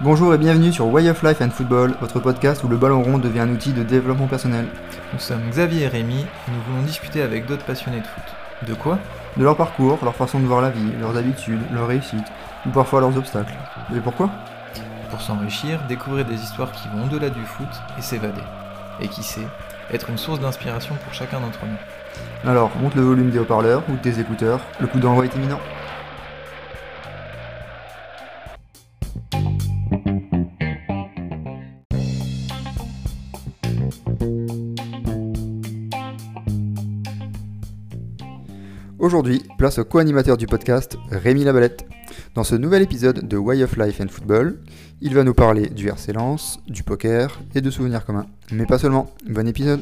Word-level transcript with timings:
Bonjour 0.00 0.32
et 0.32 0.38
bienvenue 0.38 0.72
sur 0.72 0.86
Way 0.86 1.10
of 1.10 1.22
Life 1.22 1.40
and 1.40 1.50
Football, 1.50 1.94
votre 2.00 2.20
podcast 2.20 2.62
où 2.64 2.68
le 2.68 2.76
ballon 2.76 3.02
rond 3.02 3.18
devient 3.18 3.40
un 3.40 3.50
outil 3.50 3.72
de 3.72 3.82
développement 3.82 4.26
personnel. 4.26 4.66
Nous 5.12 5.18
sommes 5.18 5.48
Xavier 5.50 5.82
et 5.82 5.88
Rémi 5.88 6.20
et 6.20 6.50
nous 6.50 6.60
voulons 6.62 6.82
discuter 6.82 7.22
avec 7.22 7.46
d'autres 7.46 7.64
passionnés 7.64 8.00
de 8.00 8.06
foot. 8.06 8.24
De 8.66 8.74
quoi? 8.74 8.98
De 9.36 9.44
leur 9.44 9.56
parcours, 9.56 9.98
leur 10.02 10.14
façon 10.14 10.38
de 10.40 10.46
voir 10.46 10.60
la 10.60 10.70
vie, 10.70 10.92
leurs 11.00 11.16
habitudes, 11.16 11.60
leurs 11.72 11.88
réussites, 11.88 12.26
ou 12.66 12.70
parfois 12.70 13.00
leurs 13.00 13.16
obstacles. 13.16 13.54
Et 13.94 14.00
pourquoi? 14.00 14.30
Pour 15.10 15.20
s'enrichir, 15.20 15.80
découvrir 15.88 16.24
des 16.24 16.42
histoires 16.42 16.72
qui 16.72 16.88
vont 16.88 17.04
au-delà 17.04 17.30
du 17.30 17.44
foot 17.44 17.68
et 17.98 18.02
s'évader. 18.02 18.42
Et 19.00 19.08
qui 19.08 19.22
sait, 19.22 19.46
être 19.92 20.10
une 20.10 20.18
source 20.18 20.40
d'inspiration 20.40 20.94
pour 21.04 21.14
chacun 21.14 21.40
d'entre 21.40 21.64
nous. 21.64 21.78
Alors, 22.44 22.70
monte 22.80 22.94
le 22.94 23.02
volume 23.02 23.30
des 23.30 23.38
haut-parleurs 23.38 23.82
ou 23.88 23.92
de 23.92 23.98
tes 23.98 24.20
écouteurs, 24.20 24.60
le 24.80 24.86
coup 24.86 24.98
d'envoi 24.98 25.24
est 25.24 25.34
imminent. 25.34 25.58
Aujourd'hui, 38.98 39.42
place 39.56 39.78
au 39.78 39.84
co-animateur 39.84 40.36
du 40.36 40.46
podcast, 40.46 40.96
Rémi 41.10 41.44
Labalette. 41.44 41.86
Dans 42.34 42.44
ce 42.44 42.54
nouvel 42.54 42.82
épisode 42.82 43.26
de 43.26 43.36
Way 43.36 43.62
of 43.62 43.76
Life 43.76 44.00
and 44.00 44.08
Football, 44.08 44.58
il 45.00 45.14
va 45.14 45.24
nous 45.24 45.34
parler 45.34 45.68
du 45.68 45.88
RC 45.88 46.12
Lens, 46.12 46.60
du 46.66 46.82
poker 46.82 47.40
et 47.54 47.60
de 47.60 47.70
souvenirs 47.70 48.04
communs. 48.04 48.26
Mais 48.52 48.66
pas 48.66 48.78
seulement. 48.78 49.06
Bon 49.26 49.46
épisode 49.48 49.80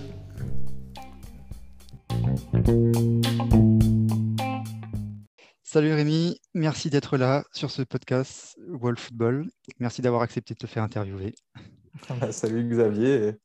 Salut 5.62 5.92
Rémi, 5.92 6.40
merci 6.54 6.90
d'être 6.90 7.16
là 7.16 7.44
sur 7.52 7.70
ce 7.70 7.82
podcast 7.82 8.58
World 8.68 8.98
Football. 8.98 9.50
Merci 9.78 10.02
d'avoir 10.02 10.22
accepté 10.22 10.54
de 10.54 10.58
te 10.58 10.66
faire 10.66 10.82
interviewer. 10.82 11.34
Bah, 12.20 12.30
salut 12.30 12.68
Xavier, 12.68 13.36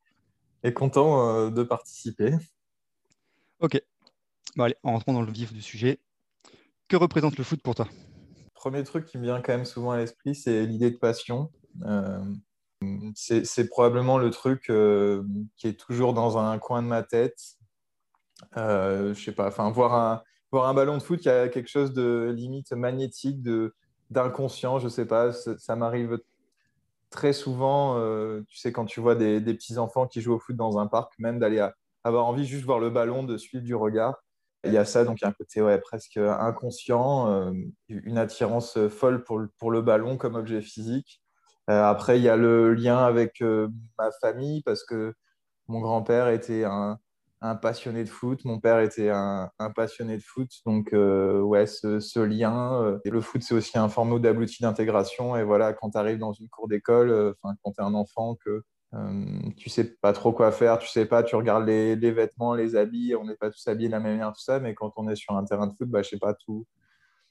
et, 0.63 0.73
content 0.73 1.29
euh, 1.29 1.49
de 1.49 1.63
participer. 1.63 2.33
Ok, 3.61 3.81
Bon, 4.57 4.65
allez, 4.65 4.75
rentrons 4.83 5.13
dans 5.13 5.21
le 5.21 5.31
vif 5.31 5.53
du 5.53 5.61
sujet. 5.61 5.99
Que 6.89 6.97
représente 6.97 7.37
le 7.37 7.43
foot 7.43 7.61
pour 7.61 7.73
toi? 7.73 7.87
Premier 8.53 8.83
truc 8.83 9.05
qui 9.05 9.17
me 9.17 9.23
vient 9.23 9.41
quand 9.41 9.53
même 9.53 9.65
souvent 9.65 9.91
à 9.91 9.97
l'esprit, 9.97 10.35
c'est 10.35 10.65
l'idée 10.65 10.91
de 10.91 10.97
passion. 10.97 11.51
Euh, 11.85 12.19
c'est 13.15 13.69
probablement 13.69 14.17
le 14.17 14.29
truc 14.29 14.69
euh, 14.69 15.23
qui 15.55 15.67
est 15.67 15.79
toujours 15.79 16.13
dans 16.13 16.37
un 16.37 16.59
coin 16.59 16.81
de 16.81 16.87
ma 16.87 17.01
tête. 17.01 17.39
Euh, 18.57 19.13
je 19.13 19.23
sais 19.23 19.31
pas, 19.31 19.47
enfin, 19.47 19.69
voir 19.71 20.23
un, 20.51 20.73
ballon 20.73 20.97
de 20.97 21.03
foot, 21.03 21.23
il 21.23 21.27
y 21.27 21.31
a 21.31 21.47
quelque 21.47 21.69
chose 21.69 21.93
de 21.93 22.33
limite 22.35 22.71
magnétique, 22.73 23.41
d'inconscient, 24.09 24.79
je 24.79 24.89
sais 24.89 25.05
pas, 25.05 25.31
ça, 25.31 25.75
m'arrive 25.75 26.19
très 27.09 27.33
souvent, 27.33 27.97
euh, 27.97 28.41
tu 28.47 28.57
sais, 28.57 28.71
quand 28.71 28.85
tu 28.85 28.99
vois 28.99 29.15
des, 29.15 29.41
petits-enfants 29.41 30.07
qui 30.07 30.21
jouent 30.21 30.33
au 30.33 30.39
foot 30.39 30.55
dans 30.55 30.79
un 30.79 30.87
parc, 30.87 31.13
même 31.19 31.39
d'aller 31.39 31.65
avoir 32.03 32.25
envie 32.25 32.45
juste 32.45 32.65
voir 32.65 32.79
le 32.79 32.89
ballon, 32.89 33.23
de 33.23 33.37
suivre 33.37 33.63
du 33.63 33.75
regard. 33.75 34.15
Il 34.63 34.73
y 34.73 34.77
a 34.77 34.85
ça, 34.85 35.05
donc 35.05 35.19
il 35.19 35.23
y 35.23 35.25
a 35.25 35.29
un 35.29 35.33
côté 35.33 35.77
presque 35.83 36.17
inconscient, 36.17 37.31
euh, 37.31 37.51
une 37.89 38.17
attirance 38.17 38.77
folle 38.89 39.23
pour 39.23 39.71
le, 39.71 39.81
ballon 39.81 40.17
comme 40.17 40.35
objet 40.35 40.61
physique. 40.61 41.21
Après, 41.67 42.19
il 42.19 42.23
y 42.23 42.29
a 42.29 42.35
le 42.35 42.73
lien 42.73 42.97
avec 42.97 43.41
ma 43.97 44.11
famille 44.19 44.61
parce 44.63 44.83
que 44.83 45.13
mon 45.67 45.79
grand-père 45.79 46.27
était 46.27 46.65
un, 46.65 46.99
un, 47.41 47.55
passionné 47.55 48.03
de 48.03 48.09
foot, 48.09 48.45
mon 48.45 48.59
père 48.59 48.79
était 48.79 49.09
un, 49.09 49.49
passionné 49.75 50.17
de 50.17 50.23
foot. 50.23 50.49
Donc, 50.65 50.89
ouais, 50.93 51.65
ce, 51.65 52.19
lien. 52.19 52.99
et 53.05 53.09
le 53.09 53.21
foot, 53.21 53.41
c'est 53.43 53.55
aussi 53.55 53.77
un 53.77 53.89
formidable 53.89 54.43
outil 54.43 54.61
d'intégration. 54.63 55.35
Et 55.35 55.43
voilà, 55.43 55.73
quand 55.73 55.91
tu 55.91 55.97
arrives 55.97 56.19
dans 56.19 56.33
une 56.33 56.49
cour 56.49 56.67
d'école, 56.67 57.35
quand 57.41 57.71
tu 57.71 57.81
es 57.81 57.83
un 57.83 57.93
enfant, 57.93 58.35
que 58.35 58.63
euh, 58.93 59.39
tu 59.55 59.69
sais 59.69 59.85
pas 59.85 60.11
trop 60.11 60.33
quoi 60.33 60.51
faire, 60.51 60.77
tu 60.77 60.87
sais 60.87 61.05
pas, 61.05 61.23
tu 61.23 61.35
regardes 61.35 61.65
les, 61.65 61.95
vêtements, 61.95 62.55
les 62.55 62.75
habits, 62.75 63.15
on 63.15 63.25
n'est 63.25 63.37
pas 63.37 63.49
tous 63.49 63.65
habillés 63.67 63.87
de 63.87 63.93
la 63.93 63.99
même 64.01 64.13
manière, 64.13 64.33
tout 64.33 64.41
ça, 64.41 64.59
mais 64.59 64.75
quand 64.75 64.91
on 64.97 65.07
est 65.07 65.15
sur 65.15 65.35
un 65.35 65.45
terrain 65.45 65.67
de 65.67 65.73
foot, 65.73 65.89
bah, 65.89 66.01
je 66.01 66.09
sais 66.09 66.19
pas, 66.19 66.33
tout, 66.33 66.67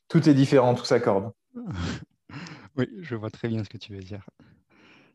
tout 0.09 0.27
est 0.29 0.35
différent, 0.35 0.75
tout 0.75 0.85
s'accorde. 0.85 1.33
oui, 2.77 2.89
je 3.01 3.15
vois 3.15 3.31
très 3.31 3.49
bien 3.49 3.63
ce 3.63 3.69
que 3.69 3.77
tu 3.77 3.93
veux 3.93 4.01
dire. 4.01 4.25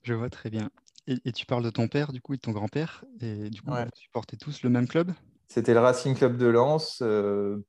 Je 0.04 0.14
vois 0.14 0.30
très 0.30 0.52
bien. 0.52 0.70
Et, 1.08 1.32
tu 1.32 1.46
parles 1.46 1.64
de 1.64 1.70
ton 1.70 1.88
père, 1.88 2.12
du 2.12 2.22
coup, 2.22 2.34
et 2.34 2.38
de 2.38 2.42
ton 2.42 2.52
grand-père, 2.52 3.06
et 3.22 3.50
du 3.50 3.62
coup, 3.62 3.72
vous 3.72 3.90
supportez 3.94 4.38
tous 4.38 4.64
le 4.64 4.70
même 4.70 4.88
club? 4.88 5.12
C'était 5.48 5.76
le 5.76 5.80
Racing 5.80 6.16
Club 6.16 6.38
de 6.38 6.48
Lens. 6.48 7.00
Euh, 7.04 7.64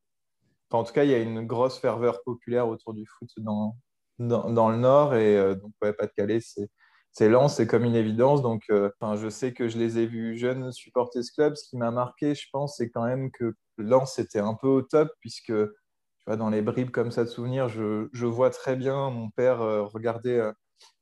en 0.71 0.85
tout 0.85 0.93
cas, 0.95 1.05
il 1.05 1.11
y 1.11 1.15
a 1.15 1.19
une 1.19 1.47
grosse 1.47 1.79
ferveur 1.79 2.23
populaire 2.25 2.67
autour 2.67 2.95
du 2.95 3.05
foot 3.07 3.31
dans, 3.37 3.77
dans, 4.19 4.71
le 4.71 4.79
Nord, 4.79 5.15
et 5.15 5.37
euh, 5.37 5.55
donc, 5.55 5.73
ouais, 5.83 5.93
pas 5.93 6.07
de 6.07 6.13
Calais, 6.13 6.41
c'est 6.41 6.71
c'est 7.17 7.31
lent, 7.31 7.49
c'est 7.49 7.67
comme 7.67 7.85
une 7.85 7.95
évidence. 7.95 8.43
Donc, 8.43 8.65
euh, 8.69 8.91
je 9.17 9.31
sais 9.31 9.55
que 9.55 9.69
je 9.69 9.79
les 9.79 9.99
ai 9.99 10.07
vus 10.07 10.37
jeunes 10.37 10.71
supporter 10.71 11.23
ce 11.23 11.33
club. 11.33 11.57
Ce 11.57 11.67
qui 11.67 11.79
m'a 11.79 11.91
marqué, 11.91 12.35
je 12.35 12.47
pense, 12.53 12.77
c'est 12.77 12.91
quand 12.91 13.07
même 13.07 13.31
que 13.31 13.55
Lens 13.79 14.19
était 14.19 14.39
un 14.39 14.53
peu 14.53 14.69
au 14.69 14.83
top, 14.83 15.09
puisque 15.21 15.47
tu 15.47 16.25
vois, 16.27 16.37
dans 16.37 16.51
les 16.51 16.61
bribes 16.61 16.91
comme 16.91 17.11
ça 17.11 17.25
de 17.25 17.31
souvenirs, 17.31 17.71
je, 17.71 18.27
vois 18.27 18.51
très 18.51 18.77
bien 18.77 19.09
mon 19.09 19.31
père 19.31 19.63
euh, 19.63 19.85
regarder 19.85 20.51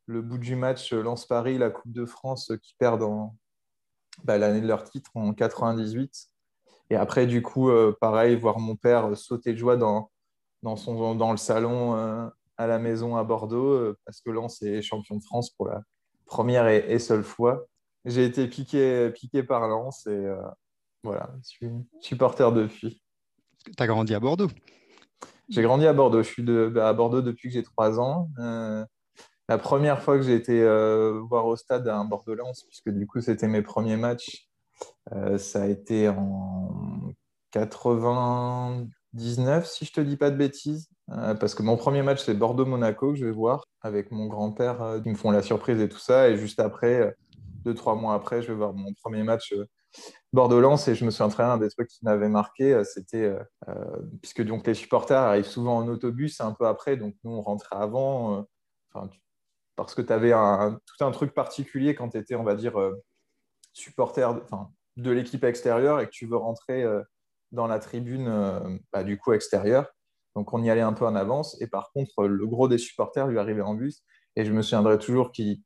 le 0.06 0.22
bout 0.22 0.38
du 0.38 0.56
match 0.56 0.92
Lens-Paris, 0.92 1.58
la 1.58 1.70
Coupe 1.70 1.92
de 1.92 2.06
France, 2.06 2.52
qui 2.62 2.74
perd 2.78 3.00
dans 3.00 3.36
bah, 4.24 4.38
l'année 4.38 4.60
de 4.60 4.66
leur 4.66 4.84
titre 4.84 5.10
en 5.14 5.32
98. 5.32 6.30
Et 6.90 6.96
après, 6.96 7.26
du 7.26 7.42
coup, 7.42 7.70
pareil, 8.00 8.36
voir 8.36 8.58
mon 8.58 8.76
père 8.76 9.16
sauter 9.16 9.52
de 9.52 9.58
joie 9.58 9.76
dans, 9.76 10.10
dans, 10.62 10.76
son, 10.76 11.14
dans 11.14 11.30
le 11.30 11.38
salon 11.38 11.94
à 12.56 12.66
la 12.66 12.78
maison 12.78 13.16
à 13.16 13.24
Bordeaux, 13.24 13.94
parce 14.04 14.20
que 14.20 14.30
Lens 14.30 14.62
est 14.62 14.82
champion 14.82 15.16
de 15.16 15.22
France 15.22 15.50
pour 15.50 15.68
la 15.68 15.82
première 16.26 16.68
et, 16.68 16.98
seule 16.98 17.24
fois. 17.24 17.66
J'ai 18.04 18.24
été 18.24 18.46
piqué, 18.48 19.10
piqué 19.10 19.42
par 19.42 19.66
Lens 19.66 20.06
et 20.06 20.10
euh, 20.10 20.36
voilà, 21.02 21.30
je 21.42 21.48
suis 21.48 21.70
supporter 22.00 22.52
depuis. 22.52 23.00
Tu 23.64 23.82
as 23.82 23.86
grandi 23.86 24.14
à 24.14 24.20
Bordeaux? 24.20 24.48
J'ai 25.48 25.62
grandi 25.62 25.86
à 25.86 25.92
Bordeaux. 25.92 26.22
Je 26.22 26.28
suis 26.28 26.42
de, 26.42 26.74
à 26.78 26.92
Bordeaux 26.92 27.22
depuis 27.22 27.48
que 27.48 27.54
j'ai 27.54 27.62
trois 27.62 27.98
ans. 28.00 28.30
Euh, 29.50 29.54
la 29.54 29.58
première 29.58 30.02
fois 30.02 30.16
que 30.16 30.22
j'ai 30.22 30.34
été 30.34 30.62
euh, 30.62 31.20
voir 31.28 31.46
au 31.46 31.56
stade 31.56 31.88
un 31.88 32.04
Bordeaux-Lens, 32.04 32.64
puisque 32.64 32.90
du 32.90 33.06
coup 33.06 33.20
c'était 33.20 33.48
mes 33.48 33.62
premiers 33.62 33.96
matchs, 33.96 34.48
ça 35.36 35.62
a 35.62 35.66
été 35.66 36.08
en 36.08 37.12
99, 37.52 39.66
si 39.66 39.84
je 39.84 39.92
te 39.92 40.00
dis 40.00 40.16
pas 40.16 40.30
de 40.30 40.36
bêtises. 40.36 40.88
Euh, 41.10 41.34
parce 41.34 41.54
que 41.54 41.62
mon 41.62 41.76
premier 41.76 42.02
match, 42.02 42.24
c'est 42.24 42.34
Bordeaux-Monaco 42.34 43.12
que 43.12 43.18
je 43.18 43.26
vais 43.26 43.32
voir 43.32 43.64
avec 43.82 44.10
mon 44.10 44.26
grand-père. 44.26 44.82
Euh, 44.82 45.00
qui 45.00 45.10
me 45.10 45.14
font 45.14 45.30
la 45.30 45.42
surprise 45.42 45.80
et 45.80 45.88
tout 45.88 45.98
ça. 45.98 46.30
Et 46.30 46.36
juste 46.36 46.60
après, 46.60 47.00
euh, 47.00 47.10
deux, 47.64 47.74
trois 47.74 47.94
mois 47.94 48.14
après, 48.14 48.42
je 48.42 48.48
vais 48.48 48.54
voir 48.54 48.72
mon 48.72 48.92
premier 48.94 49.22
match 49.22 49.54
Bordeaux-Lens. 50.32 50.88
Et 50.88 50.94
je 50.94 51.04
me 51.04 51.10
souviens 51.10 51.28
très 51.28 51.44
bien 51.44 51.58
des 51.58 51.70
trucs 51.70 51.88
qui 51.88 52.04
m'avaient 52.04 52.28
marqué. 52.28 52.82
C'était, 52.84 53.32
puisque 54.20 54.42
donc, 54.42 54.66
les 54.66 54.74
supporters 54.74 55.18
arrivent 55.18 55.46
souvent 55.46 55.78
en 55.78 55.88
autobus 55.88 56.40
un 56.40 56.52
peu 56.52 56.66
après. 56.66 56.96
Donc 56.96 57.14
nous, 57.24 57.32
on 57.32 57.42
rentrait 57.42 57.76
avant. 57.76 58.46
Parce 59.76 59.94
que 59.94 60.02
tu 60.02 60.12
avais 60.12 60.32
un, 60.32 60.78
tout 60.86 61.04
un 61.04 61.10
truc 61.10 61.34
particulier 61.34 61.94
quand 61.94 62.10
tu 62.10 62.18
étais, 62.18 62.34
on 62.34 62.44
va 62.44 62.54
dire, 62.54 62.74
supporter 63.72 64.28
de 64.96 65.10
l'équipe 65.10 65.44
extérieure 65.44 66.00
et 66.00 66.06
que 66.06 66.12
tu 66.12 66.26
veux 66.26 66.36
rentrer 66.36 66.84
dans 67.52 67.66
la 67.66 67.78
tribune 67.78 68.80
bah, 68.92 69.04
du 69.04 69.18
coup 69.18 69.32
extérieure. 69.32 69.86
Donc 70.34 70.52
on 70.52 70.62
y 70.62 70.70
allait 70.70 70.80
un 70.80 70.92
peu 70.92 71.06
en 71.06 71.14
avance. 71.14 71.60
Et 71.60 71.66
par 71.66 71.90
contre, 71.92 72.26
le 72.26 72.46
gros 72.46 72.68
des 72.68 72.78
supporters 72.78 73.26
lui 73.26 73.38
arrivait 73.38 73.62
en 73.62 73.74
bus. 73.74 74.02
Et 74.36 74.44
je 74.44 74.52
me 74.52 74.62
souviendrai 74.62 74.98
toujours 74.98 75.30
qu'ils 75.32 75.62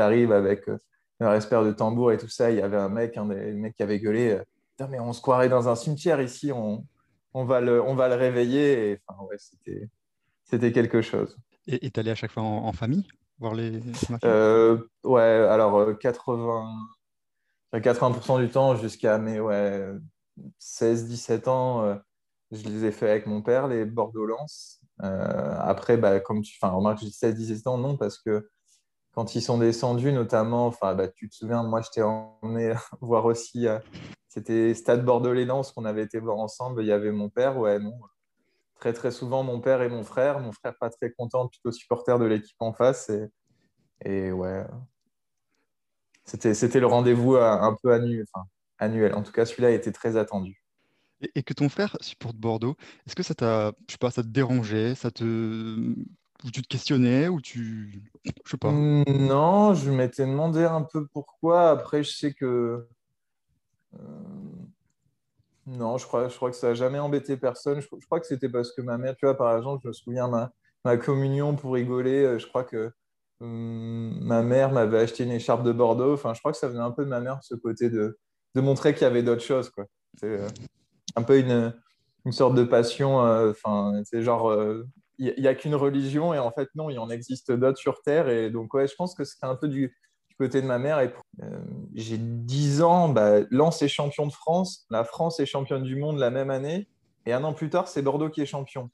arrivent 0.00 0.32
avec 0.32 0.68
euh, 0.68 0.78
leur 1.20 1.34
espère 1.34 1.64
de 1.64 1.72
tambour 1.72 2.12
et 2.12 2.16
tout 2.16 2.28
ça. 2.28 2.50
Il 2.50 2.56
y 2.56 2.62
avait 2.62 2.76
un 2.76 2.88
mec, 2.88 3.16
un 3.16 3.26
des 3.26 3.52
mecs 3.52 3.76
qui 3.76 3.82
avait 3.82 4.00
gueulé 4.00 4.32
euh, 4.32 4.86
mais 4.88 5.00
on 5.00 5.12
se 5.12 5.20
croirait 5.20 5.48
dans 5.48 5.68
un 5.68 5.74
cimetière 5.74 6.20
ici, 6.20 6.52
on, 6.52 6.86
va, 7.34 7.60
le, 7.60 7.82
on 7.82 7.96
va 7.96 8.08
le 8.08 8.14
réveiller. 8.14 9.00
Enfin, 9.08 9.24
ouais, 9.24 9.36
c'était 10.44 10.72
quelque 10.72 11.02
chose. 11.02 11.36
Et 11.66 11.90
tu 11.90 11.98
à 11.98 12.14
chaque 12.14 12.30
fois 12.30 12.44
en, 12.44 12.72
famille? 12.72 13.04
Voir 13.38 13.54
les, 13.54 13.80
euh, 14.24 14.78
Ouais, 15.04 15.22
alors 15.22 15.98
80, 15.98 16.72
80% 17.74 18.40
du 18.40 18.48
temps 18.50 18.76
jusqu'à 18.76 19.18
mes 19.18 19.40
ouais, 19.40 19.86
16-17 20.60 21.48
ans 21.48 21.98
je 22.50 22.68
les 22.68 22.84
ai 22.86 22.92
fait 22.92 23.10
avec 23.10 23.26
mon 23.26 23.42
père, 23.42 23.68
les 23.68 23.84
Bordeaux-Lens. 23.84 24.80
Euh, 25.02 25.56
après, 25.60 25.96
bah, 25.96 26.20
comme 26.20 26.42
tu 26.42 26.58
enfin, 26.60 26.72
remarque, 26.72 26.98
j'ai 27.00 27.10
16-17 27.10 27.68
ans, 27.68 27.78
non, 27.78 27.96
parce 27.96 28.18
que 28.18 28.48
quand 29.12 29.34
ils 29.34 29.42
sont 29.42 29.58
descendus, 29.58 30.12
notamment, 30.12 30.72
bah, 30.80 31.08
tu 31.08 31.28
te 31.28 31.34
souviens, 31.34 31.62
moi, 31.62 31.82
je 31.82 31.90
t'ai 31.90 32.02
emmené 32.02 32.72
voir 33.00 33.24
aussi, 33.26 33.66
euh, 33.66 33.78
c'était 34.28 34.74
Stade 34.74 35.04
Bordeaux-les-Lens 35.04 35.72
qu'on 35.72 35.84
avait 35.84 36.02
été 36.02 36.18
voir 36.18 36.38
ensemble. 36.38 36.82
Il 36.82 36.86
y 36.86 36.92
avait 36.92 37.12
mon 37.12 37.28
père, 37.28 37.58
ouais, 37.58 37.78
non. 37.78 37.94
Très, 38.78 38.92
très 38.92 39.10
souvent, 39.10 39.42
mon 39.42 39.60
père 39.60 39.82
et 39.82 39.88
mon 39.88 40.04
frère. 40.04 40.40
Mon 40.40 40.52
frère, 40.52 40.76
pas 40.78 40.90
très 40.90 41.10
content, 41.10 41.48
plutôt 41.48 41.72
supporter 41.72 42.18
de 42.18 42.24
l'équipe 42.24 42.56
en 42.60 42.72
face. 42.72 43.10
Et, 43.10 43.28
et 44.04 44.32
ouais, 44.32 44.64
c'était 46.24 46.80
le 46.80 46.86
rendez-vous 46.86 47.36
euh, 47.36 47.50
un 47.50 47.76
peu 47.82 47.92
annuel. 47.92 48.24
Enfin, 48.32 48.46
annuel. 48.78 49.14
En 49.14 49.22
tout 49.22 49.32
cas, 49.32 49.46
celui-là 49.46 49.70
était 49.70 49.92
très 49.92 50.16
attendu. 50.16 50.62
Et, 51.34 51.42
que 51.42 51.52
ton 51.52 51.68
frère 51.68 51.96
supporte 52.00 52.36
Bordeaux, 52.36 52.76
est-ce 53.06 53.16
que 53.16 53.24
ça 53.24 53.34
t'a, 53.34 53.72
je 53.88 53.92
sais 53.92 53.98
pas, 53.98 54.10
ça 54.12 54.22
te 54.22 54.28
dérangeait, 54.28 54.94
ça 54.94 55.10
te, 55.10 55.24
ou 55.24 56.50
tu 56.52 56.62
te 56.62 56.68
questionnais, 56.68 57.26
ou 57.26 57.40
tu, 57.40 58.04
je 58.24 58.50
sais 58.50 58.56
pas. 58.56 58.70
Mmh, 58.70 59.04
non, 59.08 59.74
je 59.74 59.90
m'étais 59.90 60.26
demandé 60.26 60.64
un 60.64 60.82
peu 60.82 61.06
pourquoi. 61.08 61.70
Après, 61.70 62.04
je 62.04 62.10
sais 62.10 62.34
que 62.34 62.86
euh, 63.94 63.98
non, 65.68 65.98
je 65.98 66.06
crois, 66.06 66.28
je 66.28 66.36
crois 66.36 66.50
que 66.50 66.56
ça 66.56 66.68
n'a 66.68 66.74
jamais 66.74 66.98
embêté 66.98 67.36
personne. 67.36 67.80
Je, 67.80 67.88
crois 68.06 68.20
que 68.20 68.26
c'était 68.26 68.48
parce 68.48 68.72
que 68.72 68.80
ma 68.80 68.96
mère, 68.96 69.14
tu 69.16 69.26
vois, 69.26 69.36
par 69.36 69.54
exemple, 69.56 69.82
je 69.82 69.88
me 69.88 69.92
souviens 69.92 70.26
ma, 70.26 70.50
ma 70.84 70.96
communion 70.96 71.56
pour 71.56 71.74
rigoler. 71.74 72.24
Euh, 72.24 72.38
je 72.38 72.46
crois 72.46 72.64
que 72.64 72.90
hum, 73.40 74.18
ma 74.22 74.42
mère 74.42 74.72
m'avait 74.72 75.00
acheté 75.00 75.24
une 75.24 75.30
écharpe 75.30 75.62
de 75.64 75.72
Bordeaux. 75.72 76.14
Enfin, 76.14 76.32
je 76.32 76.40
crois 76.40 76.52
que 76.52 76.58
ça 76.58 76.68
venait 76.68 76.80
un 76.80 76.90
peu 76.90 77.04
de 77.04 77.10
ma 77.10 77.20
mère, 77.20 77.38
ce 77.42 77.54
côté 77.54 77.90
de, 77.90 78.18
de 78.54 78.60
montrer 78.62 78.94
qu'il 78.94 79.02
y 79.02 79.06
avait 79.06 79.22
d'autres 79.22 79.42
choses. 79.42 79.68
Quoi. 79.68 79.84
C'est 80.18 80.40
euh, 80.40 80.48
un 81.16 81.22
peu 81.22 81.38
une, 81.38 81.74
une, 82.24 82.32
sorte 82.32 82.54
de 82.54 82.64
passion. 82.64 83.22
Euh, 83.26 83.50
enfin, 83.50 84.00
c'est 84.04 84.22
genre, 84.22 84.56
il 85.18 85.34
n'y 85.38 85.48
a, 85.48 85.54
qu'une 85.54 85.74
religion 85.74 86.32
et 86.32 86.38
en 86.38 86.50
fait, 86.50 86.70
non, 86.76 86.88
il 86.88 86.98
en 86.98 87.10
existe 87.10 87.52
d'autres 87.52 87.78
sur 87.78 88.00
Terre. 88.00 88.30
Et 88.30 88.48
donc, 88.48 88.72
ouais, 88.72 88.88
je 88.88 88.94
pense 88.94 89.14
que 89.14 89.24
c'était 89.24 89.46
un 89.46 89.56
peu 89.56 89.68
du, 89.68 89.94
côté 90.38 90.62
de 90.62 90.66
ma 90.66 90.78
mère. 90.78 91.00
Et 91.00 91.12
j'ai 91.94 92.18
10 92.18 92.82
ans, 92.82 93.08
bah, 93.08 93.40
Lens 93.50 93.82
est 93.82 93.88
champion 93.88 94.26
de 94.26 94.32
France, 94.32 94.86
la 94.90 95.04
France 95.04 95.40
est 95.40 95.46
championne 95.46 95.82
du 95.82 95.96
monde 95.96 96.18
la 96.18 96.30
même 96.30 96.50
année. 96.50 96.88
Et 97.26 97.32
un 97.32 97.44
an 97.44 97.52
plus 97.52 97.70
tard, 97.70 97.88
c'est 97.88 98.02
Bordeaux 98.02 98.30
qui 98.30 98.40
est 98.40 98.46
champion. 98.46 98.90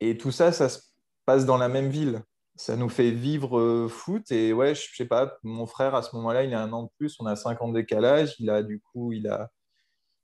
Et 0.00 0.16
tout 0.16 0.30
ça, 0.30 0.52
ça 0.52 0.68
se 0.68 0.80
passe 1.26 1.44
dans 1.44 1.56
la 1.56 1.68
même 1.68 1.88
ville 1.88 2.22
ça 2.58 2.76
nous 2.76 2.88
fait 2.88 3.12
vivre 3.12 3.58
euh, 3.58 3.88
foot. 3.88 4.30
Et 4.32 4.52
ouais, 4.52 4.74
je 4.74 4.94
sais 4.94 5.06
pas, 5.06 5.38
mon 5.44 5.66
frère, 5.66 5.94
à 5.94 6.02
ce 6.02 6.14
moment-là, 6.16 6.42
il 6.42 6.52
a 6.52 6.60
un 6.60 6.72
an 6.72 6.82
de 6.82 6.90
plus, 6.98 7.16
on 7.20 7.26
a 7.26 7.36
5 7.36 7.62
ans 7.62 7.68
de 7.68 7.74
décalage. 7.74 8.34
Il 8.40 8.50
a, 8.50 8.62
du 8.62 8.80
coup, 8.80 9.12
il 9.12 9.28
a, 9.28 9.48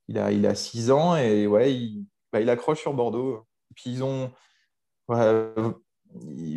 il 0.08 0.18
a, 0.18 0.32
il 0.32 0.44
a 0.46 0.54
6 0.54 0.90
ans 0.90 1.16
et 1.16 1.46
ouais, 1.46 1.72
il, 1.72 2.06
bah, 2.32 2.40
il 2.40 2.50
accroche 2.50 2.80
sur 2.80 2.92
Bordeaux. 2.92 3.46
Puis 3.76 3.90
ils 3.90 4.04
ont, 4.04 4.32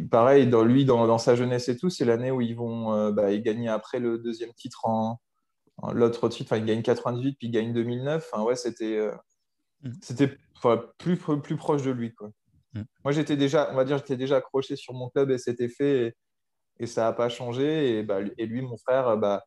pareil, 0.09 0.47
dans, 0.47 0.63
lui, 0.63 0.85
dans, 0.85 1.07
dans, 1.07 1.17
sa 1.17 1.35
jeunesse 1.35 1.69
et 1.69 1.77
tout, 1.77 1.89
c'est 1.89 2.05
l'année 2.05 2.31
où 2.31 2.41
ils 2.41 2.55
vont 2.55 2.93
euh, 2.93 3.11
bah, 3.11 3.35
gagner 3.37 3.69
après 3.69 3.99
le 3.99 4.17
deuxième 4.17 4.53
titre 4.53 4.85
en, 4.85 5.19
l'autre 5.93 6.29
titre. 6.29 6.51
Enfin, 6.51 6.61
ils 6.61 6.65
gagnent 6.65 6.83
98 6.83 7.37
puis 7.37 7.47
ils 7.47 7.51
gagnent 7.51 7.73
2009. 7.73 8.29
Enfin, 8.31 8.43
ouais, 8.43 8.55
c'était, 8.55 8.97
euh, 8.97 9.15
mm. 9.83 9.91
c'était 10.01 10.37
plus, 10.97 11.17
plus 11.17 11.57
proche 11.57 11.83
de 11.83 11.91
lui, 11.91 12.13
quoi. 12.13 12.29
Mm. 12.73 12.81
Moi, 13.03 13.11
j'étais 13.11 13.37
déjà, 13.37 13.69
on 13.71 13.75
va 13.75 13.85
dire, 13.85 13.97
j'étais 13.97 14.17
déjà 14.17 14.37
accroché 14.37 14.75
sur 14.75 14.93
mon 14.93 15.09
club 15.09 15.31
et 15.31 15.37
c'était 15.37 15.69
fait 15.69 16.15
et, 16.79 16.85
ça 16.85 17.03
n'a 17.03 17.13
pas 17.13 17.29
changé. 17.29 17.99
Et, 17.99 18.03
bah, 18.03 18.19
et, 18.37 18.45
lui, 18.45 18.61
mon 18.61 18.77
frère, 18.77 19.17
bah, 19.17 19.43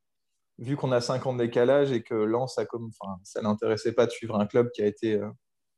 vu 0.59 0.77
qu'on 0.77 0.93
a 0.93 1.01
5 1.01 1.27
ans 1.27 1.33
de 1.33 1.39
décalage 1.39 1.93
et 1.93 2.03
que 2.03 2.15
Lens, 2.15 2.59
a 2.59 2.67
comme, 2.67 2.91
enfin, 3.01 3.19
ça 3.23 3.41
n'intéressait 3.43 3.93
pas 3.93 4.07
de 4.07 4.11
suivre 4.11 4.39
un 4.39 4.47
club 4.47 4.71
qui 4.73 4.83
a 4.83 4.87
été 4.87 5.15
euh, 5.15 5.31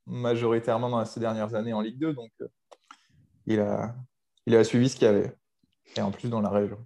majoritairement 0.07 0.89
dans 0.91 1.05
ces 1.05 1.21
dernières 1.21 1.55
années 1.55 1.73
en 1.73 1.81
Ligue 1.81 1.99
2. 1.99 2.15
Donc, 2.15 2.31
euh, 2.41 2.49
il, 3.47 3.61
a, 3.61 3.95
il 4.47 4.57
a 4.57 4.65
suivi 4.65 4.89
ce 4.89 4.97
qu'il 4.97 5.05
y 5.05 5.09
avait. 5.09 5.33
Et 5.97 6.01
en 6.01 6.11
plus, 6.11 6.29
dans 6.29 6.41
la 6.41 6.51
région. 6.51 6.79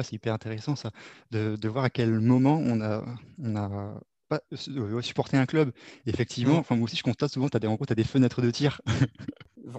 c'est 0.00 0.12
hyper 0.12 0.34
intéressant 0.34 0.76
ça, 0.76 0.90
de, 1.30 1.56
de, 1.56 1.68
voir 1.68 1.84
à 1.84 1.90
quel 1.90 2.18
moment 2.20 2.58
on 2.60 2.80
a, 2.80 3.04
on 3.38 3.56
a 3.56 4.00
pas, 4.28 4.40
euh, 4.52 5.02
supporté 5.02 5.36
un 5.36 5.46
club. 5.46 5.72
Effectivement, 6.06 6.56
mm. 6.56 6.58
enfin, 6.58 6.76
moi 6.76 6.84
aussi, 6.84 6.96
je 6.96 7.02
constate 7.02 7.30
souvent, 7.30 7.48
tu 7.48 7.56
as, 7.56 7.60
des, 7.60 7.68
as 7.68 7.94
des 7.94 8.04
fenêtres 8.04 8.42
de 8.42 8.50
tir. 8.50 8.80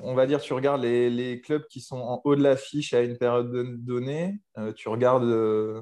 on 0.03 0.13
va 0.13 0.25
dire, 0.25 0.41
tu 0.41 0.53
regardes 0.53 0.83
les, 0.83 1.41
clubs 1.43 1.65
qui 1.67 1.81
sont 1.81 1.97
en 1.97 2.21
haut 2.23 2.35
de 2.35 2.43
l'affiche 2.43 2.93
à 2.93 3.01
une 3.01 3.17
période 3.17 3.51
donnée, 3.83 4.39
euh, 4.57 4.71
tu 4.73 4.89
regardes 4.89 5.23
euh, 5.23 5.81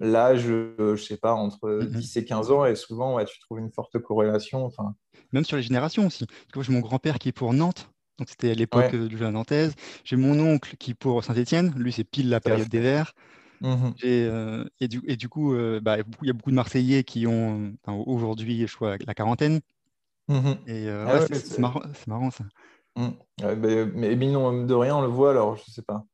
l'âge, 0.00 0.46
je 0.46 0.96
sais 0.96 1.16
pas, 1.16 1.34
entre 1.34 1.80
10 1.82 2.16
mm-hmm. 2.16 2.18
et 2.18 2.24
15 2.24 2.50
ans, 2.50 2.64
et 2.64 2.74
souvent, 2.74 3.16
ouais, 3.16 3.24
tu 3.24 3.38
trouves 3.40 3.58
une 3.58 3.72
forte 3.72 3.98
corrélation. 3.98 4.64
Enfin... 4.64 4.94
Même 5.32 5.44
sur 5.44 5.56
les 5.56 5.62
générations 5.62 6.06
aussi. 6.06 6.26
j'ai 6.54 6.72
mon 6.72 6.80
grand-père 6.80 7.18
qui 7.18 7.28
est 7.28 7.32
pour 7.32 7.52
Nantes, 7.52 7.90
donc 8.18 8.28
c'était 8.28 8.50
à 8.50 8.54
l'époque 8.54 8.94
du 8.94 9.18
jeu 9.18 9.26
à 9.26 9.30
Nantaise. 9.30 9.74
J'ai 10.04 10.16
mon 10.16 10.38
oncle 10.38 10.76
qui 10.76 10.94
pour 10.94 11.24
Saint-Etienne, 11.24 11.72
lui, 11.76 11.92
c'est 11.92 12.04
pile 12.04 12.28
la 12.28 12.40
période 12.40 12.68
des 12.68 12.80
Verts. 12.80 13.14
Mm-hmm. 13.62 14.68
Et, 14.78 15.16
du, 15.16 15.28
coup, 15.28 15.54
bah, 15.82 15.96
il 16.22 16.26
y 16.26 16.30
a 16.30 16.32
beaucoup 16.32 16.50
de 16.50 16.56
Marseillais 16.56 17.02
qui 17.04 17.26
ont 17.26 17.74
aujourd'hui, 17.86 18.66
je 18.66 18.76
crois, 18.76 18.96
la 19.04 19.14
quarantaine. 19.14 19.60
Et 20.66 20.88
ah 20.88 21.26
c'est 21.26 21.58
marrant, 21.58 22.30
ça. 22.30 22.44
Mm. 22.96 23.08
mais, 23.56 23.86
mais, 23.86 24.16
de 24.16 24.74
rien, 24.74 24.96
on 24.96 25.02
le 25.02 25.08
voit. 25.08 25.30
Alors, 25.30 25.56
je 25.56 25.70
sais 25.70 25.82
pas. 25.82 26.04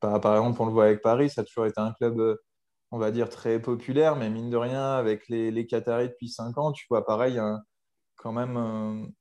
Par, 0.00 0.20
par, 0.20 0.36
exemple, 0.36 0.62
on 0.62 0.66
le 0.66 0.72
voit 0.72 0.84
avec 0.84 1.02
Paris, 1.02 1.30
ça 1.30 1.42
a 1.42 1.44
toujours 1.44 1.66
été 1.66 1.80
un 1.80 1.92
club, 1.92 2.18
euh, 2.20 2.36
on 2.90 2.98
va 2.98 3.10
dire, 3.10 3.28
très 3.28 3.60
populaire, 3.60 4.16
mais 4.16 4.30
mine 4.30 4.48
de 4.48 4.56
rien, 4.56 4.92
avec 4.92 5.28
les, 5.28 5.50
les 5.50 5.66
Qataris 5.66 6.08
depuis 6.08 6.30
5 6.30 6.56
ans, 6.56 6.72
tu 6.72 6.86
vois, 6.88 7.04
pareil, 7.04 7.38
quand 8.16 8.32
même 8.32 9.12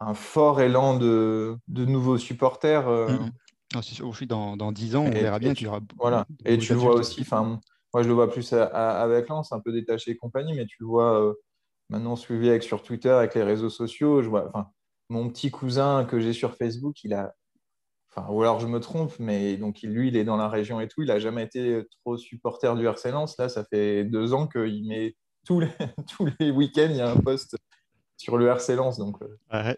un, 0.00 0.14
fort 0.14 0.60
élan 0.60 0.96
de, 0.96 1.56
de 1.68 1.84
nouveaux 1.84 2.18
supporters. 2.18 2.88
Euh. 2.88 3.08
Mm, 3.08 3.30
mm. 3.76 4.26
dans, 4.26 4.56
dans 4.56 4.72
10 4.72 4.96
ans, 4.96 5.04
on 5.04 5.10
verra 5.10 5.38
bien 5.38 5.54
qu'il 5.54 5.66
y 5.66 5.68
aura. 5.68 5.80
Voilà. 5.98 6.26
Et 6.44 6.58
tu 6.58 6.72
le 6.72 6.78
vois 6.78 6.94
aussi, 6.94 7.20
enfin, 7.22 7.60
moi 7.92 8.02
je 8.02 8.08
le 8.08 8.14
vois 8.14 8.30
plus 8.30 8.52
avec 8.52 9.28
Lens, 9.28 9.52
un 9.52 9.60
peu 9.60 9.72
détaché 9.72 10.12
et 10.12 10.16
compagnie, 10.16 10.54
mais 10.54 10.66
tu 10.66 10.76
le 10.80 10.86
vois 10.86 11.20
euh, 11.20 11.34
maintenant 11.88 12.16
suivi 12.16 12.48
avec, 12.48 12.62
sur 12.62 12.82
Twitter, 12.82 13.10
avec 13.10 13.34
les 13.34 13.42
réseaux 13.42 13.70
sociaux. 13.70 14.22
Je 14.22 14.28
vois, 14.28 14.48
enfin, 14.48 14.68
mon 15.08 15.28
petit 15.28 15.50
cousin 15.50 16.04
que 16.04 16.20
j'ai 16.20 16.32
sur 16.32 16.56
Facebook, 16.56 17.02
il 17.04 17.14
a. 17.14 17.34
Enfin, 18.12 18.28
ou 18.28 18.42
alors 18.42 18.58
je 18.58 18.66
me 18.66 18.80
trompe, 18.80 19.12
mais 19.20 19.56
donc 19.56 19.82
lui, 19.82 20.08
il 20.08 20.16
est 20.16 20.24
dans 20.24 20.36
la 20.36 20.48
région 20.48 20.80
et 20.80 20.88
tout. 20.88 21.02
Il 21.02 21.08
n'a 21.08 21.20
jamais 21.20 21.44
été 21.44 21.84
trop 22.00 22.16
supporter 22.16 22.74
du 22.76 22.84
RC 22.84 23.12
Lens. 23.12 23.36
Là, 23.38 23.48
ça 23.48 23.64
fait 23.64 24.04
deux 24.04 24.34
ans 24.34 24.48
qu'il 24.48 24.88
met 24.88 25.14
tous 25.46 25.60
les, 25.60 25.68
tous 26.16 26.28
les 26.38 26.50
week-ends, 26.50 26.88
il 26.90 26.96
y 26.96 27.00
a 27.00 27.10
un 27.10 27.16
post 27.16 27.56
sur 28.20 28.36
le 28.36 28.48
RC 28.48 28.76
Lens. 28.76 28.98
Donc, 28.98 29.16
euh, 29.22 29.74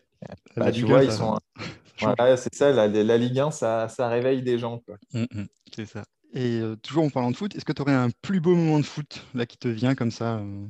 bah, 0.57 0.73
tu 0.73 0.85
vois, 0.85 1.05
ils 1.05 1.13
sont. 1.13 1.39
c'est 2.37 2.55
ça, 2.55 2.73
la, 2.73 2.89
la, 2.89 3.17
Ligue 3.17 3.39
1, 3.39 3.51
ça, 3.53 3.89
ça 3.89 4.09
réveille 4.09 4.43
des 4.43 4.59
gens. 4.59 4.83
Hum, 5.15 5.27
hum, 5.35 5.47
c'est 5.75 5.87
ça. 5.87 6.03
Et 6.35 6.61
euh, 6.61 6.77
toujours 6.77 7.05
en 7.05 7.11
parlant 7.11 7.31
de 7.31 7.37
foot, 7.37 7.55
est-ce 7.55 7.65
que 7.65 7.73
tu 7.73 7.83
aurais 7.83 7.95
un 7.95 8.09
plus 8.23 8.41
beau 8.41 8.55
moment 8.55 8.81
de 8.81 8.85
foot 8.85 9.25
là 9.35 9.47
qui 9.47 9.59
te 9.59 9.69
vient 9.69 9.95
comme 9.95 10.11
ça 10.11 10.39
euh? 10.39 10.67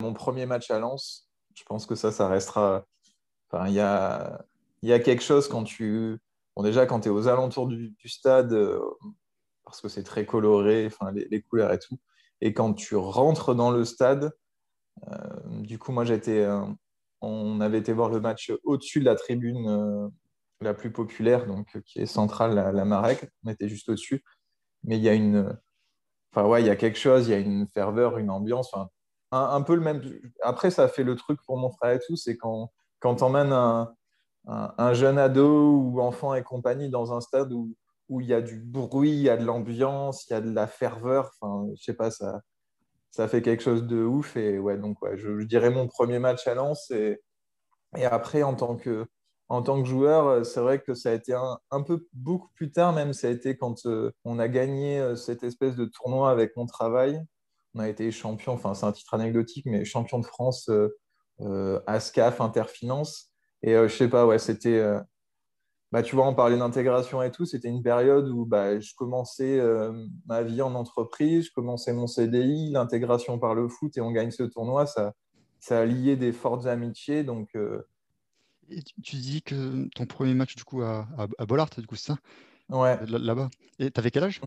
Mon 0.00 0.14
premier 0.14 0.46
match 0.46 0.70
à 0.70 0.78
Lens, 0.78 1.28
je 1.54 1.62
pense 1.64 1.86
que 1.86 1.94
ça, 1.94 2.10
ça 2.10 2.28
restera 2.28 2.84
il 3.66 3.72
y 3.72 3.80
a, 3.80 4.44
y 4.82 4.92
a 4.92 4.98
quelque 4.98 5.22
chose 5.22 5.48
quand 5.48 5.64
tu. 5.64 6.18
Bon, 6.56 6.62
déjà, 6.62 6.86
quand 6.86 7.00
tu 7.00 7.08
es 7.08 7.10
aux 7.10 7.28
alentours 7.28 7.68
du, 7.68 7.94
stade, 8.06 8.52
euh, 8.52 8.80
parce 9.64 9.80
que 9.80 9.88
c'est 9.88 10.02
très 10.02 10.26
coloré, 10.26 10.86
enfin, 10.86 11.12
les, 11.12 11.42
couleurs 11.42 11.72
et 11.72 11.78
tout, 11.78 11.98
et 12.40 12.52
quand 12.52 12.74
tu 12.74 12.96
rentres 12.96 13.54
dans 13.54 13.70
le 13.70 13.84
stade, 13.84 14.32
euh, 15.08 15.60
du 15.60 15.78
coup, 15.78 15.92
moi, 15.92 16.04
j'étais. 16.04 16.46
Euh, 17.22 17.26
on 17.26 17.60
avait 17.60 17.78
été 17.78 17.92
voir 17.92 18.10
le 18.10 18.20
match 18.20 18.52
au-dessus 18.64 19.00
de 19.00 19.04
la 19.04 19.14
tribune 19.14 20.10
la 20.60 20.74
plus 20.74 20.90
populaire, 20.90 21.46
donc 21.46 21.80
qui 21.84 22.00
est 22.00 22.06
centrale, 22.06 22.54
la, 22.54 22.72
la 22.72 22.84
Marek. 22.84 23.30
On 23.44 23.50
était 23.50 23.68
juste 23.68 23.88
au-dessus. 23.88 24.24
Mais 24.84 24.96
il 24.96 25.02
y 25.02 25.08
a 25.08 25.14
une. 25.14 25.56
Enfin, 26.32 26.46
ouais, 26.48 26.62
il 26.62 26.66
y 26.66 26.70
a 26.70 26.76
quelque 26.76 26.98
chose, 26.98 27.28
il 27.28 27.30
y 27.30 27.34
a 27.34 27.38
une 27.38 27.66
ferveur, 27.68 28.18
une 28.18 28.30
ambiance. 28.30 28.72
Enfin, 28.72 28.88
un, 29.32 29.56
un, 29.56 29.62
peu 29.62 29.74
le 29.74 29.80
même. 29.80 30.02
Après, 30.42 30.70
ça 30.70 30.88
fait 30.88 31.04
le 31.04 31.16
truc 31.16 31.40
pour 31.46 31.56
mon 31.58 31.70
frère 31.70 31.92
et 31.92 32.00
tout, 32.06 32.16
c'est 32.16 32.36
quand 32.36 32.72
quand 33.00 33.22
emmènes 33.22 33.52
un, 33.52 33.94
un, 34.46 34.92
jeune 34.94 35.18
ado 35.18 35.72
ou 35.72 36.00
enfant 36.00 36.34
et 36.34 36.42
compagnie 36.42 36.90
dans 36.90 37.12
un 37.12 37.20
stade 37.20 37.52
où, 37.52 37.74
où 38.08 38.20
il 38.20 38.26
y 38.28 38.34
a 38.34 38.40
du 38.40 38.56
bruit, 38.58 39.10
il 39.10 39.22
y 39.22 39.30
a 39.30 39.36
de 39.36 39.44
l'ambiance, 39.44 40.26
il 40.28 40.32
y 40.32 40.36
a 40.36 40.40
de 40.40 40.50
la 40.50 40.66
ferveur, 40.66 41.30
enfin, 41.40 41.68
je 41.76 41.82
sais 41.82 41.94
pas, 41.94 42.10
ça, 42.10 42.40
ça 43.10 43.28
fait 43.28 43.42
quelque 43.42 43.62
chose 43.62 43.84
de 43.84 44.02
ouf. 44.02 44.36
Et 44.36 44.58
ouais, 44.58 44.76
donc, 44.78 45.00
ouais, 45.02 45.16
je, 45.16 45.42
dirais 45.42 45.70
mon 45.70 45.86
premier 45.88 46.18
match 46.18 46.46
à 46.46 46.54
Lens. 46.54 46.90
Et, 46.90 47.20
et 47.96 48.04
après, 48.04 48.42
en 48.42 48.54
tant 48.54 48.76
que, 48.76 49.06
en 49.48 49.62
tant 49.62 49.82
que 49.82 49.88
joueur, 49.88 50.44
c'est 50.44 50.60
vrai 50.60 50.80
que 50.80 50.94
ça 50.94 51.10
a 51.10 51.14
été 51.14 51.34
un, 51.34 51.82
peu 51.82 52.06
beaucoup 52.12 52.50
plus 52.54 52.70
tard, 52.70 52.92
même 52.92 53.12
ça 53.12 53.28
a 53.28 53.30
été 53.30 53.56
quand 53.56 53.86
euh, 53.86 54.12
on 54.24 54.38
a 54.38 54.48
gagné 54.48 54.98
euh, 55.00 55.16
cette 55.16 55.42
espèce 55.42 55.74
de 55.74 55.86
tournoi 55.86 56.30
avec 56.30 56.56
mon 56.56 56.66
travail. 56.66 57.22
On 57.74 57.80
a 57.80 57.88
été 57.88 58.10
champion, 58.10 58.54
enfin 58.54 58.74
c'est 58.74 58.86
un 58.86 58.92
titre 58.92 59.14
anecdotique, 59.14 59.66
mais 59.66 59.84
champion 59.84 60.18
de 60.18 60.26
France 60.26 60.68
euh, 60.68 60.98
euh, 61.40 61.80
ASCAF, 61.86 62.40
Interfinance. 62.40 63.30
Et 63.62 63.74
euh, 63.74 63.88
je 63.88 63.96
sais 63.96 64.08
pas, 64.08 64.26
ouais, 64.26 64.38
c'était. 64.38 64.82
Euh, 65.88 65.92
bah, 65.92 66.02
tu 66.02 66.14
vois, 66.14 66.26
on 66.26 66.34
parlait 66.34 66.58
d'intégration 66.58 67.22
et 67.22 67.30
tout. 67.30 67.44
C'était 67.44 67.68
une 67.68 67.82
période 67.82 68.28
où 68.28 68.44
bah, 68.44 68.78
je 68.80 68.94
commençais 68.94 69.60
ma 70.26 70.42
vie 70.42 70.62
en 70.62 70.74
entreprise, 70.74 71.46
je 71.46 71.52
commençais 71.52 71.92
mon 71.92 72.06
CDI, 72.06 72.70
l'intégration 72.70 73.38
par 73.38 73.54
le 73.54 73.68
foot 73.68 73.96
et 73.96 74.00
on 74.00 74.10
gagne 74.10 74.30
ce 74.30 74.42
tournoi. 74.42 74.86
Ça, 74.86 75.14
ça 75.58 75.80
a 75.80 75.84
lié 75.84 76.16
des 76.16 76.32
fortes 76.32 76.66
amitiés. 76.66 77.24
Donc, 77.24 77.56
et 78.70 78.82
tu, 78.82 79.16
dis 79.16 79.42
que 79.42 79.88
ton 79.94 80.06
premier 80.06 80.34
match, 80.34 80.54
du 80.54 80.64
coup, 80.64 80.82
à, 80.82 81.08
à, 81.38 81.46
Bollard, 81.46 81.70
du 81.78 81.86
coup, 81.86 81.96
c'est 81.96 82.12
ça? 82.12 82.18
Ouais. 82.68 82.98
Là-bas. 83.06 83.48
Et 83.78 83.90
tu 83.90 83.98
avais 83.98 84.10
quel 84.10 84.24
âge? 84.24 84.40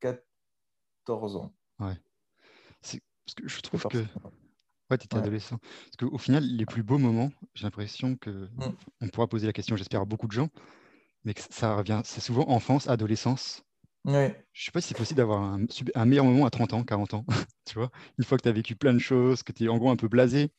14 0.00 1.36
ans. 1.36 1.52
Ouais. 1.78 1.96
Parce 2.80 3.34
que 3.36 3.46
je 3.46 3.60
trouve 3.60 3.84
que. 3.84 3.98
Ouais, 4.90 4.98
tu 4.98 5.04
étais 5.04 5.18
adolescent. 5.18 5.58
Parce 5.58 5.96
qu'au 6.10 6.18
final, 6.18 6.44
les 6.44 6.64
plus 6.64 6.82
beaux 6.82 6.98
moments, 6.98 7.30
j'ai 7.54 7.64
l'impression 7.64 8.16
que 8.16 8.30
mmh. 8.30 8.76
on 9.02 9.08
pourra 9.08 9.26
poser 9.26 9.46
la 9.46 9.52
question, 9.52 9.76
j'espère, 9.76 10.00
à 10.00 10.04
beaucoup 10.06 10.26
de 10.26 10.32
gens, 10.32 10.48
mais 11.24 11.34
que 11.34 11.42
ça 11.50 11.76
revient, 11.76 12.00
c'est 12.04 12.20
souvent 12.20 12.48
enfance, 12.48 12.88
adolescence. 12.88 13.64
Ouais. 14.04 14.42
Je 14.52 14.64
sais 14.64 14.70
pas 14.70 14.80
si 14.80 14.88
c'est 14.88 14.96
possible 14.96 15.18
d'avoir 15.18 15.42
un, 15.42 15.66
un, 15.94 16.04
meilleur 16.06 16.24
moment 16.24 16.46
à 16.46 16.50
30 16.50 16.72
ans, 16.72 16.84
40 16.84 17.14
ans, 17.14 17.26
tu 17.66 17.74
vois, 17.74 17.90
une 18.18 18.24
fois 18.24 18.38
que 18.38 18.42
tu 18.44 18.48
as 18.48 18.52
vécu 18.52 18.76
plein 18.76 18.94
de 18.94 18.98
choses, 18.98 19.42
que 19.42 19.52
tu 19.52 19.64
es 19.64 19.68
en 19.68 19.76
gros 19.76 19.90
un 19.90 19.96
peu 19.96 20.08
blasé. 20.08 20.50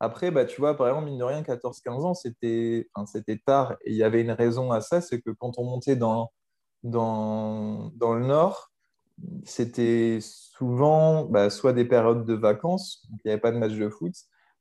Après, 0.00 0.30
bah, 0.30 0.44
tu 0.44 0.60
vois, 0.60 0.76
par 0.76 0.88
exemple, 0.88 1.06
mine 1.06 1.18
de 1.18 1.24
rien, 1.24 1.42
14-15 1.42 1.90
ans, 2.04 2.14
c'était 2.14 2.88
c'était 3.06 3.38
tard. 3.38 3.76
Et 3.84 3.90
il 3.90 3.96
y 3.96 4.02
avait 4.02 4.22
une 4.22 4.30
raison 4.30 4.70
à 4.70 4.80
ça, 4.80 5.00
c'est 5.00 5.20
que 5.20 5.30
quand 5.30 5.58
on 5.58 5.64
montait 5.64 5.96
dans, 5.96 6.32
dans, 6.82 7.90
dans 7.94 8.14
le 8.14 8.24
nord, 8.26 8.72
c'était 9.44 10.18
souvent 10.20 11.24
bah, 11.24 11.50
soit 11.50 11.72
des 11.72 11.84
périodes 11.84 12.24
de 12.26 12.34
vacances, 12.34 13.06
donc 13.10 13.20
il 13.24 13.28
n'y 13.28 13.32
avait 13.32 13.40
pas 13.40 13.52
de 13.52 13.58
match 13.58 13.72
de 13.72 13.88
foot, 13.88 14.12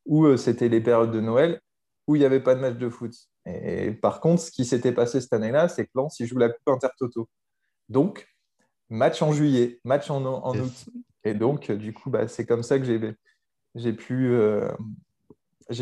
ou 0.06 0.26
euh, 0.26 0.38
c'était 0.38 0.70
les 0.70 0.82
périodes 0.82 1.12
de 1.12 1.22
Noël 1.22 1.62
où 2.08 2.16
il 2.16 2.20
n'y 2.20 2.26
avait 2.26 2.40
pas 2.40 2.56
de 2.56 2.60
match 2.60 2.76
de 2.76 2.90
foot. 2.90 3.14
Et 3.46 3.92
par 3.92 4.20
contre, 4.20 4.42
ce 4.42 4.52
qui 4.52 4.66
s'était 4.66 4.92
passé 4.92 5.22
cette 5.22 5.34
année-là, 5.34 5.68
c'est 5.68 5.86
que 5.86 5.92
Lens, 5.96 6.20
il 6.20 6.28
joue 6.28 6.38
la 6.38 6.50
Coupe 6.50 6.68
Intertoto. 6.68 7.28
Donc, 7.90 8.28
match 8.90 9.22
en 9.22 9.32
juillet, 9.32 9.80
match 9.84 10.10
en, 10.10 10.24
en 10.24 10.58
août. 10.58 10.86
Et 11.24 11.34
donc, 11.34 11.72
du 11.72 11.94
coup, 11.94 12.10
bah, 12.10 12.28
c'est 12.28 12.46
comme 12.46 12.64
ça 12.64 12.80
que 12.80 13.16
j'ai 13.76 13.94
pu, 13.94 14.30
euh, 14.30 14.72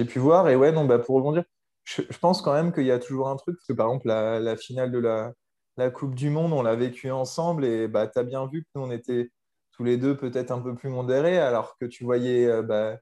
pu 0.08 0.20
voir. 0.20 0.50
Et 0.50 0.56
ouais, 0.56 0.72
non, 0.72 0.86
bah, 0.86 1.00
pour 1.00 1.16
rebondir, 1.16 1.44
je, 1.84 2.02
je 2.10 2.18
pense 2.18 2.42
quand 2.42 2.54
même 2.54 2.72
qu'il 2.72 2.86
y 2.86 2.92
a 2.92 3.00
toujours 3.00 3.28
un 3.28 3.36
truc, 3.36 3.58
parce 3.58 3.68
que 3.68 3.74
par 3.74 3.88
exemple, 3.88 4.08
la, 4.08 4.40
la 4.40 4.56
finale 4.56 4.92
de 4.92 5.00
la, 5.00 5.34
la 5.78 5.90
Coupe 5.90 6.16
du 6.16 6.30
Monde, 6.30 6.54
on 6.54 6.62
l'a 6.62 6.76
vécu 6.76 7.12
ensemble 7.12 7.66
et 7.66 7.88
bah, 7.88 8.08
tu 8.08 8.20
as 8.20 8.24
bien 8.24 8.48
vu 8.48 8.64
que 8.64 8.70
nous, 8.76 8.84
on 8.84 8.92
était 8.92 9.32
tous 9.72 9.84
les 9.84 9.98
deux 9.98 10.16
peut-être 10.16 10.52
un 10.52 10.60
peu 10.60 10.76
plus 10.76 10.90
modérés, 10.90 11.40
alors 11.40 11.78
que 11.78 11.86
tu 11.86 12.04
voyais 12.04 12.46
euh, 12.46 12.62
bah, 12.62 12.98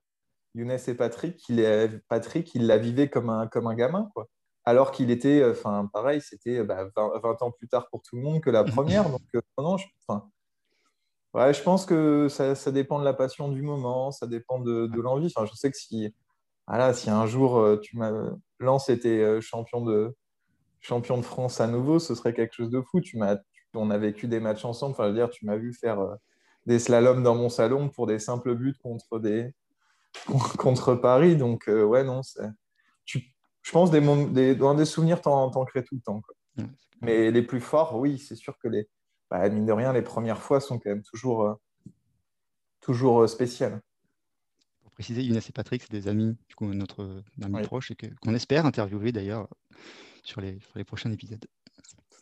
Younes 0.55 0.77
et 0.87 0.93
Patrick, 0.93 1.43
il 1.49 2.01
Patrick, 2.07 2.55
il 2.55 2.67
la 2.67 2.77
vivait 2.77 3.09
comme 3.09 3.29
un, 3.29 3.47
comme 3.47 3.67
un 3.67 3.75
gamin, 3.75 4.09
quoi. 4.13 4.27
Alors 4.63 4.91
qu'il 4.91 5.11
était, 5.11 5.41
euh, 5.41 5.51
enfin, 5.51 5.89
pareil, 5.91 6.21
c'était 6.21 6.61
20, 6.63 6.91
bah, 6.95 7.37
ans 7.41 7.51
plus 7.51 7.67
tard 7.67 7.89
pour 7.89 8.01
tout 8.03 8.15
le 8.15 8.21
monde 8.21 8.41
que 8.41 8.49
la 8.49 8.63
première. 8.63 9.09
donc, 9.09 9.21
euh, 9.35 9.41
non, 9.57 9.77
je, 9.77 9.85
ouais, 11.33 11.53
je 11.53 11.63
pense 11.63 11.85
que 11.85 12.27
ça, 12.29 12.55
ça, 12.55 12.71
dépend 12.71 12.99
de 12.99 13.05
la 13.05 13.13
passion 13.13 13.49
du 13.49 13.63
moment, 13.63 14.11
ça 14.11 14.27
dépend 14.27 14.59
de, 14.59 14.89
l'envie. 15.01 15.29
Je 15.29 15.55
sais 15.55 15.71
que 15.71 15.77
si, 15.77 16.13
si 16.93 17.09
un 17.09 17.25
jour 17.25 17.79
tu 17.81 17.97
m'as 17.97 18.11
Lance 18.59 18.89
était 18.89 19.41
champion 19.41 19.83
de, 19.83 20.15
champion 20.81 21.17
de 21.17 21.23
France 21.23 21.61
à 21.61 21.67
nouveau, 21.67 21.99
ce 21.99 22.15
serait 22.15 22.33
quelque 22.33 22.53
chose 22.53 22.71
de 22.71 22.81
fou. 22.81 22.99
Tu 22.99 23.17
m'as, 23.17 23.37
on 23.73 23.89
a 23.91 23.97
vécu 23.97 24.27
des 24.27 24.39
matchs 24.39 24.65
ensemble. 24.65 24.91
Enfin, 24.93 25.05
je 25.05 25.09
veux 25.09 25.15
dire, 25.15 25.29
tu 25.29 25.45
m'as 25.45 25.55
vu 25.55 25.73
faire 25.73 25.99
euh, 25.99 26.15
des 26.65 26.79
slaloms 26.79 27.23
dans 27.23 27.35
mon 27.35 27.49
salon 27.49 27.89
pour 27.89 28.07
des 28.07 28.19
simples 28.19 28.55
buts 28.55 28.75
contre 28.81 29.19
des 29.19 29.53
contre 30.57 30.95
Paris. 30.95 31.37
Donc 31.37 31.69
euh, 31.69 31.83
ouais, 31.83 32.03
non, 32.03 32.23
c'est. 32.23 32.47
Je 33.05 33.71
pense 33.71 33.91
des, 33.91 34.01
des, 34.31 34.55
dans 34.55 34.73
des 34.73 34.85
souvenirs, 34.85 35.21
t'en, 35.21 35.51
crées 35.65 35.83
tout 35.83 35.93
le 35.93 36.01
temps. 36.01 36.21
Mais 37.01 37.29
les 37.29 37.43
plus 37.43 37.61
forts, 37.61 37.95
oui, 37.97 38.17
c'est 38.17 38.35
sûr 38.35 38.57
que 38.57 38.67
les, 38.67 38.89
bah, 39.29 39.47
mine 39.49 39.67
de 39.67 39.71
rien, 39.71 39.93
les 39.93 40.01
premières 40.01 40.41
fois 40.41 40.59
sont 40.59 40.79
quand 40.79 40.89
même 40.89 41.03
toujours, 41.03 41.43
euh, 41.43 41.53
toujours 42.79 43.29
spéciales 43.29 43.81
Pour 44.81 44.91
préciser, 44.91 45.23
Younes 45.23 45.37
et 45.37 45.51
Patrick, 45.51 45.83
c'est 45.83 45.91
des 45.91 46.07
amis, 46.07 46.35
du 46.49 46.55
coup, 46.55 46.73
notre 46.73 47.21
ami 47.43 47.61
proche, 47.61 47.91
et 47.91 47.95
qu'on 47.95 48.33
espère 48.33 48.65
interviewer 48.65 49.11
d'ailleurs 49.11 49.47
sur 50.23 50.41
les, 50.41 50.59
les 50.75 50.83
prochains 50.83 51.11
épisodes. 51.11 51.45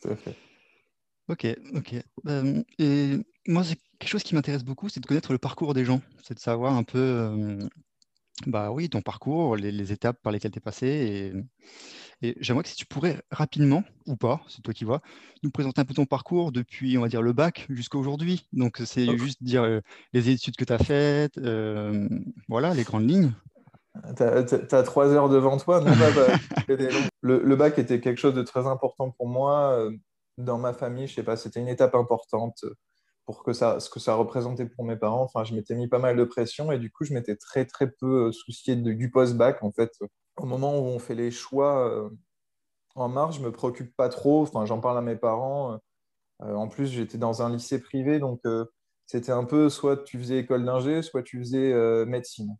Tout 0.02 0.08
à 0.08 0.16
fait. 0.16 0.36
Ok, 1.30 1.46
ok. 1.74 1.94
Euh, 2.26 2.62
et 2.80 3.18
moi, 3.46 3.62
c'est 3.62 3.78
quelque 4.00 4.10
chose 4.10 4.24
qui 4.24 4.34
m'intéresse 4.34 4.64
beaucoup, 4.64 4.88
c'est 4.88 4.98
de 4.98 5.06
connaître 5.06 5.32
le 5.32 5.38
parcours 5.38 5.74
des 5.74 5.84
gens. 5.84 6.02
C'est 6.24 6.34
de 6.34 6.40
savoir 6.40 6.74
un 6.74 6.82
peu, 6.82 6.98
euh, 6.98 7.68
bah 8.46 8.72
oui, 8.72 8.88
ton 8.88 9.00
parcours, 9.00 9.54
les, 9.54 9.92
étapes 9.92 10.20
par 10.22 10.32
lesquelles 10.32 10.50
tu 10.50 10.58
es 10.58 10.60
passé. 10.60 11.32
Et, 12.20 12.26
et 12.26 12.36
j'aimerais 12.40 12.64
que 12.64 12.68
si 12.68 12.74
tu 12.74 12.84
pourrais 12.84 13.22
rapidement, 13.30 13.84
ou 14.06 14.16
pas, 14.16 14.40
c'est 14.48 14.60
toi 14.60 14.74
qui 14.74 14.84
vois, 14.84 15.02
nous 15.44 15.52
présenter 15.52 15.80
un 15.80 15.84
peu 15.84 15.94
ton 15.94 16.04
parcours 16.04 16.50
depuis, 16.50 16.98
on 16.98 17.02
va 17.02 17.08
dire, 17.08 17.22
le 17.22 17.32
bac 17.32 17.66
jusqu'à 17.68 17.98
aujourd'hui. 17.98 18.48
Donc, 18.52 18.82
c'est 18.84 19.16
juste 19.16 19.40
dire 19.40 19.62
euh, 19.62 19.80
les 20.12 20.30
études 20.30 20.56
que 20.56 20.64
tu 20.64 20.72
as 20.72 20.78
faites, 20.78 21.38
voilà, 22.48 22.74
les 22.74 22.82
grandes 22.82 23.08
lignes. 23.08 23.32
Tu 24.16 24.22
as, 24.22 24.82
trois 24.84 25.08
heures 25.08 25.28
devant 25.28 25.56
toi. 25.56 25.80
Non, 25.80 25.92
le, 27.22 27.56
bac 27.56 27.78
était 27.78 28.00
quelque 28.00 28.18
chose 28.18 28.34
de 28.34 28.42
très 28.42 28.66
important 28.66 29.10
pour 29.10 29.28
moi. 29.28 29.72
Euh, 29.72 29.90
dans 30.38 30.58
ma 30.58 30.72
famille, 30.72 31.06
je 31.06 31.14
sais 31.14 31.22
pas, 31.22 31.36
c'était 31.36 31.60
une 31.60 31.68
étape 31.68 31.94
importante 31.94 32.64
pour 33.26 33.42
que 33.42 33.52
ça, 33.52 33.80
ce 33.80 33.90
que 33.90 34.00
ça 34.00 34.14
représentait 34.14 34.66
pour 34.66 34.84
mes 34.84 34.96
parents. 34.96 35.22
Enfin, 35.22 35.44
je 35.44 35.54
m'étais 35.54 35.74
mis 35.74 35.88
pas 35.88 35.98
mal 35.98 36.16
de 36.16 36.24
pression 36.24 36.72
et 36.72 36.78
du 36.78 36.90
coup, 36.90 37.04
je 37.04 37.12
m'étais 37.12 37.36
très, 37.36 37.64
très 37.64 37.90
peu 37.90 38.28
euh, 38.28 38.32
soucié 38.32 38.76
du 38.76 39.10
post-bac. 39.10 39.62
En 39.62 39.72
fait, 39.72 39.92
au 40.36 40.46
moment 40.46 40.78
où 40.78 40.84
on 40.84 40.98
fait 40.98 41.16
les 41.16 41.32
choix 41.32 41.88
euh, 41.88 42.08
en 42.94 43.08
mars, 43.08 43.36
je 43.36 43.42
me 43.42 43.50
préoccupe 43.52 43.94
pas 43.96 44.08
trop. 44.08 44.42
Enfin, 44.42 44.66
j'en 44.66 44.80
parle 44.80 44.98
à 44.98 45.02
mes 45.02 45.16
parents. 45.16 45.78
en 46.40 46.68
plus, 46.68 46.86
j'étais 46.86 47.18
dans 47.18 47.42
un 47.42 47.50
lycée 47.50 47.80
privé, 47.80 48.18
donc 48.18 48.40
c'était 49.06 49.32
un 49.32 49.44
peu 49.44 49.68
soit 49.68 49.98
tu 50.04 50.18
faisais 50.18 50.38
école 50.38 50.64
d'ingé, 50.64 51.02
soit 51.02 51.22
tu 51.22 51.38
faisais 51.40 51.74
médecine 52.06 52.56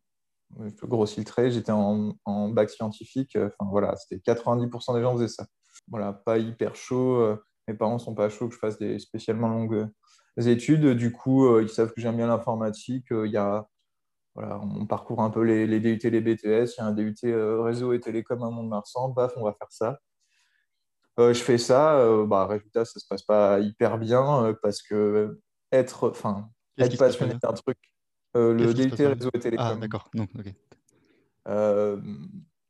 je 0.59 0.87
grossis 0.87 1.21
le 1.21 1.27
trait, 1.27 1.51
j'étais 1.51 1.73
en, 1.73 2.49
bac 2.49 2.71
scientifique. 2.71 3.37
Euh, 3.37 3.51
enfin 3.59 3.71
voilà, 3.71 3.97
c'était 3.97 4.17
90% 4.33 4.95
des 4.95 5.03
gens 5.03 5.15
faisaient 5.15 5.29
ça. 5.29 5.47
Voilà, 5.89 6.13
pas 6.13 6.39
hyper 6.39 6.75
chaud. 6.75 7.17
Euh, 7.17 7.37
mes 7.69 7.75
parents 7.75 7.99
sont 7.99 8.15
pas 8.15 8.29
chauds 8.29 8.49
que 8.49 8.55
je 8.55 8.59
fasse 8.59 8.79
des 8.79 8.99
spécialement 8.99 9.49
longues 9.49 9.89
euh, 10.39 10.43
études. 10.43 10.95
Du 10.95 11.13
coup, 11.13 11.59
ils 11.61 11.69
savent 11.69 11.93
que 11.93 12.01
j'aime 12.01 12.17
bien 12.17 12.27
l'informatique. 12.27 13.07
Il 13.11 13.31
y 13.31 13.37
a, 13.37 13.67
voilà, 14.35 14.61
on 14.61 14.87
parcourt 14.87 15.23
un 15.23 15.31
peu 15.31 15.43
les, 15.43 15.67
les 15.67 15.81
DUT, 15.81 15.99
les 16.09 16.21
BTS. 16.21 16.45
Il 16.45 16.75
y 16.79 16.81
a 16.81 16.87
un 16.87 16.93
DUT 16.93 17.17
réseau 17.25 17.93
et 17.93 18.01
télécom 18.01 18.43
à 18.43 18.51
Mont-de-Marsan. 18.51 19.11
Baf, 19.11 19.33
on 19.37 19.45
va 19.45 19.53
faire 19.53 19.71
ça. 19.71 19.99
je 21.19 21.35
fais 21.35 21.59
ça. 21.59 22.03
bah, 22.27 22.47
résultat, 22.47 22.85
ça 22.85 22.99
se 22.99 23.07
passe 23.07 23.23
pas 23.23 23.61
hyper 23.61 23.99
bien 23.99 24.57
parce 24.63 24.83
que 24.83 25.41
être, 25.71 26.11
enfin, 26.11 26.49
être 26.79 26.97
passionné 26.99 27.35
d'un 27.35 27.53
truc 27.53 27.79
euh, 28.37 28.55
le 28.55 28.75
DUT 28.75 28.91
réseau 28.95 29.31
et 29.35 29.39
télécom. 29.39 29.67
Ah, 29.67 29.77
d'accord. 29.77 30.11
Euh, 31.49 32.01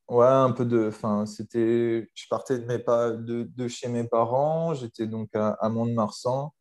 ouais, 0.09 0.26
un 0.26 0.52
peu 0.52 0.64
de. 0.64 0.88
Enfin, 0.88 1.26
c'était. 1.26 2.09
Je 2.14 2.25
partais 2.29 2.59
de, 2.59 2.64
mes 2.64 2.79
pas, 2.79 3.11
de, 3.11 3.43
de 3.45 3.69
chez 3.69 3.88
mes 3.88 4.05
parents. 4.05 4.75
J'étais 4.75 5.07
donc 5.07 5.29
à, 5.35 5.50
à 5.61 5.69
Mont-de-Marsan. 5.69 6.55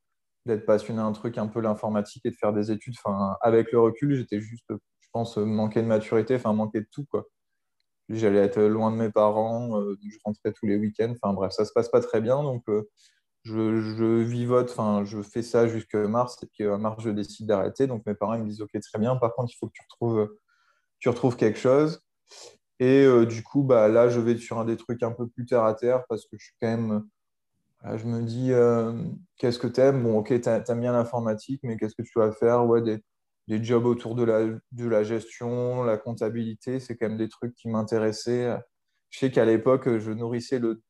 D'être 0.46 0.65
passionné 0.65 1.00
un 1.00 1.12
truc 1.12 1.38
un 1.38 1.48
peu 1.48 1.60
l'informatique 1.60 2.25
et 2.25 2.32
de 2.32 2.36
faire 2.36 2.53
des 2.53 2.72
études. 2.72 2.96
Enfin, 3.03 3.36
avec 3.41 3.72
le 3.72 3.79
recul, 3.79 4.15
j'étais 4.15 4.39
juste, 4.39 4.65
je 4.70 5.08
pense, 5.12 5.38
manquer 5.38 5.82
de 5.82 5.88
maturité, 5.88 6.36
enfin, 6.36 6.53
manquer 6.53 6.79
de 6.82 6.88
tout, 6.91 7.06
quoi. 7.06 7.27
J'allais 8.08 8.39
être 8.39 8.60
loin 8.60 8.89
de 8.89 8.96
mes 8.96 9.12
parents, 9.12 9.79
euh, 9.79 9.96
je 10.01 10.18
rentrais 10.25 10.51
tous 10.51 10.65
les 10.65 10.77
week-ends. 10.77 11.13
Enfin, 11.22 11.34
bref, 11.34 11.51
ça 11.51 11.65
se 11.65 11.72
passe 11.72 11.89
pas 11.89 12.01
très 12.01 12.22
bien. 12.22 12.41
Donc, 12.41 12.63
je, 13.50 14.22
vivote, 14.22 14.72
enfin, 14.72 15.03
je 15.06 15.22
fais 15.22 15.41
ça 15.41 15.68
jusque 15.68 15.96
mars, 15.96 16.38
et 16.44 16.48
puis 16.48 16.68
en 16.68 16.77
mars, 16.77 17.03
je 17.03 17.10
décide 17.10 17.48
d'arrêter. 17.48 17.88
Donc 17.88 18.06
mes 18.06 18.15
parents 18.15 18.36
ils 18.36 18.44
me 18.44 18.50
disent 18.50 18.62
Ok, 18.62 18.72
très 18.79 19.00
bien, 19.00 19.15
par 19.15 19.34
contre, 19.34 19.51
il 19.53 19.58
faut 19.58 19.68
que 19.68 19.74
tu 19.74 19.82
retrouves, 19.84 20.29
tu 21.00 21.10
retrouves 21.10 21.36
quelque 21.36 21.60
chose. 21.60 22.01
Et 22.79 23.03
euh, 23.06 23.25
du 23.25 23.44
coup, 23.44 23.63
bah, 23.63 23.88
là, 23.89 24.10
je 24.10 24.20
vais 24.20 24.38
sur 24.38 24.60
un 24.60 24.65
des 24.65 24.77
trucs 24.77 25.03
un 25.03 25.12
peu 25.12 25.27
plus 25.27 25.46
terre 25.46 25.63
à 25.65 25.74
terre 25.75 26.06
parce 26.10 26.25
que 26.25 26.38
je 26.38 26.46
suis 26.46 26.56
quand 26.62 26.68
même. 26.70 27.03
je 27.98 28.06
me 28.06 28.24
dis 28.24 28.51
euh, 28.53 28.94
Qu'est-ce 29.38 29.60
que 29.60 29.68
tu 29.68 29.82
aimes 29.82 30.03
Bon, 30.03 30.20
ok, 30.20 30.39
tu 30.41 30.50
aimes 30.50 30.82
bien 30.82 30.94
l'informatique, 30.94 31.62
mais 31.63 31.77
qu'est-ce 31.77 31.96
que 31.96 32.03
tu 32.03 32.20
vas 32.20 32.32
faire? 32.32 32.65
Ouais, 32.65 32.82
des, 32.82 33.03
des, 33.48 33.63
jobs 33.63 33.86
autour 33.86 34.15
de 34.15 34.24
la, 34.24 34.46
de 34.46 34.88
la 34.88 35.03
gestion, 35.03 35.84
la 35.84 35.98
comptabilité, 35.98 36.79
c'est 36.79 36.96
quand 36.98 37.10
même 37.10 37.18
des 37.18 37.29
trucs 37.29 37.53
qui 37.56 37.70
m'intéressaient. 37.70 38.58
Je 39.10 39.20
sais 39.20 39.32
qu'à 39.32 39.46
l'époque, 39.46 39.98
je 39.98 40.12
nourrissais 40.12 40.60
le 40.60 40.82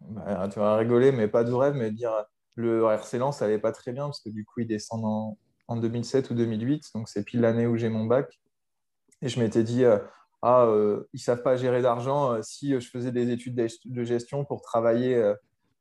bah, 0.00 0.48
tu 0.52 0.58
vas 0.58 0.76
rigoler, 0.76 1.12
mais 1.12 1.28
pas 1.28 1.44
de 1.44 1.52
rêve, 1.52 1.74
mais 1.74 1.90
dire 1.90 2.12
le 2.56 2.84
RC 2.84 3.18
Lens, 3.18 3.38
ça 3.38 3.46
n'allait 3.46 3.58
pas 3.58 3.72
très 3.72 3.92
bien 3.92 4.04
parce 4.04 4.20
que 4.20 4.30
du 4.30 4.44
coup, 4.44 4.60
ils 4.60 4.66
descendent 4.66 5.04
en, 5.04 5.38
en 5.68 5.76
2007 5.76 6.30
ou 6.30 6.34
2008. 6.34 6.88
Donc, 6.94 7.08
c'est 7.08 7.24
pile 7.24 7.40
l'année 7.40 7.66
où 7.66 7.76
j'ai 7.76 7.88
mon 7.88 8.04
bac. 8.04 8.40
Et 9.22 9.28
je 9.28 9.40
m'étais 9.40 9.62
dit, 9.62 9.84
euh, 9.84 9.98
ah, 10.42 10.64
euh, 10.64 11.08
ils 11.12 11.18
ne 11.18 11.22
savent 11.22 11.42
pas 11.42 11.56
gérer 11.56 11.82
d'argent 11.82 12.32
euh, 12.32 12.42
si 12.42 12.78
je 12.80 12.88
faisais 12.88 13.12
des 13.12 13.30
études 13.30 13.54
de 13.84 14.04
gestion 14.04 14.44
pour 14.44 14.62
travailler 14.62 15.34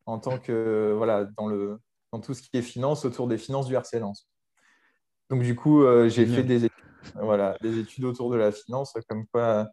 en 0.05 0.19
tant 0.19 0.38
que, 0.39 0.93
voilà, 0.95 1.25
dans, 1.38 1.47
le, 1.47 1.79
dans 2.11 2.19
tout 2.19 2.33
ce 2.33 2.41
qui 2.41 2.57
est 2.57 2.61
finance, 2.61 3.05
autour 3.05 3.27
des 3.27 3.38
finances 3.38 3.67
du 3.67 3.75
RC 3.75 3.99
Lens. 3.99 4.29
Donc, 5.29 5.43
du 5.43 5.55
coup, 5.55 5.83
j'ai 6.07 6.25
fait 6.25 6.43
des 6.43 6.65
études 6.65 6.88
voilà, 7.15 7.58
des 7.62 7.79
études 7.79 8.06
autour 8.06 8.29
de 8.32 8.38
la 8.38 8.51
finance, 8.51 8.94
comme 9.08 9.25
quoi. 9.27 9.70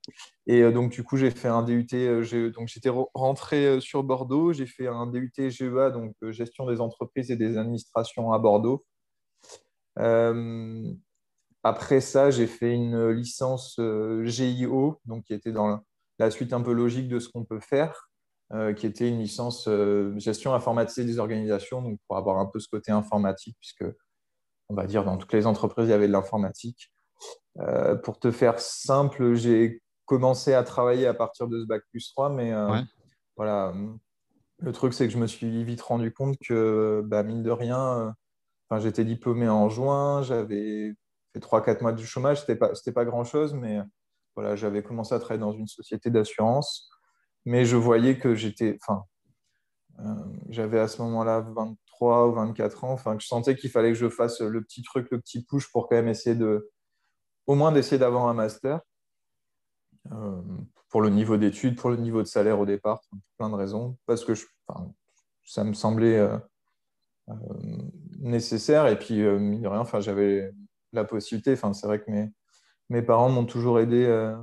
Et 0.46 0.62
euh, 0.62 0.72
donc, 0.72 0.92
du 0.92 1.02
coup, 1.02 1.16
j'ai 1.16 1.30
fait 1.30 1.48
un 1.48 1.62
DUT. 1.62 1.86
Euh, 1.94 2.50
donc, 2.50 2.68
j'étais 2.68 2.90
rentré 3.14 3.66
euh, 3.66 3.80
sur 3.80 4.02
Bordeaux. 4.02 4.52
J'ai 4.52 4.66
fait 4.66 4.86
un 4.86 5.06
DUT 5.06 5.32
GEA, 5.36 5.90
donc 5.90 6.14
gestion 6.30 6.66
des 6.66 6.80
entreprises 6.80 7.30
et 7.30 7.36
des 7.36 7.58
administrations 7.58 8.32
à 8.32 8.38
Bordeaux. 8.38 8.84
après 11.62 12.00
ça, 12.00 12.30
j'ai 12.30 12.46
fait 12.46 12.72
une 12.72 13.10
licence 13.10 13.80
GIO, 14.24 15.00
donc 15.04 15.24
qui 15.24 15.34
était 15.34 15.52
dans 15.52 15.80
la 16.18 16.30
suite 16.30 16.52
un 16.52 16.60
peu 16.62 16.72
logique 16.72 17.08
de 17.08 17.18
ce 17.18 17.28
qu'on 17.28 17.44
peut 17.44 17.60
faire, 17.60 18.08
qui 18.76 18.86
était 18.86 19.08
une 19.08 19.18
licence 19.18 19.68
gestion 20.16 20.54
informatisée 20.54 21.04
des 21.04 21.18
organisations, 21.18 21.82
donc 21.82 21.98
pour 22.06 22.16
avoir 22.16 22.38
un 22.38 22.46
peu 22.46 22.60
ce 22.60 22.68
côté 22.68 22.92
informatique, 22.92 23.56
puisque 23.58 23.84
on 24.68 24.74
va 24.74 24.86
dire 24.86 25.04
dans 25.04 25.16
toutes 25.16 25.32
les 25.32 25.46
entreprises, 25.46 25.86
il 25.86 25.90
y 25.90 25.94
avait 25.94 26.08
de 26.08 26.12
l'informatique. 26.12 26.92
Euh, 27.60 27.96
pour 27.96 28.18
te 28.18 28.30
faire 28.30 28.58
simple, 28.60 29.34
j'ai 29.34 29.82
commencé 30.04 30.52
à 30.52 30.62
travailler 30.62 31.06
à 31.06 31.14
partir 31.14 31.48
de 31.48 31.60
ce 31.60 31.66
bac 31.66 31.82
plus 31.90 32.08
3, 32.12 32.30
mais 32.30 32.52
euh, 32.52 32.80
voilà, 33.36 33.72
le 34.58 34.72
truc, 34.72 34.92
c'est 34.92 35.06
que 35.06 35.12
je 35.12 35.18
me 35.18 35.26
suis 35.26 35.64
vite 35.64 35.80
rendu 35.80 36.12
compte 36.12 36.36
que, 36.38 37.02
bah, 37.06 37.22
mine 37.22 37.42
de 37.42 37.50
rien, 37.50 38.14
euh, 38.72 38.78
j'étais 38.78 39.04
diplômé 39.04 39.48
en 39.48 39.68
juin, 39.68 40.22
j'avais 40.22 40.94
fait 41.32 41.40
3-4 41.40 41.82
mois 41.82 41.92
de 41.92 42.02
chômage, 42.02 42.40
c'était 42.40 42.56
pas, 42.56 42.72
pas 42.94 43.04
grand-chose, 43.04 43.54
mais 43.54 43.80
voilà, 44.34 44.54
j'avais 44.54 44.82
commencé 44.82 45.14
à 45.14 45.18
travailler 45.18 45.40
dans 45.40 45.52
une 45.52 45.66
société 45.66 46.10
d'assurance, 46.10 46.90
mais 47.46 47.64
je 47.64 47.76
voyais 47.76 48.18
que 48.18 48.34
j'étais, 48.34 48.78
enfin, 48.82 49.04
j'avais 50.50 50.78
à 50.78 50.88
ce 50.88 51.00
moment-là 51.02 51.40
23 51.40 52.28
ou 52.28 52.32
24 52.32 52.84
ans, 52.84 52.92
enfin, 52.92 53.16
je 53.18 53.26
sentais 53.26 53.56
qu'il 53.56 53.70
fallait 53.70 53.88
que 53.92 53.98
je 53.98 54.10
fasse 54.10 54.40
le 54.40 54.62
petit 54.62 54.82
truc, 54.82 55.08
le 55.10 55.20
petit 55.20 55.42
push 55.42 55.72
pour 55.72 55.88
quand 55.88 55.96
même 55.96 56.08
essayer 56.08 56.36
de, 56.36 56.70
au 57.46 57.54
moins 57.54 57.72
d'essayer 57.72 57.98
d'avoir 57.98 58.26
un 58.28 58.34
master. 58.34 58.80
pour 60.88 61.00
le 61.02 61.10
niveau 61.10 61.36
d'études, 61.36 61.76
pour 61.76 61.90
le 61.90 61.96
niveau 61.96 62.22
de 62.22 62.28
salaire 62.28 62.60
au 62.60 62.66
départ, 62.66 63.00
pour 63.10 63.18
plein 63.38 63.50
de 63.50 63.54
raisons, 63.54 63.96
parce 64.06 64.24
que 64.24 64.34
je, 64.34 64.46
ça 65.44 65.64
me 65.64 65.72
semblait 65.72 66.18
euh, 66.18 66.38
nécessaire. 68.18 68.86
Et 68.88 68.98
puis, 68.98 69.22
euh, 69.22 69.38
mine 69.38 69.62
de 69.62 69.68
rien, 69.68 69.84
j'avais 70.00 70.52
la 70.92 71.04
possibilité. 71.04 71.56
C'est 71.56 71.86
vrai 71.86 72.00
que 72.00 72.10
mes, 72.10 72.30
mes 72.90 73.02
parents 73.02 73.28
m'ont 73.28 73.46
toujours 73.46 73.80
aidé 73.80 74.04
euh, 74.06 74.36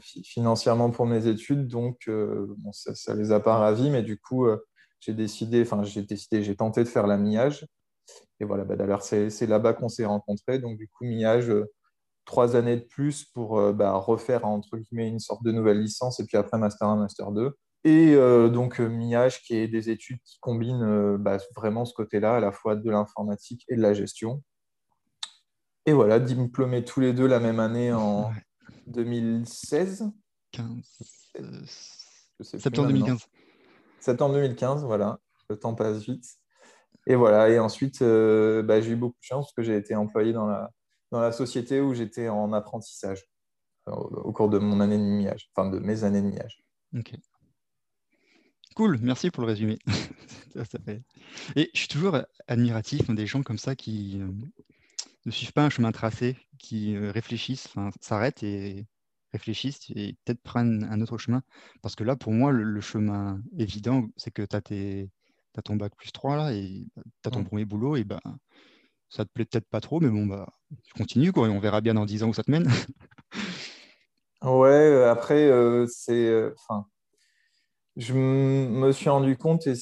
financièrement 0.00 0.90
pour 0.90 1.06
mes 1.06 1.26
études, 1.26 1.66
donc 1.66 2.08
ça, 2.72 3.14
ne 3.14 3.18
les 3.18 3.32
a 3.32 3.40
pas 3.40 3.56
ravis, 3.56 3.90
mais 3.90 4.02
du 4.02 4.18
coup, 4.18 4.46
j'ai 5.00 5.12
j'ai 5.16 6.02
décidé, 6.02 6.42
j'ai 6.42 6.56
tenté 6.56 6.84
de 6.84 6.88
faire 6.88 7.06
la 7.06 7.16
miage. 7.16 7.66
Et 8.40 8.44
voilà, 8.44 8.64
bah, 8.64 8.76
d'ailleurs, 8.76 9.02
c'est 9.02 9.46
là-bas 9.46 9.72
qu'on 9.72 9.88
s'est 9.88 10.04
rencontrés. 10.04 10.58
Donc, 10.58 10.76
du 10.78 10.88
coup, 10.88 11.04
miage, 11.04 11.52
trois 12.24 12.56
années 12.56 12.76
de 12.76 12.84
plus 12.84 13.24
pour 13.24 13.72
bah, 13.72 13.92
refaire, 13.92 14.44
entre 14.46 14.76
guillemets, 14.78 15.08
une 15.08 15.20
sorte 15.20 15.44
de 15.44 15.52
nouvelle 15.52 15.80
licence, 15.80 16.20
et 16.20 16.26
puis 16.26 16.36
après, 16.36 16.58
Master 16.58 16.88
1, 16.88 16.96
Master 16.96 17.32
2. 17.32 17.54
Et 17.84 18.14
euh, 18.14 18.48
donc, 18.48 18.80
euh, 18.80 18.88
MIAGE, 18.88 19.42
qui 19.42 19.56
est 19.56 19.68
des 19.68 19.90
études 19.90 20.18
qui 20.24 20.38
combinent 20.40 20.82
euh, 20.82 21.18
bah, 21.18 21.36
vraiment 21.54 21.84
ce 21.84 21.92
côté-là, 21.92 22.36
à 22.36 22.40
la 22.40 22.50
fois 22.50 22.76
de 22.76 22.90
l'informatique 22.90 23.64
et 23.68 23.76
de 23.76 23.82
la 23.82 23.92
gestion. 23.92 24.42
Et 25.84 25.92
voilà, 25.92 26.18
diplômés 26.18 26.82
tous 26.82 27.00
les 27.00 27.12
deux 27.12 27.26
la 27.26 27.40
même 27.40 27.60
année 27.60 27.92
en 27.92 28.32
2016. 28.86 30.10
15. 30.52 30.66
Septembre 32.40 32.88
2015. 32.88 33.26
Septembre 34.00 34.34
2015, 34.36 34.84
voilà. 34.84 35.18
Le 35.50 35.58
temps 35.58 35.74
passe 35.74 35.98
vite. 35.98 36.24
Et 37.06 37.16
voilà, 37.16 37.50
et 37.50 37.58
ensuite, 37.58 38.02
bah, 38.02 38.80
j'ai 38.80 38.92
eu 38.92 38.96
beaucoup 38.96 39.18
de 39.20 39.24
chance 39.26 39.44
parce 39.44 39.52
que 39.52 39.62
j'ai 39.62 39.76
été 39.76 39.94
employé 39.94 40.32
dans 40.32 40.46
la, 40.46 40.70
dans 41.14 41.20
la 41.20 41.30
société 41.30 41.80
où 41.80 41.94
j'étais 41.94 42.28
en 42.28 42.52
apprentissage 42.52 43.24
au, 43.86 44.32
cours 44.32 44.48
de 44.48 44.58
mon 44.58 44.80
année 44.80 44.98
de 44.98 45.02
MIAGE, 45.02 45.48
enfin 45.54 45.70
de 45.70 45.78
mes 45.78 46.02
années 46.02 46.20
de 46.20 46.26
MIAGE. 46.26 46.58
Ok. 46.98 47.14
Cool, 48.74 48.98
merci 49.00 49.30
pour 49.30 49.42
le 49.42 49.46
résumé. 49.46 49.78
Et 51.56 51.70
je 51.72 51.78
suis 51.78 51.86
toujours 51.86 52.18
admiratif 52.48 53.08
des 53.10 53.28
gens 53.28 53.44
comme 53.44 53.58
ça 53.58 53.76
qui 53.76 54.20
euh, 54.20 54.26
ne 55.24 55.30
suivent 55.30 55.52
pas 55.52 55.64
un 55.64 55.70
chemin 55.70 55.92
tracé, 55.92 56.36
qui 56.58 56.96
euh, 56.96 57.12
réfléchissent, 57.12 57.72
s'arrêtent 58.00 58.42
et 58.42 58.84
réfléchissent 59.32 59.90
et 59.94 60.16
peut-être 60.24 60.42
prennent 60.42 60.82
un 60.90 61.00
autre 61.00 61.18
chemin. 61.18 61.44
Parce 61.80 61.94
que 61.94 62.02
là, 62.02 62.16
pour 62.16 62.32
moi, 62.32 62.50
le, 62.50 62.80
chemin 62.80 63.40
évident, 63.56 64.08
c'est 64.16 64.32
que 64.32 64.42
tu 64.42 64.56
as, 64.56 65.62
ton 65.62 65.76
bac 65.76 65.94
plus 65.96 66.10
3 66.10 66.36
là, 66.36 66.52
et 66.52 66.88
tu 66.96 67.28
as 67.28 67.30
ton 67.30 67.44
premier 67.44 67.64
boulot, 67.64 67.94
et 67.94 68.02
ben 68.02 68.20
ça 69.14 69.24
te 69.24 69.30
plaît 69.32 69.44
peut-être 69.44 69.68
pas 69.68 69.80
trop, 69.80 70.00
mais 70.00 70.08
bon, 70.10 70.26
bah, 70.26 70.48
tu 70.82 70.92
continues, 70.94 71.32
quoi, 71.32 71.46
et 71.46 71.50
on 71.50 71.60
verra 71.60 71.80
bien 71.80 71.94
dans 71.94 72.06
10 72.06 72.22
ans 72.22 72.28
où 72.28 72.34
ça 72.34 72.42
te 72.42 72.50
mène. 72.50 72.68
ouais, 74.42 74.68
euh, 74.68 75.10
après, 75.10 75.50
c'est. 75.88 76.52
Enfin 76.54 76.86
je 77.96 78.14
me 78.14 78.92
suis 78.92 79.08
rendu 79.08 79.36
compte, 79.36 79.66
et 79.66 79.74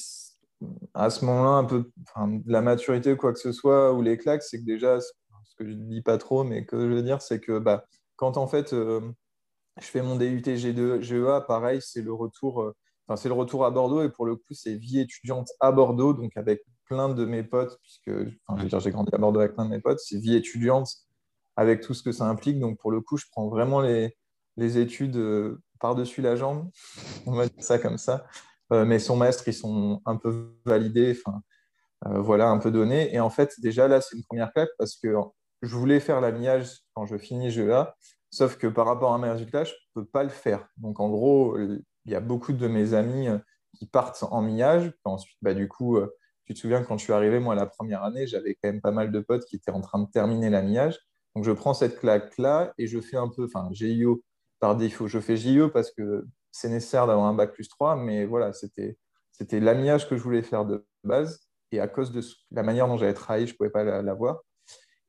à 0.93 1.09
ce 1.09 1.25
moment-là, 1.25 1.51
un 1.51 1.63
peu 1.65 1.91
de 2.17 2.51
la 2.51 2.61
maturité 2.61 3.15
quoi 3.17 3.33
que 3.33 3.39
ce 3.39 3.51
soit, 3.51 3.93
ou 3.93 4.01
les 4.01 4.17
claques, 4.17 4.43
c'est 4.43 4.59
que 4.59 4.65
déjà, 4.65 4.99
ce 5.01 5.11
que 5.57 5.67
je 5.67 5.73
dis 5.73 6.01
pas 6.01 6.17
trop, 6.17 6.43
mais 6.43 6.65
que 6.65 6.77
je 6.89 6.93
veux 6.93 7.03
dire, 7.03 7.21
c'est 7.21 7.39
que 7.39 7.59
bah, 7.59 7.85
quand 8.15 8.37
en 8.37 8.47
fait, 8.47 8.73
euh, 8.73 9.01
je 9.81 9.87
fais 9.87 10.01
mon 10.01 10.15
DUT 10.15 10.41
G2, 10.41 11.01
GEA, 11.01 11.41
pareil, 11.41 11.79
c'est 11.81 12.01
le 12.01 12.13
retour. 12.13 12.61
Euh, 12.61 12.73
c'est 13.17 13.27
le 13.27 13.33
retour 13.33 13.65
à 13.65 13.71
Bordeaux 13.71 14.01
et 14.01 14.09
pour 14.09 14.25
le 14.25 14.35
coup, 14.37 14.53
c'est 14.53 14.75
vie 14.75 14.99
étudiante 14.99 15.49
à 15.59 15.71
Bordeaux, 15.71 16.13
donc 16.13 16.31
avec 16.37 16.63
plein 16.85 17.09
de 17.09 17.25
mes 17.25 17.43
potes, 17.43 17.79
puisque 17.81 18.11
j'ai 18.67 18.91
grandi 18.91 19.09
à 19.13 19.17
Bordeaux 19.17 19.39
avec 19.39 19.53
plein 19.53 19.65
de 19.65 19.69
mes 19.69 19.79
potes, 19.79 19.99
c'est 19.99 20.17
vie 20.17 20.35
étudiante 20.35 20.89
avec 21.55 21.81
tout 21.81 21.93
ce 21.93 22.03
que 22.03 22.11
ça 22.11 22.25
implique. 22.25 22.59
Donc 22.59 22.79
pour 22.79 22.91
le 22.91 23.01
coup, 23.01 23.17
je 23.17 23.25
prends 23.31 23.47
vraiment 23.47 23.81
les, 23.81 24.17
les 24.57 24.77
études 24.77 25.17
euh, 25.17 25.61
par-dessus 25.79 26.21
la 26.21 26.35
jambe, 26.35 26.69
on 27.25 27.33
va 27.33 27.47
dire 27.47 27.63
ça 27.63 27.79
comme 27.79 27.97
ça. 27.97 28.25
Euh, 28.71 28.85
mais 28.85 28.99
son 28.99 29.17
maître, 29.17 29.43
ils 29.47 29.53
sont 29.53 30.01
un 30.05 30.15
peu 30.15 30.55
validés, 30.65 31.15
enfin, 31.25 31.41
euh, 32.07 32.19
voilà, 32.19 32.49
un 32.49 32.57
peu 32.57 32.71
donnés. 32.71 33.13
Et 33.13 33.19
en 33.19 33.29
fait, 33.29 33.53
déjà 33.59 33.87
là, 33.87 34.01
c'est 34.01 34.15
une 34.15 34.23
première 34.23 34.51
claque 34.53 34.71
parce 34.77 34.95
que 34.95 35.15
je 35.61 35.75
voulais 35.75 35.99
faire 35.99 36.21
la 36.21 36.31
miage 36.31 36.79
quand 36.93 37.05
je 37.05 37.17
finis 37.17 37.51
GEA, 37.51 37.95
sauf 38.31 38.57
que 38.57 38.67
par 38.67 38.85
rapport 38.85 39.13
à 39.13 39.17
mes 39.17 39.29
résultats, 39.29 39.63
je 39.63 39.71
ne 39.71 40.01
peux 40.01 40.05
pas 40.05 40.23
le 40.23 40.29
faire. 40.29 40.67
Donc 40.77 40.99
en 40.99 41.09
gros, 41.09 41.57
il 42.05 42.11
y 42.11 42.15
a 42.15 42.19
beaucoup 42.19 42.53
de 42.53 42.67
mes 42.67 42.93
amis 42.93 43.27
euh, 43.27 43.37
qui 43.77 43.85
partent 43.85 44.23
en 44.23 44.41
miage. 44.41 44.91
Ensuite, 45.03 45.37
bah, 45.41 45.53
du 45.53 45.67
coup, 45.67 45.97
tu 46.45 46.53
te 46.53 46.59
souviens, 46.59 46.83
quand 46.83 46.97
je 46.97 47.03
suis 47.03 47.13
arrivé, 47.13 47.39
moi, 47.39 47.55
la 47.55 47.65
première 47.65 48.03
année, 48.03 48.27
j'avais 48.27 48.55
quand 48.55 48.69
même 48.69 48.81
pas 48.81 48.91
mal 48.91 49.11
de 49.11 49.19
potes 49.19 49.45
qui 49.45 49.55
étaient 49.55 49.71
en 49.71 49.81
train 49.81 49.99
de 49.99 50.09
terminer 50.09 50.49
la 50.49 50.61
miage. 50.61 50.99
Donc 51.35 51.45
je 51.45 51.51
prends 51.51 51.73
cette 51.73 51.99
claque-là 51.99 52.73
et 52.77 52.87
je 52.87 52.99
fais 52.99 53.17
un 53.17 53.29
peu, 53.29 53.45
enfin, 53.45 53.69
GIO 53.71 54.23
par 54.59 54.75
défaut. 54.75 55.07
Je 55.07 55.19
fais 55.19 55.37
JE 55.37 55.67
parce 55.67 55.91
que 55.91 56.25
c'est 56.51 56.69
nécessaire 56.69 57.07
d'avoir 57.07 57.27
un 57.27 57.33
bac 57.33 57.53
plus 57.53 57.67
3, 57.67 57.95
mais 57.95 58.25
voilà, 58.25 58.53
c'était, 58.53 58.97
c'était 59.31 59.59
l'amiage 59.59 60.07
que 60.07 60.15
je 60.15 60.23
voulais 60.23 60.43
faire 60.43 60.65
de 60.65 60.85
base. 61.03 61.41
Et 61.71 61.79
à 61.79 61.87
cause 61.87 62.11
de 62.11 62.21
la 62.51 62.63
manière 62.63 62.87
dont 62.87 62.97
j'avais 62.97 63.15
travaillé, 63.15 63.47
je 63.47 63.53
ne 63.53 63.57
pouvais 63.57 63.71
pas 63.71 63.83
l'avoir. 63.83 64.41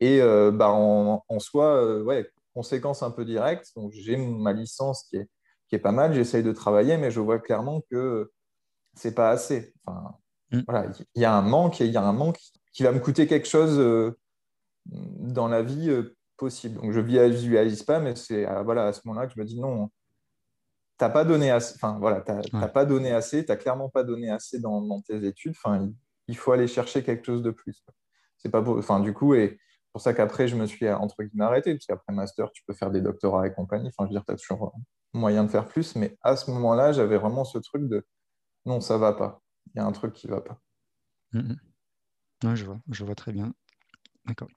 Et 0.00 0.20
euh, 0.22 0.50
bah, 0.50 0.70
en, 0.70 1.38
soi, 1.38 1.76
euh, 1.76 2.02
ouais, 2.02 2.28
conséquence 2.54 3.02
un 3.02 3.10
peu 3.10 3.24
directe. 3.24 3.70
Donc, 3.76 3.92
j'ai 3.92 4.16
ma 4.16 4.52
licence 4.52 5.04
qui 5.04 5.18
est, 5.18 5.28
qui 5.68 5.76
est 5.76 5.78
pas 5.78 5.92
mal. 5.92 6.14
J'essaye 6.14 6.42
de 6.42 6.52
travailler, 6.52 6.96
mais 6.96 7.10
je 7.10 7.20
vois 7.20 7.38
clairement 7.38 7.82
que 7.90 8.32
c'est 8.94 9.14
pas 9.14 9.30
assez. 9.30 9.74
Enfin, 9.84 10.16
mm. 10.56 10.64
voilà, 10.68 10.90
il 11.14 11.22
y 11.22 11.24
a 11.24 11.34
un 11.34 11.42
manque 11.42 11.80
et 11.80 11.86
il 11.86 11.92
y 11.92 11.96
a 11.96 12.02
un 12.02 12.12
manque 12.12 12.38
qui 12.72 12.82
va 12.82 12.92
me 12.92 13.00
coûter 13.00 13.26
quelque 13.26 13.48
chose 13.48 13.78
euh, 13.78 14.18
dans 14.86 15.48
la 15.48 15.62
vie 15.62 15.90
possible. 16.36 16.80
Donc 16.80 16.92
je 16.92 17.00
visualise 17.00 17.82
pas, 17.82 18.00
mais 18.00 18.16
c'est 18.16 18.44
à, 18.44 18.62
voilà, 18.62 18.86
à 18.86 18.92
ce 18.92 19.00
moment-là 19.04 19.26
que 19.26 19.34
je 19.34 19.40
me 19.40 19.44
dis 19.44 19.60
non, 19.60 19.90
t'as 20.98 21.10
pas 21.10 21.24
donné 21.24 21.50
assez, 21.50 21.74
enfin 21.76 21.98
voilà, 21.98 22.20
t'as 22.20 22.68
pas 22.68 22.84
donné 22.84 23.12
assez, 23.12 23.44
t'as 23.44 23.56
clairement 23.56 23.88
pas 23.88 24.04
donné 24.04 24.30
assez 24.30 24.60
dans, 24.60 25.00
tes 25.02 25.24
études. 25.26 25.54
Enfin, 25.56 25.90
il, 26.28 26.36
faut 26.36 26.52
aller 26.52 26.66
chercher 26.66 27.02
quelque 27.02 27.24
chose 27.26 27.42
de 27.42 27.50
plus. 27.50 27.84
C'est 28.38 28.50
pas 28.50 28.60
enfin 28.62 29.00
du 29.00 29.14
coup 29.14 29.34
et 29.34 29.58
pour 29.92 30.02
ça 30.02 30.12
qu'après 30.12 30.48
je 30.48 30.56
me 30.56 30.66
suis 30.66 30.88
entre 30.90 31.22
guillemets 31.22 31.44
arrêté 31.44 31.72
parce 31.74 31.86
qu'après 31.86 32.12
master 32.12 32.50
tu 32.52 32.62
peux 32.66 32.74
faire 32.74 32.90
des 32.90 33.00
doctorats 33.00 33.46
et 33.46 33.52
compagnie. 33.52 33.88
Enfin 33.88 34.04
je 34.04 34.08
veux 34.08 34.18
dire, 34.18 34.24
t'as 34.26 34.36
toujours 34.36 34.74
moyen 35.12 35.44
de 35.44 35.50
faire 35.50 35.66
plus, 35.66 35.96
mais 35.96 36.16
à 36.22 36.36
ce 36.36 36.50
moment-là 36.50 36.92
j'avais 36.92 37.16
vraiment 37.16 37.44
ce 37.44 37.58
truc 37.58 37.88
de 37.88 38.06
non 38.66 38.80
ça 38.80 38.98
va 38.98 39.12
pas. 39.12 39.40
Il 39.74 39.78
y 39.78 39.80
a 39.80 39.84
un 39.84 39.92
truc 39.92 40.12
qui 40.12 40.26
va 40.26 40.40
pas. 40.40 40.60
Mm, 41.32 41.54
mm. 42.44 42.54
je 42.54 42.64
vois, 42.64 42.80
je 42.90 43.04
vois 43.04 43.14
très 43.14 43.32
bien. 43.32 43.54
D'accord. 44.26 44.48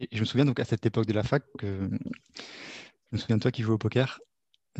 Et 0.00 0.08
je 0.12 0.20
me 0.20 0.24
souviens 0.24 0.44
donc 0.44 0.58
à 0.60 0.64
cette 0.64 0.84
époque 0.86 1.06
de 1.06 1.12
la 1.12 1.22
fac, 1.22 1.44
que, 1.58 1.88
je 2.36 3.16
me 3.16 3.18
souviens 3.18 3.36
de 3.36 3.42
toi 3.42 3.52
qui 3.52 3.62
jouais 3.62 3.74
au 3.74 3.78
poker. 3.78 4.20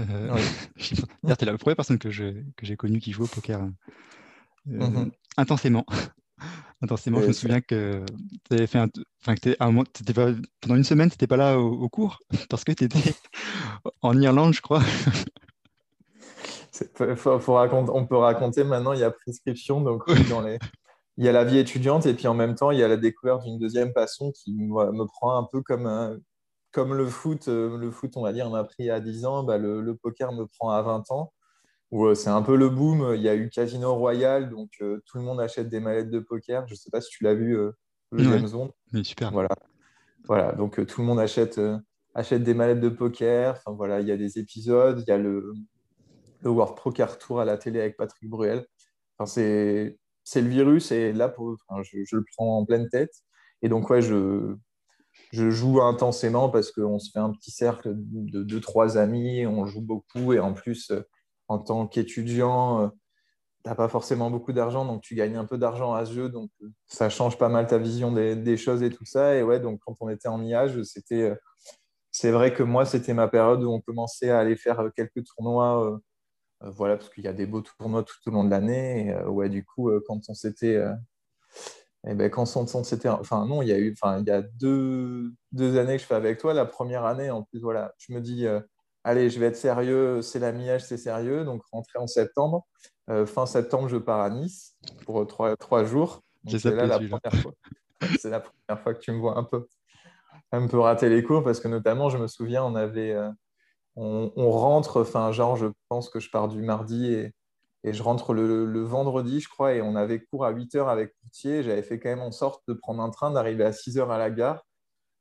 Euh, 0.01 0.37
tu 0.77 0.94
es 0.94 1.44
la 1.44 1.57
première 1.57 1.77
personne 1.77 1.99
que, 1.99 2.09
que 2.09 2.66
j'ai 2.66 2.77
connue 2.77 2.99
qui 2.99 3.12
jouait 3.12 3.27
au 3.27 3.29
poker 3.29 3.62
euh, 3.62 3.70
mm-hmm. 4.66 5.11
intensément. 5.37 5.87
intensément, 6.83 7.20
je 7.20 7.29
me 7.29 7.33
souviens 7.33 7.61
que 7.61 8.05
tu 8.44 8.55
avais 8.55 8.66
fait 8.66 8.79
un. 8.79 8.88
Enfin, 9.23 9.37
que 9.37 9.57
un 9.61 9.66
moment, 9.66 9.85
pas, 10.14 10.33
pendant 10.61 10.77
une 10.77 10.85
semaine, 10.85 11.09
tu 11.09 11.14
n'étais 11.14 11.27
pas 11.27 11.37
là 11.37 11.59
au, 11.59 11.88
cours 11.88 12.20
parce 12.51 12.64
que 12.64 12.73
tu 12.73 12.85
étais 12.85 13.14
en 14.03 14.20
Irlande, 14.20 14.55
je 14.55 14.61
crois. 14.61 14.83
Faut, 17.16 17.30
on 17.30 18.06
peut 18.06 18.16
raconter 18.16 18.64
maintenant, 18.64 18.92
il 18.92 19.00
y 19.00 19.04
a 19.04 19.10
prescription, 19.10 19.80
donc 19.80 20.02
dans 20.28 20.40
les, 20.40 20.58
il 21.16 21.24
y 21.24 21.28
a 21.28 21.32
la 21.32 21.44
vie 21.44 21.58
étudiante 21.58 22.06
et 22.06 22.14
puis 22.14 22.26
en 22.26 22.34
même 22.34 22.54
temps, 22.54 22.70
il 22.70 22.78
y 22.78 22.82
a 22.82 22.88
la 22.88 22.96
découverte 22.96 23.44
d'une 23.44 23.58
deuxième 23.58 23.92
passion 23.92 24.32
qui 24.32 24.52
me 24.52 25.04
prend 25.04 25.38
un 25.38 25.44
peu 25.44 25.62
comme, 25.62 26.20
comme 26.72 26.92
le 26.92 27.06
foot. 27.06 27.48
Euh, 27.48 27.78
le 27.78 27.90
foot, 27.90 28.16
on 28.16 28.22
va 28.22 28.32
dire, 28.32 28.50
m'a 28.50 28.64
pris 28.64 28.90
à 28.90 29.00
10 29.00 29.24
ans, 29.24 29.44
bah, 29.44 29.56
le, 29.56 29.94
poker 29.94 30.32
me 30.32 30.46
prend 30.46 30.70
à 30.70 30.82
20 30.82 31.10
ans. 31.12 31.32
Où 31.90 32.06
euh, 32.06 32.14
c'est 32.14 32.30
un 32.30 32.42
peu 32.42 32.56
le 32.56 32.68
boom. 32.68 33.14
Il 33.14 33.22
y 33.22 33.28
a 33.28 33.37
eu 33.37 33.48
Casino 33.48 33.94
Royal, 33.94 34.50
donc 34.50 34.70
euh, 34.82 35.00
tout 35.06 35.18
le 35.18 35.24
monde 35.24 35.40
achète 35.40 35.68
des 35.68 35.80
mallettes 35.80 36.10
de 36.10 36.18
poker. 36.18 36.66
Je 36.66 36.74
ne 36.74 36.76
sais 36.76 36.90
pas 36.90 37.00
si 37.00 37.10
tu 37.10 37.22
l'as 37.22 37.34
vu, 37.34 37.56
le 37.56 38.24
James 38.24 38.50
Bond. 38.50 38.72
Mais 38.92 39.04
super. 39.04 39.30
Voilà. 39.30 39.50
Voilà, 40.26 40.52
donc 40.52 40.84
tout 40.87 41.00
le 41.02 41.06
monde 41.06 41.20
achète, 41.20 41.60
achète 42.14 42.42
des 42.42 42.54
mallettes 42.54 42.80
de 42.80 42.88
poker. 42.88 43.52
Enfin, 43.52 43.76
voilà, 43.76 44.00
il 44.00 44.08
y 44.08 44.12
a 44.12 44.16
des 44.16 44.38
épisodes. 44.38 45.00
Il 45.06 45.08
y 45.08 45.12
a 45.12 45.18
le, 45.18 45.52
le 46.44 46.50
World 46.50 46.76
Poker 46.80 47.18
Tour 47.18 47.40
à 47.40 47.44
la 47.44 47.59
télé 47.59 47.80
avec 47.80 47.96
Patrick 47.96 48.28
Bruel. 48.28 48.66
C'est 49.24 49.96
le 50.37 50.48
virus 50.48 50.92
et 50.92 51.12
là, 51.12 51.28
pour, 51.28 51.57
je, 51.83 52.16
le 52.16 52.24
prends 52.37 52.59
en 52.59 52.64
pleine 52.64 52.88
tête. 52.88 53.14
Et 53.62 53.68
donc, 53.68 53.90
ouais, 53.90 54.02
je, 54.02 54.54
je 55.33 55.50
joue 55.50 55.80
intensément 55.83 56.50
parce 56.50 56.70
qu'on 56.70 56.98
se 56.98 57.11
fait 57.11 57.18
un 57.18 57.33
petit 57.33 57.50
cercle 57.50 57.92
de 57.94 58.42
deux, 58.42 58.61
trois 58.61 58.98
amis, 58.98 59.46
on 59.46 59.66
joue 59.66 59.83
beaucoup 59.83 60.33
et 60.33 60.38
en 60.38 60.52
plus, 60.52 60.92
en 61.48 61.59
tant 61.59 61.87
qu'étudiant, 61.87 62.83
euh, 62.83 62.88
tu 63.64 63.70
n'as 63.70 63.74
pas 63.74 63.88
forcément 63.88 64.30
beaucoup 64.30 64.52
d'argent, 64.52 64.85
donc 64.85 65.02
tu 65.02 65.14
gagnes 65.14 65.37
un 65.37 65.46
peu 65.46 65.57
d'argent 65.57 65.94
à 65.94 66.04
ce 66.04 66.12
jeu, 66.12 66.28
donc 66.28 66.50
ça 66.87 67.09
change 67.09 67.38
pas 67.38 67.48
mal 67.48 67.66
ta 67.66 67.78
vision 67.78 68.12
des, 68.12 68.57
choses 68.59 68.83
et 68.83 68.90
tout 68.90 69.07
ça. 69.07 69.37
Et 69.37 69.42
ouais, 69.42 69.61
donc 69.61 69.80
quand 69.85 69.94
on 70.00 70.11
était 70.11 70.28
en 70.28 70.42
IAGE, 70.42 70.83
c'était 70.83 71.35
c'est 72.11 72.30
vrai 72.30 72.52
que 72.54 72.62
moi, 72.62 72.85
c'était 72.87 73.14
ma 73.14 73.26
période 73.26 73.64
où 73.64 73.72
on 73.72 73.80
commençait 73.80 74.30
à 74.30 74.38
aller 74.38 74.57
faire 74.57 74.88
quelques 74.94 75.24
tournois. 75.24 75.98
Voilà, 76.64 76.96
parce 76.96 77.11
qu'il 77.11 77.24
y 77.24 77.29
a 77.29 77.33
des 77.33 77.46
beaux 77.46 77.61
tournois 77.61 78.03
tout 78.03 78.16
au 78.27 78.31
long 78.31 78.44
de 78.44 78.50
l'année. 78.50 79.14
ouais, 79.27 79.48
du 79.48 79.64
coup, 79.64 79.90
quand 80.07 80.20
on 80.29 80.35
s'était 80.35 80.83
eh 82.07 82.14
ben, 82.14 82.31
quand 82.31 82.44
son 82.44 82.66
c'était. 82.85 83.09
Enfin, 83.09 83.46
non, 83.46 83.62
il 83.62 83.68
y 83.68 83.72
a 83.72 83.79
eu. 83.79 83.92
Enfin, 83.92 84.18
il 84.20 84.27
y 84.27 84.31
a 84.31 84.42
deux, 84.42 85.33
deux, 85.53 85.79
années 85.79 85.96
que 85.96 86.03
je 86.03 86.07
fais 86.07 86.14
avec 86.14 86.38
toi. 86.38 86.53
La 86.53 86.66
première 86.66 87.05
année, 87.07 87.31
en 87.31 87.42
plus, 87.42 87.61
voilà, 87.61 87.94
je 87.96 88.12
me 88.12 88.20
dis, 88.20 88.46
euh, 88.46 88.61
allez, 89.05 89.31
je 89.31 89.40
vais 89.40 89.46
être 89.46 89.57
sérieux, 89.57 90.20
c'est 90.20 90.38
la 90.38 90.53
mi-âge, 90.53 90.85
c'est 90.85 90.98
sérieux. 90.98 91.44
Donc, 91.44 91.62
rentrer 91.72 91.98
en 91.98 92.07
septembre. 92.07 92.66
Euh, 93.09 93.24
fin 93.24 93.46
septembre, 93.46 93.88
je 93.88 93.96
pars 93.96 94.20
à 94.20 94.29
Nice 94.29 94.77
pour 95.07 95.27
trois, 95.27 95.57
trois 95.57 95.85
jours. 95.85 96.22
C'est 96.46 96.64
là 96.64 96.87
la 96.87 96.98
première 96.98 97.42
fois. 97.42 97.53
c'est 98.20 98.31
la 98.31 98.40
première 98.40 98.83
fois 98.83 98.94
que 98.94 99.00
tu 99.00 99.12
me 99.12 99.18
vois 99.18 99.38
un 99.38 99.44
peu, 99.44 99.66
un 100.53 100.66
peu 100.66 100.79
rater 100.79 101.09
les 101.09 101.22
cours 101.22 101.42
parce 101.42 101.59
que, 101.59 101.68
notamment, 101.68 102.11
je 102.11 102.18
me 102.18 102.27
souviens, 102.27 102.64
on 102.64 102.74
avait. 102.74 103.12
Euh, 103.12 103.31
on, 103.96 104.33
on, 104.37 104.50
rentre, 104.50 105.02
enfin, 105.02 105.33
genre, 105.33 105.57
je 105.57 105.66
pense 105.88 106.09
que 106.11 106.20
je 106.20 106.30
pars 106.30 106.48
du 106.48 106.62
mardi 106.62 107.12
et 107.12 107.35
et 107.85 107.92
je 107.92 108.02
rentre 108.02 108.33
le, 108.33 108.83
vendredi, 108.83 109.40
je 109.40 109.48
crois, 109.48 109.74
et 109.74 109.83
on 109.83 109.94
avait 109.94 110.18
cours 110.18 110.46
à 110.46 110.50
8 110.50 110.74
heures 110.74 110.88
avec 110.88 111.14
Pourtier. 111.20 111.62
J'avais 111.62 111.83
fait 111.83 112.00
quand 112.00 112.09
même 112.09 112.22
en 112.22 112.33
sorte 112.33 112.62
de 112.66 112.72
prendre 112.72 113.02
un 113.02 113.11
train, 113.11 113.30
d'arriver 113.30 113.62
à 113.62 113.72
6 113.72 113.98
heures 113.98 114.11
à 114.11 114.16
la 114.16 114.30
gare 114.30 114.64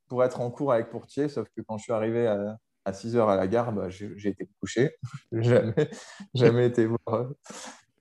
pour 0.07 0.23
être 0.23 0.39
en 0.39 0.49
cours 0.49 0.71
avec 0.71 0.89
Pourtier. 0.89 1.27
Sauf 1.27 1.49
que 1.49 1.61
quand 1.61 1.77
je 1.77 1.83
suis 1.83 1.91
arrivé 1.91 2.25
à, 2.25 2.93
6 2.93 3.17
heures 3.17 3.27
à 3.27 3.35
la 3.35 3.47
gare, 3.47 3.73
bah, 3.73 3.89
j'ai 3.89 4.29
été 4.29 4.49
couché. 4.61 4.95
jamais, 5.33 5.89
jamais 6.33 6.67
été 6.67 6.85
voir 6.85 6.99
euh, 7.09 7.33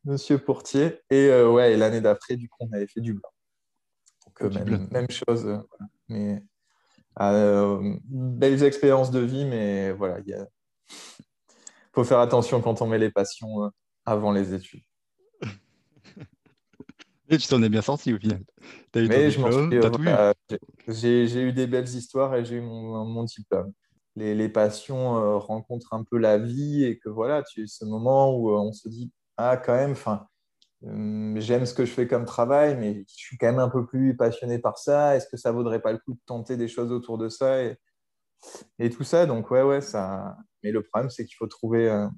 Monsieur 0.05 0.39
Pourtier. 0.39 1.01
Et 1.11 1.27
euh, 1.27 1.51
ouais, 1.51 1.77
l'année 1.77 2.01
d'après, 2.01 2.37
du 2.37 2.49
coup, 2.49 2.59
on 2.61 2.73
avait 2.73 2.87
fait 2.87 3.01
du 3.01 3.15
blanc. 3.15 3.31
Donc, 4.27 4.43
euh, 4.43 4.87
même, 4.93 5.11
chose. 5.11 5.61
mais 6.09 6.41
belles 7.19 8.63
expériences 8.63 9.11
de 9.11 9.19
vie, 9.19 9.45
mais 9.45 9.91
voilà, 9.91 10.21
il 10.25 10.47
faut 11.93 12.05
faire 12.05 12.21
attention 12.21 12.61
quand 12.61 12.83
on 12.83 12.87
met 12.87 12.99
les 12.99 13.11
passions 13.11 13.71
avant 14.05 14.33
les 14.33 14.55
études. 14.55 14.83
Et 17.29 17.39
tu 17.39 17.49
t'en 17.49 17.63
es 17.63 17.69
bien 17.69 17.83
sorti 17.83 18.13
au 18.13 18.19
final. 18.19 18.43
Mais 18.95 19.31
je 19.31 19.41
j'ai 20.87 21.43
eu 21.43 21.53
des 21.53 21.67
belles 21.67 21.89
histoires 21.89 22.35
et 22.35 22.45
j'ai 22.45 22.57
eu 22.57 22.61
mon, 22.61 23.25
diplôme. 23.25 23.73
Les, 24.17 24.35
les 24.35 24.49
passions 24.51 25.17
euh, 25.17 25.39
rencontrent 25.39 25.95
un 25.95 26.05
peu 26.05 26.19
la 26.19 26.37
vie 26.37 26.85
et 26.85 26.99
que 26.99 27.09
voilà, 27.09 27.43
tu 27.43 27.67
ce 27.67 27.87
moment 27.87 28.37
où 28.37 28.51
euh, 28.51 28.59
on 28.59 28.73
se 28.73 28.89
dit 28.89 29.11
ah 29.39 29.57
quand 29.57 29.75
même, 29.75 29.93
enfin 29.93 30.27
hum, 30.85 31.41
j'aime 31.41 31.65
ce 31.65 31.73
que 31.73 31.87
je 31.87 31.93
fais 31.93 32.07
comme 32.07 32.27
travail, 32.27 32.77
mais 32.77 33.05
je 33.09 33.15
suis 33.15 33.39
quand 33.39 33.47
même 33.47 33.59
un 33.59 33.71
peu 33.71 33.87
plus 33.87 34.15
passionné 34.17 34.59
par 34.59 34.77
ça. 34.79 35.17
Est-ce 35.17 35.29
que 35.29 35.39
ça 35.39 35.53
vaudrait 35.53 35.81
pas 35.81 35.93
le 35.93 35.99
coup 35.99 36.13
de 36.13 36.21
tenter 36.27 36.59
des 36.59 36.69
choses 36.69 36.93
autour 36.93 37.17
de 37.17 37.31
ça? 37.31 37.63
Et, 37.63 37.79
et 38.79 38.91
tout 38.91 39.05
ça 39.05 39.25
Donc 39.25 39.51
ouais 39.51 39.63
ouais 39.63 39.81
ça. 39.81 40.37
Mais 40.63 40.71
le 40.71 40.83
problème 40.83 41.11
c'est 41.11 41.25
qu'il 41.25 41.37
faut 41.37 41.47
trouver 41.47 41.89
euh, 41.89 42.09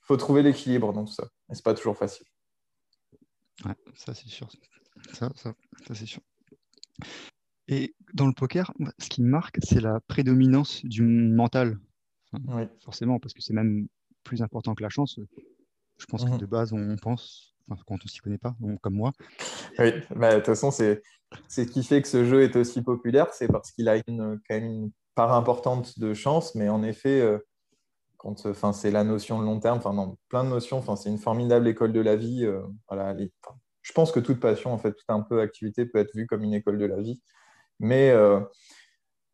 faut 0.00 0.16
trouver 0.16 0.42
l'équilibre 0.42 0.92
dans 0.92 1.04
tout 1.04 1.12
ça. 1.12 1.28
Et 1.50 1.54
c'est 1.54 1.64
pas 1.64 1.74
toujours 1.74 1.96
facile. 1.96 2.26
Ouais, 3.64 3.74
ça 3.94 4.14
c'est 4.14 4.28
sûr. 4.28 4.48
Ça, 5.12 5.30
ça, 5.34 5.54
ça 5.86 5.94
c'est 5.94 6.06
sûr. 6.06 6.22
Et 7.68 7.94
dans 8.14 8.26
le 8.26 8.32
poker, 8.32 8.72
ce 8.98 9.08
qui 9.08 9.22
me 9.22 9.28
marque, 9.28 9.58
c'est 9.62 9.80
la 9.80 10.00
prédominance 10.00 10.84
du 10.84 11.02
mental. 11.02 11.78
oui. 12.48 12.62
Forcément, 12.84 13.18
parce 13.18 13.34
que 13.34 13.42
c'est 13.42 13.54
même 13.54 13.88
plus 14.22 14.42
important 14.42 14.74
que 14.74 14.82
la 14.82 14.88
chance. 14.88 15.18
Je 15.98 16.06
pense 16.06 16.24
que 16.24 16.30
mhm. 16.30 16.38
de 16.38 16.46
base, 16.46 16.72
on 16.72 16.96
pense, 16.96 17.54
enfin, 17.68 17.82
quand 17.86 17.96
on 18.04 18.08
s'y 18.08 18.20
connaît 18.20 18.38
pas, 18.38 18.54
comme 18.82 18.94
moi. 18.94 19.12
Oui, 19.78 19.92
bah, 20.14 20.32
de 20.32 20.36
toute 20.36 20.46
façon, 20.46 20.70
c'est 20.70 21.02
ce 21.48 21.62
qui 21.62 21.82
fait 21.82 22.02
que 22.02 22.08
ce 22.08 22.24
jeu 22.24 22.42
est 22.42 22.54
aussi 22.56 22.82
populaire, 22.82 23.32
c'est 23.32 23.48
parce 23.48 23.72
qu'il 23.72 23.88
a 23.88 23.96
une, 24.06 24.40
quand 24.48 24.54
même 24.54 24.64
une 24.64 24.92
part 25.14 25.32
importante 25.32 25.98
de 25.98 26.14
chance, 26.14 26.54
mais 26.54 26.68
en 26.68 26.82
effet, 26.82 27.20
euh, 27.20 27.38
enfin, 28.26 28.72
c'est 28.72 28.90
la 28.90 29.04
notion 29.04 29.38
de 29.38 29.44
long 29.44 29.60
terme, 29.60 29.78
enfin, 29.78 30.14
plein 30.28 30.44
de 30.44 30.48
notions, 30.48 30.78
enfin, 30.78 30.96
c'est 30.96 31.10
une 31.10 31.18
formidable 31.18 31.68
école 31.68 31.92
de 31.92 32.00
la 32.00 32.16
vie. 32.16 32.44
Euh, 32.44 32.62
voilà, 32.88 33.16
je 33.82 33.92
pense 33.92 34.12
que 34.12 34.20
toute 34.20 34.40
passion, 34.40 34.72
en 34.72 34.78
fait, 34.78 34.92
toute 34.92 35.08
un 35.08 35.22
peu 35.22 35.40
activité 35.40 35.86
peut 35.86 35.98
être 35.98 36.14
vue 36.14 36.26
comme 36.26 36.42
une 36.42 36.54
école 36.54 36.78
de 36.78 36.86
la 36.86 37.00
vie. 37.00 37.22
Mais 37.80 38.10
euh, 38.10 38.40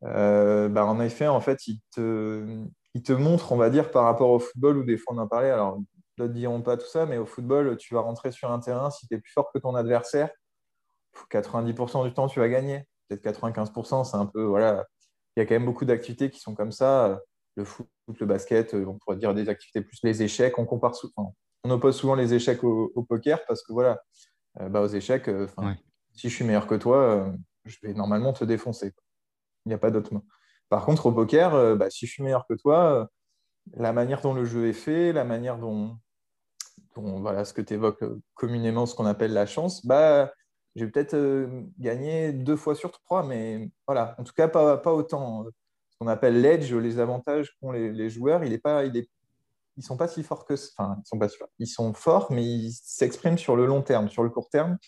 euh, 0.04 0.68
bah, 0.68 0.84
en 0.86 1.00
effet, 1.00 1.28
en 1.28 1.40
fait, 1.40 1.66
il 1.68 1.80
te, 1.94 2.64
il 2.94 3.02
te 3.02 3.12
montre, 3.12 3.52
on 3.52 3.56
va 3.56 3.70
dire, 3.70 3.90
par 3.90 4.04
rapport 4.04 4.30
au 4.30 4.38
football, 4.38 4.78
où 4.78 4.84
des 4.84 4.98
fois 4.98 5.14
on 5.14 5.18
en 5.18 5.28
parlait, 5.28 5.50
alors 5.50 5.78
d'autres 6.18 6.34
diront 6.34 6.62
pas 6.62 6.76
tout 6.76 6.86
ça, 6.86 7.06
mais 7.06 7.18
au 7.18 7.26
football, 7.26 7.76
tu 7.78 7.94
vas 7.94 8.00
rentrer 8.00 8.32
sur 8.32 8.50
un 8.50 8.60
terrain, 8.60 8.90
si 8.90 9.06
tu 9.08 9.14
es 9.14 9.18
plus 9.18 9.32
fort 9.32 9.50
que 9.52 9.58
ton 9.58 9.74
adversaire, 9.74 10.30
90% 11.30 12.04
du 12.04 12.14
temps, 12.14 12.28
tu 12.28 12.40
vas 12.40 12.48
gagner. 12.48 12.86
Peut-être 13.08 13.22
95%, 13.22 14.04
c'est 14.04 14.16
un 14.16 14.26
peu, 14.26 14.42
voilà, 14.42 14.86
il 15.36 15.40
y 15.40 15.42
a 15.42 15.46
quand 15.46 15.54
même 15.54 15.66
beaucoup 15.66 15.84
d'activités 15.84 16.30
qui 16.30 16.40
sont 16.40 16.54
comme 16.54 16.72
ça 16.72 17.20
le 17.56 17.64
foot, 17.64 17.88
le 18.18 18.26
basket, 18.26 18.74
euh, 18.74 18.84
on 18.86 18.98
pourrait 18.98 19.16
dire 19.16 19.34
des 19.34 19.48
activités 19.48 19.82
plus 19.82 19.98
les 20.02 20.22
échecs. 20.22 20.58
On 20.58 20.66
compare 20.66 20.94
souvent, 20.94 21.34
on 21.64 21.70
oppose 21.70 21.96
souvent 21.96 22.14
les 22.14 22.34
échecs 22.34 22.64
au, 22.64 23.02
poker 23.08 23.44
parce 23.46 23.62
que 23.62 23.72
voilà, 23.72 24.02
euh, 24.60 24.68
bah, 24.68 24.80
aux 24.80 24.88
échecs, 24.88 25.28
euh, 25.28 25.46
si 26.14 26.28
je 26.28 26.34
suis 26.34 26.44
meilleur 26.44 26.66
que 26.66 26.74
toi, 26.74 27.32
je 27.64 27.76
vais 27.82 27.94
normalement 27.94 28.32
te 28.32 28.44
défoncer. 28.44 28.92
Il 29.66 29.68
n'y 29.68 29.74
a 29.74 29.78
pas 29.78 29.90
d'autre 29.90 30.12
mot. 30.12 30.24
Par 30.68 30.84
contre, 30.84 31.06
au 31.06 31.12
poker, 31.12 31.76
bah, 31.76 31.90
si 31.90 32.06
je 32.06 32.12
suis 32.12 32.22
meilleur 32.22 32.46
que 32.46 32.54
toi, 32.54 33.08
la 33.74 33.92
manière 33.92 34.22
dont 34.22 34.34
le 34.34 34.44
jeu 34.44 34.68
est 34.68 34.72
fait, 34.72 35.12
la 35.12 35.24
manière 35.24 35.58
dont, 35.58 35.98
voilà, 36.96 37.44
ce 37.44 37.52
que 37.52 37.60
tu 37.60 37.74
évoques 37.74 38.04
communément, 38.34 38.86
ce 38.86 38.94
qu'on 38.94 39.06
appelle 39.06 39.32
la 39.32 39.46
chance, 39.46 39.86
bah, 39.86 40.32
j'ai 40.74 40.86
peut-être 40.86 41.16
gagné 41.78 42.32
deux 42.32 42.56
fois 42.56 42.74
sur 42.74 42.90
trois, 42.90 43.22
mais 43.22 43.70
voilà, 43.86 44.14
en 44.18 44.24
tout 44.24 44.32
cas, 44.32 44.48
pas, 44.48 44.78
pas 44.78 44.92
autant 44.92 45.44
qu'on 46.02 46.08
appelle 46.08 46.40
l'edge, 46.40 46.74
les 46.74 46.98
avantages 46.98 47.54
qu'ont 47.60 47.70
les, 47.70 48.10
joueurs, 48.10 48.42
il 48.42 48.52
est 48.52 48.58
pas, 48.58 48.84
il 48.84 48.96
est, 48.96 49.08
ils 49.76 49.84
sont 49.84 49.96
pas 49.96 50.08
si 50.08 50.24
forts 50.24 50.44
que, 50.44 50.54
enfin, 50.54 50.96
ils 50.98 51.08
sont 51.08 51.18
pas 51.18 51.28
ils 51.60 51.68
sont 51.68 51.94
forts, 51.94 52.32
mais 52.32 52.44
ils 52.44 52.72
s'expriment 52.72 53.38
sur 53.38 53.54
le 53.54 53.66
long 53.66 53.82
terme. 53.82 54.08
Sur 54.08 54.24
le 54.24 54.30
court 54.30 54.48
terme, 54.50 54.78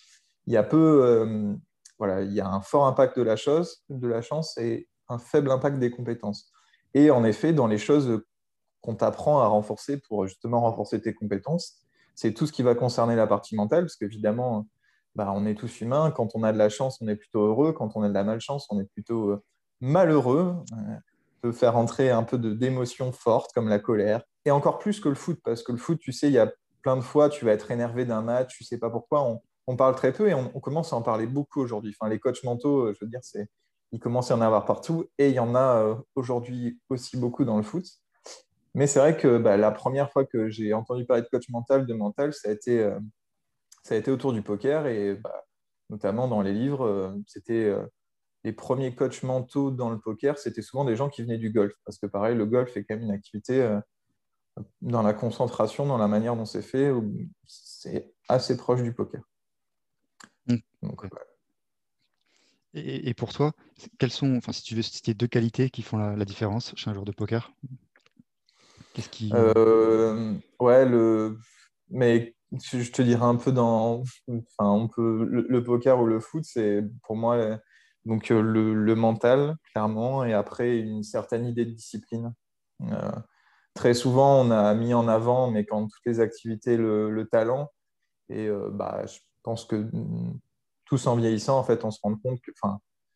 il 0.48 0.54
y 0.54 0.56
a 0.56 0.64
peu, 0.64 1.04
euh, 1.04 1.54
voilà, 1.98 2.22
il 2.22 2.32
y 2.32 2.40
a 2.40 2.48
un 2.48 2.60
fort 2.60 2.86
impact 2.86 3.16
de 3.16 3.22
la 3.22 3.36
chose, 3.36 3.84
de 3.90 4.08
la 4.08 4.22
chance 4.22 4.58
et 4.58 4.88
un 5.08 5.18
faible 5.18 5.52
impact 5.52 5.78
des 5.78 5.92
compétences. 5.92 6.50
Et 6.94 7.12
en 7.12 7.22
effet, 7.22 7.52
dans 7.52 7.68
les 7.68 7.78
choses 7.78 8.20
qu'on 8.80 8.96
t'apprend 8.96 9.40
à 9.40 9.46
renforcer 9.46 10.00
pour 10.00 10.26
justement 10.26 10.62
renforcer 10.62 11.00
tes 11.00 11.14
compétences, 11.14 11.80
c'est 12.16 12.34
tout 12.34 12.48
ce 12.48 12.52
qui 12.52 12.64
va 12.64 12.74
concerner 12.74 13.14
la 13.14 13.28
partie 13.28 13.54
mentale, 13.54 13.84
parce 13.84 13.96
qu'évidemment, 13.96 14.66
bah, 15.14 15.32
on 15.32 15.46
est 15.46 15.54
tous 15.54 15.80
humains. 15.80 16.10
Quand 16.10 16.34
on 16.34 16.42
a 16.42 16.52
de 16.52 16.58
la 16.58 16.70
chance, 16.70 17.00
on 17.00 17.06
est 17.06 17.14
plutôt 17.14 17.44
heureux. 17.46 17.72
Quand 17.72 17.92
on 17.94 18.02
a 18.02 18.08
de 18.08 18.14
la 18.14 18.24
malchance, 18.24 18.66
on 18.70 18.80
est 18.80 18.90
plutôt 18.92 19.30
euh, 19.30 19.44
malheureux 19.84 20.56
euh, 20.72 20.96
peut 21.42 21.52
faire 21.52 21.76
entrer 21.76 22.10
un 22.10 22.22
peu 22.22 22.38
d'émotions 22.38 23.12
fortes 23.12 23.52
comme 23.52 23.68
la 23.68 23.78
colère. 23.78 24.22
Et 24.46 24.50
encore 24.50 24.78
plus 24.78 24.98
que 24.98 25.10
le 25.10 25.14
foot, 25.14 25.38
parce 25.44 25.62
que 25.62 25.72
le 25.72 25.78
foot, 25.78 25.98
tu 26.00 26.10
sais, 26.10 26.28
il 26.28 26.32
y 26.32 26.38
a 26.38 26.50
plein 26.82 26.96
de 26.96 27.02
fois, 27.02 27.28
tu 27.28 27.44
vas 27.44 27.52
être 27.52 27.70
énervé 27.70 28.06
d'un 28.06 28.22
match, 28.22 28.56
tu 28.56 28.64
sais 28.64 28.78
pas 28.78 28.90
pourquoi. 28.90 29.40
On, 29.66 29.76
parle 29.76 29.94
très 29.94 30.12
peu 30.12 30.28
et 30.28 30.34
on, 30.34 30.48
commence 30.60 30.92
à 30.92 30.96
en 30.96 31.02
parler 31.02 31.26
beaucoup 31.26 31.60
aujourd'hui. 31.60 31.94
Enfin, 31.98 32.10
les 32.10 32.18
coachs 32.18 32.42
mentaux, 32.44 32.86
euh, 32.86 32.94
je 32.98 33.04
veux 33.04 33.10
dire, 33.10 33.20
c'est, 33.22 33.46
il 33.92 34.00
commence 34.00 34.30
à 34.30 34.36
en 34.36 34.40
avoir 34.40 34.64
partout 34.64 35.06
et 35.18 35.28
il 35.28 35.34
y 35.34 35.38
en 35.38 35.54
a 35.54 35.82
euh, 35.82 35.94
aujourd'hui 36.14 36.80
aussi 36.88 37.16
beaucoup 37.16 37.44
dans 37.44 37.56
le 37.56 37.62
foot. 37.62 37.84
Mais 38.74 38.86
c'est 38.86 38.98
vrai 38.98 39.16
que 39.16 39.38
bah, 39.38 39.56
la 39.56 39.70
première 39.70 40.10
fois 40.10 40.24
que 40.24 40.48
j'ai 40.48 40.72
entendu 40.74 41.04
parler 41.04 41.22
de 41.22 41.28
coach 41.28 41.48
mental, 41.48 41.86
de 41.86 41.94
mental, 41.94 42.32
ça 42.32 42.48
a 42.48 42.52
été, 42.52 42.90
ça 43.84 43.94
a 43.94 43.98
été 43.98 44.10
autour 44.10 44.32
du 44.32 44.42
poker 44.42 44.86
et 44.86 45.14
bah, 45.14 45.44
notamment 45.90 46.26
dans 46.26 46.42
les 46.42 46.52
livres, 46.52 47.14
c'était 47.28 47.72
les 48.44 48.52
premiers 48.52 48.94
coachs 48.94 49.22
mentaux 49.22 49.70
dans 49.70 49.90
le 49.90 49.98
poker, 49.98 50.38
c'était 50.38 50.62
souvent 50.62 50.84
des 50.84 50.96
gens 50.96 51.08
qui 51.08 51.22
venaient 51.22 51.38
du 51.38 51.50
golf. 51.50 51.72
Parce 51.84 51.98
que 51.98 52.06
pareil, 52.06 52.36
le 52.36 52.44
golf 52.44 52.76
est 52.76 52.84
quand 52.84 52.94
même 52.94 53.04
une 53.04 53.10
activité 53.10 53.62
euh, 53.62 53.80
dans 54.82 55.02
la 55.02 55.14
concentration, 55.14 55.86
dans 55.86 55.96
la 55.96 56.08
manière 56.08 56.36
dont 56.36 56.44
c'est 56.44 56.62
fait, 56.62 56.92
c'est 57.46 58.12
assez 58.28 58.56
proche 58.56 58.82
du 58.82 58.92
poker. 58.92 59.22
Mmh. 60.46 60.56
et, 62.74 63.14
pour 63.14 63.32
toi, 63.32 63.52
quelles 63.98 64.10
sont, 64.10 64.36
enfin, 64.36 64.52
si 64.52 64.62
tu 64.62 64.74
veux 64.74 64.82
citer 64.82 65.14
deux 65.14 65.26
qualités 65.26 65.70
qui 65.70 65.80
font 65.80 65.96
la, 65.96 66.24
différence 66.26 66.74
chez 66.76 66.90
un 66.90 66.92
joueur 66.92 67.06
de 67.06 67.12
poker? 67.12 67.50
Qu'est-ce 68.92 69.08
qui. 69.08 69.30
Euh, 69.32 70.34
ouais, 70.60 70.84
le. 70.84 71.38
Mais 71.88 72.34
je 72.52 72.90
te 72.90 73.00
dirais 73.00 73.24
un 73.24 73.36
peu 73.36 73.52
dans. 73.52 74.02
Enfin, 74.28 74.70
on 74.70 74.88
peut. 74.88 75.24
Le, 75.24 75.64
poker 75.64 75.98
ou 75.98 76.06
le 76.06 76.20
foot, 76.20 76.44
c'est 76.44 76.84
pour 77.02 77.16
moi 77.16 77.58
donc 78.04 78.30
euh, 78.30 78.40
le, 78.42 78.94
mental, 78.94 79.56
clairement, 79.72 80.24
et 80.24 80.34
après 80.34 80.78
une 80.78 81.02
certaine 81.02 81.46
idée 81.46 81.64
de 81.64 81.70
discipline. 81.70 82.34
Euh, 82.82 83.12
très 83.74 83.94
souvent, 83.94 84.40
on 84.40 84.50
a 84.50 84.74
mis 84.74 84.94
en 84.94 85.08
avant, 85.08 85.50
mais 85.50 85.64
quand 85.64 85.86
toutes 85.86 86.06
les 86.06 86.20
activités, 86.20 86.76
le, 86.76 87.28
talent. 87.30 87.70
Et 88.28 88.46
euh, 88.46 88.70
bah, 88.70 89.04
je 89.06 89.18
pense 89.42 89.64
que 89.64 89.76
mm, 89.76 90.38
tous 90.84 91.06
en 91.06 91.16
vieillissant, 91.16 91.58
en 91.58 91.64
fait, 91.64 91.84
on 91.84 91.90
se 91.90 92.00
rend 92.02 92.16
compte 92.16 92.40
que, 92.40 92.52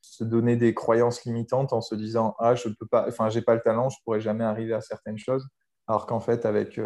se 0.01 0.25
donner 0.25 0.57
des 0.57 0.75
croyances 0.75 1.25
limitantes 1.25 1.73
en 1.73 1.81
se 1.81 1.95
disant 1.95 2.35
ah 2.39 2.55
je 2.55 2.69
peux 2.69 2.87
pas, 2.87 3.07
enfin 3.09 3.29
j'ai 3.29 3.43
pas 3.43 3.55
le 3.55 3.61
talent, 3.61 3.91
je 3.91 3.99
pourrais 4.05 4.21
jamais 4.21 4.45
arriver 4.45 4.73
à 4.73 4.81
certaines 4.81 5.19
choses, 5.19 5.47
alors 5.87 6.07
qu'en 6.07 6.21
fait 6.21 6.47
avec 6.47 6.81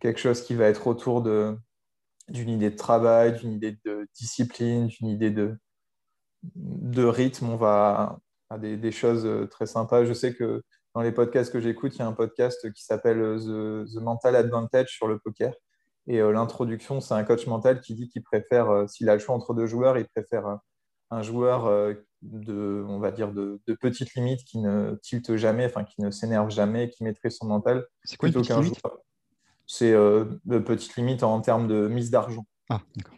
quelque 0.00 0.20
chose 0.20 0.42
qui 0.42 0.54
va 0.54 0.66
être 0.66 0.86
autour 0.86 1.22
d'une 1.22 1.58
idée 2.48 2.70
de 2.70 2.76
travail, 2.76 3.38
d'une 3.38 3.52
idée 3.52 3.78
de 3.84 4.06
discipline, 4.14 4.88
d'une 4.88 5.08
idée 5.08 5.30
de, 5.30 5.56
de 6.54 7.04
rythme, 7.04 7.48
on 7.48 7.56
va 7.56 8.18
à 8.48 8.58
des, 8.58 8.90
choses 8.90 9.28
très 9.50 9.66
sympas. 9.66 10.04
Je 10.04 10.12
sais 10.12 10.34
que 10.34 10.62
dans 10.94 11.02
les 11.02 11.12
podcasts 11.12 11.52
que 11.52 11.60
j'écoute, 11.60 11.94
il 11.94 11.98
y 12.00 12.02
a 12.02 12.06
un 12.06 12.12
podcast 12.12 12.72
qui 12.72 12.84
s'appelle 12.84 13.18
The, 13.38 14.00
Mental 14.00 14.34
Advantage 14.34 14.88
sur 14.88 15.06
le 15.06 15.18
poker. 15.18 15.54
Et 16.06 16.18
l'introduction, 16.18 17.00
c'est 17.00 17.14
un 17.14 17.22
coach 17.22 17.46
mental 17.46 17.80
qui 17.80 17.94
dit 17.94 18.08
qu'il 18.08 18.24
préfère, 18.24 18.88
s'il 18.88 19.08
a 19.08 19.14
le 19.14 19.20
choix 19.20 19.36
entre 19.36 19.54
deux 19.54 19.66
joueurs, 19.66 19.98
il 19.98 20.08
préfère 20.08 20.58
un 21.10 21.22
joueur 21.22 21.94
de, 22.22 22.84
on 22.88 22.98
va 22.98 23.12
dire, 23.12 23.32
de, 23.32 23.60
de 23.68 23.74
petite 23.74 24.14
limite 24.14 24.44
qui 24.44 24.58
ne 24.58 24.96
tilte 25.02 25.36
jamais, 25.36 25.66
enfin 25.66 25.84
qui 25.84 26.00
ne 26.00 26.10
s'énerve 26.10 26.50
jamais, 26.50 26.90
qui 26.90 27.04
maîtrise 27.04 27.36
son 27.36 27.46
mental. 27.46 27.86
C'est 28.02 28.16
quoi 28.16 28.28
une 28.28 28.34
petite 28.34 28.56
limite 28.56 28.82
C'est 29.68 29.92
de 29.92 30.58
petite 30.58 30.96
limite 30.96 31.22
en 31.22 31.40
termes 31.40 31.68
de 31.68 31.86
mise 31.86 32.10
d'argent. 32.10 32.46
Ah, 32.68 32.80
d'accord 32.96 33.14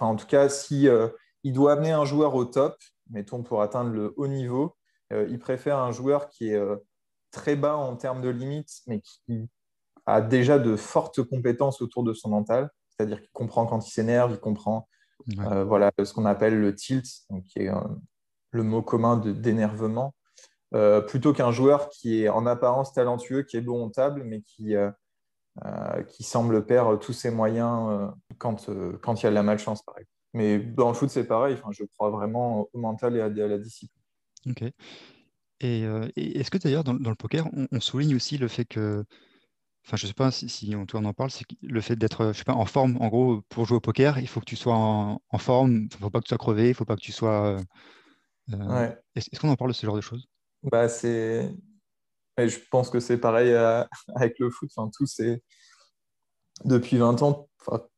en 0.00 0.16
tout 0.16 0.26
cas, 0.26 0.48
si 0.48 0.88
euh, 0.88 1.08
il 1.44 1.52
doit 1.52 1.72
amener 1.72 1.92
un 1.92 2.04
joueur 2.04 2.34
au 2.34 2.44
top, 2.44 2.76
mettons 3.10 3.42
pour 3.42 3.62
atteindre 3.62 3.90
le 3.90 4.14
haut 4.16 4.26
niveau, 4.26 4.76
euh, 5.12 5.26
il 5.30 5.38
préfère 5.38 5.78
un 5.78 5.92
joueur 5.92 6.28
qui 6.28 6.50
est 6.50 6.56
euh, 6.56 6.76
très 7.30 7.56
bas 7.56 7.76
en 7.76 7.96
termes 7.96 8.20
de 8.20 8.28
limites, 8.28 8.82
mais 8.86 9.00
qui 9.00 9.48
a 10.06 10.20
déjà 10.20 10.58
de 10.58 10.76
fortes 10.76 11.22
compétences 11.22 11.82
autour 11.82 12.02
de 12.04 12.14
son 12.14 12.30
mental, 12.30 12.70
c'est-à-dire 12.88 13.20
qu'il 13.20 13.30
comprend 13.32 13.66
quand 13.66 13.86
il 13.86 13.90
s'énerve, 13.90 14.32
il 14.32 14.40
comprend 14.40 14.88
voilà, 15.36 15.92
ce 16.02 16.12
qu'on 16.12 16.24
appelle 16.24 16.60
le 16.60 16.74
tilt, 16.74 17.06
qui 17.46 17.60
est 17.60 17.70
le 18.50 18.62
mot 18.64 18.82
commun 18.82 19.16
d'énervement, 19.16 20.16
plutôt 21.06 21.32
qu'un 21.32 21.52
joueur 21.52 21.90
qui 21.90 22.24
est 22.24 22.28
en 22.28 22.44
apparence 22.44 22.92
talentueux, 22.92 23.44
qui 23.44 23.56
est 23.56 23.60
bon 23.60 23.84
en 23.84 23.90
table, 23.90 24.24
mais 24.24 24.42
qui 24.42 24.74
euh, 25.66 26.02
qui 26.04 26.22
semble 26.22 26.64
perdre 26.64 26.98
tous 26.98 27.12
ses 27.12 27.30
moyens 27.30 27.90
euh, 27.90 28.08
quand, 28.38 28.70
euh, 28.70 28.98
quand 29.02 29.20
il 29.20 29.24
y 29.24 29.26
a 29.26 29.30
de 29.30 29.34
la 29.34 29.42
malchance, 29.42 29.82
par 29.82 29.96
exemple. 29.98 30.10
Mais 30.34 30.58
dans 30.58 30.88
le 30.88 30.94
foot, 30.94 31.10
c'est 31.10 31.24
pareil. 31.24 31.54
Enfin, 31.54 31.70
je 31.72 31.84
crois 31.84 32.10
vraiment 32.10 32.68
au 32.72 32.78
mental 32.78 33.16
et 33.16 33.20
à, 33.20 33.28
la 33.28 33.58
discipline. 33.58 34.02
Ok. 34.48 34.64
Et, 35.60 35.82
est-ce 36.16 36.50
que 36.50 36.58
d'ailleurs, 36.58 36.84
dans, 36.84 36.94
le 36.94 37.14
poker, 37.14 37.48
on, 37.70 37.80
souligne 37.80 38.16
aussi 38.16 38.38
le 38.38 38.48
fait 38.48 38.64
que. 38.64 39.04
Enfin, 39.84 39.96
je 39.96 40.04
ne 40.04 40.08
sais 40.08 40.14
pas 40.14 40.30
si, 40.30 40.74
on, 40.76 40.86
toi 40.86 41.00
on 41.00 41.04
en 41.04 41.12
parle, 41.12 41.30
c'est 41.30 41.44
le 41.60 41.80
fait 41.80 41.96
d'être, 41.96 42.32
pas, 42.44 42.54
en 42.54 42.66
forme. 42.66 42.96
En 43.00 43.08
gros, 43.08 43.42
pour 43.48 43.66
jouer 43.66 43.76
au 43.76 43.80
poker, 43.80 44.18
il 44.18 44.28
faut 44.28 44.40
que 44.40 44.44
tu 44.44 44.56
sois 44.56 44.74
en, 44.74 45.38
forme. 45.38 45.72
Il 45.72 45.84
ne 45.84 45.90
faut 45.90 46.10
pas 46.10 46.20
que 46.20 46.24
tu 46.24 46.30
sois 46.30 46.38
crevé. 46.38 46.66
Il 46.66 46.68
ne 46.68 46.74
faut 46.74 46.84
pas 46.84 46.96
que 46.96 47.00
tu 47.00 47.12
sois. 47.12 47.58
Est-ce 49.14 49.38
qu'on 49.38 49.50
en 49.50 49.56
parle 49.56 49.70
de 49.70 49.76
ce 49.76 49.86
genre 49.86 49.96
de 49.96 50.00
choses? 50.00 50.26
Bah, 50.62 50.88
c'est 50.88 51.52
et 52.38 52.48
je 52.48 52.60
pense 52.70 52.90
que 52.90 53.00
c'est 53.00 53.18
pareil 53.18 53.52
euh, 53.52 53.84
avec 54.14 54.38
le 54.38 54.50
foot. 54.50 54.70
Enfin, 54.74 54.90
tout 54.96 55.06
c'est 55.06 55.42
depuis 56.64 56.96
20 56.96 57.22
ans, 57.22 57.48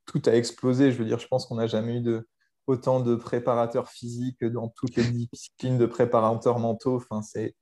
tout 0.07 0.23
a 0.27 0.33
explosé. 0.33 0.93
Je 0.93 0.99
veux 0.99 1.05
dire, 1.05 1.19
je 1.19 1.29
pense 1.29 1.47
qu'on 1.47 1.57
n'a 1.57 1.67
jamais 1.67 1.99
eu 1.99 2.21
autant 2.67 3.01
de 3.01 3.14
préparateurs 3.14 3.88
physiques 3.88 4.45
dans 4.45 4.69
toutes 4.69 4.97
les 4.97 5.05
disciplines 5.05 5.79
de 5.79 5.87
préparateurs 5.87 6.59
mentaux. 6.59 7.03
C'est, 7.23 7.55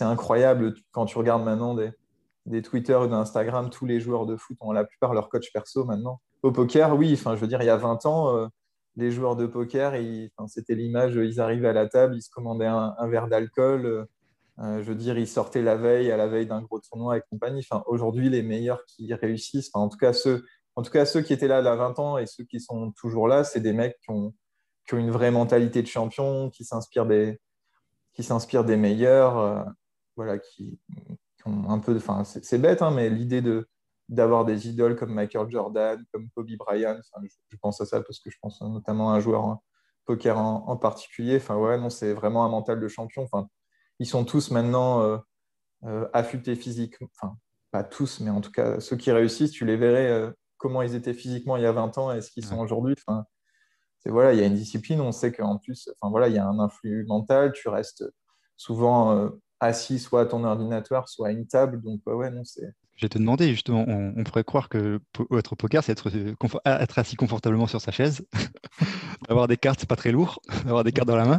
incroyable 0.00 0.74
quand 0.92 1.06
tu 1.06 1.18
regardes 1.18 1.44
maintenant 1.44 1.74
des, 1.74 2.62
Twitter 2.62 2.96
ou 2.96 3.06
d'Instagram, 3.06 3.70
tous 3.70 3.86
les 3.86 4.00
joueurs 4.00 4.26
de 4.26 4.36
foot 4.36 4.56
ont 4.60 4.72
la 4.72 4.84
plupart 4.84 5.14
leur 5.14 5.28
coach 5.28 5.52
perso 5.52 5.84
maintenant. 5.84 6.20
Au 6.42 6.52
poker, 6.52 6.96
oui, 6.96 7.16
je 7.16 7.28
veux 7.28 7.46
dire, 7.46 7.62
il 7.62 7.66
y 7.66 7.70
a 7.70 7.76
20 7.76 8.06
ans, 8.06 8.34
euh, 8.34 8.46
les 8.96 9.10
joueurs 9.10 9.36
de 9.36 9.46
poker, 9.46 9.94
c'était 10.48 10.74
l'image, 10.74 11.14
ils 11.14 11.40
arrivaient 11.40 11.68
à 11.68 11.72
la 11.72 11.86
table, 11.86 12.16
ils 12.16 12.22
se 12.22 12.30
commandaient 12.30 12.66
un, 12.66 13.08
verre 13.08 13.28
d'alcool. 13.28 13.86
Euh, 13.86 14.04
euh, 14.60 14.82
je 14.82 14.88
veux 14.88 14.94
dire, 14.94 15.16
ils 15.16 15.28
sortaient 15.28 15.62
la 15.62 15.76
veille, 15.76 16.10
à 16.10 16.16
la 16.16 16.26
veille 16.26 16.46
d'un 16.46 16.60
gros 16.60 16.80
tournoi 16.80 17.16
et 17.16 17.22
compagnie. 17.30 17.66
Aujourd'hui, 17.86 18.28
les 18.28 18.42
meilleurs 18.42 18.84
qui 18.86 19.12
réussissent, 19.14 19.70
en, 19.74 19.88
tout 19.88 19.96
cas 19.96 20.12
ceux, 20.12 20.44
en 20.76 20.82
tout 20.82 20.90
cas 20.90 21.04
ceux 21.06 21.22
qui 21.22 21.32
étaient 21.32 21.48
là 21.48 21.60
il 21.60 21.64
y 21.64 21.68
a 21.68 21.76
20 21.76 21.98
ans 21.98 22.18
et 22.18 22.26
ceux 22.26 22.44
qui 22.44 22.60
sont 22.60 22.92
toujours 22.92 23.28
là, 23.28 23.44
c'est 23.44 23.60
des 23.60 23.72
mecs 23.72 23.98
qui 24.00 24.10
ont, 24.10 24.34
une 24.92 25.10
vraie 25.12 25.30
mentalité 25.30 25.82
de 25.82 25.86
champion, 25.86 26.50
qui 26.50 26.64
s'inspirent 26.64 27.06
des, 27.06 27.40
qui 28.12 28.22
s'inspirent 28.22 28.64
des 28.64 28.76
meilleurs, 28.76 29.38
euh, 29.38 29.62
voilà, 30.16 30.38
qui, 30.38 30.80
ont 31.46 31.70
un 31.70 31.78
peu. 31.78 31.96
Enfin, 31.96 32.24
c'est 32.24 32.58
bête, 32.58 32.82
hein, 32.82 32.90
mais 32.90 33.08
l'idée 33.08 33.40
de 33.40 33.68
d'avoir 34.08 34.44
des 34.44 34.68
idoles 34.68 34.96
comme 34.96 35.14
Michael 35.14 35.48
Jordan, 35.48 36.04
comme 36.12 36.28
Kobe 36.30 36.50
Bryant, 36.58 36.98
je, 37.48 37.56
pense 37.58 37.80
à 37.80 37.86
ça 37.86 38.02
parce 38.02 38.18
que 38.18 38.28
je 38.28 38.36
pense 38.42 38.60
notamment 38.60 39.12
à 39.12 39.16
un 39.16 39.20
joueur 39.20 39.58
poker 40.04 40.36
en, 40.36 40.76
particulier. 40.76 41.36
Enfin, 41.36 41.56
ouais, 41.56 41.78
non, 41.78 41.90
c'est 41.90 42.12
vraiment 42.12 42.44
un 42.44 42.48
mental 42.48 42.80
de 42.80 42.88
champion. 42.88 43.22
Enfin, 43.22 43.48
ils 44.00 44.06
sont 44.06 44.24
tous 44.24 44.50
maintenant 44.50 45.00
euh, 45.02 45.18
euh, 45.84 46.08
affûtés 46.12 46.56
physiquement. 46.56 47.06
Enfin, 47.14 47.36
pas 47.70 47.84
tous, 47.84 48.18
mais 48.18 48.30
en 48.30 48.40
tout 48.40 48.50
cas, 48.50 48.80
ceux 48.80 48.96
qui 48.96 49.12
réussissent, 49.12 49.52
tu 49.52 49.64
les 49.64 49.76
verrais 49.76 50.32
comment 50.60 50.82
ils 50.82 50.94
étaient 50.94 51.14
physiquement 51.14 51.56
il 51.56 51.64
y 51.64 51.66
a 51.66 51.72
20 51.72 51.98
ans 51.98 52.12
et 52.12 52.20
ce 52.20 52.30
qu'ils 52.30 52.44
sont 52.44 52.58
aujourd'hui. 52.58 52.94
Enfin, 52.96 53.24
c'est 53.98 54.10
voilà, 54.10 54.32
il 54.32 54.38
y 54.38 54.42
a 54.42 54.46
une 54.46 54.54
discipline, 54.54 55.00
on 55.00 55.12
sait 55.12 55.32
qu'en 55.32 55.58
plus, 55.58 55.90
enfin 56.00 56.10
voilà, 56.10 56.28
il 56.28 56.34
y 56.34 56.38
a 56.38 56.46
un 56.46 56.60
influx 56.60 57.04
mental, 57.06 57.52
tu 57.52 57.68
restes 57.68 58.04
souvent 58.56 59.32
assis 59.60 59.98
soit 59.98 60.22
à 60.22 60.26
ton 60.26 60.42
ordinateur, 60.44 61.08
soit 61.08 61.28
à 61.28 61.30
une 61.30 61.46
table. 61.46 61.80
Donc, 61.82 62.00
ouais, 62.06 62.30
non, 62.30 62.44
c'est. 62.44 62.72
Je 62.96 63.06
vais 63.06 63.08
te 63.08 63.18
demander, 63.18 63.50
justement, 63.50 63.84
on, 63.86 64.24
pourrait 64.24 64.44
croire 64.44 64.68
que 64.68 65.00
être 65.34 65.54
au 65.54 65.56
poker, 65.56 65.82
c'est 65.82 65.92
être, 65.92 66.10
être, 66.66 66.98
assis 66.98 67.16
confortablement 67.16 67.66
sur 67.66 67.80
sa 67.80 67.92
chaise, 67.92 68.26
avoir 69.28 69.48
des 69.48 69.56
cartes, 69.56 69.80
c'est 69.80 69.88
pas 69.88 69.96
très 69.96 70.12
lourd, 70.12 70.40
avoir 70.66 70.84
des 70.84 70.92
cartes 70.92 71.08
dans 71.08 71.16
la 71.16 71.24
main. 71.24 71.38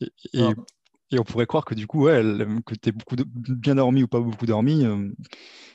et 0.00 0.10
et 0.32 0.42
on 1.18 1.24
pourrait 1.24 1.46
croire 1.46 1.64
que 1.64 1.74
du 1.74 1.86
coup, 1.86 2.04
ouais, 2.04 2.22
que 2.64 2.74
tu 2.74 2.88
es 2.90 2.92
beaucoup 2.92 3.16
bien 3.34 3.74
dormi 3.74 4.02
ou 4.02 4.08
pas 4.08 4.20
beaucoup 4.20 4.46
dormi, 4.46 4.84
euh, 4.84 5.08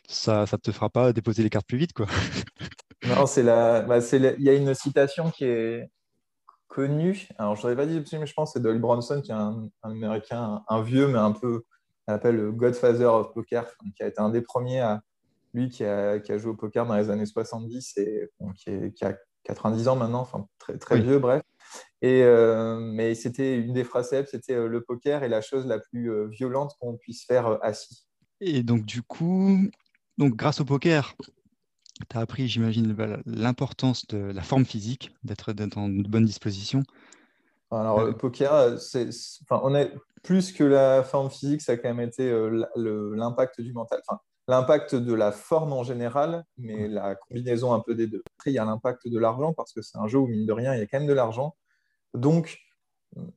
ça 0.07 0.45
ne 0.51 0.57
te 0.57 0.71
fera 0.71 0.89
pas 0.89 1.13
déposer 1.13 1.43
les 1.43 1.49
cartes 1.49 1.67
plus 1.67 1.77
vite. 1.77 1.93
Quoi. 1.93 2.07
non, 3.07 3.25
c'est 3.25 3.43
la, 3.43 3.81
bah, 3.81 3.99
il 4.13 4.41
y 4.43 4.49
a 4.49 4.53
une 4.53 4.73
citation 4.73 5.31
qui 5.31 5.45
est 5.45 5.89
connue. 6.67 7.27
Alors, 7.37 7.55
je 7.55 7.67
ne 7.67 7.73
pas 7.73 7.85
dit, 7.85 8.03
mais 8.13 8.25
je 8.25 8.33
pense 8.33 8.49
que 8.49 8.59
c'est 8.59 8.63
Doyle 8.63 8.79
Bronson, 8.79 9.21
qui 9.21 9.31
est 9.31 9.35
un, 9.35 9.69
américain, 9.83 10.63
un, 10.67 10.81
vieux, 10.81 11.07
mais 11.07 11.19
un 11.19 11.31
peu, 11.31 11.63
on 12.07 12.13
appelle 12.13 12.35
le 12.35 12.51
Godfather 12.51 13.05
of 13.05 13.33
Poker, 13.33 13.65
qui 13.95 14.03
a 14.03 14.07
été 14.07 14.19
un 14.19 14.29
des 14.29 14.41
premiers 14.41 14.81
à, 14.81 15.01
lui, 15.53 15.69
qui 15.69 15.83
a, 15.83 16.19
qui 16.19 16.31
a, 16.31 16.37
joué 16.37 16.51
au 16.51 16.55
poker 16.55 16.85
dans 16.85 16.95
les 16.95 17.09
années 17.09 17.25
70 17.25 17.97
et 17.97 18.29
qui, 18.55 18.93
qui, 18.93 19.05
a 19.05 19.15
90 19.43 19.87
ans 19.87 19.95
maintenant, 19.95 20.21
enfin 20.21 20.47
très, 20.59 20.77
très 20.77 20.99
vieux, 20.99 21.19
bref. 21.19 21.41
Et, 22.01 22.23
euh, 22.23 22.77
mais 22.79 23.15
c'était 23.15 23.57
une 23.57 23.73
des 23.73 23.83
phrases 23.83 24.09
c'était 24.29 24.53
euh, 24.53 24.67
le 24.67 24.81
poker 24.81 25.23
est 25.23 25.29
la 25.29 25.41
chose 25.41 25.65
la 25.65 25.79
plus 25.79 26.11
euh, 26.11 26.27
violente 26.27 26.75
qu'on 26.79 26.97
puisse 26.97 27.25
faire 27.25 27.57
assis. 27.63 28.05
Et 28.41 28.63
donc, 28.63 28.85
du 28.85 29.01
coup, 29.01 29.57
donc, 30.17 30.35
grâce 30.35 30.59
au 30.59 30.65
poker, 30.65 31.15
tu 32.09 32.17
as 32.17 32.19
appris, 32.19 32.47
j'imagine, 32.47 32.95
l'importance 33.25 34.05
de 34.07 34.17
la 34.17 34.41
forme 34.41 34.65
physique, 34.65 35.15
d'être 35.23 35.53
en 35.77 35.87
bonne 35.87 36.25
disposition. 36.25 36.83
Alors, 37.71 38.03
le 38.03 38.15
poker, 38.15 38.79
c'est, 38.79 39.09
enfin, 39.43 39.61
on 39.63 39.73
est 39.73 39.91
plus 40.21 40.51
que 40.51 40.63
la 40.63 41.03
forme 41.03 41.29
physique, 41.29 41.61
ça 41.61 41.73
a 41.73 41.77
quand 41.77 41.93
même 41.93 42.05
été 42.05 42.29
l'impact 42.75 43.61
du 43.61 43.73
mental. 43.73 44.01
Enfin, 44.07 44.19
l'impact 44.47 44.95
de 44.95 45.13
la 45.13 45.31
forme 45.31 45.73
en 45.73 45.83
général, 45.83 46.43
mais 46.57 46.87
la 46.87 47.15
combinaison 47.15 47.73
un 47.73 47.79
peu 47.79 47.95
des 47.95 48.07
deux. 48.07 48.21
Après, 48.37 48.51
il 48.51 48.53
y 48.53 48.59
a 48.59 48.65
l'impact 48.65 49.07
de 49.07 49.17
l'argent 49.17 49.53
parce 49.53 49.73
que 49.73 49.81
c'est 49.81 49.97
un 49.97 50.07
jeu 50.07 50.19
où, 50.19 50.27
mine 50.27 50.45
de 50.45 50.53
rien, 50.53 50.73
il 50.73 50.79
y 50.79 50.83
a 50.83 50.87
quand 50.87 50.99
même 50.99 51.07
de 51.07 51.13
l'argent. 51.13 51.55
Donc, 52.15 52.59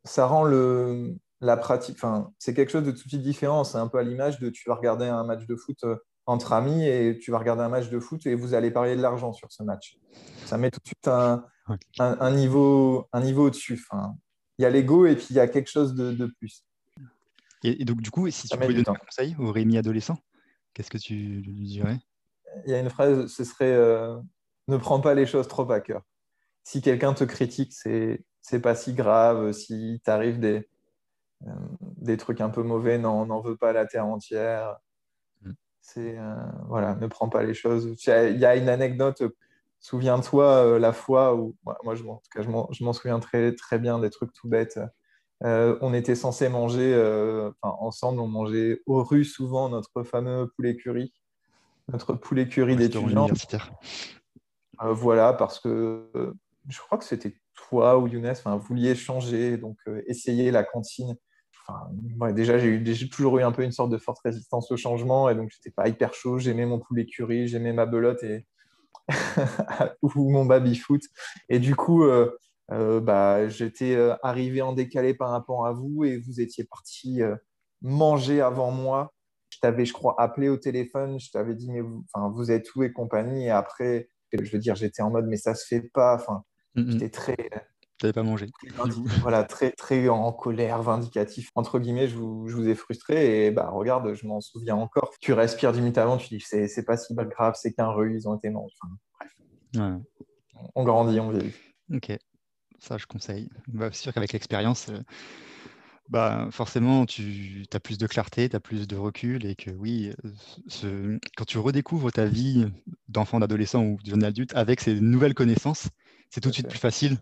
ça 0.05 0.27
rend 0.27 0.45
le, 0.45 1.17
la 1.41 1.57
pratique, 1.57 1.97
enfin, 1.97 2.33
c'est 2.39 2.55
quelque 2.55 2.71
chose 2.71 2.85
de 2.85 2.91
tout 2.91 3.05
de 3.05 3.09
suite 3.09 3.23
différent. 3.23 3.65
C'est 3.65 3.79
un 3.79 3.89
peu 3.89 3.99
à 3.99 4.03
l'image 4.03 4.39
de 4.41 4.51
tu 4.51 4.69
vas 4.69 4.75
regarder 4.75 5.07
un 5.07 5.25
match 5.25 5.47
de 5.47 5.57
foot 5.57 5.79
euh, 5.85 5.97
entre 6.27 6.53
amis 6.53 6.87
et 6.87 7.19
tu 7.19 7.31
vas 7.31 7.39
regarder 7.39 7.63
un 7.63 7.69
match 7.69 7.89
de 7.89 8.01
foot 8.01 8.27
et 8.27 8.35
vous 8.35 8.55
allez 8.55 8.71
parler 8.71 8.97
de 8.97 9.03
l'argent 9.03 9.33
sur 9.33 9.51
ce 9.53 9.63
match. 9.63 9.99
Ça 10.47 10.59
met 10.59 10.71
tout 10.71 10.81
de 10.81 10.87
suite 10.87 11.09
un, 11.09 11.45
un, 11.99 12.31
niveau, 12.33 13.07
un 13.13 13.21
niveau 13.21 13.47
au-dessus. 13.47 13.81
Enfin, 13.91 14.15
il 14.59 14.63
y 14.63 14.67
a 14.67 14.71
l'ego 14.71 15.07
et 15.07 15.15
puis 15.15 15.29
il 15.31 15.37
y 15.37 15.41
a 15.41 15.49
quelque 15.49 15.71
chose 15.71 15.95
de, 15.95 16.27
plus. 16.39 16.65
Et, 17.63 17.85
donc, 17.85 18.01
du 18.01 18.11
coup, 18.11 18.29
si 18.31 18.49
tu 18.49 18.57
pouvais 18.57 18.75
donner 18.75 18.89
un 18.89 18.95
conseil 18.95 19.37
au 19.39 19.53
Rémi 19.53 19.79
adolescent, 19.79 20.19
Qu'est-ce 20.79 20.91
que 20.91 20.99
tu 20.99 21.15
lui 21.15 21.67
dirais? 21.67 21.99
Il 22.65 22.71
y 22.71 22.75
a 22.75 22.79
une 22.79 22.89
phrase, 22.89 23.27
ce 23.27 23.43
serait 23.43 23.73
euh, 23.73 24.17
ne 24.69 24.77
prends 24.77 25.01
pas 25.01 25.15
les 25.15 25.27
choses 25.27 25.49
trop 25.49 25.69
à 25.73 25.81
cœur. 25.81 26.03
Si 26.63 26.81
quelqu'un 26.81 27.15
te 27.15 27.25
critique, 27.25 27.73
c'est 27.73 28.25
c'est 28.41 28.61
pas 28.61 28.75
si 28.75 28.95
grave. 28.95 29.53
Si 29.53 30.01
t'arrive 30.05 30.39
des 30.39 30.69
euh, 31.47 31.51
des 31.99 32.17
trucs 32.17 32.41
un 32.41 32.51
peu 32.51 32.63
mauvais, 32.63 32.99
n'en 32.99 33.41
veux 33.41 33.57
pas 33.57 33.73
la 33.73 33.87
terre 33.87 34.07
entière. 34.07 34.77
Mm. 35.43 35.53
C'est 35.81 36.19
euh, 36.19 36.35
voilà, 36.69 36.95
ne 36.97 37.07
prends 37.07 37.29
pas 37.29 37.43
les 37.43 37.55
choses. 37.55 37.95
Il 38.07 38.39
y 38.39 38.45
a 38.45 38.57
une 38.57 38.69
anecdote. 38.69 39.23
Souviens-toi 39.81 40.79
la 40.81 40.93
fois 40.93 41.37
où 41.37 41.55
moi, 41.85 41.95
je, 41.95 42.03
en 42.05 42.17
tout 42.17 42.31
cas, 42.35 42.43
je 42.43 42.85
m'en 42.85 42.93
souviens 42.93 43.21
très 43.21 43.55
très 43.55 43.79
bien 43.79 44.01
des 44.01 44.11
trucs 44.11 44.33
tout 44.33 44.49
bêtes. 44.49 44.81
Euh, 45.45 45.79
on 45.81 45.95
était 45.95 46.17
censé 46.17 46.49
manger, 46.49 46.93
euh, 46.95 47.51
ensemble, 47.63 48.21
on 48.21 48.27
mangeait 48.27 48.83
aux 48.87 49.05
rues 49.05 49.25
souvent 49.25 49.69
notre 49.69 50.03
fameux 50.03 50.49
poulet 50.57 50.77
curry, 50.77 51.13
notre 51.93 52.15
poulet 52.15 52.49
curry 52.49 52.75
d'étudiants. 52.75 53.29
Euh, 54.83 54.93
voilà, 54.93 55.33
parce 55.33 55.61
que 55.61 56.35
je 56.69 56.79
crois 56.81 56.99
que 56.99 57.05
c'était 57.05 57.35
toi 57.55 57.99
ou 57.99 58.07
Younes, 58.07 58.35
vous 58.45 58.59
vouliez 58.61 58.95
changer, 58.95 59.57
donc 59.59 59.79
essayer 60.07 60.51
la 60.51 60.65
cantine. 60.65 61.17
déjà, 62.33 62.59
j'ai 62.59 63.09
toujours 63.09 63.39
eu 63.39 63.43
un 63.43 63.53
peu 63.53 63.63
une 63.63 63.73
sorte 63.73 63.91
de 63.91 63.99
forte 63.99 64.21
résistance 64.25 64.71
au 64.71 64.77
changement, 64.77 65.29
et 65.29 65.35
donc 65.35 65.51
j'étais 65.51 65.71
pas 65.71 65.89
hyper 65.89 66.15
chaud. 66.15 66.39
J'aimais 66.39 66.67
mon 66.67 66.79
poulet 66.79 67.07
curry, 67.07 67.49
j'aimais 67.49 67.73
ma 67.73 67.87
belote 67.87 68.23
et 68.23 68.47
ou 70.03 70.31
mon 70.31 70.45
baby 70.45 70.77
foot. 70.77 71.03
Et 71.49 71.59
du 71.59 71.75
coup, 71.75 72.05
euh, 72.71 73.01
bah, 73.01 73.49
j'étais 73.49 73.95
euh, 73.95 74.15
arrivé 74.23 74.61
en 74.63 74.73
décalé 74.73 75.15
par 75.15 75.31
rapport 75.31 75.67
à 75.67 75.73
vous 75.73 76.05
et 76.05 76.19
vous 76.19 76.41
étiez 76.41 76.65
parti 76.65 77.23
euh, 77.23 77.37
manger 77.81 78.41
avant 78.41 78.71
moi. 78.71 79.15
je 79.51 79.59
t'avais, 79.61 79.87
je 79.87 79.93
crois, 79.93 80.15
appelé 80.19 80.49
au 80.49 80.59
téléphone, 80.59 81.19
je 81.19 81.31
t'avais 81.31 81.55
dit, 81.55 81.71
mais 81.71 81.81
vous, 81.81 82.05
enfin, 82.13 82.31
vous 82.31 82.51
êtes 82.51 82.75
où 82.75 82.83
et 82.83 82.93
compagnie? 82.93 83.47
Et 83.47 83.51
après, 83.51 84.09
je 84.33 84.51
veux 84.51 84.59
dire, 84.59 84.75
j'étais 84.77 85.03
en 85.03 85.11
mode, 85.11 85.27
mais 85.29 85.39
ça 85.39 85.55
se 85.55 85.67
fait 85.67 85.83
pas. 85.95 86.17
Enfin, 86.17 86.45
j'étais 86.87 87.11
très. 87.11 87.37
Tu 87.37 88.07
n'avais 88.07 88.13
pas 88.13 88.23
mangé. 88.23 88.47
voilà, 89.23 89.43
très, 89.43 89.73
très 89.73 90.09
en 90.09 90.33
colère, 90.33 90.83
vindicatif. 90.83 91.51
Entre 91.57 91.81
guillemets, 91.81 92.07
je 92.07 92.17
vous, 92.17 92.49
je 92.49 92.55
vous 92.55 92.69
ai 92.69 92.77
frustré. 92.77 93.47
Et 93.47 93.51
bah, 93.51 93.71
regarde, 93.71 94.15
je 94.15 94.27
m'en 94.27 94.41
souviens 94.41 94.77
encore. 94.77 95.13
Tu 95.21 95.33
respires 95.33 95.73
10 95.73 95.81
minutes 95.81 95.99
avant, 95.99 96.17
tu 96.17 96.29
dis, 96.29 96.41
c'est, 96.41 96.69
c'est 96.69 96.85
pas 96.85 96.97
si 96.97 97.13
grave, 97.15 97.55
c'est 97.61 97.73
qu'un 97.73 97.89
rue, 97.91 98.15
ils 98.15 98.29
ont 98.29 98.37
été 98.37 98.51
morts. 98.51 98.69
Enfin, 98.81 98.95
bref. 99.75 100.01
On 100.75 100.85
grandit, 100.85 101.19
on 101.21 101.31
vieillit. 101.31 101.53
Ok, 101.93 102.17
ça 102.79 102.99
je 102.99 103.07
conseille. 103.07 103.49
Bah, 103.67 103.89
c'est 103.93 104.03
sûr 104.03 104.13
qu'avec 104.13 104.33
l'expérience, 104.33 104.89
euh, 104.91 105.01
bah, 106.09 106.49
forcément, 106.51 107.05
tu 107.05 107.65
as 107.73 107.81
plus 107.81 107.99
de 107.99 108.07
clarté, 108.07 108.49
tu 108.49 108.57
as 108.57 108.61
plus 108.61 108.87
de 108.87 108.97
recul 108.97 109.45
et 109.45 109.55
que 109.55 109.71
oui, 109.71 110.13
ce, 110.69 111.19
quand 111.37 111.45
tu 111.45 111.59
redécouvres 111.59 112.13
ta 112.13 112.27
vie 112.27 112.67
d'enfant, 113.09 113.41
d'adolescent 113.41 113.85
ou 113.85 113.99
de 114.03 114.11
jeune 114.11 114.25
adulte 114.25 114.55
avec 114.55 114.81
ces 114.81 115.01
nouvelles 115.01 115.35
connaissances, 115.35 115.89
c'est 116.31 116.41
tout 116.41 116.49
de 116.49 116.55
suite 116.55 116.69
plus 116.69 116.79
facile. 116.79 117.19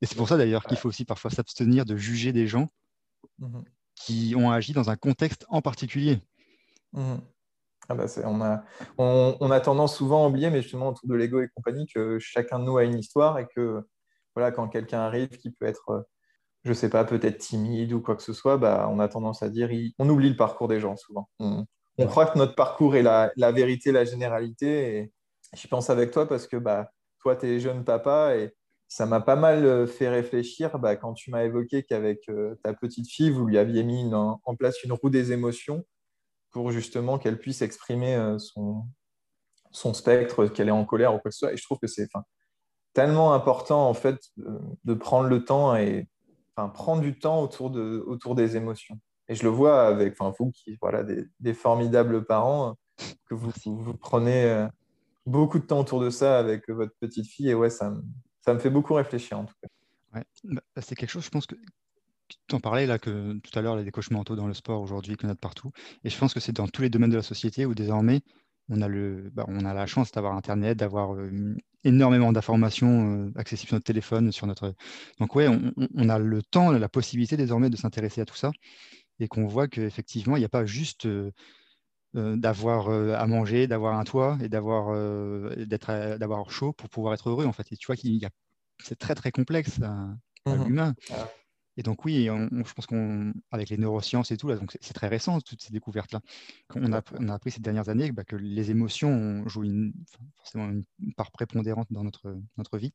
Et 0.00 0.06
c'est 0.06 0.16
pour 0.16 0.28
ça 0.28 0.36
d'ailleurs 0.36 0.64
qu'il 0.64 0.76
faut 0.76 0.88
aussi 0.88 1.04
parfois 1.04 1.30
s'abstenir 1.30 1.84
de 1.84 1.96
juger 1.96 2.32
des 2.32 2.46
gens 2.46 2.68
mmh 3.38 3.60
qui 3.96 4.32
ont 4.34 4.50
agi 4.50 4.72
dans 4.72 4.88
un 4.88 4.96
contexte 4.96 5.44
en 5.50 5.60
particulier. 5.60 6.20
Mmh 6.94 7.16
ah 7.90 7.94
bah 7.94 8.06
on, 8.24 8.40
a, 8.40 8.64
on, 8.98 9.50
a 9.50 9.60
tendance 9.60 9.96
souvent 9.96 10.24
à 10.24 10.28
oublier, 10.28 10.48
mais 10.48 10.62
justement 10.62 10.90
autour 10.90 11.08
de 11.08 11.14
l'ego 11.16 11.42
et 11.42 11.48
compagnie, 11.48 11.86
que 11.92 12.20
chacun 12.20 12.60
de 12.60 12.64
nous 12.64 12.76
a 12.76 12.84
une 12.84 12.96
histoire 12.96 13.38
et 13.40 13.48
que 13.48 13.84
voilà, 14.36 14.52
quand 14.52 14.68
quelqu'un 14.68 15.00
arrive 15.00 15.30
qui 15.30 15.50
peut 15.50 15.66
être 15.66 16.06
je 16.64 16.72
sais 16.72 16.90
pas, 16.90 17.04
peut-être 17.04 17.38
timide 17.38 17.92
ou 17.92 18.00
quoi 18.00 18.16
que 18.16 18.22
ce 18.22 18.32
soit, 18.32 18.58
bah, 18.58 18.88
on 18.90 18.98
a 19.00 19.08
tendance 19.08 19.42
à 19.42 19.48
dire, 19.48 19.70
on 19.98 20.08
oublie 20.08 20.28
le 20.28 20.36
parcours 20.36 20.68
des 20.68 20.80
gens 20.80 20.96
souvent. 20.96 21.28
On, 21.38 21.66
croit 22.06 22.26
que 22.26 22.38
notre 22.38 22.54
parcours 22.54 22.96
est 22.96 23.02
la, 23.02 23.52
vérité, 23.52 23.92
la 23.92 24.04
généralité. 24.04 24.96
Et 24.96 25.12
je 25.54 25.66
pense 25.68 25.90
avec 25.90 26.10
toi 26.10 26.28
parce 26.28 26.46
que 26.46 26.56
bah, 26.56 26.90
toi, 27.20 27.36
tu 27.36 27.46
es 27.46 27.60
jeune 27.60 27.84
papa 27.84 28.36
et 28.36 28.54
ça 28.90 29.06
m'a 29.06 29.20
pas 29.20 29.36
mal 29.36 29.64
euh, 29.64 29.86
fait 29.86 30.08
réfléchir 30.08 30.78
bah, 30.80 30.96
quand 30.96 31.14
tu 31.14 31.30
m'as 31.30 31.44
évoqué 31.44 31.84
qu'avec 31.84 32.28
euh, 32.28 32.56
ta 32.64 32.74
petite 32.74 33.08
fille, 33.08 33.30
vous 33.30 33.46
lui 33.46 33.56
aviez 33.56 33.84
mis 33.84 34.12
en 34.12 34.56
place 34.56 34.82
une 34.82 34.92
roue 34.92 35.10
des 35.10 35.30
émotions 35.32 35.84
pour 36.50 36.72
justement 36.72 37.16
qu'elle 37.16 37.38
puisse 37.38 37.62
exprimer 37.62 38.16
euh, 38.16 38.36
son, 38.38 39.94
spectre, 39.94 40.46
qu'elle 40.46 40.68
est 40.68 40.72
en 40.72 40.84
colère 40.84 41.14
ou 41.14 41.18
quoi 41.18 41.30
que 41.30 41.34
ce 41.34 41.38
soit. 41.38 41.52
Et 41.52 41.56
je 41.56 41.62
trouve 41.62 41.78
que 41.78 41.86
c'est 41.86 42.08
tellement 42.92 43.32
important 43.32 43.88
en 43.88 43.94
fait 43.94 44.18
de 44.36 44.94
prendre 44.94 45.28
le 45.28 45.44
temps 45.44 45.76
et 45.76 46.08
prendre 46.74 47.00
du 47.00 47.16
temps 47.16 47.40
autour, 47.42 47.70
de, 47.70 48.02
autour 48.06 48.34
des 48.34 48.56
émotions. 48.56 48.98
Et 49.28 49.36
je 49.36 49.44
le 49.44 49.50
vois 49.50 49.86
avec 49.86 50.16
vous 50.18 50.50
qui 50.50 50.76
voilà, 50.82 51.04
des, 51.04 51.54
formidables 51.54 52.24
parents, 52.24 52.74
que 53.26 53.34
vous, 53.34 53.52
vous, 53.64 53.94
prenez 53.94 54.66
beaucoup 55.30 55.58
de 55.58 55.64
temps 55.64 55.80
autour 55.80 56.00
de 56.00 56.10
ça 56.10 56.38
avec 56.38 56.68
votre 56.68 56.92
petite 57.00 57.26
fille. 57.26 57.50
Et 57.50 57.54
ouais, 57.54 57.70
ça, 57.70 57.94
ça 58.40 58.54
me 58.54 58.58
fait 58.58 58.70
beaucoup 58.70 58.94
réfléchir 58.94 59.38
en 59.38 59.44
tout 59.44 59.54
cas. 59.62 59.68
Ouais. 60.14 60.24
Bah, 60.44 60.82
c'est 60.82 60.94
quelque 60.94 61.10
chose, 61.10 61.24
je 61.24 61.30
pense 61.30 61.46
que 61.46 61.54
tu 62.48 62.54
en 62.54 62.60
parlais 62.60 62.86
là 62.86 62.98
que 62.98 63.38
tout 63.38 63.58
à 63.58 63.62
l'heure, 63.62 63.76
les 63.76 63.90
coachs 63.90 64.10
mentaux 64.10 64.36
dans 64.36 64.46
le 64.46 64.54
sport 64.54 64.80
aujourd'hui, 64.80 65.16
qu'on 65.16 65.28
a 65.28 65.34
de 65.34 65.38
partout. 65.38 65.72
Et 66.04 66.10
je 66.10 66.18
pense 66.18 66.34
que 66.34 66.40
c'est 66.40 66.52
dans 66.52 66.68
tous 66.68 66.82
les 66.82 66.90
domaines 66.90 67.10
de 67.10 67.16
la 67.16 67.22
société 67.22 67.66
où 67.66 67.74
désormais, 67.74 68.20
on 68.68 68.82
a, 68.82 68.88
le, 68.88 69.30
bah, 69.32 69.44
on 69.48 69.64
a 69.64 69.74
la 69.74 69.86
chance 69.86 70.12
d'avoir 70.12 70.34
Internet, 70.34 70.78
d'avoir 70.78 71.14
euh, 71.14 71.56
énormément 71.82 72.32
d'informations 72.32 73.26
euh, 73.26 73.32
accessibles 73.36 73.68
sur 73.68 73.76
notre 73.76 73.86
téléphone, 73.86 74.30
sur 74.30 74.46
notre. 74.46 74.74
Donc 75.18 75.34
ouais, 75.34 75.48
on, 75.48 76.08
a 76.08 76.18
le 76.18 76.42
temps, 76.42 76.70
la 76.70 76.88
possibilité 76.88 77.36
désormais 77.36 77.68
de 77.68 77.76
s'intéresser 77.76 78.20
à 78.20 78.24
tout 78.24 78.36
ça, 78.36 78.52
et 79.18 79.26
qu'on 79.26 79.46
voit 79.46 79.66
qu'effectivement, 79.66 80.36
il 80.36 80.40
n'y 80.40 80.44
a 80.44 80.50
pas 80.50 80.66
juste 80.66 81.06
euh, 81.06 81.32
d'avoir 82.14 82.88
à 82.90 83.26
manger, 83.26 83.66
d'avoir 83.66 83.98
un 83.98 84.04
toit 84.04 84.36
et 84.42 84.48
d'avoir 84.48 84.94
d'être 85.56 86.18
d'avoir 86.18 86.50
chaud 86.50 86.72
pour 86.72 86.88
pouvoir 86.88 87.14
être 87.14 87.30
heureux 87.30 87.46
en 87.46 87.52
fait. 87.52 87.70
Et 87.72 87.76
tu 87.76 87.86
vois 87.86 87.96
qu'il 87.96 88.20
c'est 88.82 88.98
très 88.98 89.14
très 89.14 89.30
complexe 89.30 89.80
à, 89.82 90.16
mmh 90.46 90.64
l'humain. 90.64 90.94
Et 91.76 91.82
donc 91.82 92.04
oui, 92.04 92.26
je 92.26 92.72
pense 92.74 92.86
qu'avec 92.86 93.70
les 93.70 93.78
neurosciences 93.78 94.30
et 94.32 94.36
tout, 94.36 94.48
là, 94.48 94.56
donc 94.56 94.76
c'est 94.80 94.92
très 94.92 95.08
récent 95.08 95.40
toutes 95.40 95.62
ces 95.62 95.72
découvertes-là. 95.72 96.20
On 96.74 96.92
a, 96.92 97.00
on 97.18 97.28
a 97.28 97.34
appris 97.34 97.52
ces 97.52 97.60
dernières 97.60 97.88
années 97.88 98.12
bah, 98.12 98.24
que 98.24 98.36
les 98.36 98.70
émotions 98.70 99.46
jouent 99.48 99.64
une, 99.64 99.92
forcément 100.36 100.68
une 100.68 101.14
part 101.14 101.30
prépondérante 101.30 101.86
dans 101.90 102.04
notre, 102.04 102.36
notre 102.58 102.76
vie. 102.76 102.92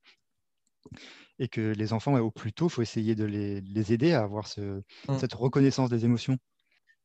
Et 1.40 1.48
que 1.48 1.72
les 1.72 1.94
enfants, 1.94 2.16
au 2.20 2.30
plus 2.30 2.54
tôt, 2.54 2.68
il 2.68 2.70
faut 2.70 2.82
essayer 2.84 3.16
de 3.16 3.24
les, 3.24 3.62
les, 3.62 3.92
aider 3.92 4.14
à 4.14 4.22
avoir 4.22 4.48
ce, 4.48 4.84
mmh. 5.10 5.18
cette 5.18 5.34
reconnaissance 5.34 5.90
des 5.90 6.06
émotions. 6.06 6.38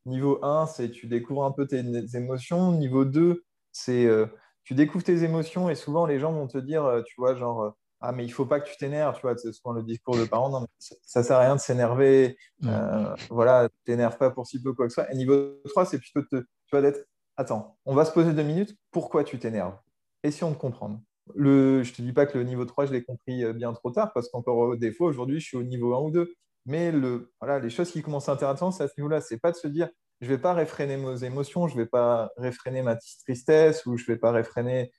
Niveau 0.05 0.43
1, 0.43 0.65
c'est 0.67 0.89
tu 0.91 1.07
découvres 1.07 1.45
un 1.45 1.51
peu 1.51 1.67
tes 1.67 1.83
émotions. 2.15 2.71
Niveau 2.71 3.05
2, 3.05 3.43
c'est 3.71 4.05
euh, 4.05 4.25
tu 4.63 4.73
découvres 4.73 5.03
tes 5.03 5.23
émotions 5.23 5.69
et 5.69 5.75
souvent 5.75 6.05
les 6.05 6.19
gens 6.19 6.31
vont 6.31 6.47
te 6.47 6.57
dire, 6.57 6.85
euh, 6.85 7.01
tu 7.03 7.15
vois, 7.17 7.35
genre, 7.35 7.63
euh, 7.63 7.69
ah 7.99 8.11
mais 8.11 8.25
il 8.25 8.29
faut 8.29 8.45
pas 8.45 8.59
que 8.59 8.69
tu 8.69 8.77
t'énerves, 8.77 9.15
tu 9.15 9.21
vois, 9.21 9.37
c'est 9.37 9.51
souvent 9.51 9.73
le 9.73 9.83
discours 9.83 10.17
de 10.17 10.25
parents, 10.25 10.49
non, 10.49 10.61
mais 10.61 10.67
ça, 10.79 11.21
ne 11.21 11.25
sert 11.25 11.37
à 11.37 11.41
rien 11.41 11.55
de 11.55 11.61
s'énerver, 11.61 12.37
euh, 12.65 13.15
voilà, 13.29 13.69
t'énerve 13.85 14.17
pas 14.17 14.31
pour 14.31 14.47
si 14.47 14.61
peu 14.61 14.73
quoi 14.73 14.85
que 14.87 14.93
ce 14.93 15.01
soit. 15.01 15.11
Et 15.11 15.15
niveau 15.15 15.55
3, 15.65 15.85
c'est 15.85 15.99
plutôt 15.99 16.21
tu 16.23 16.45
vois, 16.71 16.81
d'être, 16.81 17.05
attends, 17.37 17.77
on 17.85 17.95
va 17.95 18.05
se 18.05 18.11
poser 18.11 18.33
deux 18.33 18.43
minutes, 18.43 18.75
pourquoi 18.91 19.23
tu 19.23 19.39
t'énerves? 19.39 19.77
Essayons 20.23 20.51
de 20.51 20.57
comprendre. 20.57 20.99
Le, 21.35 21.83
je 21.83 21.93
te 21.93 22.01
dis 22.01 22.13
pas 22.13 22.25
que 22.25 22.37
le 22.37 22.43
niveau 22.43 22.65
3, 22.65 22.85
je 22.85 22.93
l'ai 22.93 23.03
compris 23.03 23.43
bien 23.53 23.73
trop 23.73 23.91
tard, 23.91 24.11
parce 24.13 24.29
qu'encore 24.29 24.77
des 24.77 24.91
fois, 24.91 25.07
aujourd'hui, 25.07 25.39
je 25.39 25.45
suis 25.47 25.57
au 25.57 25.63
niveau 25.63 25.95
1 25.95 25.99
ou 26.01 26.11
2. 26.11 26.33
Mais 26.65 26.93
voilà, 27.39 27.59
les 27.59 27.69
choses 27.69 27.91
qui 27.91 28.01
commencent 28.01 28.29
à 28.29 28.33
intéressantes, 28.33 28.73
c'est 28.73 28.83
à 28.83 28.87
ce 28.87 28.93
niveau-là, 28.97 29.21
c'est 29.21 29.39
pas 29.39 29.51
de 29.51 29.57
se 29.57 29.67
dire, 29.67 29.89
je 30.21 30.27
vais 30.27 30.37
pas 30.37 30.53
réfréner 30.53 30.97
mes 30.97 31.23
émotions, 31.23 31.67
je 31.67 31.75
vais 31.75 31.87
pas 31.87 32.31
réfréner 32.37 32.81
ma 32.83 32.95
tristesse, 32.95 33.85
ou 33.85 33.97
je 33.97 34.05
vais 34.05 34.17
pas 34.17 34.31
réfréner 34.31 34.91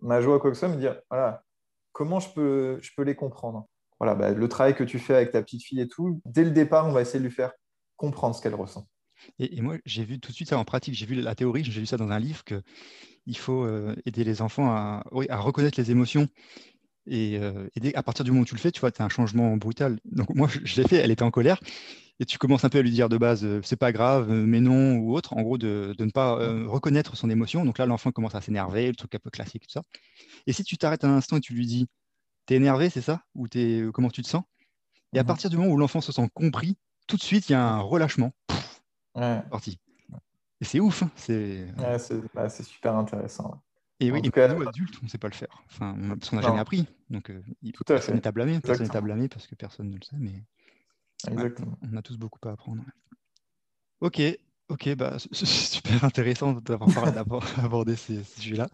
ma 0.00 0.20
joie, 0.20 0.38
quoi 0.38 0.50
que 0.50 0.54
ce 0.54 0.60
soit, 0.60 0.68
me 0.68 0.76
dire, 0.76 1.00
voilà, 1.10 1.42
comment 1.92 2.20
je 2.20 2.32
peux, 2.32 2.78
je 2.80 2.90
peux 2.96 3.02
les 3.02 3.16
comprendre? 3.16 3.66
Voilà, 3.98 4.14
bah, 4.14 4.30
le 4.30 4.48
travail 4.48 4.74
que 4.74 4.84
tu 4.84 4.98
fais 4.98 5.14
avec 5.14 5.32
ta 5.32 5.42
petite 5.42 5.62
fille 5.62 5.80
et 5.80 5.88
tout, 5.88 6.20
dès 6.24 6.44
le 6.44 6.50
départ, 6.50 6.86
on 6.86 6.92
va 6.92 7.02
essayer 7.02 7.18
de 7.18 7.24
lui 7.24 7.34
faire 7.34 7.52
comprendre 7.96 8.34
ce 8.34 8.42
qu'elle 8.42 8.54
ressent. 8.54 8.86
Et, 9.38 9.60
moi, 9.60 9.76
j'ai 9.84 10.04
vu 10.04 10.18
tout 10.18 10.30
de 10.30 10.34
suite 10.34 10.48
ça 10.48 10.58
en 10.58 10.64
pratique. 10.64 10.94
J'ai 10.94 11.04
vu 11.04 11.14
la 11.14 11.34
théorie, 11.34 11.64
j'ai 11.64 11.80
vu 11.80 11.86
ça 11.86 11.98
dans 11.98 12.08
un 12.08 12.18
livre 12.18 12.42
qu'il 12.44 13.36
faut 13.36 13.64
euh, 13.64 13.94
aider 14.06 14.24
les 14.24 14.40
enfants 14.40 14.70
à, 14.70 15.02
reconnaître 15.12 15.78
les 15.78 15.90
émotions. 15.90 16.28
Et, 17.06 17.38
euh, 17.38 17.68
à 17.94 18.02
partir 18.02 18.24
du 18.24 18.30
moment 18.30 18.42
où 18.42 18.46
tu 18.46 18.54
le 18.54 18.60
fais, 18.60 18.72
tu 18.72 18.80
vois, 18.80 18.90
tu 18.90 19.02
as 19.02 19.04
un 19.04 19.08
changement 19.08 19.56
brutal. 19.56 19.98
Donc 20.04 20.34
moi, 20.34 20.48
je 20.64 20.80
l'ai 20.80 20.86
fait, 20.86 20.96
elle 20.96 21.10
était 21.10 21.22
en 21.22 21.30
colère. 21.30 21.60
Et 22.18 22.26
tu 22.26 22.36
commences 22.36 22.64
un 22.64 22.68
peu 22.68 22.78
à 22.78 22.82
lui 22.82 22.90
dire 22.90 23.08
de 23.08 23.16
base, 23.16 23.44
euh, 23.44 23.60
c'est 23.64 23.76
pas 23.76 23.92
grave, 23.92 24.30
mais 24.30 24.60
non, 24.60 24.96
ou 24.96 25.14
autre, 25.14 25.32
en 25.32 25.42
gros, 25.42 25.56
de, 25.56 25.94
de 25.96 26.04
ne 26.04 26.10
pas 26.10 26.34
reconnaître 26.66 27.16
son 27.16 27.30
émotion. 27.30 27.64
Donc 27.64 27.78
là, 27.78 27.86
l'enfant 27.86 28.12
commence 28.12 28.34
à 28.34 28.40
s'énerver, 28.40 28.88
le 28.88 28.94
truc 28.94 29.14
un 29.14 29.18
peu 29.18 29.30
classique, 29.30 29.62
tout 29.62 29.72
ça. 29.72 29.82
Et 30.46 30.52
si 30.52 30.62
tu 30.62 30.76
t'arrêtes 30.76 31.04
un 31.04 31.16
instant 31.16 31.38
et 31.38 31.40
tu 31.40 31.54
lui 31.54 31.66
dis, 31.66 31.86
t'es 32.46 32.56
énervé, 32.56 32.90
c'est 32.90 33.00
ça? 33.00 33.22
Ou 33.34 33.46
es, 33.54 33.80
euh, 33.80 33.92
comment 33.92 34.10
tu 34.10 34.22
te 34.22 34.28
sens? 34.28 34.42
Et 35.12 35.18
à 35.18 35.22
mhm. 35.22 35.26
partir 35.26 35.50
du 35.50 35.56
moment 35.56 35.70
où 35.70 35.76
l'enfant 35.76 36.00
se 36.00 36.12
sent 36.12 36.28
compris, 36.34 36.76
tout 37.06 37.16
de 37.16 37.22
suite, 37.22 37.48
il 37.48 37.52
y 37.52 37.54
a 37.54 37.64
un 37.64 37.80
relâchement. 37.80 38.32
Parti. 39.50 39.78
Et 40.60 40.64
c'est 40.64 40.80
ouf. 40.80 41.02
Hein, 41.02 41.10
bah, 42.34 42.48
c'est 42.48 42.62
super 42.62 42.96
intéressant. 42.96 43.62
Et 44.00 44.10
oui, 44.10 44.20
et 44.24 44.30
cas, 44.30 44.48
nous, 44.48 44.66
adultes, 44.66 44.94
on 45.02 45.04
ne 45.04 45.10
sait 45.10 45.18
pas 45.18 45.28
le 45.28 45.34
faire. 45.34 45.62
Enfin, 45.66 45.94
on 45.98 46.16
parce 46.16 46.30
qu'on 46.30 46.36
n'a 46.36 46.42
jamais 46.42 46.58
appris. 46.58 46.86
Donc, 47.10 47.30
euh, 47.30 47.42
personne 47.86 48.14
n'est 48.14 48.26
à 48.26 48.32
blâmer. 48.32 48.58
Personne 48.60 48.86
n'est 48.86 48.96
à 48.96 49.00
blâmer 49.00 49.28
parce 49.28 49.46
que 49.46 49.54
personne 49.54 49.90
ne 49.90 49.96
le 49.96 50.02
sait. 50.02 50.16
Mais 50.18 50.42
on 51.28 51.96
a 51.96 52.02
tous 52.02 52.16
beaucoup 52.16 52.40
à 52.48 52.52
apprendre. 52.52 52.82
Ok, 54.00 54.22
Ok, 54.70 54.94
bah, 54.94 55.16
c'est 55.32 55.46
super 55.46 56.04
intéressant 56.04 56.52
d'avoir 56.52 56.88
abordé 57.58 57.96
ces, 57.96 58.22
ces 58.22 58.40
sujets-là. 58.40 58.68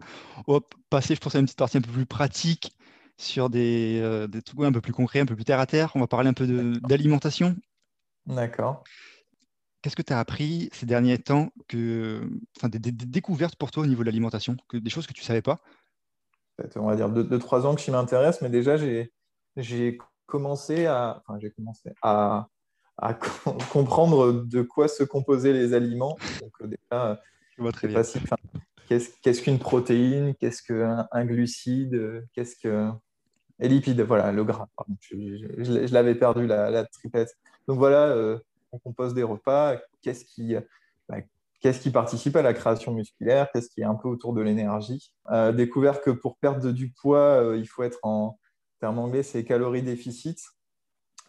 On 0.45 0.53
va 0.53 0.59
passer, 0.91 1.15
je 1.15 1.19
pense, 1.19 1.33
à 1.33 1.39
une 1.39 1.45
petite 1.45 1.57
partie 1.57 1.77
un 1.77 1.81
peu 1.81 1.91
plus 1.91 2.05
pratique 2.05 2.71
sur 3.17 3.49
des, 3.49 3.99
euh, 4.03 4.27
des, 4.27 4.43
trucs 4.43 4.61
un 4.61 4.71
peu 4.71 4.79
plus 4.79 4.93
concrets, 4.93 5.19
un 5.21 5.25
peu 5.25 5.35
plus 5.35 5.43
terre 5.43 5.59
à 5.59 5.65
terre. 5.65 5.91
On 5.95 5.99
va 5.99 6.05
parler 6.05 6.29
un 6.29 6.33
peu 6.33 6.45
d'alimentation. 6.81 7.55
D'accord. 8.27 8.83
Qu'est-ce 9.81 9.95
que 9.95 10.01
tu 10.01 10.13
as 10.13 10.19
appris 10.19 10.69
ces 10.73 10.85
derniers 10.85 11.17
temps, 11.17 11.49
que, 11.67 12.21
enfin, 12.57 12.69
des, 12.69 12.79
découvertes 12.91 13.55
pour 13.55 13.71
toi 13.71 13.83
au 13.83 13.85
niveau 13.85 14.01
de 14.01 14.07
l'alimentation, 14.07 14.57
que, 14.67 14.77
des 14.77 14.89
choses 14.89 15.07
que 15.07 15.13
tu 15.13 15.21
ne 15.21 15.25
savais 15.25 15.41
pas? 15.41 15.59
On 16.75 16.87
va 16.87 16.95
dire 16.95 17.09
deux, 17.09 17.39
trois 17.39 17.65
ans 17.65 17.75
que 17.75 17.81
je 17.81 17.91
m'intéresse, 17.91 18.41
mais 18.41 18.49
déjà, 18.49 18.77
j'ai 19.55 19.97
commencé 20.25 20.87
à, 20.87 21.21
enfin, 21.27 21.39
commencé 21.55 21.91
à 22.01 22.49
à 22.97 23.13
comprendre 23.71 24.43
de 24.43 24.61
quoi 24.61 24.87
se 24.87 25.03
composaient 25.03 25.53
les 25.53 25.73
aliments. 25.73 26.17
Donc, 26.41 26.53
euh, 26.93 27.15
Qu'est-ce 28.87 29.41
qu'une 29.41 29.59
protéine 29.59 30.33
Qu'est-ce 30.35 30.63
qu'un 30.63 31.07
un 31.11 31.25
glucide 31.25 32.25
Qu'est-ce 32.33 32.55
que. 32.55 32.89
Et 33.59 33.67
lipides, 33.67 34.01
voilà, 34.01 34.31
le 34.31 34.43
gras. 34.43 34.67
Je, 35.01 35.91
l'avais 35.91 36.15
perdu, 36.15 36.45
la, 36.45 36.69
la, 36.69 36.85
tripette. 36.85 37.35
Donc 37.67 37.79
voilà, 37.79 38.05
euh, 38.05 38.37
on 38.71 38.79
compose 38.79 39.13
des 39.13 39.23
repas. 39.23 39.77
Qu'est-ce 40.01 40.25
qui, 40.25 40.55
bah, 41.09 41.17
qu'est-ce 41.61 41.79
qui 41.79 41.89
participe 41.89 42.35
à 42.35 42.41
la 42.41 42.53
création 42.53 42.93
musculaire 42.93 43.49
Qu'est-ce 43.51 43.69
qui 43.69 43.81
est 43.81 43.85
un 43.85 43.95
peu 43.95 44.07
autour 44.07 44.33
de 44.33 44.41
l'énergie 44.41 45.13
euh, 45.31 45.51
Découvert 45.51 46.01
que 46.01 46.11
pour 46.11 46.37
perdre 46.37 46.71
du 46.71 46.91
poids, 46.91 47.53
il 47.55 47.67
faut 47.67 47.83
être 47.83 47.99
en 48.03 48.39
termes 48.79 48.99
anglais, 48.99 49.23
c'est 49.23 49.43
calories 49.43 49.83
déficit, 49.83 50.39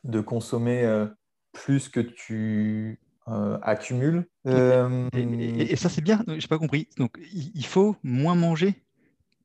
de 0.04 0.20
consommer 0.20 1.06
plus 1.52 1.88
que 1.88 2.00
tu 2.00 3.00
accumule. 3.26 4.26
Et, 4.46 5.76
ça, 5.76 5.88
c'est 5.88 6.02
bien, 6.02 6.24
je 6.26 6.32
n'ai 6.32 6.40
pas 6.48 6.58
compris. 6.58 6.88
Donc, 6.98 7.18
il 7.32 7.66
faut 7.66 7.96
moins 8.02 8.34
manger 8.34 8.84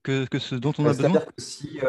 que, 0.04 0.39
ce 0.39 0.56
dont 0.56 0.74
on 0.78 0.86
a 0.86 0.89
besoin? 0.89 1.10
C'est-à-dire 1.10 1.26
que 1.26 1.41
si, 1.41 1.80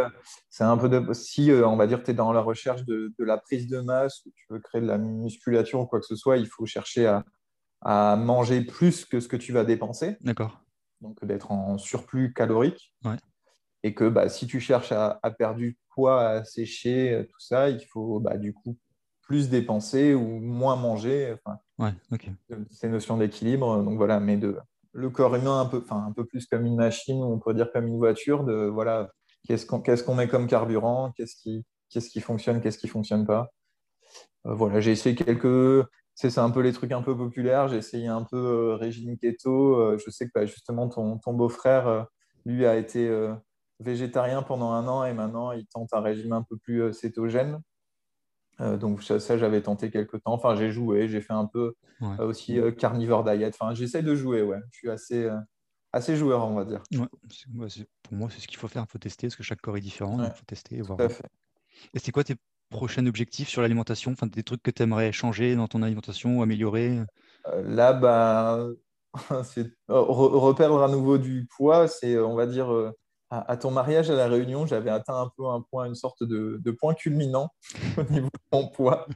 c'est 0.48 0.64
un 0.64 0.76
peu 0.76 0.88
de, 0.88 1.12
si 1.12 1.50
on 1.52 1.76
va 1.76 1.86
dire 1.86 2.02
tu 2.02 2.12
es 2.12 2.14
dans 2.14 2.32
la 2.32 2.40
recherche 2.40 2.84
de, 2.84 3.12
la 3.18 3.38
prise 3.38 3.66
de 3.66 3.80
masse, 3.80 4.24
ou 4.24 4.30
tu 4.34 4.46
veux 4.50 4.60
créer 4.60 4.80
de 4.80 4.86
la 4.86 4.98
musculature 4.98 5.80
ou 5.80 5.86
quoi 5.86 6.00
que 6.00 6.06
ce 6.06 6.16
soit, 6.16 6.36
il 6.36 6.46
faut 6.46 6.66
chercher 6.66 7.06
à, 7.06 7.24
à 7.84 8.16
manger 8.16 8.62
plus 8.62 9.04
que 9.04 9.20
ce 9.20 9.28
que 9.28 9.36
tu 9.36 9.52
vas 9.52 9.64
dépenser. 9.64 10.16
D'accord. 10.22 10.60
Donc 11.00 11.22
d'être 11.24 11.52
en 11.52 11.78
surplus 11.78 12.32
calorique. 12.32 12.94
Et 13.82 13.94
que 13.94 14.08
bah, 14.08 14.30
si 14.30 14.46
tu 14.46 14.60
cherches 14.60 14.92
à, 14.92 15.20
perdre 15.38 15.58
du 15.58 15.78
poids, 15.90 16.26
à 16.26 16.44
sécher, 16.44 17.28
tout 17.30 17.40
ça, 17.40 17.68
il 17.68 17.84
faut 17.84 18.18
bah, 18.18 18.38
du 18.38 18.54
coup 18.54 18.78
plus 19.20 19.50
dépenser 19.50 20.14
ou 20.14 20.40
moins 20.40 20.76
manger. 20.76 21.36
Enfin, 21.44 21.58
ouais. 21.78 22.18
Ces 22.70 22.88
notions 22.88 23.18
d'équilibre. 23.18 23.82
Donc 23.82 23.98
voilà, 23.98 24.20
mais 24.20 24.38
de 24.38 24.56
le 24.94 25.10
corps 25.10 25.34
humain 25.36 25.60
un 25.60 25.66
peu, 25.66 25.84
un 25.90 26.12
peu 26.12 26.24
plus 26.24 26.46
comme 26.46 26.64
une 26.64 26.76
machine, 26.76 27.22
ou 27.22 27.26
on 27.26 27.38
pourrait 27.38 27.54
dire 27.54 27.70
comme 27.72 27.86
une 27.86 27.98
voiture, 27.98 28.44
de 28.44 28.66
voilà, 28.66 29.10
qu'est-ce 29.46 29.66
qu'on 29.66 30.14
met 30.14 30.28
comme 30.28 30.46
carburant, 30.46 31.12
qu'est-ce 31.16 31.36
qui, 31.36 32.20
fonctionne, 32.20 32.60
qu'est-ce 32.60 32.78
qui 32.78 32.88
fonctionne 32.88 33.26
pas. 33.26 33.50
Euh, 34.46 34.54
voilà, 34.54 34.80
j'ai 34.80 34.92
essayé 34.92 35.14
quelques 35.14 35.84
c'est 36.14 36.38
un 36.38 36.50
peu 36.50 36.60
les 36.60 36.72
trucs 36.72 36.92
un 36.92 37.02
peu 37.02 37.16
populaires. 37.16 37.68
J'ai 37.68 37.76
essayé 37.76 38.06
un 38.06 38.22
peu 38.22 38.36
euh, 38.36 38.76
régime 38.76 39.16
keto. 39.16 39.74
Euh, 39.76 39.98
je 39.98 40.10
sais 40.10 40.26
que 40.26 40.30
bah, 40.34 40.46
justement, 40.46 40.88
ton, 40.88 41.18
beau-frère, 41.32 41.88
euh, 41.88 42.02
lui, 42.44 42.66
a 42.66 42.76
été 42.76 43.10
végétarien 43.80 44.42
pendant 44.42 44.72
un 44.72 44.86
an 44.86 45.04
et 45.04 45.12
maintenant, 45.12 45.52
il 45.52 45.66
tente 45.66 45.92
un 45.92 46.00
régime 46.00 46.32
un 46.32 46.42
peu 46.42 46.56
plus 46.56 46.92
cétogène. 46.92 47.60
Donc 48.58 49.02
ça, 49.02 49.18
j'avais 49.38 49.62
tenté 49.62 49.90
quelques 49.90 50.22
temps. 50.22 50.32
Enfin, 50.32 50.54
j'ai 50.56 50.70
joué, 50.70 51.08
j'ai 51.08 51.20
fait 51.20 51.32
un 51.32 51.46
peu 51.46 51.74
aussi 52.18 52.58
carnivore 52.78 53.24
diet. 53.24 53.54
Enfin, 53.58 53.74
j'essaie 53.74 54.02
de 54.02 54.14
jouer, 54.14 54.42
ouais. 54.42 54.60
Je 54.70 54.78
suis 54.78 54.90
assez, 54.90 55.28
assez 55.92 56.16
joueur, 56.16 56.46
on 56.46 56.54
va 56.54 56.64
dire. 56.64 56.82
pour 56.90 58.12
moi, 58.12 58.28
c'est 58.30 58.40
ce 58.40 58.48
qu'il 58.48 58.58
faut 58.58 58.68
faire. 58.68 58.84
Il 58.88 58.90
faut 58.90 58.98
tester, 58.98 59.26
parce 59.26 59.36
que 59.36 59.42
chaque 59.42 59.60
corps 59.60 59.76
est 59.76 59.80
différent. 59.80 60.22
Il 60.22 60.30
faut 60.30 60.44
tester 60.46 60.76
et 60.76 60.82
voir. 60.82 60.98
Et 61.92 61.98
c'est 61.98 62.12
quoi 62.12 62.24
tes 62.24 62.36
prochain 62.70 63.06
objectif 63.06 63.48
sur 63.48 63.62
l'alimentation? 63.62 64.12
Enfin, 64.12 64.26
Des 64.26 64.42
trucs 64.42 64.62
que 64.62 64.70
tu 64.70 64.82
aimerais 64.82 65.12
changer 65.12 65.54
dans 65.54 65.68
ton 65.68 65.82
alimentation 65.82 66.38
ou 66.38 66.42
améliorer? 66.42 66.98
Euh, 67.46 67.62
Là, 67.62 67.92
bah, 67.92 68.66
c'est 69.44 69.70
reperdre 69.88 70.82
à 70.82 70.88
nouveau 70.88 71.18
du 71.18 71.46
poids, 71.56 71.88
c'est, 71.88 72.18
on 72.18 72.34
va 72.34 72.46
dire, 72.46 72.92
à, 73.30 73.56
ton 73.56 73.70
mariage, 73.70 74.10
à 74.10 74.14
la 74.14 74.28
réunion, 74.28 74.66
j'avais 74.66 74.90
atteint 74.90 75.20
un 75.20 75.30
peu 75.36 75.46
un 75.46 75.60
point, 75.60 75.86
une 75.86 75.94
sorte 75.94 76.22
de, 76.22 76.70
point 76.70 76.94
culminant 76.94 77.50
au 77.98 78.02
niveau 78.12 78.28
de 78.28 78.56
mon 78.56 78.68
poids. 78.68 79.06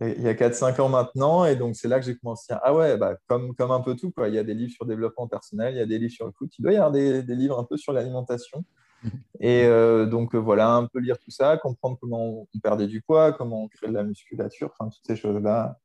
Il 0.00 0.22
y 0.22 0.28
a 0.28 0.34
4-5 0.34 0.80
ans 0.80 0.88
maintenant, 0.88 1.44
et 1.44 1.56
donc 1.56 1.74
c'est 1.74 1.88
là 1.88 1.98
que 1.98 2.06
j'ai 2.06 2.16
commencé 2.16 2.52
à 2.52 2.60
ah 2.62 2.74
ouais, 2.74 2.96
bah, 2.96 3.16
comme, 3.26 3.54
comme 3.54 3.70
un 3.70 3.80
peu 3.80 3.96
tout, 3.96 4.12
quoi. 4.12 4.28
il 4.28 4.34
y 4.34 4.38
a 4.38 4.44
des 4.44 4.54
livres 4.54 4.72
sur 4.72 4.86
développement 4.86 5.26
personnel, 5.26 5.74
il 5.74 5.78
y 5.78 5.82
a 5.82 5.86
des 5.86 5.98
livres 5.98 6.12
sur 6.12 6.26
le 6.26 6.32
foot, 6.32 6.50
il 6.58 6.62
doit 6.62 6.72
y 6.72 6.76
avoir 6.76 6.92
des, 6.92 7.22
des 7.22 7.34
livres 7.34 7.58
un 7.58 7.64
peu 7.64 7.76
sur 7.76 7.92
l'alimentation. 7.92 8.64
Et 9.40 9.64
euh, 9.64 10.06
donc 10.06 10.34
euh, 10.34 10.38
voilà, 10.38 10.72
un 10.74 10.86
peu 10.86 10.98
lire 11.00 11.18
tout 11.18 11.30
ça, 11.30 11.56
comprendre 11.56 11.98
comment 12.00 12.46
on 12.52 12.58
perdait 12.60 12.86
du 12.86 13.00
poids, 13.00 13.32
comment 13.32 13.64
on 13.64 13.68
crée 13.68 13.88
de 13.88 13.94
la 13.94 14.02
musculature, 14.02 14.70
enfin 14.78 14.90
toutes 14.90 15.06
ces 15.06 15.16
choses-là. 15.16 15.78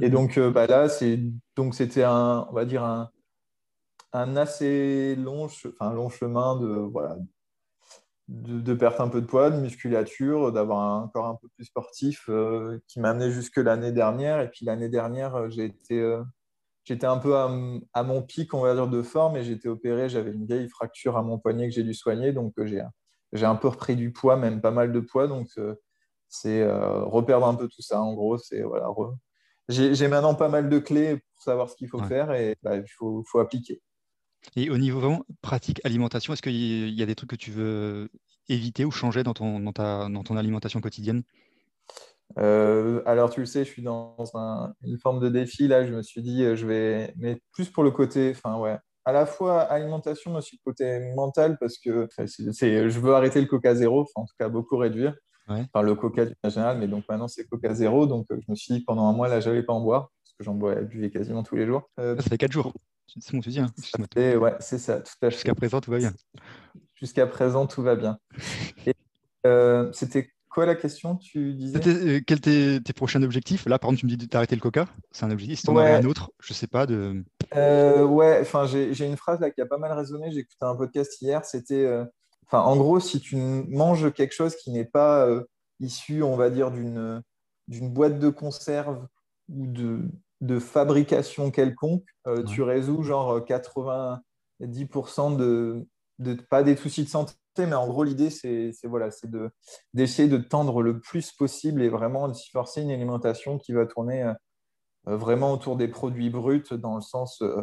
Et 0.00 0.06
mhm. 0.06 0.12
donc 0.12 0.38
euh, 0.38 0.50
bah, 0.50 0.66
là, 0.66 0.88
c'est 0.88 1.20
donc 1.56 1.74
c'était 1.74 2.04
un, 2.04 2.46
on 2.50 2.54
va 2.54 2.64
dire 2.64 2.84
un, 2.84 3.10
un 4.12 4.36
assez 4.36 5.16
long, 5.16 5.44
enfin, 5.44 5.92
long 5.92 6.08
chemin 6.08 6.56
de 6.56 6.66
voilà 6.66 7.16
de, 8.28 8.60
de, 8.60 8.74
perte 8.74 9.00
un 9.00 9.08
peu 9.08 9.20
de 9.20 9.26
poids, 9.26 9.50
de 9.50 9.60
musculature, 9.60 10.52
d'avoir 10.52 11.02
un 11.02 11.08
corps 11.08 11.26
un 11.26 11.34
peu 11.34 11.48
plus 11.48 11.64
sportif 11.64 12.30
qui 12.86 13.00
m'a 13.00 13.10
amené 13.10 13.30
jusque 13.30 13.56
l'année 13.56 13.92
dernière. 13.92 14.40
Et 14.40 14.48
puis 14.48 14.64
l'année 14.64 14.88
dernière, 14.88 15.50
j'ai 15.50 15.64
été 15.64 16.20
j'étais 16.84 17.06
un 17.06 17.18
peu 17.18 17.36
à, 17.36 18.02
mon 18.02 18.22
pic, 18.22 18.52
on 18.54 18.60
va 18.60 18.74
dire, 18.74 18.88
de 18.88 19.02
forme 19.02 19.36
et 19.36 19.44
j'étais 19.44 19.68
opéré. 19.68 20.08
J'avais 20.08 20.32
une 20.32 20.46
vieille 20.46 20.68
fracture 20.68 21.16
à 21.16 21.22
mon 21.22 21.38
poignet 21.38 21.68
que 21.68 21.74
j'ai 21.74 21.82
dû 21.82 21.94
soigner. 21.94 22.32
Donc, 22.32 22.54
euh, 22.58 22.66
j'ai 23.32 23.46
un 23.46 23.54
peu 23.54 23.68
repris 23.68 23.96
du 23.96 24.12
poids, 24.12 24.36
même 24.36 24.60
pas 24.60 24.70
mal 24.70 24.92
de 24.92 25.00
poids. 25.00 25.28
Donc, 25.28 25.48
euh, 25.58 25.74
c'est 26.28 26.62
euh, 26.62 27.04
reperdre 27.04 27.46
un 27.46 27.54
peu 27.54 27.68
tout 27.68 27.82
ça. 27.82 28.00
En 28.00 28.14
gros, 28.14 28.38
c'est 28.38 28.62
voilà. 28.62 28.88
J'ai 29.68 30.08
maintenant 30.08 30.34
pas 30.34 30.48
mal 30.48 30.68
de 30.68 30.78
clés 30.80 31.18
pour 31.18 31.42
savoir 31.42 31.70
ce 31.70 31.76
qu'il 31.76 31.88
faut 31.88 32.02
faire 32.02 32.32
et 32.32 32.56
bah, 32.62 32.76
il 32.76 32.88
faut, 32.98 33.22
faut, 33.30 33.38
appliquer. 33.38 33.80
Et 34.56 34.70
au 34.70 34.78
niveau 34.78 35.00
vraiment 35.00 35.24
pratique 35.42 35.80
alimentation, 35.84 36.32
est-ce 36.32 36.42
qu'il 36.42 36.90
y 36.90 37.02
a 37.02 37.06
des 37.06 37.14
trucs 37.14 37.30
que 37.30 37.36
tu 37.36 37.50
veux 37.50 38.10
éviter 38.48 38.84
ou 38.84 38.90
changer 38.90 39.22
dans 39.22 39.34
ton, 39.34 39.60
dans 39.60 39.72
ta, 39.72 40.08
dans 40.08 40.22
ton 40.22 40.36
alimentation 40.36 40.80
quotidienne? 40.80 41.22
Euh, 42.38 43.02
alors, 43.06 43.30
tu 43.30 43.40
le 43.40 43.46
sais, 43.46 43.64
je 43.64 43.70
suis 43.70 43.82
dans 43.82 44.16
une 44.84 44.98
forme 44.98 45.20
de 45.20 45.28
défi. 45.28 45.68
Là, 45.68 45.84
je 45.86 45.92
me 45.92 46.02
suis 46.02 46.22
dit, 46.22 46.44
euh, 46.44 46.56
je 46.56 46.66
vais, 46.66 47.12
mais 47.16 47.40
plus 47.52 47.68
pour 47.68 47.82
le 47.82 47.90
côté, 47.90 48.32
enfin, 48.34 48.56
ouais, 48.58 48.78
à 49.04 49.12
la 49.12 49.26
fois 49.26 49.62
alimentation, 49.62 50.30
mais 50.30 50.38
aussi 50.38 50.56
le 50.56 50.70
côté 50.70 51.12
mental, 51.16 51.56
parce 51.58 51.78
que 51.78 52.08
c'est, 52.52 52.88
je 52.88 53.00
veux 53.00 53.14
arrêter 53.14 53.40
le 53.40 53.46
coca 53.46 53.74
zéro, 53.74 54.06
en 54.14 54.24
tout 54.24 54.34
cas, 54.38 54.48
beaucoup 54.48 54.76
réduire. 54.76 55.14
Enfin, 55.48 55.82
le 55.82 55.96
coca 55.96 56.26
du 56.26 56.34
général, 56.44 56.78
mais 56.78 56.86
donc 56.86 57.02
maintenant, 57.08 57.26
c'est 57.26 57.44
coca 57.44 57.74
zéro. 57.74 58.06
Donc, 58.06 58.26
euh, 58.30 58.38
je 58.40 58.48
me 58.48 58.54
suis 58.54 58.72
dit, 58.72 58.84
pendant 58.84 59.06
un 59.06 59.12
mois, 59.12 59.26
là, 59.26 59.40
j'allais 59.40 59.64
pas 59.64 59.72
en 59.72 59.80
boire, 59.80 60.10
parce 60.22 60.34
que 60.38 60.44
j'en 60.44 60.54
bois, 60.54 60.76
buvais 60.76 61.10
quasiment 61.10 61.42
tous 61.42 61.56
les 61.56 61.66
jours. 61.66 61.90
ça 61.98 62.16
fait 62.22 62.38
4 62.38 62.52
jours. 62.52 62.72
C'est 63.18 63.32
mon. 63.32 63.40
Hein. 63.40 64.36
ouais, 64.38 64.56
c'est 64.60 64.78
ça, 64.78 65.00
tout 65.00 65.12
à 65.22 65.30
fait. 65.30 65.36
Jusqu'à 65.36 65.54
présent, 65.54 65.80
tout 65.80 65.90
va 65.90 65.98
bien. 65.98 66.12
Jusqu'à 66.94 67.26
présent, 67.26 67.66
tout 67.66 67.82
va 67.82 67.96
bien. 67.96 68.18
Et, 68.86 68.94
c'était 69.92 70.30
quoi 70.50 70.66
la 70.66 70.74
question 70.74 71.16
Tu 71.16 71.54
disais? 71.54 71.80
Euh, 71.86 72.20
Quels 72.26 72.38
étaient 72.38 72.80
tes 72.80 72.92
prochains 72.92 73.22
objectifs? 73.22 73.66
Là, 73.66 73.78
par 73.78 73.90
exemple, 73.90 74.00
tu 74.00 74.06
me 74.06 74.18
dis 74.18 74.28
d'arrêter 74.28 74.54
le 74.54 74.60
coca. 74.60 74.86
C'est 75.10 75.24
un 75.24 75.30
objectif. 75.30 75.58
Si 75.58 75.64
tu 75.64 75.70
en 75.70 75.76
avais 75.76 75.94
un 75.94 76.04
autre, 76.04 76.30
je 76.40 76.52
sais 76.52 76.66
pas. 76.66 76.86
De... 76.86 77.24
Euh, 77.56 78.04
ouais, 78.04 78.38
enfin, 78.42 78.66
j'ai 78.66 79.06
une 79.06 79.16
phrase 79.16 79.40
là 79.40 79.50
qui 79.50 79.60
a 79.60 79.66
pas 79.66 79.78
mal 79.78 79.92
résonné. 79.92 80.30
J'ai 80.30 80.40
écouté 80.40 80.58
un 80.60 80.76
podcast 80.76 81.20
hier. 81.22 81.44
C'était, 81.44 81.84
euh, 81.84 82.04
enfin, 82.46 82.60
en 82.60 82.76
gros, 82.76 83.00
si 83.00 83.20
tu 83.20 83.36
manges 83.36 84.12
quelque 84.12 84.34
chose 84.34 84.56
qui 84.56 84.70
n'est 84.70 84.84
pas 84.84 85.26
issu, 85.80 86.22
on 86.22 86.36
va 86.36 86.50
dire, 86.50 86.70
d'une 86.70 87.22
boîte 87.68 88.18
de 88.18 88.28
conserve 88.28 89.06
ou 89.48 89.66
de, 89.66 90.02
de 90.40 90.58
fabrication 90.58 91.50
quelconque, 91.50 92.06
tu 92.48 92.62
résous 92.62 93.02
genre 93.02 93.40
90% 93.40 95.36
de, 95.36 95.86
de, 96.20 96.34
pas 96.34 96.62
des 96.62 96.76
soucis 96.76 97.04
de 97.04 97.08
santé, 97.08 97.34
mais 97.58 97.74
en 97.74 97.88
gros, 97.88 98.04
l'idée, 98.04 98.30
c'est 98.30 98.72
voilà, 98.84 99.08
d'essayer 99.94 100.28
de, 100.28 100.38
tendre 100.38 100.82
le 100.82 101.00
plus 101.00 101.32
possible 101.32 101.82
et 101.82 101.88
vraiment 101.88 102.28
de 102.28 102.34
s'y 102.34 102.50
forcer 102.50 102.82
une 102.82 102.90
alimentation 102.90 103.58
qui 103.58 103.72
va 103.72 103.86
tourner 103.86 104.32
euh, 105.08 105.16
vraiment 105.16 105.52
autour 105.52 105.76
des 105.76 105.88
produits 105.88 106.30
bruts, 106.30 106.64
dans 106.72 106.96
le 106.96 107.00
sens 107.00 107.40
euh, 107.42 107.62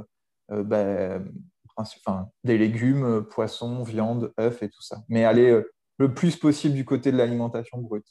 euh, 0.52 0.64
ben, 0.64 1.26
des 2.44 2.58
légumes, 2.58 3.24
poissons, 3.30 3.84
viande, 3.84 4.34
œufs 4.40 4.64
et 4.64 4.70
tout 4.70 4.82
ça. 4.82 5.04
Mais 5.10 5.26
aller 5.26 5.62
le 5.98 6.14
plus 6.14 6.36
possible 6.36 6.74
du 6.74 6.86
côté 6.86 7.12
de 7.12 7.18
l'alimentation 7.18 7.78
brute. 7.78 8.08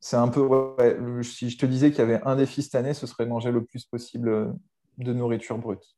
C'est 0.00 0.16
un 0.16 0.28
peu, 0.28 0.76
si 1.22 1.50
je 1.50 1.58
te 1.58 1.66
disais 1.66 1.90
qu'il 1.90 1.98
y 1.98 2.02
avait 2.02 2.22
un 2.24 2.36
défi 2.36 2.62
cette 2.62 2.76
année, 2.76 2.94
ce 2.94 3.06
serait 3.06 3.26
manger 3.26 3.50
le 3.50 3.64
plus 3.64 3.84
possible 3.84 4.54
de 4.98 5.12
nourriture 5.12 5.58
brute. 5.58 5.96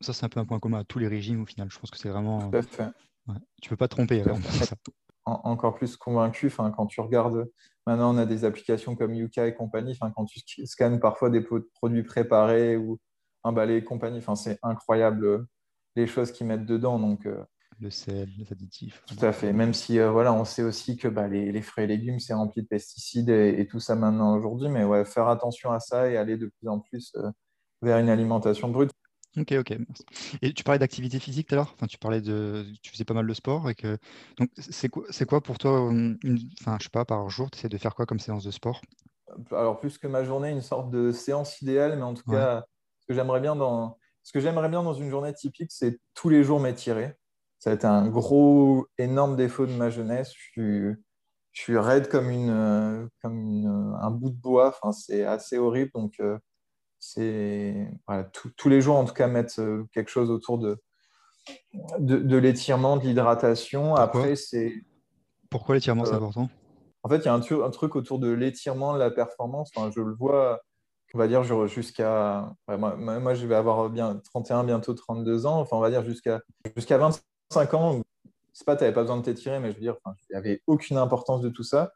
Ça, 0.00 0.14
c'est 0.14 0.24
un 0.24 0.30
peu 0.30 0.40
un 0.40 0.46
point 0.46 0.58
commun 0.58 0.80
à 0.80 0.84
tous 0.84 0.98
les 0.98 1.08
régimes 1.08 1.42
au 1.42 1.46
final. 1.46 1.68
Je 1.70 1.78
pense 1.78 1.90
que 1.90 1.98
c'est 1.98 2.08
vraiment. 2.08 2.50
Tout 2.50 2.56
à 2.56 2.62
fait. 2.62 2.88
Tu 3.60 3.68
peux 3.68 3.76
pas 3.76 3.88
te 3.88 3.94
tromper. 3.94 4.24
encore 5.26 5.74
plus 5.74 5.96
convaincu, 5.96 6.50
quand 6.50 6.86
tu 6.86 7.00
regardes, 7.00 7.48
maintenant 7.86 8.14
on 8.14 8.18
a 8.18 8.26
des 8.26 8.44
applications 8.44 8.96
comme 8.96 9.14
Yuka 9.14 9.46
et 9.46 9.54
compagnie, 9.54 9.96
quand 9.98 10.24
tu 10.24 10.66
scannes 10.66 10.98
parfois 10.98 11.30
des 11.30 11.44
produits 11.74 12.02
préparés 12.02 12.76
ou 12.76 12.98
emballés 13.42 13.76
et 13.76 13.84
compagnie, 13.84 14.22
c'est 14.34 14.58
incroyable 14.62 15.24
euh, 15.24 15.48
les 15.96 16.06
choses 16.06 16.32
qu'ils 16.32 16.46
mettent 16.46 16.66
dedans. 16.66 16.98
Donc, 16.98 17.26
euh, 17.26 17.42
le 17.80 17.90
sel, 17.90 18.28
les 18.38 18.52
additifs. 18.52 19.02
Tout 19.06 19.24
à 19.24 19.32
fait. 19.32 19.52
Même 19.52 19.74
si 19.74 19.98
euh, 19.98 20.10
voilà, 20.10 20.32
on 20.32 20.44
sait 20.44 20.62
aussi 20.62 20.96
que 20.96 21.08
bah, 21.08 21.28
les, 21.28 21.50
les, 21.52 21.62
fruits 21.62 21.84
et 21.84 21.86
légumes, 21.86 22.20
c'est 22.20 22.34
rempli 22.34 22.62
de 22.62 22.66
pesticides 22.66 23.30
et, 23.30 23.66
tout 23.66 23.80
ça 23.80 23.94
maintenant 23.94 24.36
aujourd'hui. 24.36 24.68
Mais 24.68 24.84
ouais, 24.84 25.04
faire 25.04 25.28
attention 25.28 25.70
à 25.70 25.80
ça 25.80 26.08
et 26.08 26.16
aller 26.16 26.36
de 26.36 26.46
plus 26.46 26.68
en 26.68 26.80
plus 26.80 27.14
vers 27.82 27.98
une 27.98 28.08
alimentation 28.08 28.68
brute. 28.68 28.90
Ok, 29.36 29.52
ok. 29.52 29.78
Et 30.42 30.52
tu 30.52 30.64
parlais 30.64 30.80
d'activité 30.80 31.20
physique 31.20 31.48
tout 31.48 31.54
à 31.54 31.56
l'heure? 31.56 31.72
Enfin, 31.74 31.86
tu 31.86 31.98
parlais 31.98 32.20
de, 32.20 32.66
tu 32.82 32.90
faisais 32.90 33.04
pas 33.04 33.14
mal 33.14 33.26
de 33.26 33.34
sport 33.34 33.70
et 33.70 33.76
que 33.76 33.96
donc 34.36 34.50
c'est 34.58 34.88
quoi, 34.88 35.04
c'est 35.10 35.24
quoi 35.24 35.40
pour 35.40 35.56
toi, 35.56 35.88
une, 35.90 36.18
enfin, 36.60 36.76
je 36.80 36.84
sais 36.84 36.90
pas, 36.90 37.04
par 37.04 37.28
jour, 37.30 37.48
tu 37.50 37.58
essaies 37.58 37.68
de 37.68 37.78
faire 37.78 37.94
quoi 37.94 38.06
comme 38.06 38.18
séance 38.18 38.42
de 38.42 38.50
sport? 38.50 38.80
Alors 39.52 39.78
plus 39.78 39.98
que 39.98 40.08
ma 40.08 40.24
journée, 40.24 40.50
une 40.50 40.62
sorte 40.62 40.90
de 40.90 41.12
séance 41.12 41.62
idéale, 41.62 41.96
mais 41.96 42.02
en 42.02 42.14
tout 42.14 42.28
cas, 42.28 42.64
ce 42.98 43.06
que 43.06 43.14
j'aimerais 43.14 43.40
bien 43.40 43.54
dans, 43.54 43.98
ce 44.24 44.32
que 44.32 44.40
j'aimerais 44.40 44.68
bien 44.68 44.82
dans 44.82 44.94
une 44.94 45.10
journée 45.10 45.32
typique, 45.32 45.70
c'est 45.70 46.00
tous 46.14 46.28
les 46.28 46.42
jours 46.42 46.58
m'étirer. 46.58 47.14
Ça 47.60 47.70
a 47.70 47.74
été 47.74 47.86
un 47.86 48.08
gros, 48.08 48.86
énorme 48.96 49.36
défaut 49.36 49.66
de 49.66 49.72
ma 49.72 49.90
jeunesse. 49.90 50.32
Je 50.34 50.42
suis, 50.50 50.96
je 51.52 51.60
suis 51.60 51.76
raide 51.78 52.08
comme 52.08 52.30
une, 52.30 53.08
comme 53.22 53.96
un 54.00 54.10
bout 54.10 54.30
de 54.30 54.40
bois. 54.40 54.68
Enfin, 54.68 54.92
c'est 54.92 55.24
assez 55.24 55.58
horrible. 55.58 55.90
Donc 55.94 56.14
euh, 56.20 56.38
c'est 56.98 57.86
tous 58.56 58.68
les 58.70 58.80
jours 58.80 58.96
en 58.96 59.04
tout 59.04 59.12
cas 59.12 59.28
mettre 59.28 59.60
euh, 59.60 59.84
quelque 59.92 60.10
chose 60.10 60.30
autour 60.30 60.58
de, 60.58 60.78
de, 61.98 62.36
l'étirement, 62.38 62.96
de 62.96 63.02
l'hydratation. 63.02 63.94
Après, 63.94 64.36
c'est. 64.36 64.72
Pourquoi 65.50 65.74
l'étirement, 65.74 66.06
c'est 66.06 66.14
euh, 66.14 66.16
important? 66.16 66.48
En 67.02 67.10
fait, 67.10 67.18
il 67.18 67.24
y 67.26 67.28
a 67.28 67.34
un, 67.34 67.40
un, 67.40 67.70
truc 67.70 67.94
autour 67.94 68.18
de 68.18 68.30
l'étirement, 68.30 68.94
de 68.94 68.98
la 68.98 69.10
performance. 69.10 69.70
Enfin, 69.74 69.90
je 69.94 70.00
le 70.00 70.14
vois 70.14 70.62
on 71.12 71.18
va 71.18 71.28
dire 71.28 71.42
jusqu'à. 71.66 72.54
moi, 72.68 73.34
je 73.34 73.46
vais 73.46 73.54
avoir 73.54 73.90
bien 73.90 74.16
31, 74.24 74.64
bientôt 74.64 74.94
32 74.94 75.44
ans. 75.44 75.60
Enfin, 75.60 75.76
on 75.76 75.80
va 75.80 75.90
dire 75.90 76.04
jusqu'à 76.04 76.40
jusqu'à 76.76 76.98
25 76.98 77.20
ans. 77.74 78.02
C'est 78.52 78.64
pas, 78.64 78.76
tu 78.76 78.82
n'avais 78.82 78.94
pas 78.94 79.02
besoin 79.02 79.16
de 79.16 79.22
t'étirer, 79.22 79.58
mais 79.60 79.70
je 79.70 79.76
veux 79.76 79.80
dire, 79.80 79.96
il 80.06 80.32
n'y 80.32 80.36
avait 80.36 80.62
aucune 80.66 80.96
importance 80.96 81.40
de 81.40 81.48
tout 81.48 81.62
ça. 81.62 81.92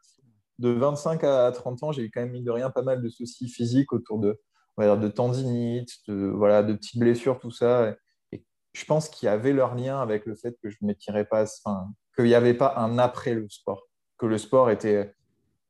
De 0.59 0.69
25 0.69 1.23
à 1.23 1.51
30 1.51 1.83
ans, 1.83 1.91
j'ai 1.91 2.03
eu 2.03 2.11
quand 2.11 2.21
même, 2.21 2.31
mis 2.31 2.43
de 2.43 2.51
rien, 2.51 2.69
pas 2.69 2.81
mal 2.81 3.01
de 3.01 3.09
soucis 3.09 3.49
physiques 3.49 3.91
autour 3.93 4.19
de, 4.19 4.39
dire, 4.77 4.97
de 4.97 5.07
tendinite, 5.07 5.91
de, 6.07 6.27
voilà, 6.27 6.63
de 6.63 6.73
petites 6.73 6.99
blessures, 6.99 7.39
tout 7.39 7.51
ça. 7.51 7.95
Et, 8.31 8.43
je 8.73 8.85
pense 8.85 9.09
qu'il 9.09 9.27
y 9.27 9.29
avait 9.29 9.53
leur 9.53 9.75
lien 9.75 10.01
avec 10.01 10.25
le 10.25 10.35
fait 10.35 10.57
que 10.61 10.69
je 10.69 10.77
ne 10.81 10.87
m'étirais 10.87 11.25
pas, 11.25 11.45
enfin, 11.63 11.87
qu'il 12.15 12.25
n'y 12.25 12.35
avait 12.35 12.53
pas 12.53 12.75
un 12.77 12.97
après 12.97 13.33
le 13.33 13.47
sport, 13.49 13.87
que 14.17 14.25
le 14.25 14.37
sport 14.37 14.69
était 14.69 15.13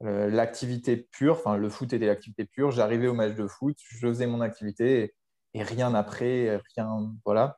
euh, 0.03 0.29
l'activité 0.29 0.97
pure, 0.97 1.35
enfin 1.35 1.55
le 1.55 1.69
foot 1.69 1.93
était 1.93 2.07
l'activité 2.07 2.45
pure. 2.45 2.71
J'arrivais 2.71 3.07
au 3.07 3.13
match 3.13 3.35
de 3.35 3.47
foot, 3.47 3.77
je 3.79 4.07
faisais 4.07 4.27
mon 4.27 4.41
activité 4.41 5.15
et, 5.53 5.63
rien 5.63 5.93
après, 5.93 6.59
rien. 6.75 7.13
Voilà. 7.23 7.57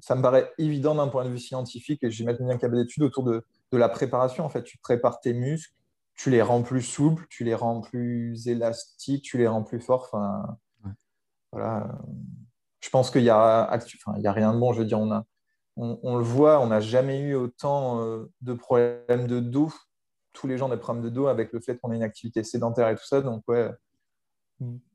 Ça 0.00 0.14
me 0.14 0.22
paraît 0.22 0.52
évident 0.58 0.94
d'un 0.94 1.08
point 1.08 1.24
de 1.24 1.30
vue 1.30 1.38
scientifique 1.38 2.02
et 2.02 2.10
j'ai 2.10 2.24
maintenant 2.24 2.50
un 2.50 2.58
câble 2.58 2.76
d'études 2.76 3.04
autour 3.04 3.24
de, 3.24 3.44
de, 3.72 3.78
la 3.78 3.88
préparation. 3.88 4.44
En 4.44 4.48
fait, 4.48 4.62
tu 4.62 4.78
prépares 4.78 5.20
tes 5.20 5.32
muscles, 5.32 5.72
tu 6.14 6.30
les 6.30 6.42
rends 6.42 6.62
plus 6.62 6.82
souples, 6.82 7.26
tu 7.30 7.44
les 7.44 7.54
rends 7.54 7.80
plus 7.80 8.46
élastiques, 8.48 9.22
tu 9.22 9.38
les 9.38 9.46
rends 9.46 9.62
plus 9.62 9.80
forts. 9.80 10.10
Enfin, 10.12 10.58
voilà. 11.52 11.88
Je 12.80 12.90
pense 12.90 13.10
qu'il 13.10 13.22
y 13.22 13.30
a, 13.30 13.70
enfin, 13.72 14.14
il 14.16 14.22
y 14.22 14.26
a 14.26 14.32
rien 14.32 14.52
de 14.52 14.58
bon. 14.58 14.72
Je 14.72 14.80
veux 14.80 14.84
dire, 14.84 15.00
on 15.00 15.10
a, 15.10 15.24
on, 15.76 16.16
le 16.16 16.22
voit, 16.22 16.60
on 16.60 16.66
n'a 16.66 16.80
jamais 16.80 17.20
eu 17.20 17.34
autant 17.34 18.00
euh, 18.02 18.30
de 18.42 18.52
problèmes 18.52 19.26
de 19.26 19.40
dos 19.40 19.72
tous 20.34 20.46
les 20.46 20.58
gens 20.58 20.68
des 20.68 20.76
problèmes 20.76 21.04
de 21.04 21.08
dos 21.08 21.28
avec 21.28 21.52
le 21.52 21.60
fait 21.60 21.78
qu'on 21.78 21.92
ait 21.92 21.96
une 21.96 22.02
activité 22.02 22.42
sédentaire 22.42 22.88
et 22.88 22.96
tout 22.96 23.06
ça. 23.06 23.22
Donc, 23.22 23.42
ouais, 23.48 23.70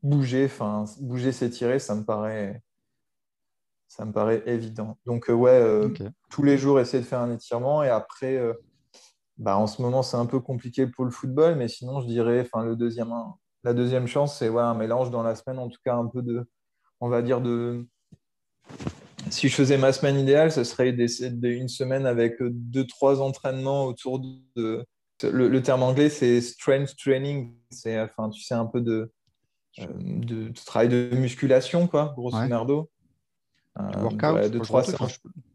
bouger, 0.03 0.45
enfin, 0.45 0.85
bouger, 0.99 1.31
s'étirer, 1.31 1.79
ça 1.79 1.95
me 1.95 2.03
paraît, 2.03 2.61
ça 3.89 4.05
me 4.05 4.13
paraît 4.13 4.43
évident. 4.45 4.97
Donc, 5.05 5.29
euh, 5.29 5.33
ouais, 5.33 5.51
euh, 5.51 5.89
tous 6.29 6.43
les 6.43 6.57
jours, 6.57 6.79
essayer 6.79 7.01
de 7.01 7.07
faire 7.07 7.19
un 7.19 7.33
étirement. 7.33 7.83
Et 7.83 7.89
après, 7.89 8.37
euh, 8.37 8.53
bah, 9.37 9.57
en 9.57 9.65
ce 9.65 9.81
moment, 9.81 10.03
c'est 10.03 10.15
un 10.15 10.27
peu 10.27 10.39
compliqué 10.39 10.85
pour 10.85 11.05
le 11.05 11.11
football, 11.11 11.55
mais 11.55 11.67
sinon, 11.67 11.99
je 11.99 12.05
dirais, 12.05 12.41
enfin, 12.41 12.63
le 12.63 12.75
deuxième, 12.75 13.11
la 13.63 13.73
deuxième 13.73 14.07
chance, 14.07 14.37
c'est 14.37 14.47
ouais, 14.47 14.61
un 14.61 14.75
mélange 14.75 15.09
dans 15.09 15.23
la 15.23 15.35
semaine, 15.35 15.57
en 15.57 15.69
tout 15.69 15.79
cas, 15.83 15.95
un 15.95 16.05
peu 16.05 16.21
de, 16.21 16.47
on 17.01 17.09
va 17.09 17.23
dire, 17.23 17.41
de. 17.41 17.87
Si 19.31 19.49
je 19.49 19.55
faisais 19.55 19.77
ma 19.77 19.91
semaine 19.91 20.17
idéale, 20.17 20.51
ce 20.51 20.63
serait 20.63 20.91
une 20.91 21.67
semaine 21.67 22.05
avec 22.05 22.35
deux, 22.41 22.85
trois 22.85 23.21
entraînements 23.21 23.85
autour 23.85 24.19
de, 24.19 24.85
le, 25.23 25.61
terme 25.61 25.83
anglais, 25.83 26.09
c'est 26.09 26.41
strength 26.41 26.95
training. 26.95 27.55
C'est, 27.71 27.99
enfin, 27.99 28.29
tu 28.29 28.41
sais, 28.41 28.53
un 28.53 28.65
peu 28.65 28.81
de, 28.81 29.11
de, 29.77 30.51
travail 30.65 30.89
de 30.89 31.09
musculation, 31.15 31.87
quoi, 31.87 32.13
grosso 32.15 32.39
merdo. 32.47 32.89
Euh, 33.79 34.01
workout, 34.01 34.51
de 34.51 34.59
trois 34.59 34.83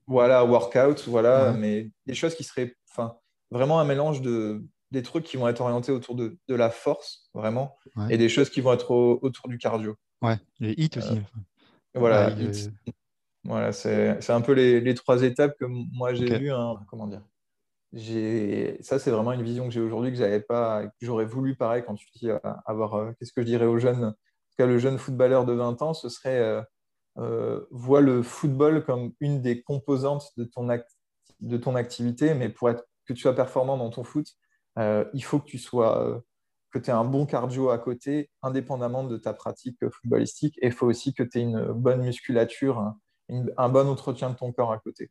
Voilà, 0.07 0.45
workout, 0.45 1.05
voilà, 1.07 1.53
mais 1.53 1.91
des 2.07 2.15
choses 2.15 2.35
qui 2.35 2.45
seraient, 2.45 2.75
enfin, 2.91 3.17
vraiment 3.51 3.81
un 3.81 3.85
mélange 3.85 4.21
de 4.21 4.65
des 4.91 5.03
trucs 5.03 5.25
qui 5.25 5.37
vont 5.37 5.49
être 5.49 5.61
orientés 5.61 5.91
autour 5.91 6.15
de, 6.15 6.39
de 6.47 6.55
la 6.55 6.71
force, 6.71 7.29
vraiment, 7.35 7.77
et 8.11 8.17
des 8.17 8.29
choses 8.29 8.49
qui 8.49 8.61
vont 8.61 8.73
être 8.73 8.93
autour 8.93 9.49
du 9.49 9.59
cardio. 9.59 9.97
Ouais, 10.23 10.39
les 10.61 10.73
hits 10.77 10.91
aussi. 10.97 11.17
Euh, 11.17 11.99
voilà, 11.99 12.33
voilà 13.45 13.73
c'est 13.73 14.31
un 14.31 14.41
peu 14.41 14.53
les, 14.53 14.81
les, 14.81 14.95
trois 14.95 15.23
étapes 15.23 15.59
que 15.59 15.65
moi 15.67 16.15
j'ai 16.15 16.39
vues. 16.39 16.53
Hein, 16.53 16.77
comment 16.89 17.09
dire? 17.09 17.23
Ça, 18.83 18.99
c'est 18.99 19.11
vraiment 19.11 19.33
une 19.33 19.43
vision 19.43 19.67
que 19.67 19.75
j'ai 19.75 19.81
aujourd'hui 19.81 20.11
que 20.11 20.17
j'avais 20.17 20.41
pas, 20.41 20.87
que 20.87 20.93
j'aurais 21.07 21.27
voulu 21.27 21.57
pareil 21.57 21.85
quand 21.87 21.95
tu 21.95 22.07
dis 22.15 22.31
euh, 22.31 22.39
avoir. 22.67 22.95
Euh, 22.95 23.13
qu'est-ce 23.19 23.33
que 23.33 23.43
je 23.43 23.47
dirais 23.47 23.67
aux 23.67 23.79
jeunes? 23.79 24.05
En 24.05 24.15
cas, 24.57 24.67
le 24.67 24.79
jeune 24.79 24.99
footballeur 24.99 25.45
de 25.45 25.53
20 25.53 25.83
ans, 25.83 25.95
ce 25.95 26.09
serait 26.09 26.65
euh, 27.19 27.23
euh 27.23 27.67
voit 27.71 28.01
le 28.01 28.23
football 28.23 28.85
comme 28.85 29.13
une 29.21 29.43
des 29.43 29.63
composantes 29.63 30.33
de 30.37 30.45
ton, 30.45 30.69
de 31.41 31.57
ton 31.57 31.75
activité, 31.75 32.35
mais 32.35 32.49
pour 32.49 32.71
être 32.71 32.85
que 33.07 33.13
tu 33.13 33.21
sois 33.21 33.35
performant 33.35 33.77
dans 33.77 33.91
ton 33.91 34.05
foot, 34.05 34.27
il 34.79 35.25
faut 35.25 35.39
que 35.39 35.47
tu 35.47 35.59
sois 35.59 36.25
que 36.75 36.81
tu 36.81 36.91
aies 36.91 36.95
un 36.95 37.05
bon 37.05 37.25
cardio 37.25 37.71
à 37.71 37.79
côté, 37.79 38.31
indépendamment 38.43 39.05
de 39.05 39.17
ta 39.17 39.33
pratique 39.33 39.79
footballistique, 39.89 40.59
et 40.61 40.67
il 40.67 40.73
faut 40.73 40.87
aussi 40.87 41.15
que 41.15 41.23
tu 41.23 41.39
aies 41.39 41.43
une 41.43 41.73
bonne 41.73 42.03
musculature, 42.03 42.95
un, 43.29 43.69
bon 43.69 43.89
entretien 43.89 44.31
de 44.31 44.35
ton 44.35 44.53
corps 44.53 44.73
à 44.73 44.79
côté. 44.79 45.09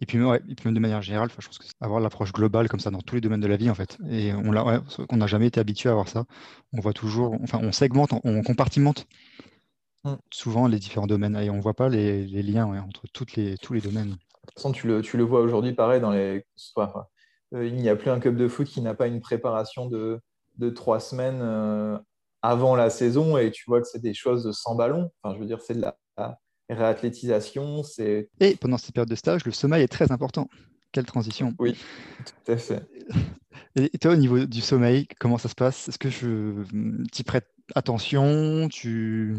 Et 0.00 0.06
puis, 0.06 0.18
de 0.18 0.78
manière 0.78 1.02
générale, 1.02 1.28
je 1.30 1.34
pense 1.34 1.58
que 1.58 1.64
avoir 1.80 2.00
l'approche 2.00 2.32
globale 2.32 2.68
comme 2.68 2.80
ça 2.80 2.90
dans 2.90 3.00
tous 3.00 3.16
les 3.16 3.20
domaines 3.20 3.40
de 3.40 3.48
la 3.48 3.56
vie, 3.56 3.70
en 3.70 3.74
fait. 3.74 3.98
Et 4.08 4.32
on 4.32 5.16
n'a 5.16 5.26
jamais 5.26 5.48
été 5.48 5.58
habitué 5.60 5.88
à 5.88 5.92
avoir 5.92 6.08
ça. 6.08 6.24
On 6.72 6.80
voit 6.80 6.92
toujours, 6.92 7.34
enfin, 7.42 7.58
on 7.60 7.72
segmente, 7.72 8.10
on, 8.24 8.42
compartimente 8.42 9.06
mm. 10.04 10.16
souvent 10.30 10.66
les 10.66 10.78
différents 10.78 11.06
domaines 11.06 11.36
et 11.36 11.50
on 11.50 11.56
ne 11.56 11.62
voit 11.62 11.74
pas 11.74 11.88
les, 11.88 12.26
liens 12.42 12.66
entre 12.66 13.06
toutes 13.12 13.34
les, 13.34 13.56
tous 13.58 13.72
les 13.72 13.80
domaines. 13.80 14.10
De 14.10 14.48
toute 14.48 14.54
façon, 14.56 14.72
tu 14.72 14.86
le, 14.86 15.00
tu 15.02 15.16
le 15.16 15.24
vois 15.24 15.40
aujourd'hui, 15.40 15.72
pareil, 15.72 16.00
dans 16.00 16.10
les. 16.10 16.44
Euh, 16.78 17.66
il 17.66 17.76
n'y 17.76 17.88
a 17.88 17.96
plus 17.96 18.10
un 18.10 18.20
club 18.20 18.36
de 18.36 18.48
foot 18.48 18.66
qui 18.66 18.80
n'a 18.80 18.94
pas 18.94 19.06
une 19.06 19.20
préparation 19.20 19.86
de, 19.88 20.20
de 20.58 20.70
trois 20.70 21.00
semaines 21.00 21.40
euh, 21.40 21.98
avant 22.42 22.76
la 22.76 22.90
saison 22.90 23.38
et 23.38 23.50
tu 23.50 23.64
vois 23.66 23.80
que 23.80 23.86
c'est 23.86 24.02
des 24.02 24.14
choses 24.14 24.50
sans 24.52 24.74
ballon. 24.74 25.10
Enfin, 25.22 25.34
je 25.34 25.40
veux 25.40 25.46
dire, 25.46 25.60
c'est 25.60 25.74
de 25.74 25.80
la, 25.80 25.96
réathlétisation. 26.70 27.82
C'est... 27.82 28.28
Et 28.40 28.56
pendant 28.56 28.78
cette 28.78 28.94
période 28.94 29.08
de 29.08 29.14
stage, 29.14 29.44
le 29.44 29.52
sommeil 29.52 29.82
est 29.82 29.88
très 29.88 30.12
important. 30.12 30.48
Quelle 30.92 31.06
transition. 31.06 31.54
Oui, 31.58 31.76
tout 32.24 32.52
à 32.52 32.56
fait. 32.56 32.86
Et 33.76 33.98
toi, 33.98 34.12
au 34.12 34.16
niveau 34.16 34.44
du 34.46 34.60
sommeil, 34.60 35.06
comment 35.18 35.38
ça 35.38 35.48
se 35.48 35.54
passe? 35.54 35.88
Est-ce 35.88 35.98
que 35.98 36.08
je 36.08 36.62
t'y 37.10 37.24
prête 37.24 37.48
attention 37.74 38.68
tu... 38.68 39.36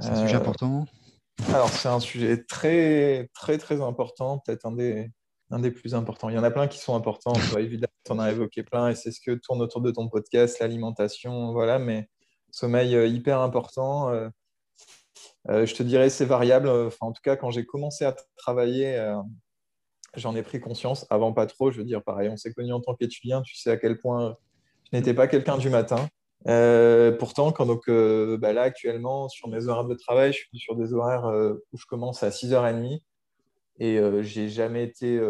C'est 0.00 0.08
un 0.10 0.22
sujet 0.22 0.36
euh, 0.36 0.38
important 0.38 0.86
Alors, 1.48 1.68
c'est 1.68 1.88
un 1.88 2.00
sujet 2.00 2.42
très, 2.44 3.28
très, 3.34 3.58
très 3.58 3.80
important, 3.80 4.38
peut-être 4.38 4.66
un 4.66 4.72
des, 4.72 5.10
un 5.50 5.58
des 5.58 5.70
plus 5.70 5.94
importants. 5.94 6.28
Il 6.28 6.34
y 6.34 6.38
en 6.38 6.44
a 6.44 6.50
plein 6.50 6.66
qui 6.66 6.78
sont 6.78 6.94
importants. 6.96 7.34
évidemment, 7.58 7.92
tu 8.04 8.12
en 8.12 8.18
as 8.18 8.30
évoqué 8.30 8.62
plein 8.62 8.88
et 8.88 8.94
c'est 8.94 9.12
ce 9.12 9.20
que 9.20 9.32
tourne 9.32 9.60
autour 9.60 9.80
de 9.80 9.90
ton 9.90 10.08
podcast, 10.08 10.58
l'alimentation, 10.60 11.52
voilà, 11.52 11.78
mais 11.78 12.08
sommeil 12.50 12.94
euh, 12.96 13.06
hyper 13.06 13.40
important. 13.40 14.10
Euh, 14.10 14.28
euh, 15.48 15.66
je 15.66 15.74
te 15.74 15.82
dirais 15.82 16.10
c'est 16.10 16.24
variable. 16.24 16.68
Enfin, 16.68 17.06
en 17.06 17.12
tout 17.12 17.22
cas, 17.22 17.36
quand 17.36 17.50
j'ai 17.50 17.66
commencé 17.66 18.04
à 18.04 18.14
travailler, 18.36 18.96
euh, 18.96 19.16
j'en 20.14 20.34
ai 20.36 20.42
pris 20.42 20.60
conscience. 20.60 21.06
Avant, 21.10 21.32
pas 21.32 21.46
trop. 21.46 21.70
Je 21.70 21.78
veux 21.78 21.84
dire, 21.84 22.02
pareil, 22.02 22.28
on 22.28 22.36
s'est 22.36 22.52
connus 22.52 22.72
en 22.72 22.80
tant 22.80 22.94
qu'étudiant. 22.94 23.42
Tu 23.42 23.56
sais 23.56 23.70
à 23.70 23.76
quel 23.76 23.98
point 23.98 24.36
je 24.90 24.96
n'étais 24.96 25.14
pas 25.14 25.26
quelqu'un 25.26 25.58
du 25.58 25.70
matin. 25.70 26.08
Euh, 26.48 27.12
pourtant, 27.12 27.52
quand 27.52 27.66
donc, 27.66 27.88
bah 27.88 28.52
là, 28.52 28.62
actuellement, 28.62 29.28
sur 29.28 29.48
mes 29.48 29.68
horaires 29.68 29.84
de 29.84 29.94
travail, 29.94 30.32
je 30.32 30.38
suis 30.38 30.58
sur 30.58 30.76
des 30.76 30.92
horaires 30.92 31.24
où 31.72 31.78
je 31.78 31.86
commence 31.86 32.22
à 32.22 32.30
6h30 32.30 33.00
et 33.78 34.00
j'ai 34.22 34.48
jamais 34.48 34.84
été, 34.84 35.20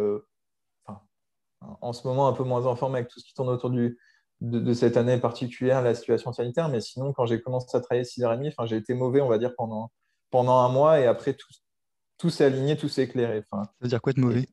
en 1.61 1.93
ce 1.93 2.07
moment, 2.07 2.29
un 2.29 2.33
peu 2.33 2.45
moins 2.45 2.67
en 2.67 2.77
forme 2.77 2.95
avec 2.95 3.09
tout 3.09 3.21
ce 3.21 3.25
qui 3.27 3.35
tourne 3.35 3.49
autour 3.51 3.71
du, 3.71 3.99
de, 4.43 4.75
cette 4.75 4.97
année 4.97 5.19
particulière, 5.19 5.83
la 5.83 5.95
situation 5.95 6.33
sanitaire. 6.33 6.69
Mais 6.69 6.81
sinon, 6.81 7.13
quand 7.13 7.27
j'ai 7.27 7.41
commencé 7.41 7.77
à 7.77 7.81
travailler 7.81 8.05
6h30, 8.05 8.67
j'ai 8.67 8.77
été 8.77 8.95
mauvais, 8.95 9.21
on 9.21 9.29
va 9.29 9.39
dire, 9.39 9.55
pendant, 9.57 9.91
pendant 10.31 10.59
un 10.59 10.69
mois 10.69 11.01
et 11.01 11.07
après 11.07 11.35
tout, 11.35 11.49
tout 12.19 12.31
s'est 12.31 12.45
aligné, 12.45 12.77
tout 12.77 12.89
s'est 12.89 13.05
éclairé. 13.05 13.45
Ça 13.51 13.63
veut 13.81 13.89
dire 13.89 14.03
quoi 14.03 14.11
être 14.11 14.19
mauvais? 14.19 14.47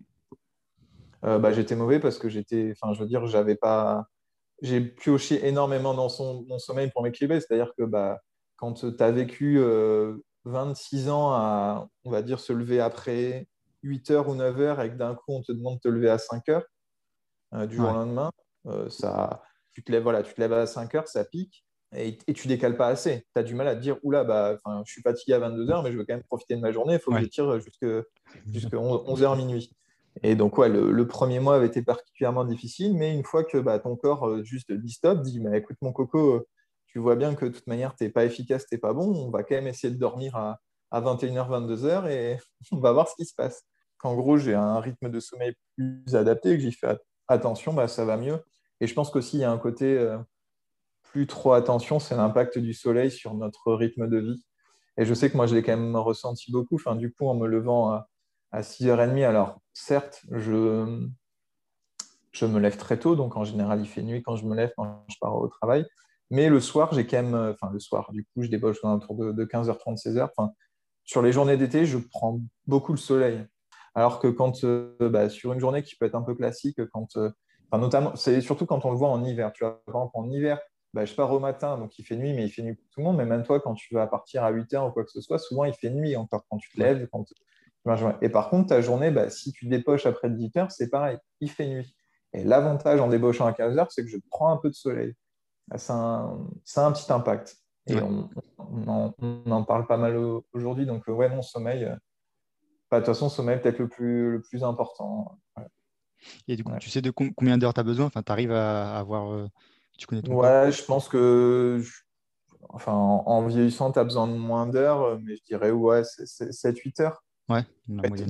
Euh, 1.26 1.40
bah, 1.40 1.52
J'étais 1.52 1.76
mauvais 1.76 2.00
parce 2.00 2.18
que 2.18 2.30
j'étais, 2.30 2.72
enfin, 2.72 2.94
je 2.94 3.00
veux 3.00 3.08
dire, 3.08 3.26
j'avais 3.26 3.56
pas. 3.56 4.06
J'ai 4.62 4.82
pioché 4.82 5.48
énormément 5.48 5.94
dans 5.94 6.10
son, 6.10 6.46
mon 6.48 6.60
sommeil 6.60 6.90
pour 6.92 7.04
m'équilibrer. 7.04 7.40
C'est-à-dire 7.40 7.72
que 7.78 7.84
bah, 7.84 8.20
quand 8.58 8.74
tu 8.74 9.04
as 9.04 9.12
vécu 9.12 9.60
26 10.46 11.08
euh, 11.08 11.12
ans 11.12 11.32
à, 11.34 11.88
on 12.04 12.12
va 12.12 12.22
dire, 12.22 12.40
se 12.40 12.54
lever 12.54 12.80
après 12.80 13.48
8 13.84 14.12
heures 14.12 14.28
ou 14.28 14.36
9 14.36 14.60
heures 14.60 14.82
et 14.82 14.90
que 14.90 14.96
d'un 14.96 15.16
coup 15.16 15.32
on 15.34 15.42
te 15.42 15.52
demande 15.52 15.76
de 15.76 15.80
te 15.82 15.88
lever 15.88 16.10
à 16.10 16.18
5 16.18 16.50
heures 16.50 16.66
euh, 17.54 17.66
du 17.66 17.78
jour 17.78 17.90
au 17.90 17.94
lendemain, 17.94 18.32
ça, 18.90 19.42
tu 19.74 19.84
te 19.84 19.92
lèves, 19.92 20.04
voilà, 20.04 20.24
tu 20.24 20.34
te 20.34 20.42
lèves 20.42 20.54
à 20.54 20.68
5 20.68 20.94
heures, 20.96 21.08
ça 21.08 21.24
pique 21.24 21.66
et, 21.96 22.18
et, 22.28 22.34
tu 22.34 22.48
décales 22.48 22.78
pas 22.78 22.88
assez. 22.88 23.26
Tu 23.34 23.40
as 23.40 23.44
du 23.44 23.56
mal 23.56 23.68
à 23.68 23.76
te 23.76 23.82
dire, 23.82 23.98
oula, 24.04 24.24
bah, 24.24 24.58
je 24.86 24.92
suis 24.92 25.02
fatigué 25.02 25.34
à 25.34 25.40
22 25.40 25.72
heures, 25.72 25.84
mais 25.84 25.92
je 25.92 25.98
veux 25.98 26.06
quand 26.06 26.14
même 26.14 26.24
profiter 26.24 26.56
de 26.56 26.62
ma 26.62 26.72
journée. 26.72 26.96
Il 26.96 27.00
faut 27.00 27.12
que 27.12 27.20
je 27.20 27.26
tire 27.26 27.60
jusqu'à 27.60 28.78
11 28.78 29.24
h 29.24 29.38
minuit. 29.38 29.72
Et 30.24 30.36
donc, 30.36 30.58
ouais, 30.58 30.70
le, 30.70 31.08
premier 31.08 31.40
mois 31.40 31.56
avait 31.56 31.68
été 31.68 31.82
particulièrement 31.82 32.46
difficile, 32.46 32.96
mais 32.96 33.14
une 33.14 33.24
fois 33.24 33.44
que 33.44 33.58
bah, 33.58 33.80
ton 33.80 33.96
corps 33.96 34.28
euh, 34.28 34.44
juste 34.44 34.72
dit 34.72 34.92
stop, 34.92 35.22
dit, 35.22 35.40
mais 35.40 35.60
écoute, 35.60 35.78
mon 35.82 35.94
coco, 35.94 36.36
euh, 36.36 36.48
tu 36.88 37.00
vois 37.00 37.16
bien 37.16 37.36
que 37.36 37.46
de 37.46 37.52
toute 37.52 37.68
manière, 37.68 37.96
tu 37.96 38.04
n'es 38.04 38.10
pas 38.10 38.26
efficace, 38.26 38.66
tu 38.68 38.76
n'es 38.76 38.80
pas 38.80 38.94
bon, 38.94 39.14
on 39.16 39.30
va 39.30 39.44
quand 39.44 39.56
même 39.56 39.68
essayer 39.68 39.94
de 39.94 40.00
dormir 40.00 40.36
à, 40.36 40.60
21h, 40.92 41.48
22h 41.48 42.10
et 42.10 42.38
on 42.72 42.80
va 42.80 42.92
voir 42.92 43.08
ce 43.08 43.16
qui 43.16 43.26
se 43.26 43.36
passe. 43.36 43.64
Qu'en 43.98 44.16
gros, 44.16 44.38
j'ai 44.38 44.56
un 44.56 44.80
rythme 44.80 45.10
de 45.10 45.20
sommeil 45.20 45.54
plus 45.76 46.16
adapté, 46.16 46.56
que 46.56 46.64
j'y 46.64 46.72
fais 46.72 46.98
attention, 47.28 47.74
bah, 47.74 47.88
ça 47.88 48.06
va 48.06 48.18
mieux. 48.18 48.40
Et 48.82 48.88
je 48.88 48.94
pense 48.94 49.12
qu'aussi, 49.12 49.38
il 49.38 49.42
y 49.42 49.44
a 49.44 49.52
un 49.52 49.58
côté, 49.58 49.98
euh, 49.98 50.18
plus 51.12 51.28
trop 51.28 51.54
attention, 51.54 52.00
c'est 52.00 52.16
l'impact 52.16 52.58
du 52.60 52.74
soleil 52.74 53.12
sur 53.12 53.34
notre 53.34 53.74
rythme 53.74 54.08
de 54.08 54.18
vie. 54.18 54.46
Et 54.98 55.06
je 55.06 55.14
sais 55.14 55.30
que 55.30 55.38
moi, 55.38 55.48
je 55.48 55.56
l'ai 55.56 55.64
quand 55.64 55.78
même 55.78 55.96
ressenti 55.96 56.52
beaucoup. 56.52 56.76
Enfin, 56.76 56.96
du 56.96 57.12
coup, 57.12 57.28
en 57.28 57.36
me 57.36 57.48
levant 57.48 57.92
à, 57.92 58.09
6h30, 58.54 59.26
alors 59.26 59.62
certes, 59.74 60.24
je, 60.32 61.08
je 62.32 62.46
me 62.46 62.60
lève 62.60 62.78
très 62.78 62.98
tôt, 62.98 63.16
donc 63.16 63.38
en 63.38 63.44
général, 63.44 63.82
il 63.82 63.88
fait 63.88 64.02
nuit 64.02 64.24
quand 64.24 64.36
je 64.36 64.46
me 64.46 64.56
lève, 64.56 64.72
quand 64.76 65.06
je 65.08 65.16
pars 65.20 65.36
au 65.36 65.48
travail. 65.48 65.86
Mais 66.32 66.50
le 66.50 66.60
soir, 66.60 66.94
j'ai 66.94 67.08
quand 67.08 67.22
même, 67.24 67.36
enfin 67.36 67.72
le 67.72 67.80
soir, 67.80 68.12
du 68.12 68.24
coup, 68.24 68.44
je 68.44 68.50
débauche 68.50 68.82
dans 68.82 68.90
un 68.90 69.00
tour 69.00 69.16
de, 69.16 69.46
15h30, 69.46 69.98
16h. 69.98 70.30
Enfin, 70.36 70.52
sur 71.04 71.22
les 71.22 71.32
journées 71.32 71.58
d'été, 71.58 71.86
je 71.86 71.98
prends 71.98 72.40
beaucoup 72.68 72.92
le 72.92 73.00
soleil. 73.00 73.46
Alors 73.96 74.20
que 74.20 74.28
quand, 74.28 74.64
bah, 75.00 75.30
sur 75.30 75.54
une 75.54 75.60
journée 75.60 75.82
qui 75.82 75.96
peut 75.96 76.06
être 76.06 76.16
un 76.16 76.22
peu 76.22 76.36
classique, 76.36 76.80
quand, 76.92 77.18
notamment, 77.74 78.16
c'est 78.16 78.42
surtout 78.42 78.68
quand 78.68 78.86
on 78.86 78.92
le 78.92 78.98
voit 78.98 79.10
en 79.10 79.24
hiver. 79.24 79.52
Tu 79.54 79.64
vois, 79.64 79.82
par 79.86 79.96
exemple, 79.96 80.12
en 80.16 80.30
hiver, 80.30 80.60
bah, 80.94 81.06
je 81.06 81.14
pars 81.16 81.32
au 81.32 81.40
matin, 81.40 81.78
donc 81.78 81.98
il 81.98 82.06
fait 82.06 82.16
nuit, 82.16 82.34
mais 82.34 82.46
il 82.46 82.50
fait 82.50 82.62
nuit 82.62 82.76
pour 82.76 82.88
tout 82.92 83.00
le 83.00 83.06
monde. 83.06 83.18
Mais 83.18 83.26
même 83.26 83.44
toi, 83.44 83.60
quand 83.60 83.74
tu 83.74 83.96
vas 83.96 84.06
partir 84.06 84.44
à 84.44 84.52
8 84.52 84.72
h 84.74 84.88
ou 84.88 84.92
quoi 84.92 85.04
que 85.04 85.12
ce 85.12 85.22
soit, 85.22 85.40
souvent 85.40 85.66
il 85.66 85.74
fait 85.74 85.90
nuit 85.90 86.16
encore 86.16 86.46
quand 86.50 86.58
tu 86.58 86.70
te 86.72 86.80
lèves. 86.80 87.08
Quand... 87.12 87.26
Et 88.22 88.30
par 88.30 88.50
contre, 88.50 88.70
ta 88.70 88.82
journée, 88.82 89.12
bah, 89.12 89.30
si 89.30 89.52
tu 89.52 89.68
dépoches 89.68 90.06
après 90.06 90.30
10 90.30 90.50
h 90.50 90.70
c'est 90.70 90.90
pareil, 90.90 91.18
il 91.40 91.50
fait 91.50 91.68
nuit. 91.68 91.96
Et 92.34 92.44
l'avantage 92.44 93.00
en 93.00 93.08
débauchant 93.08 93.46
à 93.46 93.54
15 93.54 93.76
h 93.76 93.88
c'est 93.90 94.04
que 94.04 94.10
je 94.10 94.18
prends 94.30 94.52
un 94.52 94.58
peu 94.58 94.70
de 94.70 94.76
soleil. 94.76 95.16
Ça 95.76 95.94
a 95.94 96.86
un, 96.86 96.92
petit 96.92 97.12
impact. 97.12 97.58
Et 97.88 97.96
on, 98.02 98.30
en, 98.88 99.64
parle 99.64 99.88
pas 99.88 99.98
mal 99.98 100.18
aujourd'hui. 100.54 100.86
Donc, 100.86 101.08
ouais, 101.08 101.30
mon 101.30 101.42
sommeil, 101.42 101.86
euh, 101.86 101.96
bah, 102.90 103.00
de 103.00 103.06
toute 103.06 103.14
façon, 103.14 103.30
sommeil 103.30 103.60
peut-être 103.60 103.80
le 103.80 103.88
plus, 103.88 104.32
le 104.32 104.42
plus 104.42 104.64
important. 104.64 105.38
Et 106.48 106.56
du 106.56 106.64
coup, 106.64 106.74
tu 106.80 106.90
sais 106.90 107.02
de 107.02 107.12
combien 107.12 107.58
d'heures 107.58 107.74
tu 107.74 107.80
as 107.80 107.84
besoin? 107.84 108.08
Enfin, 108.08 108.24
Tu 108.24 108.32
arrives 108.32 108.52
à 108.52 108.98
avoir. 108.98 109.32
Euh, 109.32 109.48
tu 109.98 110.08
connais 110.08 110.28
Ouais, 110.28 110.72
je 110.72 110.84
pense 110.84 111.08
que. 111.08 111.82
Enfin, 112.70 112.92
en, 112.94 113.48
vieillissant, 113.48 113.92
tu 113.92 114.00
as 114.00 114.04
besoin 114.04 114.28
de 114.28 114.34
moins 114.34 114.68
d'heures, 114.68 115.20
mais 115.20 115.36
je 115.36 115.44
dirais, 115.44 115.72
ouais, 115.72 116.04
c'est 116.04 116.52
7-8 116.52 117.02
heures. 117.02 117.24
Ouais. 117.50 117.66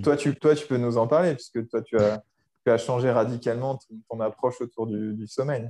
Toi 0.01 0.15
tu, 0.15 0.34
toi, 0.36 0.55
tu 0.55 0.65
peux 0.67 0.78
nous 0.78 0.97
en 0.97 1.07
parler, 1.07 1.36
puisque 1.36 1.67
toi, 1.67 1.82
tu 1.82 1.97
as, 1.97 2.24
tu 2.65 2.72
as 2.72 2.78
changé 2.78 3.11
radicalement 3.11 3.80
ton, 4.09 4.20
approche 4.22 4.61
autour 4.61 4.88
du, 4.88 5.28
sommeil. 5.28 5.70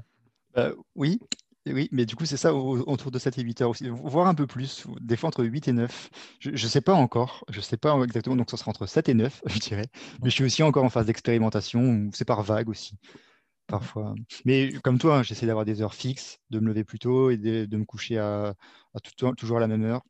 Euh, 0.57 0.73
oui, 0.95 1.19
oui, 1.65 1.89
mais 1.91 2.05
du 2.05 2.15
coup, 2.15 2.25
c'est 2.25 2.37
ça 2.37 2.53
autour 2.53 3.11
de 3.11 3.19
7 3.19 3.37
et 3.37 3.41
8 3.41 3.61
heures 3.61 3.69
aussi, 3.69 3.87
voire 3.89 4.27
un 4.27 4.35
peu 4.35 4.47
plus, 4.47 4.85
des 5.01 5.15
fois 5.15 5.27
entre 5.27 5.43
8 5.43 5.67
et 5.67 5.73
9. 5.73 6.09
Je 6.39 6.51
ne 6.51 6.57
sais 6.57 6.81
pas 6.81 6.93
encore, 6.93 7.43
je 7.49 7.57
ne 7.57 7.61
sais 7.61 7.77
pas 7.77 7.97
exactement, 8.03 8.35
donc 8.35 8.49
ça 8.49 8.57
sera 8.57 8.69
entre 8.69 8.85
7 8.85 9.09
et 9.09 9.13
9, 9.13 9.41
je 9.45 9.59
dirais. 9.59 9.87
Mais 10.23 10.29
je 10.29 10.35
suis 10.35 10.43
aussi 10.43 10.63
encore 10.63 10.83
en 10.83 10.89
phase 10.89 11.05
d'expérimentation, 11.05 12.09
c'est 12.13 12.25
par 12.25 12.43
vague 12.43 12.69
aussi, 12.69 12.95
parfois. 13.67 14.15
Mais 14.45 14.71
comme 14.83 14.97
toi, 14.97 15.19
hein, 15.19 15.23
j'essaie 15.23 15.45
d'avoir 15.45 15.65
des 15.65 15.81
heures 15.81 15.95
fixes, 15.95 16.39
de 16.49 16.59
me 16.59 16.67
lever 16.67 16.83
plus 16.83 16.99
tôt 16.99 17.29
et 17.29 17.37
de, 17.37 17.77
me 17.77 17.85
coucher 17.85 18.17
à, 18.17 18.55
toujours 19.37 19.57
à 19.57 19.61
la 19.61 19.67
même 19.67 19.83
heure. 19.83 20.01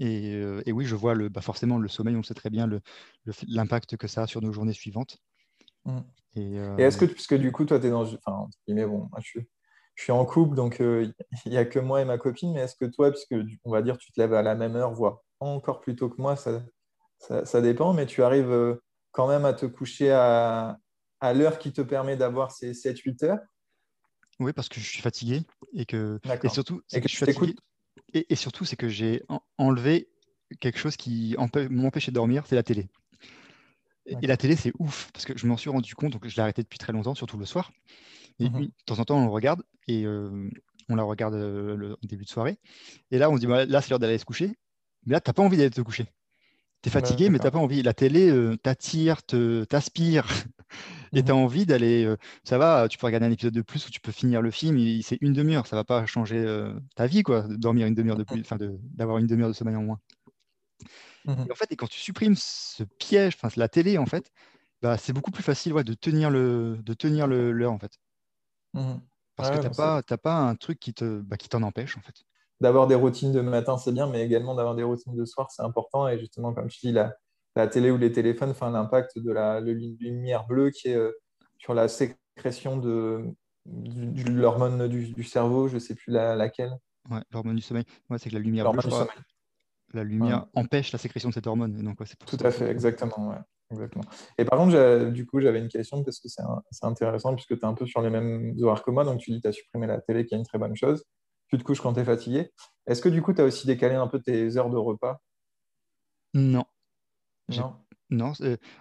Et, 0.00 0.34
euh, 0.34 0.62
oui, 0.68 0.86
je 0.86 0.94
vois 0.94 1.14
le, 1.14 1.28
bah 1.28 1.40
forcément 1.40 1.78
le 1.78 1.88
sommeil, 1.88 2.16
on 2.16 2.22
sait 2.22 2.34
très 2.34 2.50
bien 2.50 2.68
l'impact 3.48 3.96
que 3.96 4.08
ça 4.08 4.22
a 4.22 4.26
sur 4.26 4.40
nos 4.40 4.52
journées 4.52 4.72
suivantes. 4.72 5.18
Mmh. 5.84 5.98
Et, 6.36 6.54
est-ce 6.78 6.98
que, 6.98 7.04
puisque 7.04 7.34
du 7.34 7.52
coup, 7.52 7.64
toi, 7.64 7.78
tu 7.78 7.86
es 7.86 7.90
dans. 7.90 8.02
Enfin, 8.02 8.48
mais 8.66 8.86
bon, 8.86 9.08
je 9.18 9.22
suis 9.22 9.48
je 9.94 10.02
suis 10.02 10.12
en 10.12 10.24
couple, 10.24 10.56
donc 10.56 10.80
euh, 10.80 11.10
il 11.44 11.50
n'y 11.50 11.56
a 11.56 11.64
que 11.64 11.78
moi 11.78 12.00
et 12.00 12.04
ma 12.04 12.18
copine. 12.18 12.52
Mais 12.52 12.60
est-ce 12.60 12.76
que 12.76 12.84
toi, 12.84 13.10
puisque 13.10 13.34
on 13.64 13.70
va 13.70 13.82
dire 13.82 13.98
tu 13.98 14.12
te 14.12 14.20
lèves 14.20 14.34
à 14.34 14.42
la 14.42 14.54
même 14.54 14.76
heure, 14.76 14.92
voire 14.92 15.20
encore 15.40 15.80
plus 15.80 15.96
tôt 15.96 16.08
que 16.08 16.20
moi, 16.20 16.36
ça, 16.36 16.62
ça, 17.18 17.60
dépend, 17.60 17.92
mais 17.92 18.06
tu 18.06 18.22
arrives 18.22 18.50
euh, 18.50 18.82
quand 19.12 19.28
même 19.28 19.44
à 19.44 19.52
te 19.52 19.66
coucher 19.66 20.10
à, 20.10 20.78
à 21.20 21.34
l'heure 21.34 21.58
qui 21.58 21.72
te 21.72 21.80
permet 21.80 22.16
d'avoir 22.16 22.50
ces 22.50 22.72
7-8 22.72 23.24
heures? 23.24 23.38
Oui, 24.40 24.52
parce 24.52 24.68
que 24.68 24.80
je 24.80 24.88
suis 24.88 25.00
fatigué 25.00 25.42
et 25.74 25.86
que, 25.86 26.18
et 26.42 26.48
surtout, 26.48 26.82
c'est 26.88 27.00
que, 27.00 27.08
je 27.08 27.14
suis 27.14 27.24
fatigué. 27.24 27.54
Et, 28.12 28.36
surtout, 28.36 28.64
c'est 28.64 28.76
que 28.76 28.88
j'ai 28.88 29.22
enlevé 29.58 30.08
quelque 30.60 30.78
chose 30.78 30.96
qui 30.96 31.36
m'empêchait 31.70 32.10
de 32.10 32.14
dormir, 32.14 32.44
c'est 32.46 32.54
la 32.54 32.62
télé. 32.62 32.88
Et 34.06 34.26
la 34.26 34.36
télé, 34.36 34.54
c'est 34.56 34.72
ouf, 34.78 35.10
parce 35.12 35.24
que 35.24 35.36
je 35.36 35.46
m'en 35.46 35.56
suis 35.56 35.70
rendu 35.70 35.94
compte, 35.94 36.12
donc 36.12 36.28
je 36.28 36.36
l'ai 36.36 36.42
arrêté 36.42 36.62
depuis 36.62 36.78
très 36.78 36.92
longtemps, 36.92 37.14
surtout 37.14 37.38
le 37.38 37.46
soir. 37.46 37.72
Et 38.38 38.50
mmh 38.50 38.60
de 38.60 38.70
temps 38.84 38.98
en 38.98 39.04
temps, 39.04 39.18
on 39.18 39.24
le 39.24 39.30
regarde 39.30 39.62
et 39.88 40.06
on 40.06 40.96
la 40.96 41.02
regarde 41.02 41.34
le 41.34 41.96
début 42.02 42.24
de 42.24 42.30
soirée. 42.30 42.58
Et 43.10 43.18
là, 43.18 43.30
on 43.30 43.36
se 43.36 43.40
dit, 43.40 43.46
bah, 43.46 43.64
là, 43.64 43.80
c'est 43.80 43.90
l'heure 43.90 43.98
d'aller 43.98 44.18
se 44.18 44.24
coucher. 44.24 44.52
Mais 45.06 45.12
là, 45.12 45.20
tu 45.20 45.28
n'as 45.28 45.34
pas 45.34 45.42
envie 45.42 45.56
d'aller 45.56 45.70
te 45.70 45.80
coucher. 45.80 46.06
Tu 46.82 46.88
es 46.88 46.92
fatigué, 46.92 47.30
mais 47.30 47.38
tu 47.38 47.44
n'as 47.44 47.50
pas 47.50 47.58
envie. 47.58 47.82
La 47.82 47.94
télé 47.94 48.30
t'attire, 48.62 49.22
t'aspire. 49.22 50.26
Et 51.14 51.22
tu 51.22 51.30
as 51.30 51.34
mmh 51.34 51.38
envie 51.38 51.66
d'aller. 51.66 52.14
ça 52.44 52.58
va, 52.58 52.88
tu 52.88 52.98
peux 52.98 53.06
regarder 53.06 53.26
un 53.26 53.32
épisode 53.32 53.54
de 53.54 53.62
plus 53.62 53.86
ou 53.86 53.90
tu 53.90 54.00
peux 54.00 54.12
finir 54.12 54.42
le 54.42 54.50
film. 54.50 54.78
C'est 55.02 55.18
une 55.20 55.32
demi-heure. 55.32 55.66
Ça 55.66 55.76
ne 55.76 55.80
va 55.80 55.84
pas 55.84 56.06
changer 56.06 56.44
ta 56.96 57.06
vie, 57.06 57.22
quoi, 57.22 57.42
de 57.42 57.56
dormir 57.56 57.86
une 57.86 57.94
demi-heure 57.94 58.16
de 58.16 58.24
plus, 58.24 58.40
enfin, 58.40 58.56
d'avoir 58.58 59.18
une 59.18 59.26
demi-heure 59.26 59.48
de 59.48 59.54
sommeil 59.54 59.76
en 59.76 59.82
moins. 59.82 60.00
Mmh 61.24 61.46
et 61.48 61.52
en 61.52 61.54
fait, 61.54 61.72
et 61.72 61.76
quand 61.76 61.86
tu 61.86 61.98
supprimes 61.98 62.36
ce 62.36 62.84
piège, 62.84 63.34
enfin 63.40 63.48
la 63.56 63.68
télé, 63.68 63.98
en 63.98 64.06
fait, 64.06 64.30
bah, 64.82 64.98
c'est 64.98 65.12
beaucoup 65.12 65.30
plus 65.30 65.42
facile 65.42 65.72
ouais, 65.72 65.84
de 65.84 65.94
tenir 65.94 66.30
le, 66.30 66.78
de 66.82 66.94
tenir 66.94 67.26
l'heure, 67.26 67.72
en 67.72 67.78
fait. 67.78 67.98
Mmh 68.74 68.96
Parce 69.36 69.50
que 69.50 69.56
tu 69.56 69.62
n'as 69.62 69.70
pas, 69.70 70.02
pas 70.02 70.36
un 70.36 70.54
truc 70.54 70.78
qui 70.78 70.92
te, 70.92 71.20
bah, 71.20 71.36
qui 71.36 71.48
t'en 71.48 71.62
empêche, 71.62 71.96
en 71.96 72.02
fait. 72.02 72.14
D'avoir 72.60 72.86
des 72.86 72.94
routines 72.94 73.32
de 73.32 73.40
matin, 73.40 73.78
c'est 73.78 73.92
bien, 73.92 74.06
mais 74.06 74.22
également 74.24 74.54
d'avoir 74.54 74.74
des 74.74 74.82
routines 74.82 75.16
de 75.16 75.24
soir, 75.24 75.50
c'est 75.50 75.62
important. 75.62 76.06
Et 76.08 76.18
justement, 76.18 76.52
comme 76.52 76.70
je 76.70 76.78
dis, 76.78 76.92
la, 76.92 77.16
la 77.56 77.68
télé 77.68 77.90
ou 77.90 77.96
les 77.96 78.12
téléphones 78.12 78.54
font 78.54 78.66
un 78.66 78.74
impact 78.74 79.18
de 79.18 79.32
la 79.32 79.60
lumière 79.60 80.46
bleue 80.46 80.70
qui 80.70 80.88
est 80.88 80.96
euh, 80.96 81.12
sur 81.58 81.74
la 81.74 81.88
sécrétion 81.88 82.76
de, 82.76 83.24
l'hormone 83.66 84.88
du, 84.88 85.24
cerveau, 85.24 85.68
je 85.68 85.74
ne 85.74 85.78
sais 85.78 85.94
plus 85.94 86.12
laquelle. 86.12 86.72
Ouais, 87.10 87.20
l'hormone 87.30 87.56
du 87.56 87.62
sommeil. 87.62 87.84
Ouais, 88.10 88.18
c'est 88.18 88.30
que 88.30 88.34
la 88.34 88.40
lumière 88.40 88.70
bleue, 88.72 88.82
la 89.92 90.04
lumière 90.04 90.46
empêche 90.54 90.92
la 90.92 90.98
sécrétion 90.98 91.28
de 91.28 91.34
cette 91.34 91.46
hormone. 91.46 91.72
donc, 91.82 91.98
Tout 92.26 92.38
à 92.40 92.50
fait, 92.50 92.70
exactement. 92.70 93.30
Ouais. 93.30 93.38
Exactement. 93.70 94.04
Et 94.38 94.44
par 94.44 94.58
contre, 94.58 95.10
du 95.10 95.26
coup, 95.26 95.40
j'avais 95.40 95.58
une 95.58 95.68
question 95.68 96.02
parce 96.04 96.20
que 96.20 96.28
c'est 96.28 96.84
intéressant 96.84 97.34
puisque 97.34 97.58
tu 97.58 97.60
es 97.60 97.64
un 97.64 97.74
peu 97.74 97.86
sur 97.86 98.02
les 98.02 98.10
mêmes 98.10 98.54
horaires 98.62 98.82
que 98.82 98.90
moi. 98.90 99.04
Donc, 99.04 99.20
tu 99.20 99.30
dis 99.30 99.38
que 99.38 99.42
tu 99.42 99.48
as 99.48 99.52
supprimé 99.52 99.86
la 99.86 100.00
télé, 100.00 100.26
qui 100.26 100.34
est 100.34 100.38
une 100.38 100.44
très 100.44 100.58
bonne 100.58 100.76
chose. 100.76 101.04
Tu 101.48 101.58
te 101.58 101.62
couches 101.62 101.80
quand 101.80 101.94
tu 101.94 102.00
es 102.00 102.04
fatigué. 102.04 102.50
Est-ce 102.86 103.02
que 103.02 103.08
du 103.08 103.22
coup, 103.22 103.32
tu 103.32 103.40
as 103.40 103.44
aussi 103.44 103.66
décalé 103.66 103.94
un 103.94 104.06
peu 104.06 104.20
tes 104.20 104.56
heures 104.56 104.70
de 104.70 104.76
repas? 104.76 105.18
Non. 106.34 106.64
Non. 107.48 107.74
Non. 108.10 108.32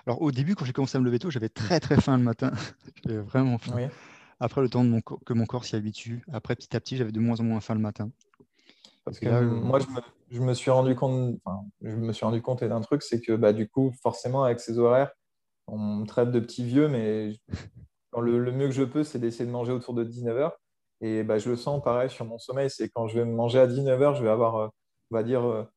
Alors, 0.05 0.21
au 0.21 0.31
début, 0.31 0.55
quand 0.55 0.65
j'ai 0.65 0.73
commencé 0.73 0.97
à 0.97 1.01
me 1.01 1.05
lever 1.05 1.19
tôt, 1.19 1.29
j'avais 1.29 1.49
très 1.49 1.79
très 1.79 1.99
faim 1.99 2.17
le 2.17 2.23
matin. 2.23 2.51
j'avais 3.05 3.19
vraiment 3.19 3.57
faim. 3.57 3.89
Après, 4.39 4.61
le 4.61 4.69
temps 4.69 4.83
de 4.83 4.89
mon 4.89 5.01
que 5.01 5.33
mon 5.33 5.45
corps 5.45 5.65
s'y 5.65 5.75
habitue. 5.75 6.23
Après, 6.31 6.55
petit 6.55 6.75
à 6.75 6.79
petit, 6.79 6.97
j'avais 6.97 7.11
de 7.11 7.19
moins 7.19 7.39
en 7.39 7.43
moins 7.43 7.61
faim 7.61 7.75
le 7.75 7.79
matin. 7.79 8.09
Parce 9.05 9.19
que 9.19 9.27
moi, 9.41 9.79
je 10.29 10.39
me, 10.39 10.53
suis 10.53 10.71
rendu 10.71 10.95
compte, 10.95 11.37
je 11.81 11.95
me 11.95 12.13
suis 12.13 12.25
rendu 12.25 12.41
compte 12.41 12.63
d'un 12.63 12.81
truc, 12.81 13.03
c'est 13.03 13.19
que 13.19 13.33
bah, 13.33 13.53
du 13.53 13.67
coup, 13.67 13.93
forcément, 14.01 14.43
avec 14.43 14.59
ces 14.59 14.77
horaires, 14.77 15.11
on 15.67 15.77
me 15.77 16.05
traite 16.05 16.31
de 16.31 16.39
petit 16.39 16.63
vieux, 16.63 16.87
mais 16.87 17.33
le, 18.17 18.51
mieux 18.51 18.67
que 18.67 18.73
je 18.73 18.83
peux, 18.83 19.03
c'est 19.03 19.19
d'essayer 19.19 19.45
de 19.45 19.51
manger 19.51 19.71
autour 19.71 19.93
de 19.93 20.03
19h. 20.03 20.51
Et 21.01 21.23
bah, 21.23 21.37
je 21.37 21.49
le 21.49 21.57
sens 21.57 21.83
pareil 21.83 22.09
sur 22.09 22.25
mon 22.25 22.37
sommeil, 22.37 22.69
c'est 22.69 22.89
quand 22.89 23.07
je 23.07 23.19
vais 23.19 23.25
manger 23.25 23.59
à 23.59 23.67
19h, 23.67 24.15
je 24.15 24.23
vais 24.23 24.29
avoir, 24.29 24.55
euh, 24.55 24.67
on 25.11 25.15
va 25.15 25.23
dire, 25.23 25.67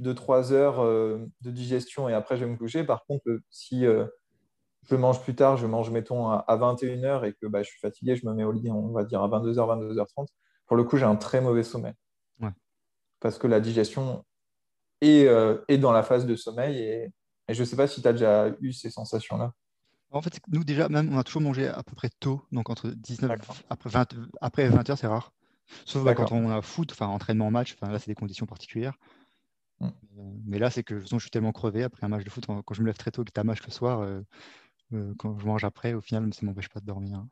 2-3 0.00 0.52
euh, 0.52 0.54
heures 0.54 0.80
euh, 0.82 1.26
de 1.40 1.50
digestion 1.50 2.08
et 2.08 2.14
après 2.14 2.36
je 2.36 2.44
vais 2.44 2.50
me 2.50 2.56
coucher. 2.56 2.84
Par 2.84 3.04
contre, 3.06 3.40
si 3.50 3.84
je 3.84 4.96
mange 4.96 5.22
plus 5.22 5.34
tard, 5.34 5.56
je 5.56 5.66
mange, 5.66 5.90
mettons, 5.90 6.28
à 6.28 6.56
21h 6.56 7.24
et 7.24 7.32
que 7.32 7.46
bah, 7.46 7.62
je 7.62 7.70
suis 7.70 7.80
fatigué, 7.80 8.16
je 8.16 8.26
me 8.26 8.34
mets 8.34 8.44
au 8.44 8.52
lit, 8.52 8.70
on 8.70 8.92
va 8.92 9.04
dire, 9.04 9.22
à 9.22 9.28
22h, 9.28 9.54
22h30. 9.54 10.26
Pour 10.66 10.76
le 10.76 10.84
coup, 10.84 10.96
j'ai 10.96 11.04
un 11.04 11.16
très 11.16 11.40
mauvais 11.40 11.62
sommeil 11.62 11.94
parce 13.24 13.38
que 13.38 13.46
la 13.46 13.58
digestion 13.58 14.22
est, 15.00 15.26
euh, 15.26 15.56
est 15.68 15.78
dans 15.78 15.92
la 15.92 16.02
phase 16.02 16.26
de 16.26 16.36
sommeil. 16.36 16.78
Et, 16.78 17.10
je 17.48 17.60
ne 17.60 17.64
sais 17.66 17.74
pas 17.74 17.86
si 17.86 18.02
tu 18.02 18.08
as 18.08 18.12
déjà 18.12 18.50
eu 18.60 18.72
ces 18.74 18.90
sensations-là. 18.90 19.52
En 20.10 20.20
fait, 20.20 20.38
nous, 20.48 20.62
déjà, 20.62 20.90
même, 20.90 21.10
on 21.10 21.18
a 21.18 21.24
toujours 21.24 21.40
mangé 21.40 21.66
à 21.66 21.82
peu 21.82 21.94
près 21.94 22.10
tôt, 22.20 22.42
donc 22.52 22.68
entre 22.68 22.88
19 22.88 23.30
après 23.70 23.90
20, 23.90 24.14
après 24.42 24.68
20 24.68 24.90
heures, 24.90 24.98
c'est 24.98 25.06
rare. 25.06 25.32
Sauf 25.86 26.04
bah, 26.04 26.14
quand 26.14 26.32
on 26.32 26.50
a 26.50 26.60
foot, 26.60 26.92
enfin 26.92 27.06
entraînement 27.06 27.50
match, 27.50 27.74
enfin 27.74 27.90
là, 27.90 27.98
c'est 27.98 28.10
des 28.10 28.14
conditions 28.14 28.44
particulières. 28.44 28.94
Mm. 29.84 30.18
Euh, 30.18 30.32
mais 30.46 30.58
là, 30.58 30.70
c'est 30.70 30.82
que 30.82 31.00
je 31.00 31.18
suis 31.18 31.30
tellement 31.30 31.52
crevé 31.52 31.82
après 31.82 32.04
un 32.04 32.08
match 32.08 32.24
de 32.24 32.30
foot, 32.30 32.46
quand 32.46 32.74
je 32.74 32.80
me 32.80 32.86
lève 32.86 32.96
très 32.96 33.10
tôt 33.10 33.22
et 33.22 33.24
que 33.24 33.32
tu 33.32 33.40
as 33.40 33.44
match 33.44 33.64
le 33.64 33.72
soir, 33.72 34.00
euh, 34.00 34.22
quand 35.18 35.38
je 35.38 35.46
mange 35.46 35.64
après, 35.64 35.94
au 35.94 36.00
final, 36.00 36.32
ça 36.32 36.40
ne 36.42 36.48
m'empêche 36.48 36.68
pas 36.68 36.80
de 36.80 36.86
dormir. 36.86 37.24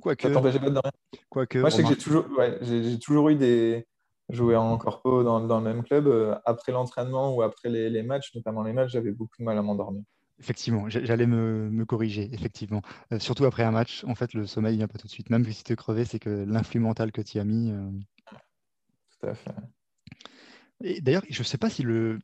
Quoique. 0.00 0.28
Ça 0.28 0.32
t'empêche 0.32 0.58
pas 0.58 0.68
de 0.68 0.74
dormir 0.74 0.92
Quoique. 1.28 1.58
Moi, 1.58 1.70
je 1.70 1.76
sais 1.76 1.82
que 1.82 1.88
j'ai 1.88 1.96
toujours, 1.96 2.26
ouais, 2.36 2.58
j'ai 2.62 2.98
toujours 2.98 3.28
eu 3.30 3.36
des, 3.36 3.86
jouer 4.28 4.56
en 4.56 4.76
corpo 4.76 5.22
dans, 5.22 5.40
dans, 5.40 5.58
le 5.58 5.64
même 5.64 5.82
club, 5.82 6.06
euh, 6.06 6.34
après 6.44 6.72
l'entraînement 6.72 7.34
ou 7.34 7.42
après 7.42 7.68
les, 7.68 7.88
les, 7.90 8.02
matchs, 8.02 8.34
notamment 8.34 8.62
les 8.62 8.72
matchs, 8.72 8.92
j'avais 8.92 9.12
beaucoup 9.12 9.36
de 9.38 9.44
mal 9.44 9.56
à 9.56 9.62
m'endormir. 9.62 10.02
Effectivement, 10.40 10.88
j'allais 10.88 11.26
me, 11.26 11.68
me, 11.68 11.84
corriger, 11.84 12.30
effectivement. 12.32 12.80
Euh, 13.12 13.18
surtout 13.18 13.44
après 13.44 13.64
un 13.64 13.72
match, 13.72 14.04
en 14.06 14.14
fait, 14.14 14.34
le 14.34 14.46
sommeil 14.46 14.76
vient 14.76 14.86
pas 14.86 14.98
tout 14.98 15.08
de 15.08 15.12
suite. 15.12 15.30
Même 15.30 15.44
si 15.50 15.64
tu 15.64 15.72
es 15.72 15.76
crevé, 15.76 16.04
c'est 16.04 16.20
que 16.20 16.30
l'influx 16.30 16.78
mental 16.78 17.10
que 17.10 17.22
tu 17.22 17.40
as 17.40 17.44
mis. 17.44 17.72
Euh, 17.72 17.90
tout 19.18 19.26
à 19.26 19.34
fait. 19.34 19.50
Et 20.82 21.00
d'ailleurs, 21.00 21.24
je 21.28 21.40
ne 21.40 21.44
sais 21.44 21.58
pas 21.58 21.70
si 21.70 21.82
le 21.82 22.18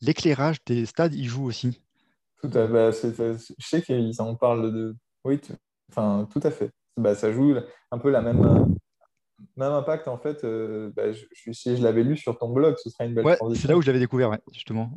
l'éclairage 0.00 0.62
des 0.64 0.84
stades 0.86 1.14
y 1.14 1.24
joue 1.24 1.44
aussi. 1.44 1.80
Tout 2.42 2.50
à 2.54 2.66
fait. 2.66 2.72
Bah, 2.72 2.90
je 2.90 3.66
sais 3.66 3.82
qu'ils 3.82 4.20
en 4.20 4.34
parlent 4.34 4.72
de. 4.72 4.96
Oui, 5.24 5.40
enfin, 5.90 6.28
tout 6.30 6.40
à 6.42 6.50
fait. 6.50 6.70
Bah, 6.96 7.14
ça 7.14 7.32
joue 7.32 7.54
un 7.90 7.98
peu 7.98 8.10
la 8.10 8.20
même, 8.20 8.76
même 9.56 9.72
impact, 9.72 10.08
en 10.08 10.18
fait, 10.18 10.44
euh, 10.44 10.90
bah, 10.94 11.12
je, 11.12 11.52
si 11.52 11.76
je 11.76 11.82
l'avais 11.82 12.02
lu 12.02 12.16
sur 12.16 12.36
ton 12.36 12.50
blog, 12.50 12.76
ce 12.82 12.90
serait 12.90 13.06
une 13.06 13.14
belle 13.14 13.24
ouais, 13.24 13.38
C'est 13.54 13.68
là 13.68 13.76
où 13.76 13.82
je 13.82 13.86
l'avais 13.86 14.00
découvert, 14.00 14.36
justement. 14.52 14.92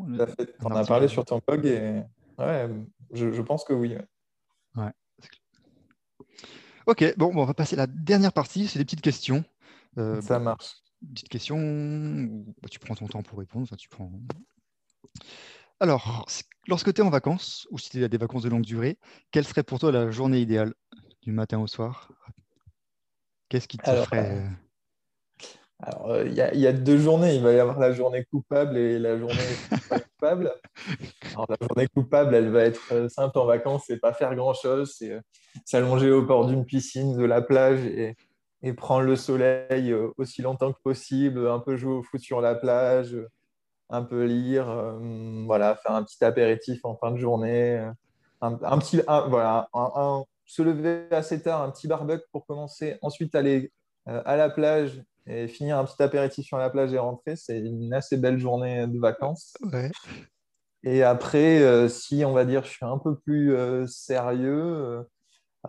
On 0.64 0.72
a 0.72 0.86
parlé 0.86 1.08
sur 1.08 1.24
ton 1.24 1.40
blog 1.48 1.66
et 1.66 2.02
ouais, 2.40 2.70
je, 3.14 3.42
pense 3.42 3.64
que 3.64 3.74
oui. 3.74 3.96
Ouais. 4.76 4.92
Ok, 6.88 7.14
bon, 7.18 7.32
on 7.34 7.46
va 7.46 7.54
passer 7.54 7.76
à 7.76 7.80
la 7.80 7.88
dernière 7.88 8.34
partie, 8.34 8.68
c'est 8.68 8.80
des 8.80 8.86
petites 8.86 9.02
questions. 9.02 9.44
Ça 10.22 10.40
marche. 10.40 10.74
Petite 11.14 11.30
question, 11.30 11.58
bah, 12.62 12.70
tu 12.70 12.80
prends 12.80 12.96
ton 12.96 13.08
temps 13.08 13.24
pour 13.24 13.40
répondre. 13.40 13.68
tu 13.78 13.90
prends... 13.90 14.12
Alors, 15.80 16.26
lorsque 16.68 16.94
tu 16.94 17.02
es 17.02 17.04
en 17.04 17.10
vacances, 17.10 17.68
ou 17.72 17.78
si 17.78 17.90
tu 17.90 18.04
as 18.04 18.08
des 18.08 18.18
vacances 18.18 18.44
de 18.44 18.50
longue 18.50 18.66
durée, 18.66 18.98
quelle 19.32 19.46
serait 19.46 19.64
pour 19.64 19.80
toi 19.80 19.92
la 19.92 20.10
journée 20.10 20.40
idéale 20.40 20.74
du 21.22 21.32
matin 21.32 21.60
au 21.60 21.68
soir? 21.68 22.12
Qu'est-ce 23.50 23.68
qui 23.68 23.78
te 23.78 23.92
ferait 24.04 24.48
alors, 25.84 26.10
euh, 26.10 26.26
il 26.26 26.34
y, 26.34 26.68
a 26.68 26.74
deux 26.74 26.98
journées. 26.98 27.36
Il 27.36 27.44
va 27.44 27.52
y 27.52 27.60
avoir 27.60 27.80
la 27.80 27.92
journée 27.92 28.24
coupable 28.24 28.78
et 28.78 28.98
la 28.98 29.18
journée 29.18 29.36
pas 29.90 30.00
coupable. 30.00 30.54
Alors, 31.34 31.46
la 31.50 31.58
journée 31.68 31.88
coupable, 31.88 32.34
elle 32.34 32.50
va 32.50 32.64
être 32.64 32.94
euh, 32.94 33.10
simple 33.10 33.38
en 33.38 33.46
vacances, 33.46 33.84
c'est 33.88 34.00
pas 34.00 34.14
faire 34.14 34.36
grand-chose, 34.36 34.96
c'est 34.98 35.12
euh, 35.12 35.22
s'allonger 35.66 36.12
au 36.12 36.22
bord 36.22 36.48
d'une 36.48 36.66
piscine, 36.66 37.18
de 37.18 37.26
la 37.26 37.42
plage 37.42 37.86
et, 37.86 38.16
prendre 38.74 39.04
le 39.04 39.16
soleil 39.16 39.94
aussi 40.18 40.42
longtemps 40.42 40.74
que 40.74 40.82
possible, 40.84 41.48
un 41.48 41.60
peu 41.60 41.76
jouer 41.78 41.94
au 41.94 42.04
foot 42.04 42.22
sur 42.22 42.42
la 42.42 42.56
plage, 42.56 43.18
un 43.90 44.04
peu 44.04 44.26
lire, 44.26 44.66
voilà, 45.46 45.76
faire 45.76 45.92
un 45.92 46.04
petit 46.04 46.24
apéritif 46.24 46.84
en 46.84 46.96
fin 46.96 47.12
de 47.12 47.18
journée, 47.18 47.88
un, 48.42 48.56
petit, 48.80 49.02
voilà, 49.06 49.70
se 50.46 50.62
lever 50.62 51.08
assez 51.12 51.42
tard, 51.42 51.62
un 51.62 51.72
petit 51.72 51.88
barbecue 51.88 52.26
pour 52.32 52.46
commencer, 52.46 52.98
ensuite 53.02 53.36
aller 53.36 53.72
à 54.06 54.36
la 54.36 54.50
plage 54.50 55.04
et 55.28 55.48
finir 55.48 55.78
un 55.78 55.86
petit 55.86 56.02
apéritif 56.02 56.46
sur 56.46 56.58
la 56.58 56.70
plage 56.70 56.94
et 56.94 57.00
rentrer, 57.00 57.36
c'est 57.36 57.60
une 57.60 57.94
assez 57.94 58.18
belle 58.18 58.38
journée 58.38 58.88
de 58.88 59.00
vacances. 59.00 59.54
Et 60.84 61.02
après, 61.02 61.62
euh, 61.62 61.90
si 61.90 62.24
on 62.26 62.32
va 62.32 62.46
dire 62.46 62.64
je 62.64 62.70
suis 62.70 62.86
un 62.86 63.00
peu 63.00 63.18
plus 63.18 63.56
euh, 63.56 63.88
sérieux, 63.88 65.04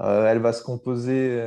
euh, 0.01 0.27
elle 0.27 0.41
va 0.41 0.53
se 0.53 0.63
composer. 0.63 1.43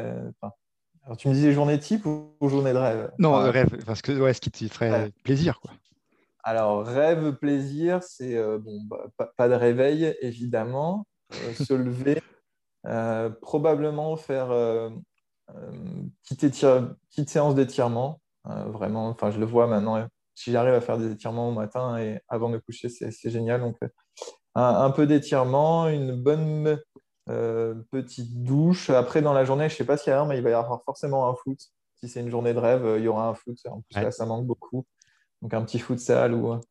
Alors 1.09 1.17
tu 1.17 1.27
me 1.27 1.33
disais 1.33 1.51
journée 1.51 1.79
type 1.79 2.05
ou, 2.05 2.35
journée 2.43 2.71
de 2.71 2.77
rêve? 2.77 3.11
Non, 3.17 3.33
rêve, 3.33 3.83
parce 3.83 4.03
que 4.03 4.11
ouais, 4.11 4.31
ce 4.33 4.39
qui 4.39 4.51
te 4.51 4.63
ferait 4.65 5.11
plaisir. 5.23 5.59
Quoi. 5.59 5.71
Alors, 6.43 6.85
rêve, 6.85 7.33
plaisir, 7.33 8.03
c'est 8.03 8.37
bon, 8.59 8.79
bah, 8.85 9.31
pas, 9.35 9.49
de 9.49 9.55
réveil, 9.55 10.15
évidemment. 10.21 11.07
se 11.55 11.73
lever, 11.73 12.21
probablement 13.41 14.15
faire 14.17 14.51
euh, 15.55 16.03
petite, 16.27 16.65
petite 17.09 17.29
séance 17.29 17.55
d'étirement, 17.55 18.21
euh, 18.47 18.65
vraiment, 18.65 19.07
enfin, 19.09 19.31
je 19.31 19.39
le 19.39 19.45
vois 19.45 19.67
maintenant. 19.67 20.07
Si 20.35 20.51
j'arrive 20.51 20.73
à 20.73 20.81
faire 20.81 20.97
des 20.97 21.11
étirements 21.11 21.49
au 21.49 21.51
matin 21.51 21.97
et 21.97 22.19
avant 22.27 22.49
de 22.49 22.55
me 22.55 22.59
coucher, 22.59 22.89
c'est 22.89 23.29
génial. 23.29 23.61
Donc, 23.61 23.77
euh, 23.83 23.87
un, 24.55 24.91
peu 24.91 25.05
d'étirement, 25.05 25.87
une 25.87 26.21
bonne 26.21 26.79
petite 27.91 28.43
douche. 28.43 28.89
Après, 28.89 29.21
dans 29.21 29.33
la 29.33 29.45
journée, 29.45 29.69
je 29.69 29.73
ne 29.73 29.77
sais 29.77 29.85
pas 29.85 29.97
ce 29.97 30.03
qu'il 30.03 30.11
y 30.11 30.15
a, 30.15 30.25
mais 30.25 30.37
il 30.37 30.43
va 30.43 30.49
y 30.49 30.53
avoir 30.53 30.83
forcément 30.83 31.29
un 31.29 31.35
foot. 31.35 31.59
Si 31.95 32.07
c'est 32.07 32.21
une 32.21 32.29
journée 32.29 32.53
de 32.53 32.59
rêve, 32.59 32.95
il 32.97 33.03
y 33.03 33.07
aura 33.07 33.27
un 33.27 33.33
foot. 33.33 33.57
En 33.67 33.81
plus, 33.81 34.01
là, 34.01 34.11
ça 34.11 34.25
manque 34.25 34.45
beaucoup. 34.45 34.85
Donc, 35.41 35.53
un 35.53 35.63
petit 35.63 35.79
foot 35.79 35.99
sale 35.99 36.33
ou 36.33 36.51
un, 36.51 36.61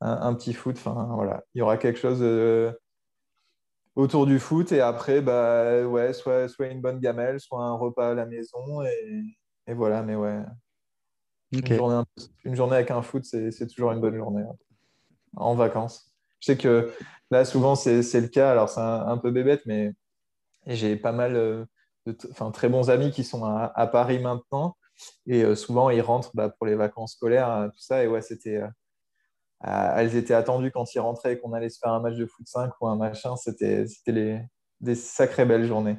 un 0.00 0.34
petit 0.34 0.54
foot. 0.54 0.76
Enfin, 0.78 1.10
voilà. 1.14 1.44
Il 1.54 1.58
y 1.58 1.62
aura 1.62 1.76
quelque 1.76 1.98
chose 1.98 2.22
autour 3.96 4.26
du 4.26 4.38
foot 4.38 4.72
et 4.72 4.80
après 4.80 5.20
bah 5.20 5.84
ouais 5.86 6.12
soit 6.12 6.48
soit 6.48 6.68
une 6.68 6.80
bonne 6.80 7.00
gamelle 7.00 7.40
soit 7.40 7.62
un 7.62 7.74
repas 7.74 8.10
à 8.10 8.14
la 8.14 8.26
maison 8.26 8.82
et, 8.82 9.22
et 9.66 9.74
voilà 9.74 10.02
mais 10.02 10.14
ouais 10.14 10.38
une, 11.52 11.66
journée, 11.66 12.04
une, 12.44 12.54
journée, 12.54 12.76
avec 12.76 12.90
un 12.92 13.02
foot 13.02 13.24
c'est 13.24 13.66
toujours 13.66 13.90
une 13.92 14.00
bonne 14.00 14.16
journée 14.16 14.42
hein, 14.42 14.56
en 15.36 15.54
vacances 15.54 16.09
je 16.40 16.46
sais 16.46 16.56
que 16.56 16.92
là 17.30 17.44
souvent 17.44 17.74
c'est 17.74 18.02
le 18.20 18.28
cas 18.28 18.50
alors 18.50 18.68
c'est 18.68 18.80
un, 18.80 19.18
peu 19.18 19.30
bébête 19.30 19.62
mais 19.66 19.92
j'ai 20.66 20.96
pas 20.96 21.12
mal 21.12 21.36
euh, 21.36 21.64
de 22.06 22.12
très 22.52 22.68
bons 22.68 22.90
amis 22.90 23.10
qui 23.10 23.24
sont 23.24 23.44
à, 23.44 23.86
Paris 23.86 24.18
maintenant 24.18 24.76
et 25.26 25.44
euh, 25.44 25.54
souvent 25.54 25.90
ils 25.90 26.00
rentrent 26.00 26.30
bah, 26.34 26.50
pour 26.50 26.66
les 26.66 26.74
vacances 26.74 27.12
scolaires 27.12 27.68
tout 27.72 27.80
ça 27.80 28.02
et 28.02 28.06
ouais 28.06 28.22
c'était 28.22 28.56
euh, 28.56 28.68
elles 29.62 30.16
étaient 30.16 30.34
attendues 30.34 30.70
quand 30.70 30.94
ils 30.94 31.00
rentraient 31.00 31.34
et 31.34 31.38
qu'on 31.38 31.52
allait 31.52 31.68
se 31.68 31.78
faire 31.78 31.92
un 31.92 32.00
match 32.00 32.16
de 32.16 32.24
foot 32.24 32.46
5 32.46 32.72
ou 32.80 32.88
un 32.88 32.96
machin. 32.96 33.36
C'était 33.36 33.84
des 34.80 34.94
sacrées 34.94 35.44
belles 35.44 35.66
journées. 35.66 35.98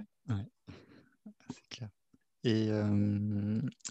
C'est 1.53 1.67
clair. 1.69 1.89
Et 2.43 2.69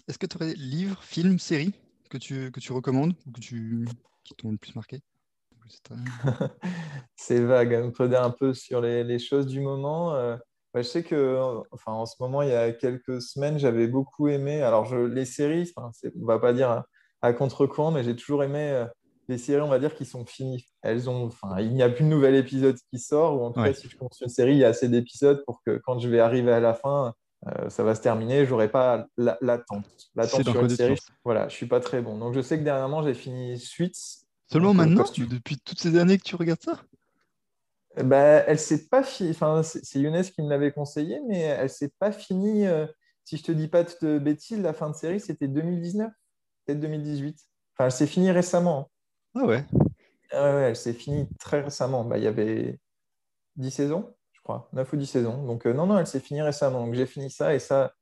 est-ce 0.09 0.17
que 0.17 0.25
tu 0.25 0.35
aurais 0.35 0.53
livres, 0.55 1.01
films, 1.01 1.39
séries 1.39 1.73
que 2.09 2.17
tu, 2.17 2.51
que 2.51 2.59
tu 2.59 2.73
recommandes 2.73 3.13
ou 3.25 3.31
que 3.31 3.39
tu, 3.39 3.87
qui 4.25 4.35
t'ont 4.35 4.51
le 4.51 4.57
plus 4.57 4.75
marqué? 4.75 5.01
C'est 7.15 7.39
vague. 7.39 7.81
On 7.83 7.91
peut 7.91 8.09
dire 8.09 8.23
un 8.23 8.31
peu 8.31 8.53
sur 8.53 8.81
les, 8.81 9.03
les 9.03 9.19
choses 9.19 9.47
du 9.47 9.59
moment. 9.61 10.15
Euh, 10.15 10.37
je 10.75 10.81
sais 10.81 11.03
que, 11.03 11.37
enfin, 11.71 11.91
en 11.91 12.05
ce 12.05 12.15
moment, 12.19 12.41
il 12.41 12.49
y 12.49 12.55
a 12.55 12.71
quelques 12.71 13.21
semaines, 13.21 13.59
j'avais 13.59 13.87
beaucoup 13.87 14.27
aimé. 14.27 14.61
Alors, 14.61 14.85
je, 14.85 14.97
les 14.97 15.25
séries, 15.25 15.71
on 15.77 15.91
ne 16.03 16.25
va 16.25 16.39
pas 16.39 16.53
dire 16.53 16.69
à, 16.69 16.85
à 17.21 17.33
contre-courant, 17.33 17.91
mais 17.91 18.03
j'ai 18.03 18.15
toujours 18.15 18.43
aimé 18.43 18.85
les 19.27 19.37
séries, 19.37 19.61
on 19.61 19.69
va 19.69 19.79
dire, 19.79 19.95
qui 19.95 20.05
sont 20.05 20.25
finies. 20.25 20.65
Elles 20.81 21.09
ont, 21.09 21.25
enfin, 21.25 21.59
il 21.59 21.73
n'y 21.73 21.83
a 21.83 21.89
plus 21.89 22.03
de 22.03 22.09
nouvel 22.09 22.35
épisode 22.35 22.77
qui 22.91 22.99
sort, 22.99 23.41
ou 23.41 23.45
en 23.45 23.51
tout 23.51 23.63
cas, 23.63 23.73
si 23.73 23.89
je 23.89 23.97
construis 23.97 24.25
une 24.25 24.33
série, 24.33 24.53
il 24.53 24.57
y 24.59 24.65
a 24.65 24.69
assez 24.69 24.89
d'épisodes 24.89 25.43
pour 25.45 25.61
que 25.65 25.77
quand 25.83 25.99
je 25.99 26.09
vais 26.09 26.19
arriver 26.19 26.51
à 26.51 26.59
la 26.59 26.73
fin, 26.73 27.13
euh, 27.47 27.69
ça 27.69 27.83
va 27.83 27.95
se 27.95 28.01
terminer, 28.01 28.45
j'aurai 28.45 28.69
pas 28.69 29.07
l'attente. 29.17 29.85
L'attente 30.15 30.43
sur 30.43 30.61
une 30.61 30.69
série, 30.69 30.97
voilà, 31.23 31.47
je 31.47 31.55
suis 31.55 31.65
pas 31.65 31.79
très 31.79 32.01
bon. 32.01 32.17
Donc 32.17 32.33
je 32.33 32.41
sais 32.41 32.59
que 32.59 32.63
dernièrement, 32.63 33.01
j'ai 33.01 33.13
fini 33.13 33.57
Suits. 33.57 34.20
Seulement 34.51 34.73
maintenant, 34.73 35.05
depuis 35.17 35.57
toutes 35.59 35.79
ces 35.79 35.97
années 35.97 36.17
que 36.17 36.23
tu 36.23 36.35
regardes 36.35 36.61
ça? 36.61 36.81
Bah, 38.03 38.43
elle 38.47 38.59
s'est 38.59 38.87
pas 38.87 39.03
finie. 39.03 39.31
Enfin, 39.31 39.63
c'est 39.63 39.99
Younes 39.99 40.23
qui 40.23 40.41
me 40.41 40.49
l'avait 40.49 40.71
conseillé, 40.71 41.21
mais 41.27 41.39
elle 41.39 41.69
s'est 41.69 41.93
pas 41.99 42.11
finie. 42.11 42.65
Euh, 42.67 42.85
si 43.23 43.37
je 43.37 43.43
te 43.43 43.51
dis 43.51 43.67
pas 43.67 43.83
de 43.83 44.19
bêtises, 44.19 44.59
la 44.59 44.73
fin 44.73 44.89
de 44.89 44.95
série, 44.95 45.19
c'était 45.19 45.47
2019, 45.47 46.11
peut-être 46.65 46.79
2018. 46.79 47.39
Enfin, 47.75 47.85
elle 47.85 47.91
s'est 47.91 48.07
finie 48.07 48.31
récemment. 48.31 48.89
Ah 49.35 49.45
ouais. 49.45 49.65
Ah 50.31 50.55
ouais, 50.55 50.61
elle 50.61 50.75
s'est 50.75 50.93
finie 50.93 51.27
très 51.39 51.61
récemment. 51.61 52.03
Bah, 52.03 52.17
il 52.17 52.23
y 52.23 52.27
avait 52.27 52.79
10 53.55 53.71
saisons, 53.71 54.13
je 54.33 54.41
crois, 54.41 54.69
9 54.73 54.91
ou 54.91 54.97
10 54.97 55.05
saisons. 55.07 55.45
Donc, 55.45 55.65
euh, 55.65 55.73
non, 55.73 55.85
non, 55.85 55.97
elle 55.97 56.07
s'est 56.07 56.19
finie 56.19 56.41
récemment. 56.41 56.85
Donc, 56.85 56.95
j'ai 56.95 57.05
fini 57.05 57.29
ça 57.29 57.53
et 57.53 57.59
ça, 57.59 57.93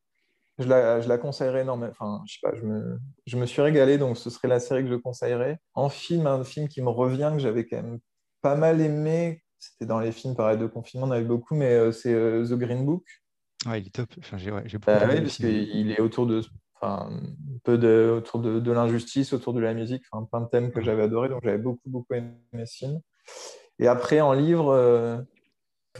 je 0.60 0.68
la, 0.68 1.02
je 1.02 1.08
la 1.08 1.18
conseillerais 1.18 1.62
énormément. 1.62 1.92
Enfin, 1.92 2.22
je 2.28 2.34
sais 2.34 2.40
pas, 2.42 2.56
je 2.56 2.64
me, 2.64 3.00
je 3.26 3.38
me 3.38 3.46
suis 3.46 3.62
régalé, 3.62 3.98
donc 3.98 4.18
ce 4.18 4.30
serait 4.30 4.48
la 4.48 4.60
série 4.60 4.84
que 4.84 4.90
je 4.90 4.96
conseillerais. 4.96 5.60
En 5.74 5.90
film, 5.90 6.28
un 6.28 6.44
film 6.44 6.68
qui 6.68 6.82
me 6.82 6.90
revient, 6.90 7.32
que 7.34 7.40
j'avais 7.40 7.66
quand 7.66 7.78
même 7.78 8.00
pas 8.42 8.56
mal 8.56 8.82
aimé, 8.82 9.44
c'était 9.58 9.86
dans 9.86 10.00
les 10.00 10.12
films, 10.12 10.36
pareil, 10.36 10.58
de 10.58 10.68
confinement, 10.68 11.08
on 11.08 11.12
avait 11.12 11.24
beaucoup, 11.24 11.56
mais 11.56 11.74
euh, 11.74 11.92
c'est 11.92 12.14
euh, 12.14 12.46
The 12.46 12.54
Green 12.54 12.86
Book. 12.86 13.04
Ouais, 13.66 13.82
il 13.82 13.88
est 13.88 13.92
top. 13.92 14.10
Enfin, 14.20 14.38
j'ai, 14.38 14.52
ouais, 14.52 14.64
beaucoup 14.64 14.86
bah, 14.86 15.08
oui, 15.10 15.22
parce 15.22 15.38
qu'il 15.38 15.92
est 15.92 16.00
autour 16.00 16.28
de 16.28 16.42
enfin, 16.82 17.10
un 17.12 17.60
peu 17.64 17.78
de, 17.78 18.14
autour 18.18 18.40
de, 18.40 18.60
de 18.60 18.72
l'injustice, 18.72 19.34
autour 19.34 19.54
de 19.54 19.60
la 19.60 19.74
musique, 19.74 20.04
enfin, 20.12 20.26
plein 20.26 20.42
de 20.42 20.50
thèmes 20.50 20.72
que 20.72 20.82
j'avais 20.82 21.04
adoré, 21.04 21.30
donc 21.30 21.42
j'avais 21.44 21.58
beaucoup, 21.58 21.90
beaucoup 21.90 22.14
aimé 22.14 22.38
ce 22.66 22.78
film. 22.78 23.02
Et 23.80 23.88
après, 23.88 24.22
en 24.22 24.34
livre, 24.34 24.70
euh, 24.70 25.18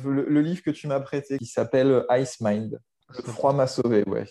le, 0.04 0.42
livre 0.42 0.62
que 0.64 0.72
tu 0.72 0.88
m'as 0.88 1.00
prêté, 1.00 1.38
qui 1.38 1.46
s'appelle 1.46 2.06
Ice 2.12 2.40
Mind, 2.42 2.80
Le 3.10 3.32
froid 3.32 3.54
m'a 3.54 3.68
sauvé, 3.68 4.04
ouais. 4.08 4.26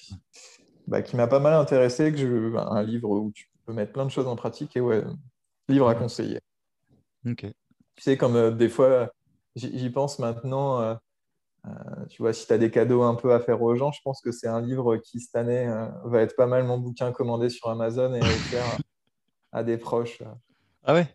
Bah, 0.86 1.02
qui 1.02 1.16
m'a 1.16 1.26
pas 1.26 1.40
mal 1.40 1.54
intéressé, 1.54 2.12
que 2.12 2.18
je, 2.18 2.56
un 2.56 2.82
livre 2.82 3.10
où 3.10 3.30
tu 3.32 3.50
peux 3.66 3.72
mettre 3.72 3.92
plein 3.92 4.04
de 4.04 4.10
choses 4.10 4.26
en 4.26 4.36
pratique, 4.36 4.76
et 4.76 4.80
ouais, 4.80 5.04
livre 5.68 5.88
à 5.88 5.94
conseiller. 5.94 6.40
Ok. 7.26 7.46
Tu 7.96 8.02
sais, 8.02 8.16
comme 8.16 8.36
euh, 8.36 8.50
des 8.50 8.68
fois, 8.68 9.12
j'y 9.56 9.90
pense 9.90 10.18
maintenant, 10.18 10.80
euh, 10.80 10.94
euh, 11.66 12.06
tu 12.08 12.22
vois, 12.22 12.32
si 12.32 12.46
tu 12.46 12.52
as 12.52 12.58
des 12.58 12.70
cadeaux 12.70 13.02
un 13.02 13.16
peu 13.16 13.34
à 13.34 13.40
faire 13.40 13.60
aux 13.60 13.74
gens, 13.74 13.92
je 13.92 14.00
pense 14.02 14.20
que 14.20 14.30
c'est 14.30 14.46
un 14.46 14.60
livre 14.60 14.96
qui, 14.98 15.20
cette 15.20 15.34
année, 15.34 15.66
va 16.04 16.22
être 16.22 16.36
pas 16.36 16.46
mal 16.46 16.64
mon 16.64 16.78
bouquin 16.78 17.12
commandé 17.12 17.50
sur 17.50 17.68
Amazon 17.68 18.14
et 18.14 18.22
offert 18.22 18.78
à 19.52 19.64
des 19.64 19.76
proches. 19.76 20.22
Ah 20.84 20.94
ouais? 20.94 21.08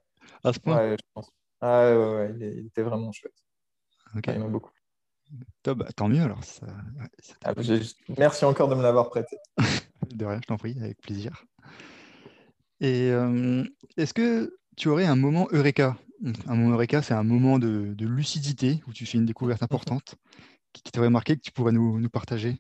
À 0.44 0.54
ce 0.54 0.60
point? 0.60 0.78
Ouais, 0.78 0.98
je 1.00 1.06
pense. 1.14 1.32
Ah 1.62 1.86
ouais, 1.86 2.16
ouais, 2.16 2.36
il, 2.38 2.68
était 2.68 2.82
vraiment 2.82 3.12
chouette. 3.14 3.34
il 4.28 4.40
m'a 4.40 4.48
beaucoup. 4.48 4.72
Bah, 5.66 5.88
tant 5.96 6.08
mieux 6.08 6.22
alors. 6.22 6.42
Ah, 7.44 7.54
merci 8.18 8.46
encore 8.46 8.68
de 8.68 8.76
me 8.76 8.84
l'avoir 8.84 9.10
prêté. 9.10 9.38
de 10.14 10.26
rien, 10.26 10.40
je 10.42 10.48
t'en 10.48 10.58
prie, 10.58 10.78
avec 10.80 11.02
plaisir. 11.02 11.46
Et 12.80 13.10
euh, 13.12 13.64
est-ce 13.98 14.14
que 14.14 14.58
tu 14.76 14.90
aurais 14.90 15.06
un 15.06 15.16
moment 15.16 15.48
Eureka? 15.52 15.98
Un 16.48 16.56
moment 16.56 16.74
Eureka, 16.74 17.02
c'est 17.02 17.14
un 17.14 17.24
moment 17.24 17.60
de, 17.60 17.96
lucidité 18.00 18.82
où 18.88 18.94
tu 18.94 19.06
fais 19.06 19.18
une 19.18 19.26
découverte 19.26 19.64
importante 19.64 20.16
qui, 20.74 20.84
t'aurait 20.92 21.10
marqué, 21.10 21.36
que 21.36 21.42
tu 21.42 21.52
pourrais 21.52 21.72
nous, 21.72 22.10
partager? 22.10 22.58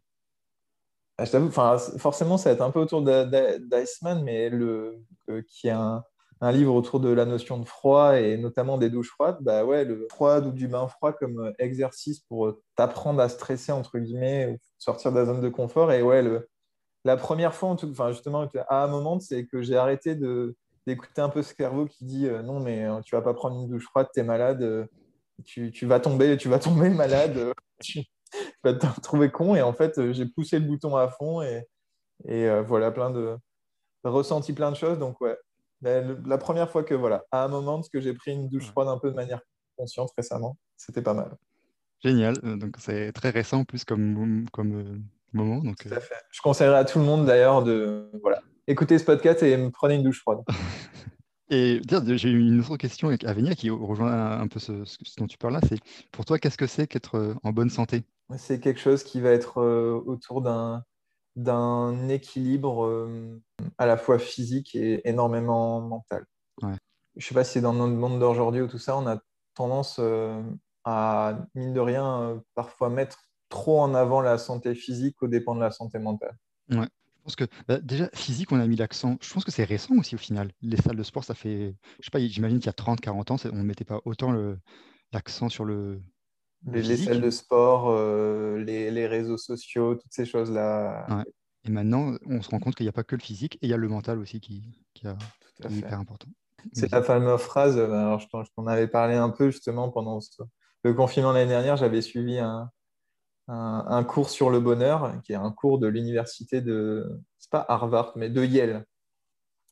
Ah, 1.17 1.25
Je 1.25 1.31
t'avoue, 1.31 1.51
forcément, 1.51 2.37
ça 2.37 2.49
va 2.49 2.55
être 2.55 2.61
un 2.61 2.71
peu 2.71 2.79
autour 2.79 3.01
d'Iceman, 3.03 4.23
mais 4.23 4.49
le, 4.49 5.03
euh, 5.29 5.41
qui 5.47 5.67
est 5.67 5.71
un, 5.71 6.03
livre 6.51 6.73
autour 6.73 6.99
de 6.99 7.09
la 7.09 7.25
notion 7.25 7.57
de 7.57 7.65
froid 7.65 8.19
et 8.19 8.37
notamment 8.37 8.77
des 8.77 8.89
douches 8.89 9.11
froides. 9.11 9.37
Bah 9.41 9.63
ouais, 9.65 9.85
le 9.85 10.07
froid 10.09 10.39
ou 10.41 10.51
du 10.51 10.67
bain 10.67 10.87
froid 10.87 11.13
comme 11.13 11.39
euh, 11.39 11.51
exercice 11.59 12.19
pour 12.21 12.47
euh, 12.47 12.61
t'apprendre 12.75 13.21
à 13.21 13.29
stresser, 13.29 13.71
entre 13.71 13.99
guillemets, 13.99 14.47
ou 14.47 14.57
sortir 14.77 15.11
de 15.11 15.19
la 15.19 15.25
zone 15.25 15.41
de 15.41 15.49
confort. 15.49 15.91
Et 15.91 16.01
ouais, 16.01 16.21
le, 16.21 16.49
la 17.05 17.17
première 17.17 17.53
fois, 17.53 17.69
en 17.69 17.75
tout, 17.75 17.89
enfin, 17.89 18.11
justement, 18.11 18.47
à 18.67 18.83
un 18.83 18.87
moment, 18.87 19.19
c'est 19.19 19.45
que 19.45 19.61
j'ai 19.61 19.77
arrêté 19.77 20.15
de 20.15 20.55
d'écouter 20.85 21.21
un 21.21 21.29
peu 21.29 21.41
ce 21.43 21.55
cerveau 21.55 21.85
qui 21.85 22.03
dit 22.03 22.27
euh, 22.27 22.41
non, 22.41 22.59
mais 22.59 22.85
tu 23.05 23.15
vas 23.15 23.21
pas 23.21 23.33
prendre 23.33 23.61
une 23.61 23.69
douche 23.69 23.85
froide, 23.85 24.07
tu 24.13 24.19
es 24.19 24.23
malade, 24.23 24.89
tu, 25.45 25.85
vas 25.85 26.01
tomber, 26.01 26.35
tu 26.35 26.49
vas 26.49 26.59
tomber 26.59 26.89
malade, 26.89 27.53
tu, 27.81 28.03
vas 28.63 28.73
te 28.73 29.01
trouver 29.01 29.31
con. 29.31 29.55
Et 29.55 29.61
en 29.61 29.71
fait, 29.73 30.11
j'ai 30.11 30.25
poussé 30.25 30.59
le 30.59 30.65
bouton 30.65 30.97
à 30.97 31.07
fond 31.07 31.41
et, 31.41 31.63
et 32.25 32.61
voilà, 32.63 32.91
plein 32.91 33.11
de, 33.11 33.37
ressenti 34.03 34.53
plein 34.53 34.71
de 34.71 34.75
choses. 34.75 34.99
Donc, 34.99 35.19
ouais, 35.21 35.37
la 35.83 36.37
première 36.37 36.69
fois 36.69 36.83
que, 36.83 36.93
voilà, 36.93 37.23
à 37.31 37.43
un 37.43 37.47
moment, 37.47 37.81
que 37.91 37.99
j'ai 37.99 38.13
pris 38.13 38.31
une 38.31 38.49
douche 38.49 38.67
froide 38.67 38.87
un 38.87 38.97
peu 38.97 39.11
de 39.11 39.15
manière 39.15 39.41
consciente 39.75 40.11
récemment, 40.17 40.57
c'était 40.77 41.01
pas 41.01 41.13
mal. 41.13 41.35
Génial. 42.03 42.35
Euh, 42.43 42.57
donc, 42.57 42.75
c'est 42.79 43.11
très 43.11 43.29
récent 43.29 43.59
en 43.59 43.65
plus 43.65 43.83
comme, 43.85 44.45
comme 44.51 44.79
euh, 44.79 44.99
moment. 45.33 45.59
Donc, 45.59 45.77
tout 45.77 45.93
à 45.93 45.99
fait. 45.99 46.15
Je 46.31 46.41
conseillerais 46.41 46.77
à 46.77 46.85
tout 46.85 46.99
le 46.99 47.05
monde 47.05 47.25
d'ailleurs 47.25 47.63
de 47.63 48.09
voilà, 48.21 48.41
écouter 48.67 48.97
ce 48.97 49.05
podcast 49.05 49.43
et 49.43 49.55
me 49.57 49.71
prenez 49.71 49.95
une 49.95 50.03
douche 50.03 50.21
froide. 50.21 50.39
Et 51.49 51.81
j'ai 52.15 52.29
une 52.29 52.61
autre 52.61 52.77
question 52.77 53.09
à 53.09 53.33
venir 53.33 53.55
qui 53.55 53.69
rejoint 53.69 54.39
un 54.39 54.47
peu 54.47 54.59
ce, 54.59 54.83
dont 55.17 55.27
tu 55.27 55.37
parles 55.37 55.53
là. 55.53 55.59
C'est 55.67 55.77
pour 56.11 56.25
toi, 56.25 56.39
qu'est-ce 56.39 56.57
que 56.57 56.65
c'est 56.65 56.87
qu'être 56.87 57.15
euh, 57.15 57.35
en 57.43 57.51
bonne 57.51 57.69
santé? 57.69 58.03
C'est 58.37 58.59
quelque 58.59 58.79
chose 58.79 59.03
qui 59.03 59.21
va 59.21 59.29
être 59.29 59.61
euh, 59.61 60.01
autour 60.05 60.41
d'un 60.41 60.83
d'un 61.35 62.09
équilibre 62.09 62.85
euh, 62.85 63.41
à 63.77 63.85
la 63.85 63.97
fois 63.97 64.19
physique 64.19 64.75
et 64.75 65.07
énormément 65.07 65.81
mental. 65.81 66.25
Je 66.61 66.67
ne 66.67 67.21
sais 67.21 67.33
pas 67.33 67.43
si 67.43 67.53
c'est 67.53 67.61
dans 67.61 67.73
notre 67.73 67.93
monde 67.93 68.19
d'aujourd'hui 68.19 68.61
ou 68.61 68.67
tout 68.67 68.79
ça, 68.79 68.97
on 68.97 69.07
a 69.07 69.19
tendance 69.55 69.99
à, 70.83 71.37
mine 71.53 71.73
de 71.73 71.79
rien, 71.79 72.41
parfois 72.55 72.89
mettre 72.89 73.19
trop 73.49 73.81
en 73.81 73.93
avant 73.93 74.21
la 74.21 74.37
santé 74.37 74.73
physique 74.73 75.21
au 75.21 75.27
dépend 75.27 75.55
de 75.55 75.61
la 75.61 75.71
santé 75.71 75.99
mentale. 75.99 76.35
Ouais. 76.71 76.87
Je 77.23 77.25
pense 77.25 77.35
que 77.37 77.45
bah, 77.69 77.79
déjà, 77.79 78.09
physique, 78.13 78.51
on 78.51 78.59
a 78.59 78.67
mis 78.67 78.75
l'accent. 78.75 79.17
Je 79.21 79.33
pense 79.33 79.45
que 79.45 79.51
c'est 79.51 79.63
récent 79.63 79.95
aussi 79.97 80.15
au 80.15 80.17
final. 80.17 80.51
Les 80.61 80.75
salles 80.75 80.97
de 80.97 81.03
sport, 81.03 81.23
ça 81.23 81.33
fait. 81.33 81.73
Je 82.01 82.05
sais 82.05 82.11
pas, 82.11 82.19
j'imagine 82.19 82.59
qu'il 82.59 82.65
y 82.65 82.69
a 82.69 82.73
30, 82.73 82.99
40 82.99 83.31
ans, 83.31 83.37
on 83.45 83.55
ne 83.55 83.63
mettait 83.63 83.85
pas 83.85 84.01
autant 84.03 84.33
l'accent 85.13 85.47
sur 85.47 85.63
le. 85.63 86.01
Les, 86.71 86.97
salles 86.97 87.21
de 87.21 87.29
sport, 87.29 87.89
euh, 87.89 88.57
les, 88.57 89.07
réseaux 89.07 89.37
sociaux, 89.37 89.95
toutes 89.95 90.13
ces 90.13 90.25
choses-là. 90.25 91.23
Et 91.65 91.71
maintenant, 91.71 92.15
on 92.25 92.41
se 92.41 92.49
rend 92.49 92.59
compte 92.59 92.75
qu'il 92.75 92.85
n'y 92.85 92.89
a 92.89 92.93
pas 92.93 93.03
que 93.03 93.15
le 93.15 93.21
physique, 93.21 93.55
et 93.55 93.67
il 93.67 93.69
y 93.69 93.73
a 93.73 93.77
le 93.77 93.87
mental 93.87 94.19
aussi 94.19 94.39
qui, 94.39 94.63
qui, 94.93 95.07
a, 95.07 95.15
est 95.63 95.71
hyper 95.71 95.99
important. 95.99 96.27
C'est 96.73 96.91
la 96.91 97.03
fameuse 97.03 97.41
phrase, 97.41 97.77
euh, 97.77 97.91
alors 97.91 98.19
je 98.19 98.27
t'en 98.55 98.67
avais 98.67 98.87
parlé 98.87 99.15
un 99.15 99.29
peu 99.29 99.49
justement 99.49 99.89
pendant 99.89 100.19
le 100.83 100.93
confinement 100.93 101.31
l'année 101.31 101.49
dernière, 101.49 101.77
j'avais 101.77 102.01
suivi 102.01 102.39
un, 102.39 102.69
un, 103.47 104.03
cours 104.03 104.29
sur 104.29 104.49
le 104.49 104.59
bonheur, 104.59 105.13
qui 105.23 105.33
est 105.33 105.37
un 105.37 105.51
cours 105.51 105.79
de 105.79 105.87
l'université 105.87 106.61
de, 106.61 107.21
c'est 107.37 107.49
pas 107.49 107.65
Harvard, 107.67 108.13
mais 108.15 108.29
de 108.29 108.43
Yale, 108.43 108.85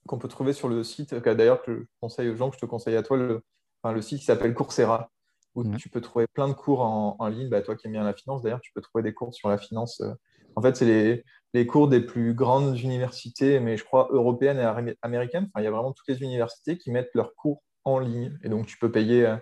qu'on 0.07 0.17
peut 0.17 0.27
trouver 0.27 0.53
sur 0.53 0.67
le 0.67 0.83
site, 0.83 1.13
d'ailleurs, 1.13 1.61
que 1.61 1.81
je 1.81 1.83
conseille 1.99 2.29
aux 2.29 2.35
gens, 2.35 2.49
que 2.49 2.55
je 2.55 2.61
te 2.61 2.65
conseille 2.65 2.95
à 2.95 3.03
toi, 3.03 3.17
le, 3.17 3.41
le 3.83 4.01
site 4.01 4.19
qui 4.19 4.25
s'appelle 4.25 4.53
Coursera, 4.53 5.09
où 5.55 5.75
tu 5.75 5.89
peux 5.89 6.01
trouver 6.01 6.27
plein 6.27 6.47
de 6.47 6.53
cours 6.53 6.81
en, 6.81 7.27
ligne. 7.27 7.49
Bah, 7.49 7.61
toi 7.61 7.75
qui 7.75 7.87
aimes 7.87 7.93
bien 7.93 8.03
la 8.03 8.13
finance, 8.13 8.41
d'ailleurs, 8.41 8.61
tu 8.61 8.71
peux 8.73 8.81
trouver 8.81 9.03
des 9.03 9.13
cours 9.13 9.33
sur 9.33 9.49
la 9.49 9.57
finance. 9.57 10.01
Euh. 10.01 10.13
En 10.55 10.61
fait, 10.61 10.75
c'est 10.75 10.85
les, 10.85 11.23
les, 11.53 11.65
cours 11.65 11.87
des 11.87 12.01
plus 12.01 12.33
grandes 12.33 12.77
universités, 12.77 13.59
mais 13.59 13.77
je 13.77 13.83
crois 13.83 14.09
européennes 14.11 14.59
et 14.59 14.95
américaines. 15.01 15.45
Enfin, 15.45 15.61
il 15.61 15.63
y 15.63 15.67
a 15.67 15.71
vraiment 15.71 15.93
toutes 15.93 16.07
les 16.07 16.21
universités 16.21 16.77
qui 16.77 16.91
mettent 16.91 17.11
leurs 17.13 17.35
cours 17.35 17.63
en 17.83 17.99
ligne. 17.99 18.37
Et 18.43 18.49
donc, 18.49 18.65
tu 18.65 18.77
peux 18.77 18.91
payer 18.91 19.25
euh, 19.25 19.35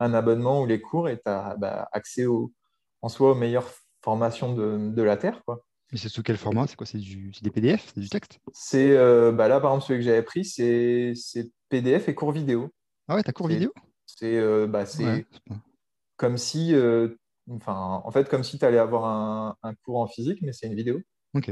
un 0.00 0.14
abonnement 0.14 0.62
ou 0.62 0.66
les 0.66 0.80
cours 0.80 1.08
et 1.08 1.16
tu 1.16 1.30
as 1.30 1.56
bah, 1.56 1.88
accès 1.92 2.26
aux 2.26 2.52
en 3.02 3.08
soi 3.08 3.32
aux 3.32 3.34
meilleures 3.34 3.70
formations 4.02 4.54
de, 4.54 5.02
la 5.02 5.16
Terre. 5.16 5.42
Quoi. 5.44 5.64
Mais 5.92 5.98
c'est 5.98 6.08
sous 6.08 6.22
quel 6.22 6.36
format? 6.36 6.66
C'est 6.66 6.76
quoi? 6.76 6.86
C'est 6.86 6.98
des 6.98 7.50
PDF 7.50 7.92
C'est 7.94 8.00
du 8.00 8.08
texte? 8.08 8.40
C'est 8.52 8.96
euh, 8.96 9.32
bah 9.32 9.48
Là, 9.48 9.60
par 9.60 9.72
exemple, 9.72 9.86
celui 9.86 10.00
que 10.00 10.04
j'avais 10.04 10.22
pris, 10.22 10.44
c'est 10.44 11.14
PDF 11.68 12.08
et 12.08 12.14
cours 12.14 12.32
vidéo. 12.32 12.70
Ah 13.08 13.14
ouais, 13.14 13.22
t'as 13.22 13.32
cours 13.32 13.48
vidéo? 13.48 13.72
C'est 14.16 14.38
euh, 14.38 14.66
bah, 14.66 14.84
comme 16.16 16.36
si, 16.38 16.74
euh, 16.74 17.16
enfin, 17.50 18.02
en 18.04 18.10
fait, 18.10 18.28
comme 18.28 18.42
si 18.42 18.58
tu 18.58 18.64
allais 18.64 18.78
avoir 18.78 19.04
un, 19.04 19.56
un, 19.62 19.74
cours 19.74 20.00
en 20.00 20.06
physique, 20.06 20.40
mais 20.42 20.52
c'est 20.52 20.66
une 20.66 20.74
vidéo. 20.74 21.00
Ok. 21.34 21.50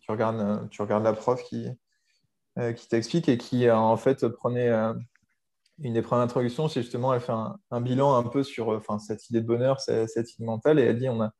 Tu 0.00 0.10
regardes, 0.10 0.68
tu 0.70 0.82
regardes 0.82 1.04
la 1.04 1.12
prof 1.12 1.42
qui, 1.44 1.68
qui 2.76 2.88
t'explique 2.88 3.28
et 3.28 3.36
qui, 3.36 3.70
en 3.70 3.96
fait, 3.98 4.26
prenait 4.26 4.70
une 5.80 5.92
des 5.92 6.02
premières 6.02 6.24
introductions, 6.24 6.68
c'est 6.68 6.82
justement, 6.82 7.12
elle 7.12 7.20
fait 7.20 7.34
un, 7.70 7.80
bilan 7.80 8.16
un 8.16 8.22
peu 8.22 8.42
sur 8.42 8.70
enfin, 8.70 8.98
cette 8.98 9.28
idée 9.28 9.42
de 9.42 9.46
bonheur, 9.46 9.80
cette, 9.80 10.08
cette, 10.08 10.34
idée 10.34 10.46
mentale, 10.46 10.78
et 10.78 10.84
elle 10.84 10.98
dit 10.98 11.10
on 11.10 11.20
a, 11.20 11.30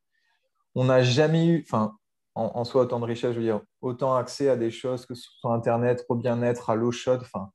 on 0.75 0.85
n'a 0.85 1.03
jamais 1.03 1.47
eu, 1.47 1.65
enfin, 1.67 1.97
en, 2.35 2.65
soi, 2.65 2.83
autant 2.83 3.01
de 3.01 3.05
richesse, 3.05 3.33
je 3.33 3.39
veux 3.39 3.45
dire, 3.45 3.63
autant 3.81 4.15
accès 4.15 4.49
à 4.49 4.57
des 4.57 4.71
choses 4.71 5.07
que 5.07 5.15
sur 5.15 5.51
Internet, 5.51 6.05
au 6.09 6.15
bien-être, 6.15 6.71
à 6.71 6.77
l'eau 6.77 6.93
chaude, 6.93 7.21
enfin, 7.23 7.51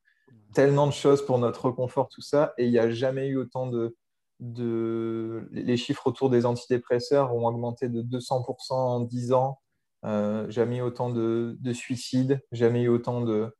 tellement 0.53 0.87
de 0.87 0.93
choses 0.93 1.25
pour 1.25 1.39
notre 1.39 1.71
confort, 1.71 2.09
tout 2.09 2.21
ça, 2.21 2.53
et 2.57 2.65
il 2.65 2.71
n'y 2.71 2.79
a 2.79 2.89
jamais 2.89 3.27
eu 3.27 3.37
autant 3.37 3.67
de, 3.67 3.95
de... 4.39 5.47
Les 5.51 5.77
chiffres 5.77 6.07
autour 6.07 6.29
des 6.29 6.45
antidépresseurs 6.45 7.33
ont 7.35 7.45
augmenté 7.47 7.89
de 7.89 8.01
200% 8.01 8.73
en 8.73 8.99
10 9.01 9.33
ans, 9.33 9.59
euh, 10.05 10.49
jamais 10.49 10.77
eu 10.77 10.81
autant 10.81 11.09
de, 11.09 11.57
de 11.59 11.73
suicides, 11.73 12.41
jamais 12.51 12.83
eu 12.83 12.89
autant 12.89 13.21
de, 13.21 13.55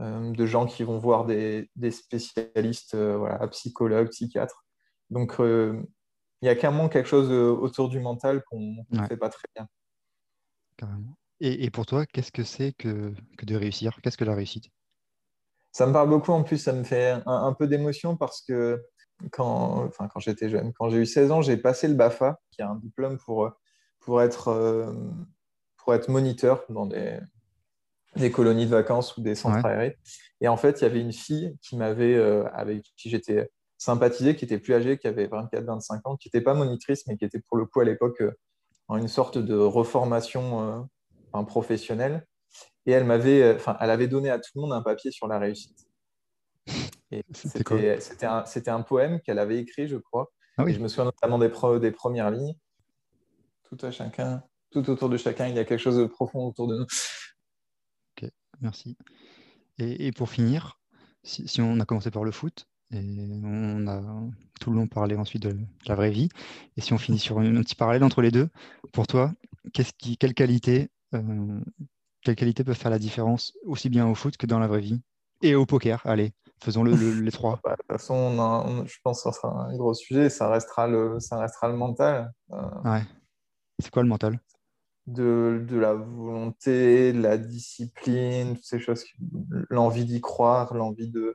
euh, 0.00 0.30
de 0.32 0.46
gens 0.46 0.66
qui 0.66 0.82
vont 0.82 0.98
voir 0.98 1.24
des, 1.24 1.68
spécialistes, 1.90 2.94
euh, 2.94 3.16
voilà, 3.16 3.46
psychologues, 3.48 4.10
psychiatres. 4.10 4.64
Donc, 5.10 5.36
il 5.38 6.46
y 6.46 6.48
a 6.48 6.54
clairement 6.54 6.88
quelque 6.90 7.08
chose 7.08 7.30
autour 7.30 7.88
du 7.88 7.98
mental 7.98 8.42
qu'on 8.44 8.84
ne 8.90 9.06
fait 9.06 9.16
pas 9.16 9.30
très 9.30 9.48
bien. 9.56 9.66
Carrément. 10.76 11.16
Et, 11.40 11.70
pour 11.70 11.86
toi, 11.86 12.04
qu'est-ce 12.04 12.32
que 12.32 12.44
c'est 12.44 12.72
que, 12.72 13.14
de 13.42 13.56
réussir? 13.56 13.98
Qu'est-ce 14.02 14.18
que 14.18 14.24
la 14.24 14.34
réussite? 14.34 14.70
Ça 15.72 15.86
me 15.86 15.92
parle 15.92 16.08
beaucoup. 16.08 16.32
En 16.32 16.42
plus, 16.42 16.58
ça 16.58 16.72
me 16.72 16.84
fait 16.84 17.16
un, 17.26 17.52
peu 17.52 17.66
d'émotion 17.66 18.16
parce 18.16 18.42
que 18.42 18.82
quand, 19.32 19.84
enfin, 19.84 20.08
quand 20.08 20.20
j'étais 20.20 20.48
jeune, 20.48 20.72
quand 20.72 20.88
j'ai 20.88 20.98
eu 20.98 21.06
16 21.06 21.30
ans, 21.30 21.42
j'ai 21.42 21.56
passé 21.56 21.88
le 21.88 21.94
BAFA, 21.94 22.40
qui 22.50 22.62
est 22.62 22.64
un 22.64 22.76
diplôme 22.76 23.18
pour, 23.18 23.50
pour, 24.00 24.22
être, 24.22 24.92
pour 25.76 25.94
être 25.94 26.08
moniteur 26.08 26.64
dans 26.68 26.86
des, 26.86 27.18
des 28.16 28.30
colonies 28.30 28.66
de 28.66 28.70
vacances 28.70 29.16
ou 29.16 29.22
des 29.22 29.34
centres 29.34 29.64
aérés. 29.64 29.98
Et 30.40 30.48
en 30.48 30.56
fait, 30.56 30.80
il 30.80 30.84
y 30.84 30.86
avait 30.86 31.00
une 31.00 31.12
fille 31.12 31.56
qui 31.62 31.76
m'avait, 31.76 32.14
euh, 32.14 32.44
avec 32.52 32.84
qui 32.96 33.10
j'étais 33.10 33.50
sympathisé, 33.76 34.36
qui 34.36 34.44
était 34.44 34.58
plus 34.58 34.74
âgée, 34.74 34.98
qui 34.98 35.06
avait 35.06 35.26
24-25 35.26 36.00
ans, 36.04 36.16
qui 36.16 36.28
n'était 36.28 36.40
pas 36.40 36.54
monitrice, 36.54 37.06
mais 37.06 37.16
qui 37.16 37.24
était 37.24 37.40
pour 37.40 37.56
le 37.56 37.66
coup 37.66 37.80
à 37.80 37.84
l'époque 37.84 38.20
euh, 38.20 38.32
en 38.88 38.96
une 38.96 39.08
sorte 39.08 39.38
de 39.38 39.56
reformation 39.56 40.88
euh, 41.34 41.42
professionnelle. 41.44 42.26
Et 42.86 42.92
elle 42.92 43.04
m'avait, 43.04 43.54
enfin, 43.54 43.76
elle 43.80 43.90
avait 43.90 44.08
donné 44.08 44.30
à 44.30 44.38
tout 44.38 44.50
le 44.54 44.62
monde 44.62 44.72
un 44.72 44.82
papier 44.82 45.10
sur 45.10 45.26
la 45.26 45.38
réussite. 45.38 45.86
C'était 47.32 48.26
un, 48.26 48.44
un, 48.66 48.82
poème 48.82 49.20
qu'elle 49.20 49.38
avait 49.38 49.58
écrit, 49.58 49.88
je 49.88 49.96
crois. 49.96 50.30
Ah 50.56 50.64
oui. 50.64 50.74
je 50.74 50.80
me 50.80 50.88
souviens 50.88 51.04
notamment 51.04 51.38
des, 51.38 51.50
des 51.80 51.90
premières 51.90 52.30
lignes. 52.30 52.54
Tout 53.64 53.78
à 53.84 53.90
chacun, 53.90 54.42
tout 54.70 54.88
autour 54.90 55.08
de 55.08 55.16
chacun, 55.16 55.48
il 55.48 55.54
y 55.54 55.58
a 55.58 55.64
quelque 55.64 55.80
chose 55.80 55.98
de 55.98 56.06
profond 56.06 56.46
autour 56.46 56.68
de 56.68 56.78
nous 56.78 56.86
merci. 58.60 58.96
Et, 59.78 60.10
pour 60.12 60.28
finir, 60.28 60.80
si, 61.22 61.60
on 61.60 61.78
a 61.78 61.84
commencé 61.84 62.10
par 62.10 62.24
le 62.24 62.32
foot, 62.32 62.66
et 62.90 63.00
on 63.44 63.86
a 63.86 64.02
tout 64.60 64.70
le 64.70 64.76
long 64.76 64.88
parlé 64.88 65.14
ensuite 65.14 65.42
de 65.42 65.56
la 65.86 65.94
vraie 65.94 66.10
vie, 66.10 66.28
et 66.76 66.80
si 66.80 66.92
on 66.92 66.98
finit 66.98 67.18
sur 67.18 67.38
un, 67.38 67.62
petit 67.62 67.76
parallèle 67.76 68.02
entre 68.02 68.22
les 68.22 68.30
deux, 68.30 68.48
pour 68.92 69.06
toi, 69.06 69.32
qui, 69.72 70.16
quelle 70.16 70.34
qualité, 70.34 70.90
euh, 71.14 71.60
quelle 72.28 72.36
qualité 72.36 72.62
peut 72.62 72.74
faire 72.74 72.90
la 72.90 72.98
différence 72.98 73.54
aussi 73.64 73.88
bien 73.88 74.06
au 74.06 74.14
foot 74.14 74.36
que 74.36 74.44
dans 74.44 74.58
la 74.58 74.66
vraie 74.66 74.82
vie 74.82 75.00
et 75.40 75.54
au 75.54 75.64
poker? 75.64 76.02
Allez, 76.04 76.32
faisons-le 76.62 76.92
les 77.22 77.30
trois. 77.30 77.58
Bah, 77.64 77.70
de 77.70 77.76
toute 77.76 77.86
façon, 77.86 78.84
je 78.84 78.96
pense 79.02 79.22
que 79.22 79.30
ça 79.30 79.32
sera 79.32 79.64
un 79.64 79.74
gros 79.78 79.94
sujet, 79.94 80.28
ça 80.28 80.50
restera 80.50 80.86
le, 80.88 81.18
ça 81.20 81.38
restera 81.38 81.68
le 81.68 81.76
mental. 81.76 82.30
Euh. 82.52 82.82
Ouais. 82.84 83.02
C'est 83.78 83.90
quoi 83.90 84.02
le 84.02 84.10
mental? 84.10 84.40
De, 85.06 85.64
la 85.70 85.94
volonté, 85.94 87.14
de 87.14 87.22
la 87.22 87.38
discipline, 87.38 88.56
toutes 88.56 88.64
ces 88.64 88.78
choses, 88.78 89.06
l'envie 89.70 90.04
d'y 90.04 90.20
croire, 90.20 90.74
l'envie 90.74 91.08
de 91.08 91.34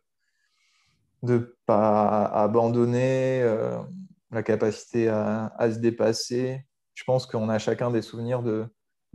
ne 1.23 1.39
pas 1.65 2.25
abandonner, 2.25 3.41
euh, 3.41 3.81
la 4.29 4.43
capacité 4.43 5.09
à, 5.09 5.71
se 5.71 5.79
dépasser. 5.79 6.67
Je 6.93 7.03
pense 7.03 7.25
qu'on 7.25 7.49
a 7.49 7.57
chacun 7.57 7.89
des 7.89 8.03
souvenirs 8.03 8.43
de, 8.43 8.67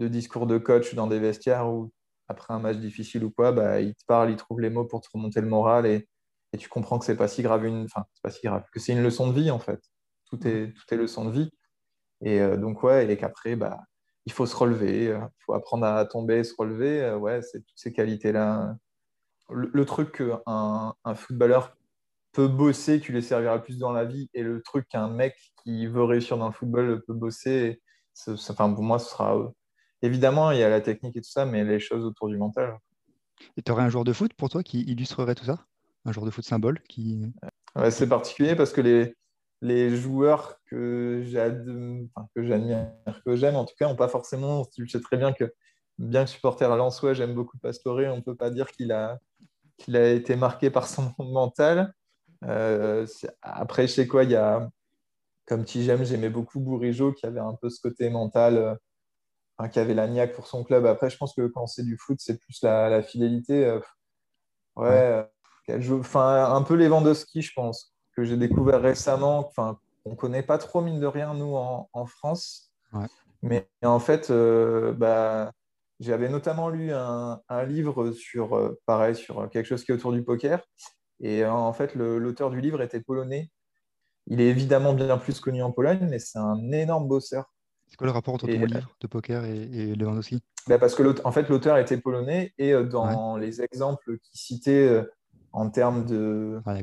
discours 0.07 0.47
de 0.47 0.59
coach 0.59 0.95
dans 0.95 1.09
des 1.09 1.19
vestiaires 1.19 1.69
où, 1.69 1.91
après 2.29 2.55
un 2.55 2.59
match 2.61 2.77
difficile 2.77 3.25
ou 3.25 3.31
quoi, 3.31 3.53
bah, 3.53 3.81
il 3.81 3.95
te 3.95 4.05
parle, 4.07 4.31
il 4.31 4.37
trouve 4.37 4.61
les 4.61 4.71
mots 4.71 4.85
pour 4.85 5.01
te 5.01 5.09
remonter 5.13 5.41
le 5.41 5.49
moral 5.49 5.87
et, 5.87 6.07
tu 6.59 6.69
comprends 6.69 6.99
que 6.99 7.05
c'est 7.05 7.17
pas 7.17 7.29
si 7.29 7.43
grave, 7.43 7.67
une... 7.67 7.85
enfin, 7.85 8.05
c'est 8.15 8.23
pas 8.23 8.31
si 8.31 8.41
grave, 8.43 8.65
que 8.73 8.81
c'est 8.81 8.93
une 8.93 9.03
leçon 9.03 9.31
de 9.31 9.39
vie 9.39 9.51
en 9.51 9.59
fait. 9.59 9.81
Tout 10.31 10.47
est, 10.47 10.73
tout 10.73 10.95
est 10.95 10.97
leçon 10.97 11.27
de 11.27 11.31
vie. 11.31 11.51
Et 12.23 12.41
euh, 12.41 12.57
donc, 12.57 12.83
ouais, 12.83 13.11
et 13.11 13.17
qu'après, 13.17 13.57
bah, 13.57 13.81
il 14.27 14.33
faut 14.33 14.47
se 14.47 14.57
relever, 14.57 15.05
il 15.05 15.11
euh, 15.11 15.21
faut 15.47 15.55
apprendre 15.55 15.87
à 15.87 16.05
tomber 16.05 16.39
et 16.39 16.45
se 16.45 16.55
relever. 16.57 17.03
Euh, 17.03 17.17
ouais, 17.17 17.43
c'est 17.43 17.61
toutes 17.61 17.79
ces 17.79 17.93
qualités-là. 17.93 18.77
Le, 19.51 19.85
truc 19.87 20.17
qu'un 20.19 20.95
un 21.05 21.15
footballeur 21.15 21.77
peut 22.33 22.49
bosser, 22.49 23.01
qui 23.01 23.13
lui 23.13 23.23
servira 23.23 23.59
plus 23.63 23.79
dans 23.79 23.93
la 23.93 24.05
vie, 24.05 24.29
et 24.35 24.43
le 24.43 24.63
truc 24.63 24.89
qu'un 24.89 25.09
mec 25.09 25.37
qui 25.65 25.87
veut 25.87 26.05
réussir 26.05 26.37
dans 26.39 26.49
le 26.49 26.53
football 26.53 27.03
peut 27.07 27.15
bosser, 27.15 27.81
enfin, 28.29 28.73
pour 28.73 28.83
moi, 28.85 28.99
ce 28.99 29.11
sera. 29.11 29.53
Euh, 30.05 30.07
évidemment, 30.07 30.51
il 30.51 30.59
y 30.59 30.63
a 30.63 30.69
la 30.69 30.81
technique 30.81 31.17
et 31.17 31.21
tout 31.21 31.31
ça, 31.31 31.45
mais 31.47 31.65
les 31.65 31.81
choses 31.81 32.05
autour 32.05 32.29
du 32.29 32.37
mental. 32.37 32.79
Et 33.57 33.63
tu 33.63 33.73
aurais 33.73 33.85
un 33.85 33.89
joueur 33.89 34.05
de 34.05 34.13
foot 34.13 34.33
pour 34.35 34.49
toi 34.49 34.63
qui 34.63 34.81
illustrerait 34.83 35.35
tout 35.35 35.45
ça? 35.45 35.65
Un 36.05 36.13
joueur 36.13 36.27
de 36.27 36.31
foot 36.31 36.45
symbole 36.45 36.81
qui... 36.89 37.33
c'est 37.91 38.09
particulier 38.09 38.57
parce 38.57 38.73
que 38.73 38.81
les, 38.81 39.15
les 39.61 39.97
joueurs 39.97 40.57
que 40.67 41.23
j'admire, 41.25 42.89
que 43.25 43.37
j'aime, 43.37 43.57
en 43.57 43.65
tout 43.65 43.75
cas, 43.79 43.89
n'ont 43.89 43.97
pas 43.97 44.09
forcément. 44.09 44.65
Tu 44.65 44.89
sais 44.89 45.01
très 45.01 45.17
bien 45.17 45.33
que 45.33 45.53
bien 45.99 46.25
que 46.25 46.31
supporter 46.31 46.65
à 46.65 46.77
Lensois, 46.77 47.15
j'aime 47.15 47.35
beaucoup 47.35 47.59
Pastore. 47.59 48.01
On 48.07 48.17
ne 48.17 48.23
peut 48.23 48.37
pas 48.37 48.51
dire 48.51 48.71
qu'il 48.71 48.93
a, 48.93 49.19
qu'il 49.77 49.97
a 49.97 50.11
été 50.11 50.37
marqué 50.37 50.71
par 50.71 50.87
son 50.87 51.13
mental. 51.19 51.93
après, 53.43 53.87
je 53.87 53.93
sais 53.93 54.07
quoi, 54.07 54.25
il 54.25 54.31
y 54.31 54.37
a, 54.37 54.69
comme 55.47 55.67
j'aime, 55.67 56.05
j'aimais 56.05 56.29
beaucoup 56.29 56.61
Bourigeau 56.61 57.13
qui 57.13 57.27
avait 57.27 57.41
un 57.41 57.55
peu 57.55 57.71
ce 57.71 57.81
côté 57.81 58.11
mental, 58.11 58.79
qui 59.73 59.81
avait 59.81 59.95
la 59.95 60.07
niaque 60.07 60.35
pour 60.35 60.47
son 60.47 60.63
club. 60.63 60.87
Après, 60.87 61.11
je 61.11 61.17
pense 61.17 61.35
que 61.35 61.49
quand 61.49 61.67
c'est 61.67 61.83
du 61.83 61.97
foot, 61.97 62.19
c'est 62.21 62.39
plus 62.39 62.63
la, 62.63 63.03
fidélité. 63.03 63.79
ouais, 64.77 65.25
enfin, 65.91 66.55
un 66.55 66.63
peu 66.63 66.77
Lewandowski, 66.77 67.43
je 67.43 67.53
pense, 67.55 67.93
que 68.17 68.23
j'ai 68.23 68.37
découvert 68.37 68.81
récemment. 68.81 69.39
Enfin, 69.39 69.79
on 70.05 70.11
ne 70.13 70.17
connaît 70.17 70.43
pas 70.43 70.59
trop, 70.59 70.81
mine 70.81 71.01
de 71.01 71.07
rien, 71.07 71.35
nous, 71.35 71.55
en, 71.57 72.07
France. 72.07 72.73
Mais 73.43 73.69
en 73.85 74.01
fait, 74.01 74.31
euh, 74.31 74.93
bah, 74.93 75.53
j'avais 76.01 76.29
notamment 76.29 76.69
lu 76.69 76.93
un, 76.93 77.41
livre 77.67 78.13
sur, 78.13 78.57
euh, 78.57 78.81
pareil, 78.87 79.15
sur 79.15 79.49
quelque 79.51 79.67
chose 79.67 79.85
qui 79.85 79.93
est 79.93 79.95
autour 79.95 80.13
du 80.13 80.23
poker. 80.23 80.63
Et 81.21 81.45
euh, 81.45 81.53
en 81.53 81.73
fait, 81.73 81.95
l'auteur 81.95 82.51
du 82.51 82.61
livre 82.61 82.81
était 82.81 83.01
polonais. 83.01 83.51
Il 84.27 84.41
est 84.41 84.47
évidemment 84.49 84.93
bien 84.93 85.17
plus 85.19 85.41
connu 85.41 85.63
en 85.63 85.73
Pologne, 85.73 86.07
mais 86.09 86.19
c'est 86.19 86.39
un 86.39 86.71
énorme 86.73 87.09
bosseur. 87.09 87.45
C'est 87.89 87.97
quoi 87.97 88.07
le 88.07 88.13
rapport 88.13 88.35
entre 88.35 88.47
ton 88.47 88.53
livre 88.53 88.89
de 89.01 89.07
poker 89.07 89.45
et, 89.45 89.63
et 89.63 89.95
Lewandowski? 89.95 90.43
Bah 90.67 90.79
Parce 90.79 90.95
que 90.95 91.27
en 91.27 91.33
fait, 91.33 91.49
l'auteur 91.49 91.79
était 91.79 91.99
polonais 91.99 92.53
et 92.59 92.73
dans 92.85 93.37
les 93.37 93.63
exemples 93.63 94.19
qu'il 94.19 94.39
citait 94.39 95.03
en 95.53 95.71
termes 95.71 96.05
de, 96.05 96.61
ah, 96.67 96.75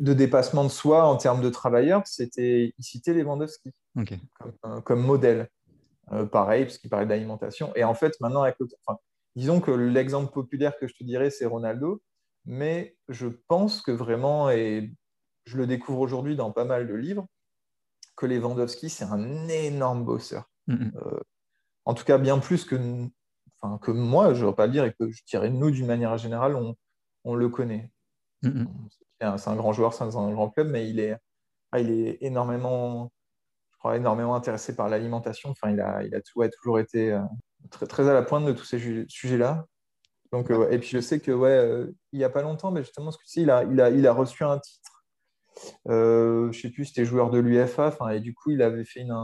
de 0.00 0.12
dépassement 0.12 0.64
de 0.64 0.68
soi, 0.68 1.06
en 1.06 1.16
termes 1.16 1.42
de 1.42 1.48
travailleurs, 1.48 2.02
c'était 2.06 2.74
il 2.78 2.84
citait 2.84 3.14
Lewandowski 3.14 3.72
comme, 3.94 4.82
comme, 4.82 5.00
modèle. 5.00 5.48
Euh, 6.12 6.24
pareil, 6.26 6.64
parce 6.64 6.78
qu'il 6.78 6.90
parlait 6.90 7.06
d'alimentation. 7.06 7.72
Et 7.76 7.84
en 7.84 7.94
fait, 7.94 8.18
maintenant, 8.20 8.42
avec 8.42 8.56
enfin, 8.84 8.98
disons 9.36 9.60
que 9.60 9.70
l'exemple 9.70 10.32
populaire 10.32 10.76
que 10.78 10.88
je 10.88 10.94
te 10.94 11.04
dirais, 11.04 11.30
c'est 11.30 11.46
Ronaldo, 11.46 12.02
mais 12.44 12.96
je 13.08 13.28
pense 13.28 13.80
que 13.80 13.92
vraiment, 13.92 14.50
et 14.50 14.92
je 15.44 15.56
le 15.56 15.66
découvre 15.68 16.00
aujourd'hui 16.00 16.34
dans 16.34 16.50
pas 16.50 16.64
mal 16.64 16.88
de 16.88 16.94
livres, 16.94 17.26
que 18.16 18.26
Lewandowski, 18.26 18.90
c'est 18.90 19.04
un 19.04 19.48
énorme 19.48 20.04
bosseur. 20.04 20.44
Euh, 20.68 21.20
en 21.84 21.94
tout 21.94 22.04
cas, 22.04 22.18
bien 22.18 22.38
plus 22.38 22.64
que, 22.64 22.76
enfin, 23.60 23.78
que 23.78 23.90
moi, 23.90 24.34
je 24.34 24.44
ne 24.44 24.50
veux 24.50 24.54
pas 24.54 24.66
le 24.66 24.72
dire, 24.72 24.84
et 24.84 24.92
que 24.92 25.10
je 25.10 25.22
dirais 25.24 25.50
nous, 25.50 25.70
d'une 25.70 25.86
manière 25.86 26.16
générale, 26.18 26.54
on, 26.54 26.76
on 27.24 27.34
le 27.34 27.48
connaît. 27.48 27.90
Mm-hmm. 28.44 28.66
C'est 29.36 29.48
un 29.48 29.56
grand 29.56 29.72
joueur, 29.72 29.92
c'est 29.92 30.04
un 30.04 30.32
grand 30.32 30.50
club, 30.50 30.68
mais 30.68 30.88
il 30.88 31.00
est, 31.00 31.16
ah, 31.72 31.80
il 31.80 31.90
est 31.90 32.18
énormément, 32.20 33.10
je 33.72 33.78
crois, 33.78 33.96
énormément 33.96 34.34
intéressé 34.34 34.76
par 34.76 34.88
l'alimentation. 34.88 35.50
Enfin, 35.50 35.70
il 35.70 35.80
a, 35.80 36.02
il 36.04 36.14
a 36.14 36.20
toujours 36.22 36.78
été 36.78 37.12
euh, 37.12 37.20
très, 37.70 37.86
très 37.86 38.08
à 38.08 38.14
la 38.14 38.22
pointe 38.22 38.46
de 38.46 38.52
tous 38.52 38.64
ces 38.64 39.06
sujets-là. 39.08 39.66
Donc, 40.32 40.50
euh, 40.50 40.70
et 40.70 40.78
puis 40.78 40.88
je 40.88 41.00
sais 41.00 41.18
que 41.18 41.32
ouais, 41.32 41.86
il 42.12 42.18
n'y 42.18 42.24
a 42.24 42.30
pas 42.30 42.42
longtemps, 42.42 42.70
mais 42.70 42.82
justement, 42.82 43.10
ce 43.10 43.18
que 43.18 43.24
il 43.36 43.50
a, 43.50 43.64
il, 43.64 43.80
a, 43.80 43.90
il 43.90 44.06
a 44.06 44.12
reçu 44.12 44.44
un 44.44 44.58
titre. 44.58 44.99
Je 45.86 46.46
ne 46.46 46.52
sais 46.52 46.70
plus, 46.70 46.86
c'était 46.86 47.04
joueur 47.04 47.30
de 47.30 47.38
l'UFA. 47.38 47.96
Et 48.12 48.20
du 48.20 48.34
coup, 48.34 48.50
il 48.50 48.62
avait 48.62 48.84
fait 48.84 49.00
une, 49.00 49.16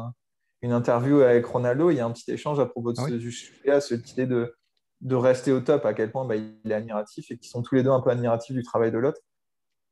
une 0.62 0.72
interview 0.72 1.20
avec 1.20 1.46
Ronaldo. 1.46 1.90
Il 1.90 1.96
y 1.96 2.00
a 2.00 2.06
un 2.06 2.12
petit 2.12 2.30
échange 2.30 2.60
à 2.60 2.66
propos 2.66 2.92
de 2.92 3.00
ah 3.00 3.08
ce 3.08 3.18
sujet-là, 3.18 3.80
cette 3.80 4.12
idée 4.12 4.26
de 4.26 4.54
de 5.02 5.14
rester 5.14 5.52
au 5.52 5.60
top, 5.60 5.84
à 5.84 5.94
quel 5.94 6.10
point 6.10 6.24
bah, 6.24 6.36
il 6.36 6.70
est 6.70 6.74
admiratif 6.74 7.30
et 7.30 7.36
qu'ils 7.36 7.50
sont 7.50 7.62
tous 7.62 7.74
les 7.74 7.82
deux 7.82 7.90
un 7.90 8.00
peu 8.00 8.10
admiratifs 8.10 8.54
du 8.54 8.62
travail 8.62 8.90
de 8.90 8.98
l'autre. 8.98 9.20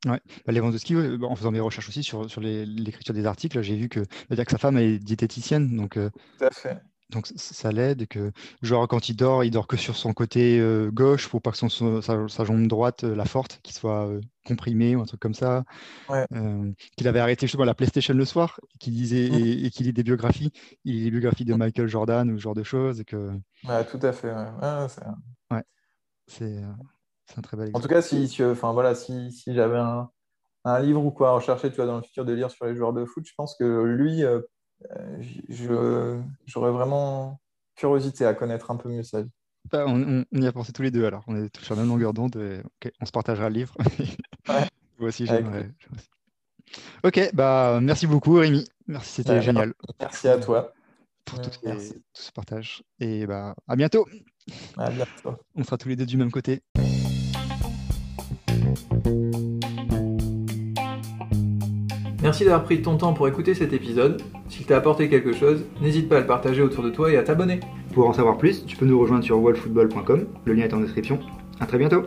Ouais. 0.07 0.20
Bah, 0.47 0.53
Lewandowski, 0.53 0.95
bah, 0.95 1.26
en 1.26 1.37
faisant 1.37 1.51
mes 1.51 1.61
recherches 1.61 1.89
aussi 1.89 2.03
sur, 2.03 2.28
sur 2.30 2.41
l'écriture 2.41 3.14
des 3.14 3.26
articles, 3.26 3.61
j'ai 3.62 3.76
vu 3.76 3.89
que, 3.89 4.01
que 4.01 4.51
sa 4.51 4.59
femme 4.59 4.78
est 4.78 4.99
diététicienne. 4.99 5.76
Donc, 5.76 5.97
euh, 5.97 6.11
Tout 6.39 6.45
à 6.45 6.51
fait. 6.51 6.78
Donc 7.11 7.27
ça 7.27 7.71
l'aide 7.71 8.07
que 8.09 8.33
genre 8.63 8.89
quand 8.89 9.09
il 9.09 9.15
dort, 9.15 9.45
il 9.45 9.51
dort 9.51 9.67
que 9.67 9.77
sur 9.77 9.97
son 9.97 10.15
côté 10.15 10.59
euh, 10.59 10.91
gauche 10.91 11.29
pour 11.29 11.43
pas 11.43 11.51
que 11.51 11.59
son, 11.59 11.69
sa, 12.01 12.45
jambe 12.45 12.67
droite, 12.67 13.05
euh, 13.05 13.15
la 13.15 13.27
forte, 13.27 13.61
qui 13.63 13.75
soit 13.75 14.09
euh, 14.09 14.21
comprimée 14.47 14.97
ou 14.97 15.03
un 15.03 15.05
truc 15.05 15.21
comme 15.21 15.35
ça. 15.35 15.65
qu'il 16.97 17.09
avait 17.09 17.21
arrêté 17.21 17.47
justement 17.47 17.65
la 17.65 17.75
PlayStation 17.75 18.15
le 18.15 18.25
soir, 18.25 18.59
qu'il 18.81 18.95
lisait 18.95 19.29
mmh. 19.29 19.67
et, 19.67 19.71
qu'il 19.71 19.87
lit 19.87 19.93
des 19.93 20.03
biographies, 20.03 20.51
il 20.85 20.95
lit 20.95 21.05
des 21.05 21.11
biographies 21.11 21.45
de 21.45 21.55
Michael 21.55 21.89
Jordan 21.89 22.31
ou 22.31 22.39
ce 22.39 22.43
genre 22.43 22.55
de 22.55 22.65
choses 22.65 23.01
et 23.01 23.05
que. 23.05 23.33
Ouais, 23.69 23.85
tout 23.85 24.01
à 24.03 24.13
fait. 24.13 24.33
Ouais, 24.33 25.63
c'est 26.27 26.59
un 27.37 27.43
très 27.43 27.57
bel 27.57 27.69
exemple. 27.69 27.77
En 27.77 27.81
tout 27.87 27.95
cas, 27.95 28.03
si, 28.03 28.43
enfin 28.43 28.73
voilà, 28.73 28.95
si, 28.95 29.31
si 29.31 29.55
j'avais 29.55 29.79
un, 29.79 30.11
un, 30.65 30.81
livre 30.81 31.05
ou 31.05 31.11
quoi 31.11 31.31
à 31.31 31.33
rechercher, 31.33 31.69
tu 31.69 31.77
vois, 31.77 31.87
dans 31.87 31.97
le 31.97 32.03
futur 32.03 32.25
de 32.25 32.33
lire 32.33 32.51
sur 32.51 32.65
les 32.65 32.75
joueurs 32.75 32.95
de 32.95 33.05
foot, 33.05 33.25
je 33.27 33.35
pense 33.37 33.55
que 33.57 33.83
lui 33.83 34.25
euh, 34.25 34.41
j'aurais 36.47 36.70
vraiment 36.70 37.41
curiosité 37.76 38.26
à 38.26 38.35
connaître 38.35 38.70
un 38.70 38.76
peu 38.76 38.89
mieux 38.89 39.03
sa 39.03 39.22
vie. 39.22 39.30
Bah, 39.70 39.85
on, 39.87 40.24
y 40.32 40.47
a 40.47 40.53
pensé 40.53 40.72
tous 40.72 40.82
les 40.82 40.91
deux 40.91 41.07
alors. 41.07 41.24
On 41.26 41.37
est 41.37 41.57
sur 41.61 41.74
la 41.74 41.80
même 41.80 41.91
longueur 41.91 42.12
d'onde. 42.12 42.37
on 43.01 43.07
se 43.07 43.12
partagera 43.12 43.49
le 43.49 43.55
livre. 43.55 43.74
ouais. 44.49 44.66
Moi 44.99 45.09
aussi, 45.09 45.26
j'aimerais. 45.26 45.70
Ok, 47.03 47.30
bah 47.35 47.78
merci 47.80 48.07
beaucoup 48.07 48.35
Rémi. 48.35 48.66
Merci, 48.87 49.22
c'était 49.22 49.41
génial. 49.41 49.74
Merci 50.01 50.28
à 50.28 50.39
toi 50.39 50.72
pour 51.24 51.41
tout, 51.41 51.51
ce 52.12 52.32
partage. 52.32 52.82
Et 53.01 53.26
bah 53.26 53.55
à 53.68 53.76
bientôt. 53.76 54.07
À 54.76 54.91
bientôt. 54.91 55.37
On 55.55 55.64
sera 55.64 55.78
tous 55.78 55.89
les 55.89 55.97
deux 55.97 56.07
du 56.07 56.16
même 56.16 56.30
côté. 56.30 56.62
Merci 62.25 62.45
d'avoir 62.45 62.64
pris 62.64 62.81
ton 62.81 62.97
temps 62.97 63.12
pour 63.12 63.29
écouter 63.29 63.53
cet 63.53 63.75
épisode. 63.75 64.22
S'il 64.49 64.64
t'a 64.64 64.79
apporté 64.79 65.11
quelque 65.11 65.35
chose, 65.35 65.66
n'hésite 65.83 66.09
pas 66.09 66.16
à 66.16 66.20
le 66.20 66.27
partager 66.27 66.62
autour 66.62 66.83
de 66.83 66.89
toi 66.89 67.12
et 67.12 67.18
à 67.18 67.22
t'abonner. 67.22 67.61
Pour 67.93 68.09
en 68.09 68.14
savoir 68.14 68.39
plus, 68.39 68.64
tu 68.64 68.79
peux 68.79 68.87
nous 68.87 68.99
rejoindre 68.99 69.22
sur 69.22 69.39
wallfootball.com, 69.43 70.27
le 70.47 70.53
lien 70.55 70.64
est 70.64 70.72
en 70.72 70.81
description. 70.81 71.18
A 71.61 71.66
très 71.66 71.77
bientôt 71.77 72.05